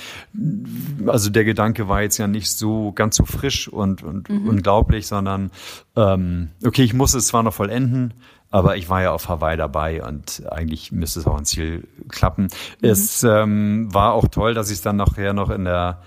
Also 1.07 1.31
der 1.31 1.45
Gedanke 1.45 1.89
war 1.89 2.03
jetzt 2.03 2.19
ja 2.19 2.27
nicht 2.27 2.51
so 2.51 2.93
ganz 2.93 3.17
so 3.17 3.25
frisch 3.25 3.69
und, 3.69 4.03
und 4.03 4.29
mhm. 4.29 4.49
unglaublich, 4.49 5.07
sondern 5.07 5.51
ähm, 5.95 6.51
okay, 6.65 6.83
ich 6.83 6.95
muss 6.95 7.15
es 7.15 7.29
zwar 7.29 7.43
noch 7.43 7.55
vollenden, 7.55 8.15
aber 8.51 8.77
ich 8.77 8.89
war 8.89 9.03
ja 9.03 9.13
auf 9.13 9.29
Hawaii 9.29 9.57
dabei 9.57 10.03
und 10.03 10.43
eigentlich 10.51 10.93
müsste 10.93 11.21
es 11.21 11.27
auch 11.27 11.39
ins 11.39 11.51
Ziel 11.51 11.87
klappen. 12.09 12.45
Mhm. 12.45 12.89
Es 12.89 13.23
ähm, 13.23 13.93
war 13.93 14.13
auch 14.13 14.29
toll, 14.29 14.55
dass 14.55 14.71
ich 14.71 14.77
es 14.77 14.83
dann 14.83 14.97
nachher 14.97 15.33
noch 15.33 15.51
in 15.51 15.65
der 15.65 16.01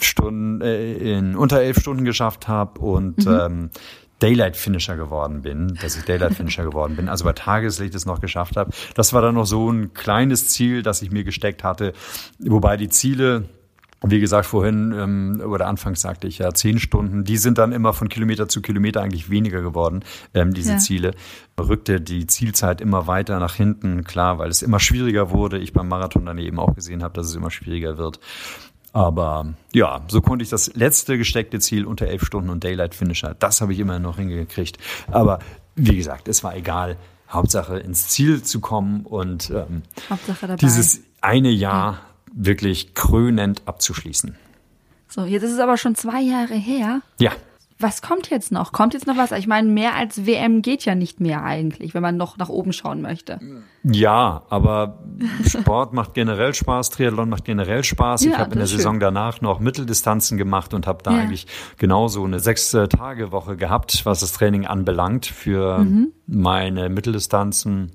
Stunden, 0.00 0.60
äh, 0.60 1.18
in 1.18 1.36
unter 1.36 1.60
elf 1.60 1.78
Stunden 1.78 2.04
geschafft 2.04 2.48
habe 2.48 2.80
und 2.80 3.26
mhm. 3.26 3.38
ähm, 3.40 3.70
Daylight 4.20 4.56
Finisher 4.56 4.96
geworden 4.96 5.42
bin, 5.42 5.78
dass 5.82 5.96
ich 5.96 6.04
Daylight 6.04 6.34
Finisher 6.34 6.64
geworden 6.70 6.96
bin, 6.96 7.08
also 7.08 7.24
bei 7.24 7.32
Tageslicht 7.32 7.94
es 7.94 8.06
noch 8.06 8.20
geschafft 8.20 8.56
habe. 8.56 8.70
Das 8.94 9.12
war 9.12 9.22
dann 9.22 9.34
noch 9.34 9.46
so 9.46 9.70
ein 9.70 9.92
kleines 9.94 10.48
Ziel, 10.48 10.82
das 10.82 11.02
ich 11.02 11.10
mir 11.10 11.24
gesteckt 11.24 11.64
hatte, 11.64 11.92
wobei 12.38 12.76
die 12.76 12.88
Ziele 12.88 13.44
wie 14.02 14.20
gesagt, 14.20 14.46
vorhin 14.46 14.94
ähm, 14.96 15.42
oder 15.44 15.66
anfangs 15.66 16.00
sagte 16.00 16.26
ich 16.26 16.38
ja 16.38 16.54
zehn 16.54 16.78
Stunden, 16.78 17.24
die 17.24 17.36
sind 17.36 17.58
dann 17.58 17.72
immer 17.72 17.92
von 17.92 18.08
Kilometer 18.08 18.48
zu 18.48 18.62
Kilometer 18.62 19.02
eigentlich 19.02 19.28
weniger 19.28 19.60
geworden, 19.60 20.04
ähm, 20.32 20.54
diese 20.54 20.72
ja. 20.72 20.78
Ziele. 20.78 21.10
Rückte 21.58 22.00
die 22.00 22.26
Zielzeit 22.26 22.80
immer 22.80 23.06
weiter 23.06 23.38
nach 23.38 23.54
hinten, 23.54 24.04
klar, 24.04 24.38
weil 24.38 24.48
es 24.48 24.62
immer 24.62 24.80
schwieriger 24.80 25.30
wurde. 25.30 25.58
Ich 25.58 25.74
beim 25.74 25.88
Marathon 25.88 26.24
dann 26.24 26.38
eben 26.38 26.58
auch 26.58 26.74
gesehen 26.74 27.02
habe, 27.02 27.12
dass 27.12 27.26
es 27.26 27.34
immer 27.34 27.50
schwieriger 27.50 27.98
wird. 27.98 28.20
Aber 28.92 29.54
ja, 29.72 30.02
so 30.08 30.20
konnte 30.20 30.42
ich 30.42 30.48
das 30.50 30.74
letzte 30.74 31.16
gesteckte 31.16 31.60
Ziel 31.60 31.86
unter 31.86 32.06
elf 32.06 32.24
Stunden 32.24 32.50
und 32.50 32.64
Daylight 32.64 32.94
Finisher, 32.94 33.34
das 33.38 33.60
habe 33.60 33.72
ich 33.72 33.78
immer 33.78 33.98
noch 33.98 34.16
hingekriegt. 34.16 34.78
Aber 35.10 35.38
wie 35.76 35.96
gesagt, 35.96 36.28
es 36.28 36.42
war 36.42 36.56
egal. 36.56 36.96
Hauptsache 37.28 37.78
ins 37.78 38.08
Ziel 38.08 38.42
zu 38.42 38.58
kommen 38.60 39.06
und 39.06 39.50
ähm, 39.50 39.82
dieses 40.60 41.02
eine 41.20 41.50
Jahr 41.50 42.00
wirklich 42.32 42.94
krönend 42.94 43.62
abzuschließen. 43.66 44.36
So, 45.08 45.24
jetzt 45.24 45.44
ist 45.44 45.52
es 45.52 45.58
aber 45.60 45.76
schon 45.76 45.94
zwei 45.94 46.20
Jahre 46.22 46.54
her. 46.54 47.02
Ja, 47.18 47.32
Was 47.80 48.02
kommt 48.02 48.28
jetzt 48.30 48.52
noch? 48.52 48.72
Kommt 48.72 48.92
jetzt 48.94 49.06
noch 49.06 49.16
was? 49.16 49.32
Ich 49.32 49.46
meine, 49.46 49.68
mehr 49.68 49.94
als 49.94 50.26
WM 50.26 50.60
geht 50.62 50.84
ja 50.84 50.94
nicht 50.94 51.18
mehr 51.18 51.42
eigentlich, 51.42 51.94
wenn 51.94 52.02
man 52.02 52.16
noch 52.18 52.36
nach 52.36 52.50
oben 52.50 52.72
schauen 52.74 53.00
möchte. 53.00 53.40
Ja, 53.82 54.42
aber 54.50 54.98
Sport 55.46 55.94
macht 55.94 56.12
generell 56.14 56.52
Spaß, 56.54 56.90
Triathlon 56.90 57.30
macht 57.30 57.44
generell 57.46 57.82
Spaß. 57.82 58.24
Ja, 58.24 58.30
ich 58.32 58.38
habe 58.38 58.52
in 58.52 58.58
der 58.58 58.66
Saison 58.66 58.94
schön. 58.94 59.00
danach 59.00 59.40
noch 59.40 59.60
Mitteldistanzen 59.60 60.36
gemacht 60.36 60.74
und 60.74 60.86
habe 60.86 61.02
da 61.02 61.12
Ja. 61.12 61.20
eigentlich 61.22 61.46
genauso 61.78 62.22
eine 62.24 62.38
sechs-Tage-Woche 62.40 63.56
gehabt, 63.56 64.04
was 64.04 64.20
das 64.20 64.32
Training 64.32 64.66
anbelangt 64.66 65.24
für 65.26 65.78
Mhm. 65.78 66.12
meine 66.26 66.88
Mitteldistanzen. 66.90 67.92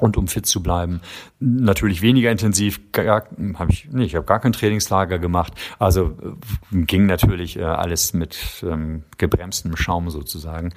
Und 0.00 0.16
um 0.16 0.28
fit 0.28 0.46
zu 0.46 0.62
bleiben, 0.62 1.00
natürlich 1.38 2.02
weniger 2.02 2.30
intensiv, 2.30 2.92
gar, 2.92 3.24
hab 3.54 3.70
ich, 3.70 3.88
nee, 3.90 4.04
ich 4.04 4.14
habe 4.14 4.26
gar 4.26 4.40
kein 4.40 4.52
Trainingslager 4.52 5.18
gemacht. 5.18 5.52
Also 5.78 6.16
äh, 6.72 6.82
ging 6.82 7.06
natürlich 7.06 7.58
äh, 7.58 7.62
alles 7.62 8.12
mit 8.12 8.64
ähm, 8.66 9.04
gebremstem 9.18 9.76
Schaum 9.76 10.10
sozusagen. 10.10 10.72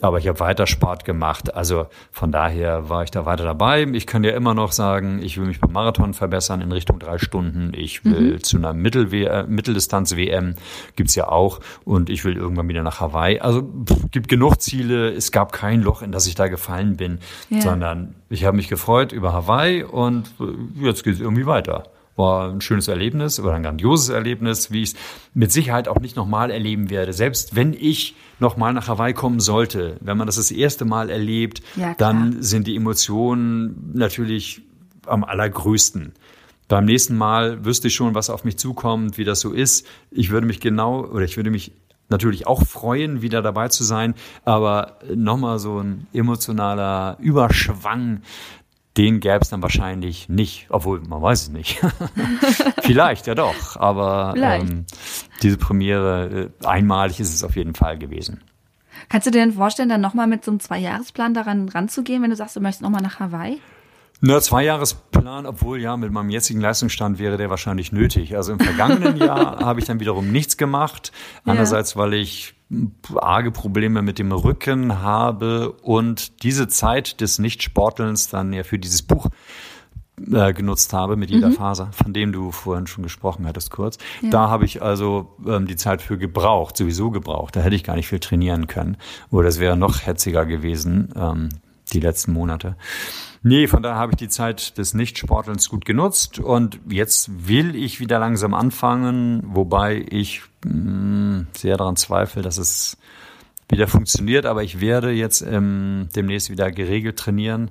Aber 0.00 0.18
ich 0.18 0.28
habe 0.28 0.40
weiter 0.40 0.66
Sport 0.66 1.04
gemacht. 1.04 1.54
Also 1.54 1.86
von 2.12 2.32
daher 2.32 2.88
war 2.88 3.02
ich 3.04 3.10
da 3.10 3.26
weiter 3.26 3.44
dabei. 3.44 3.82
Ich 3.92 4.06
kann 4.06 4.24
ja 4.24 4.30
immer 4.32 4.54
noch 4.54 4.72
sagen, 4.72 5.20
ich 5.22 5.38
will 5.38 5.46
mich 5.46 5.60
beim 5.60 5.72
Marathon 5.72 6.14
verbessern 6.14 6.60
in 6.60 6.72
Richtung 6.72 6.98
drei 6.98 7.18
Stunden. 7.18 7.72
Ich 7.74 8.04
will 8.04 8.40
zu 8.42 8.56
einer 8.56 8.72
Mittel 8.74 9.12
äh, 9.12 9.44
Mitteldistanz-WM, 9.44 10.54
gibt's 10.96 11.14
ja 11.14 11.28
auch. 11.28 11.60
Und 11.84 12.10
ich 12.10 12.24
will 12.24 12.36
irgendwann 12.36 12.68
wieder 12.68 12.82
nach 12.82 13.00
Hawaii. 13.00 13.40
Also 13.40 13.62
pff, 13.62 14.10
gibt 14.10 14.28
genug 14.28 14.60
Ziele. 14.60 15.10
Es 15.12 15.32
gab 15.32 15.52
kein 15.52 15.82
Loch, 15.82 16.02
in 16.02 16.12
das 16.12 16.26
ich 16.26 16.34
da 16.34 16.48
gefallen 16.48 16.96
bin, 16.96 17.18
Ja. 17.50 17.60
sondern 17.60 18.14
ich 18.30 18.44
habe 18.44 18.56
mich 18.56 18.68
gefreut 18.68 19.12
über 19.12 19.32
Hawaii 19.32 19.82
und 19.82 20.28
äh, 20.40 20.84
jetzt 20.84 21.04
geht 21.04 21.14
es 21.14 21.20
irgendwie 21.20 21.46
weiter. 21.46 21.84
War 22.16 22.50
ein 22.50 22.60
schönes 22.60 22.88
Erlebnis 22.88 23.38
oder 23.38 23.54
ein 23.54 23.62
grandioses 23.62 24.08
Erlebnis, 24.08 24.72
wie 24.72 24.82
ich 24.82 24.90
es 24.90 24.96
mit 25.34 25.52
Sicherheit 25.52 25.86
auch 25.86 26.00
nicht 26.00 26.16
nochmal 26.16 26.50
erleben 26.50 26.90
werde. 26.90 27.12
Selbst 27.12 27.54
wenn 27.54 27.72
ich 27.72 28.16
nochmal 28.40 28.72
nach 28.72 28.88
Hawaii 28.88 29.14
kommen 29.14 29.38
sollte, 29.38 29.96
wenn 30.00 30.16
man 30.16 30.26
das 30.26 30.36
das 30.36 30.50
erste 30.50 30.84
Mal 30.84 31.10
erlebt, 31.10 31.62
Ja, 31.76 31.94
dann 31.94 32.42
sind 32.42 32.66
die 32.66 32.74
Emotionen 32.74 33.92
natürlich 33.94 34.62
am 35.06 35.22
allergrößten. 35.22 36.12
Beim 36.66 36.84
nächsten 36.84 37.16
Mal 37.16 37.64
wüsste 37.64 37.88
ich 37.88 37.94
schon, 37.94 38.14
was 38.14 38.30
auf 38.30 38.44
mich 38.44 38.58
zukommt, 38.58 39.16
wie 39.16 39.24
das 39.24 39.40
so 39.40 39.52
ist. 39.52 39.86
Ich 40.10 40.30
würde 40.30 40.46
mich 40.46 40.60
genau 40.60 41.04
oder 41.04 41.24
ich 41.24 41.36
würde 41.36 41.50
mich 41.50 41.72
natürlich 42.08 42.46
auch 42.46 42.64
freuen, 42.64 43.22
wieder 43.22 43.42
dabei 43.42 43.68
zu 43.68 43.84
sein, 43.84 44.14
aber 44.44 44.98
nochmal 45.14 45.58
so 45.58 45.78
ein 45.80 46.06
emotionaler 46.12 47.16
Überschwang, 47.20 48.22
den 48.96 49.20
gäbe 49.20 49.38
es 49.40 49.50
dann 49.50 49.62
wahrscheinlich 49.62 50.28
nicht, 50.28 50.66
obwohl 50.70 51.00
man 51.00 51.22
weiß 51.22 51.42
es 51.42 51.48
nicht. 51.50 51.80
Vielleicht 52.82 53.28
ja 53.28 53.34
doch, 53.34 53.76
aber 53.76 54.34
ähm, 54.36 54.86
diese 55.42 55.56
Premiere 55.56 56.50
äh, 56.60 56.66
einmalig 56.66 57.20
ist 57.20 57.32
es 57.32 57.44
auf 57.44 57.54
jeden 57.54 57.74
Fall 57.74 57.96
gewesen. 57.96 58.42
Kannst 59.08 59.26
du 59.26 59.30
dir 59.30 59.38
denn 59.38 59.52
vorstellen, 59.52 59.88
dann 59.88 60.00
nochmal 60.00 60.26
mit 60.26 60.44
so 60.44 60.50
einem 60.50 60.60
Zwei-Jahres-Plan 60.60 61.32
daran 61.32 61.68
ranzugehen, 61.68 62.22
wenn 62.22 62.30
du 62.30 62.36
sagst, 62.36 62.56
du 62.56 62.60
möchtest 62.60 62.82
nochmal 62.82 63.02
nach 63.02 63.20
Hawaii? 63.20 63.60
Na, 64.20 64.40
Zweijahresplan, 64.40 65.46
obwohl 65.46 65.80
ja, 65.80 65.96
mit 65.96 66.10
meinem 66.10 66.30
jetzigen 66.30 66.60
Leistungsstand 66.60 67.18
wäre 67.18 67.36
der 67.36 67.50
wahrscheinlich 67.50 67.92
nötig. 67.92 68.36
Also 68.36 68.52
im 68.52 68.58
vergangenen 68.58 69.16
Jahr 69.18 69.60
habe 69.60 69.78
ich 69.78 69.86
dann 69.86 70.00
wiederum 70.00 70.32
nichts 70.32 70.56
gemacht. 70.56 71.12
Ja. 71.44 71.52
Andererseits, 71.52 71.96
weil 71.96 72.14
ich 72.14 72.54
arge 73.14 73.50
Probleme 73.50 74.02
mit 74.02 74.18
dem 74.18 74.32
Rücken 74.32 75.00
habe 75.00 75.72
und 75.82 76.42
diese 76.42 76.68
Zeit 76.68 77.20
des 77.20 77.38
Nichtsportelns 77.38 78.28
dann 78.28 78.52
ja 78.52 78.62
für 78.62 78.78
dieses 78.78 79.02
Buch 79.02 79.28
äh, 80.32 80.52
genutzt 80.52 80.92
habe 80.92 81.16
mit 81.16 81.30
jeder 81.30 81.52
Faser, 81.52 81.90
von 81.92 82.12
dem 82.12 82.32
du 82.32 82.50
vorhin 82.50 82.86
schon 82.86 83.04
gesprochen 83.04 83.46
hattest 83.46 83.70
kurz. 83.70 83.98
Da 84.30 84.50
habe 84.50 84.64
ich 84.64 84.82
also 84.82 85.36
ähm, 85.46 85.66
die 85.66 85.76
Zeit 85.76 86.02
für 86.02 86.18
gebraucht, 86.18 86.76
sowieso 86.76 87.10
gebraucht. 87.10 87.56
Da 87.56 87.60
hätte 87.60 87.76
ich 87.76 87.84
gar 87.84 87.94
nicht 87.94 88.08
viel 88.08 88.20
trainieren 88.20 88.66
können. 88.66 88.96
Oder 89.30 89.44
das 89.44 89.60
wäre 89.60 89.76
noch 89.76 90.04
hetziger 90.06 90.44
gewesen, 90.44 91.14
ähm, 91.16 91.48
die 91.92 92.00
letzten 92.00 92.32
Monate. 92.32 92.76
Nee, 93.42 93.68
von 93.68 93.82
daher 93.82 93.98
habe 93.98 94.12
ich 94.12 94.16
die 94.16 94.28
Zeit 94.28 94.78
des 94.78 94.94
Nichtsportelns 94.94 95.68
gut 95.68 95.84
genutzt 95.84 96.38
und 96.38 96.80
jetzt 96.88 97.48
will 97.48 97.76
ich 97.76 98.00
wieder 98.00 98.18
langsam 98.18 98.52
anfangen, 98.52 99.42
wobei 99.44 100.04
ich 100.10 100.42
mh, 100.64 101.46
sehr 101.56 101.76
daran 101.76 101.96
zweifle, 101.96 102.42
dass 102.42 102.58
es 102.58 102.98
wieder 103.68 103.86
funktioniert, 103.86 104.46
aber 104.46 104.62
ich 104.62 104.80
werde 104.80 105.10
jetzt 105.10 105.42
ähm, 105.42 106.08
demnächst 106.16 106.50
wieder 106.50 106.72
geregelt 106.72 107.18
trainieren 107.18 107.70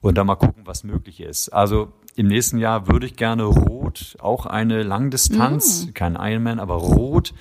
und 0.00 0.16
dann 0.16 0.26
mal 0.26 0.36
gucken, 0.36 0.62
was 0.66 0.82
möglich 0.82 1.20
ist. 1.20 1.50
Also 1.50 1.92
im 2.16 2.26
nächsten 2.26 2.58
Jahr 2.58 2.88
würde 2.88 3.06
ich 3.06 3.16
gerne 3.16 3.44
rot, 3.44 4.16
auch 4.20 4.46
eine 4.46 4.82
Langdistanz, 4.82 5.88
kein 5.94 6.16
Ironman, 6.16 6.58
aber 6.58 6.76
rot 6.76 7.34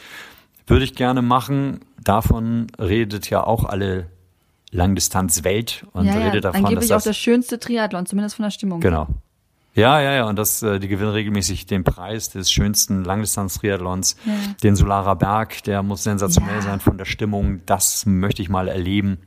würde 0.68 0.84
ich 0.84 0.96
gerne 0.96 1.22
machen. 1.22 1.80
Davon 2.04 2.68
redet 2.78 3.30
ja 3.30 3.44
auch 3.44 3.64
alle 3.64 4.08
Langdistanzwelt 4.76 5.86
und 5.94 6.06
ja, 6.06 6.18
ja, 6.20 6.26
redet 6.28 6.46
davon, 6.46 6.62
dass 6.62 6.70
angeblich 6.70 6.92
auch 6.92 6.98
das 6.98 7.04
das 7.06 7.18
schönste 7.18 7.60
Triathlon, 7.60 8.06
zumindest 8.06 8.36
von 8.36 8.44
der 8.44 8.52
Stimmung. 8.52 8.80
Genau. 8.82 9.08
Ja, 9.74 10.00
ja, 10.00 10.14
ja. 10.14 10.24
Und 10.30 10.38
das, 10.38 10.64
äh, 10.64 10.80
die 10.80 10.88
gewinnen 10.88 11.12
regelmäßig 11.12 11.66
den 11.66 11.84
Preis 11.84 12.30
des 12.30 12.50
schönsten 12.50 13.04
Langdistanz-Triathlons. 13.04 14.16
Ja. 14.26 14.34
Den 14.64 14.76
Solarer 14.78 15.16
Berg, 15.18 15.64
der 15.64 15.84
muss 15.84 16.04
sensationell 16.04 16.56
Ja. 16.56 16.62
sein 16.62 16.80
von 16.80 16.98
der 16.98 17.06
Stimmung. 17.06 17.60
Das 17.66 18.06
möchte 18.06 18.42
ich 18.42 18.48
mal 18.50 18.70
erleben, 18.70 19.18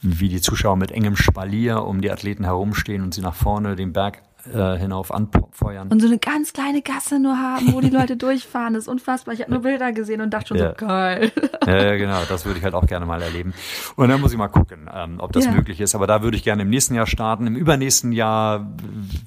wie 0.00 0.28
die 0.28 0.40
Zuschauer 0.40 0.76
mit 0.76 0.90
engem 0.90 1.14
Spalier 1.16 1.84
um 1.84 2.00
die 2.00 2.10
Athleten 2.10 2.44
herumstehen 2.44 3.02
und 3.02 3.14
sie 3.14 3.20
nach 3.20 3.34
vorne 3.36 3.76
den 3.76 3.92
Berg 3.92 4.22
äh, 4.52 4.78
hinauf 4.78 5.12
anfeuern. 5.12 5.88
Und 5.88 6.00
so 6.00 6.06
eine 6.06 6.18
ganz 6.18 6.52
kleine 6.52 6.82
Gasse 6.82 7.18
nur 7.20 7.38
haben, 7.38 7.72
wo 7.72 7.80
die 7.80 7.90
Leute 7.90 8.16
durchfahren. 8.16 8.74
Das 8.74 8.84
ist 8.84 8.88
unfassbar. 8.88 9.34
Ich 9.34 9.40
habe 9.40 9.50
nur 9.52 9.60
Bilder 9.62 9.92
gesehen 9.92 10.20
und 10.20 10.30
dachte 10.30 10.48
schon 10.48 10.56
Ja. 10.58 10.70
so, 10.78 10.86
geil. 10.86 11.32
Ja, 11.66 11.82
ja, 11.82 11.96
genau, 11.96 12.20
das 12.28 12.44
würde 12.44 12.58
ich 12.58 12.64
halt 12.64 12.74
auch 12.74 12.86
gerne 12.86 13.06
mal 13.06 13.22
erleben. 13.22 13.54
Und 13.96 14.08
dann 14.08 14.20
muss 14.20 14.32
ich 14.32 14.38
mal 14.38 14.48
gucken, 14.48 14.88
ähm, 14.92 15.16
ob 15.18 15.32
das 15.32 15.44
Ja. 15.46 15.52
möglich 15.52 15.80
ist. 15.80 15.94
Aber 15.94 16.06
da 16.06 16.22
würde 16.22 16.36
ich 16.36 16.42
gerne 16.44 16.62
im 16.62 16.70
nächsten 16.70 16.94
Jahr 16.94 17.06
starten. 17.06 17.46
Im 17.46 17.56
übernächsten 17.56 18.12
Jahr 18.12 18.66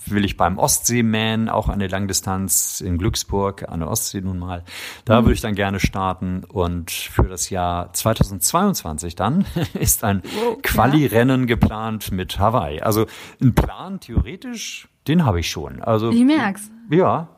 will 0.05 0.25
ich 0.25 0.37
beim 0.37 0.57
Ostseeman, 0.57 1.49
auch 1.49 1.69
eine 1.69 1.87
Langdistanz 1.87 2.81
in 2.81 2.97
Glücksburg, 2.97 3.67
an 3.69 3.79
der 3.79 3.89
Ostsee 3.89 4.21
nun 4.21 4.39
mal. 4.39 4.63
Da 5.05 5.21
Mhm. 5.21 5.25
würde 5.25 5.33
ich 5.33 5.41
dann 5.41 5.55
gerne 5.55 5.79
starten. 5.79 6.43
Und 6.47 6.91
für 6.91 7.23
das 7.27 7.49
Jahr 7.49 7.91
2022 7.93 9.15
dann 9.15 9.45
ist 9.73 10.03
ein 10.03 10.21
Wow, 10.23 10.57
Quali-Rennen 10.61 11.47
geplant 11.47 12.11
mit 12.11 12.39
Hawaii. 12.39 12.81
Also 12.81 13.05
ein 13.41 13.53
Plan, 13.55 13.99
theoretisch, 13.99 14.87
den 15.07 15.25
habe 15.25 15.39
ich 15.39 15.49
schon. 15.49 15.81
Also 15.81 16.11
Ich 16.11 16.23
merk's. 16.23 16.69
ja, 16.89 17.29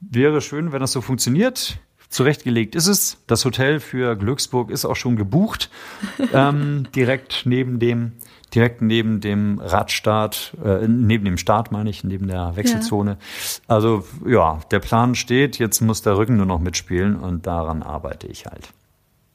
wäre 0.00 0.40
schön, 0.40 0.72
wenn 0.72 0.80
das 0.80 0.92
so 0.92 1.00
funktioniert. 1.00 1.78
Zurechtgelegt 2.08 2.74
ist 2.74 2.88
es. 2.88 3.18
Das 3.28 3.44
Hotel 3.44 3.78
für 3.78 4.16
Glücksburg 4.16 4.70
ist 4.70 4.84
auch 4.84 4.96
schon 4.96 5.14
gebucht. 5.14 5.70
ähm, 6.34 6.88
direkt 6.94 7.42
neben 7.44 7.78
dem, 7.78 8.12
direkt 8.52 8.82
neben 8.82 9.20
dem 9.20 9.60
Radstart, 9.60 10.56
äh, 10.64 10.88
neben 10.88 11.24
dem 11.24 11.38
Start 11.38 11.70
meine 11.70 11.88
ich, 11.88 12.02
neben 12.02 12.26
der 12.26 12.56
Wechselzone. 12.56 13.16
Also 13.68 14.04
ja, 14.26 14.58
der 14.72 14.80
Plan 14.80 15.14
steht. 15.14 15.58
Jetzt 15.60 15.80
muss 15.82 16.02
der 16.02 16.16
Rücken 16.16 16.36
nur 16.36 16.46
noch 16.46 16.58
mitspielen 16.58 17.14
und 17.14 17.46
daran 17.46 17.84
arbeite 17.84 18.26
ich 18.26 18.46
halt. 18.46 18.70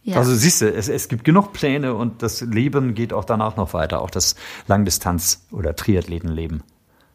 Ja. 0.04 0.18
Also 0.18 0.36
siehst 0.36 0.62
du, 0.62 0.72
es, 0.72 0.90
es 0.90 1.08
gibt 1.08 1.24
genug 1.24 1.54
Pläne 1.54 1.96
und 1.96 2.22
das 2.22 2.42
Leben 2.42 2.94
geht 2.94 3.12
auch 3.14 3.26
danach 3.26 3.56
noch 3.56 3.74
weiter, 3.74 4.02
auch 4.02 4.12
das 4.12 4.36
Langdistanz- 4.68 5.48
oder 5.50 5.76
Triathletenleben. 5.76 6.62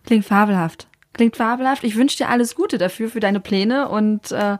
Klingt 0.07 0.25
fabelhaft. 0.25 0.89
Klingt 1.13 1.37
fabelhaft. 1.37 1.85
Ich 1.85 1.97
wünsche 1.97 2.17
dir 2.17 2.29
alles 2.29 2.55
Gute 2.55 2.79
dafür, 2.79 3.09
für 3.09 3.21
deine 3.21 3.41
Pläne 3.41 3.89
und 3.89 4.31
äh, 4.33 4.59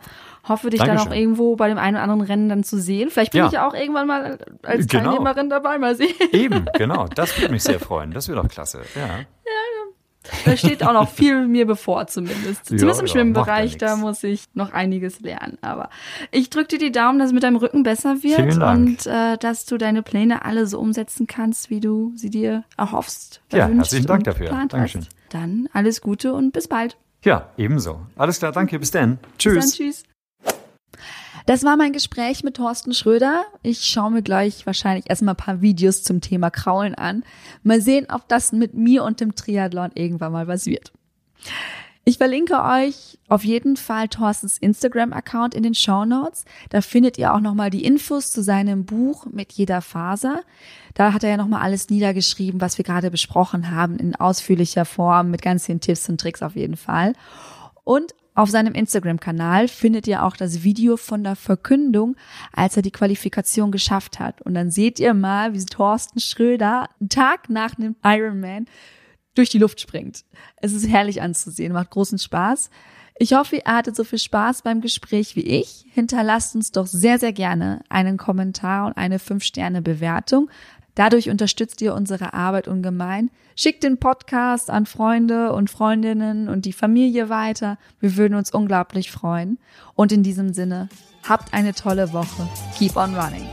hoffe, 0.49 0.69
dich 0.71 0.81
dann 0.81 0.89
Dankeschön. 0.89 1.13
auch 1.13 1.17
irgendwo 1.17 1.57
bei 1.57 1.69
dem 1.69 1.79
einen 1.79 1.95
oder 1.97 2.03
anderen 2.03 2.23
Rennen 2.23 2.49
dann 2.49 2.65
zu 2.65 2.79
sehen. 2.81 3.09
Vielleicht 3.11 3.33
bin 3.33 3.41
Ja. 3.41 3.47
ich 3.47 3.53
ja 3.53 3.69
auch 3.69 3.75
irgendwann 3.75 4.07
mal 4.09 4.39
als 4.63 4.87
Genau. 4.89 5.11
Teilnehmerin 5.13 5.49
dabei, 5.49 5.79
mal 5.79 5.95
sehen. 5.95 6.15
Eben, 6.33 6.67
genau. 6.77 7.07
Das 7.15 7.39
würde 7.41 7.53
mich 7.53 7.63
sehr 7.63 7.79
freuen. 7.79 8.11
Das 8.11 8.29
wäre 8.29 8.41
doch 8.43 8.49
klasse. 8.49 8.81
Ja. 8.97 9.21
Da 10.45 10.55
steht 10.57 10.83
auch 10.85 10.93
noch 10.93 11.09
viel 11.09 11.47
mir 11.49 11.67
bevor 11.67 12.07
zumindest. 12.07 12.71
Ja, 12.71 12.77
Zumindest 12.77 13.01
im 13.01 13.07
ja, 13.07 13.13
ja 13.13 13.13
Schwimmbereich, 13.13 13.79
da 13.79 13.97
muss 13.97 14.23
ich 14.23 14.45
noch 14.55 14.73
einiges 14.73 15.21
lernen. 15.21 15.57
Aber 15.63 15.89
ich 16.31 16.51
drücke 16.51 16.69
dir 16.69 16.79
die 16.79 16.93
Daumen, 16.93 17.19
dass 17.19 17.29
es 17.29 17.33
mit 17.33 17.43
deinem 17.43 17.57
Rücken 17.57 17.83
besser 17.85 18.23
wird 18.23 18.59
und 18.63 19.07
äh, 19.07 19.39
dass 19.39 19.65
du 19.65 19.79
deine 19.79 20.03
Pläne 20.03 20.45
alle 20.45 20.67
so 20.67 20.79
umsetzen 20.79 21.27
kannst, 21.27 21.71
wie 21.71 21.81
du 21.81 22.13
sie 22.17 22.29
dir 22.31 22.65
erhoffst. 22.77 23.41
Ja, 23.53 23.67
herzlichen 23.69 24.07
Dank 24.07 24.25
dafür. 24.25 24.49
Dankeschön. 24.69 25.03
Hast. 25.03 25.20
Dann 25.31 25.69
alles 25.73 26.01
Gute 26.01 26.35
und 26.35 26.53
bis 26.53 26.69
bald. 26.69 26.97
Ja, 27.25 27.51
ebenso. 27.57 28.01
Alles 28.17 28.39
klar, 28.39 28.53
danke. 28.53 28.79
Bis 28.79 28.91
dann. 28.91 29.19
Tschüss. 29.39 29.55
Bis 29.55 29.65
dann, 29.65 29.87
tschüss. 29.87 30.03
Das 31.47 31.65
war 31.65 31.77
mein 31.77 31.93
Gespräch 31.93 32.45
mit 32.45 32.57
Thorsten 32.57 32.93
Schröder. 32.93 33.45
Ich 33.63 33.85
schaue 33.85 34.11
mir 34.11 34.23
gleich 34.23 34.67
wahrscheinlich 34.67 35.09
erstmal 35.09 35.35
ein 35.35 35.39
paar 35.39 35.61
Videos 35.61 36.03
zum 36.03 36.21
Thema 36.21 36.51
Kraulen 36.51 36.95
an. 36.95 37.25
Mal 37.63 37.81
sehen, 37.81 38.07
ob 38.13 38.29
das 38.29 38.53
mit 38.53 38.75
mir 38.75 39.05
und 39.05 39.21
dem 39.21 39.35
Triathlon 39.35 39.91
irgendwann 39.95 40.33
mal 40.33 40.49
was 40.49 40.67
wird. 40.67 40.93
Ich 42.05 42.17
verlinke 42.17 42.63
euch 42.63 43.19
auf 43.29 43.45
jeden 43.45 43.77
Fall 43.77 44.09
Thorstens 44.09 44.57
Instagram-Account 44.59 45.55
in 45.55 45.63
den 45.63 45.75
Show 45.75 46.05
Notes. 46.05 46.45
Da 46.71 46.81
findet 46.81 47.19
ihr 47.19 47.33
auch 47.35 47.41
nochmal 47.41 47.71
die 47.71 47.85
Infos 47.85 48.33
zu 48.33 48.43
seinem 48.43 48.85
Buch 48.87 49.27
mit 49.27 49.53
jeder 49.53 49.83
Faser. 49.83 50.43
Da 50.95 51.13
hat 51.13 51.23
er 51.25 51.31
ja 51.31 51.37
nochmal 51.37 51.61
alles 51.63 51.91
niedergeschrieben, 51.91 52.61
was 52.61 52.79
wir 52.79 52.85
gerade 52.85 53.11
besprochen 53.11 53.71
haben, 53.71 53.99
in 53.99 54.17
ausführlicher 54.17 54.87
Form, 54.87 55.31
mit 55.31 55.43
ganz 55.43 55.67
vielen 55.67 55.81
Tipps 55.81 56.09
und 56.09 56.21
Tricks 56.21 56.43
auf 56.43 56.57
jeden 56.57 56.77
Fall. 56.77 57.13
Und 57.85 58.15
Auf 58.35 58.49
seinem 58.49 58.75
Instagram-Kanal 58.75 59.69
findet 59.69 60.07
ihr 60.07 60.25
auch 60.25 60.37
das 60.37 60.63
Video 60.63 60.97
von 60.97 61.25
der 61.25 61.35
Verkündung, 61.35 62.17
als 62.53 62.77
er 62.77 62.83
die 62.83 62.93
Qualifikation 62.93 63.73
geschafft 63.73 64.21
hat. 64.21 64.41
Und 64.43 64.55
dann 64.55 64.71
seht 64.71 65.01
ihr 65.01 65.15
mal, 65.15 65.53
wie 65.53 65.65
Thorsten 65.65 66.21
Schröder 66.21 66.89
einen 67.01 67.09
Tag 67.09 67.51
nach 67.51 67.75
dem 67.75 67.97
Ironman 68.05 68.67
durch 69.35 69.51
die 69.51 69.59
Luft 69.59 69.81
springt. 69.81 70.25
Es 70.57 70.73
ist 70.73 70.89
herrlich 70.89 71.23
anzusehen, 71.23 71.73
macht 71.73 71.91
großen 71.91 72.19
Spaß. 72.19 72.71
Ich 73.19 73.35
hoffe, 73.35 73.57
ihr 73.57 73.63
hattet 73.67 73.97
so 73.97 74.05
viel 74.05 74.19
Spaß 74.19 74.63
beim 74.63 74.81
Gespräch 74.81 75.37
wie 75.37 75.43
ich. 75.43 75.85
Hinterlasst 75.93 76.55
uns 76.55 76.73
doch 76.73 76.87
sehr, 76.87 77.19
sehr 77.19 77.35
gerne 77.35 77.83
einen 77.91 78.17
Kommentar 78.17 78.87
und 78.87 78.97
eine 78.97 79.19
5-Sterne-Bewertung. 79.19 80.51
Dadurch 80.95 81.29
unterstützt 81.29 81.81
ihr 81.83 81.95
unsere 81.95 82.33
Arbeit 82.33 82.67
ungemein. 82.67 83.31
Schickt 83.57 83.85
den 83.85 83.99
Podcast 83.99 84.71
an 84.71 84.87
Freunde 84.87 85.53
und 85.53 85.71
Freundinnen 85.71 86.49
und 86.49 86.65
die 86.65 86.73
Familie 86.73 87.29
weiter. 87.29 87.79
Wir 88.01 88.17
würden 88.17 88.35
uns 88.35 88.53
unglaublich 88.53 89.11
freuen. 89.11 89.59
Und 89.95 90.13
in 90.13 90.23
diesem 90.23 90.55
Sinne, 90.55 90.89
habt 91.29 91.53
eine 91.53 91.75
tolle 91.75 92.13
Woche. 92.13 92.49
Keep 92.79 92.97
on 92.97 93.15
running. 93.15 93.47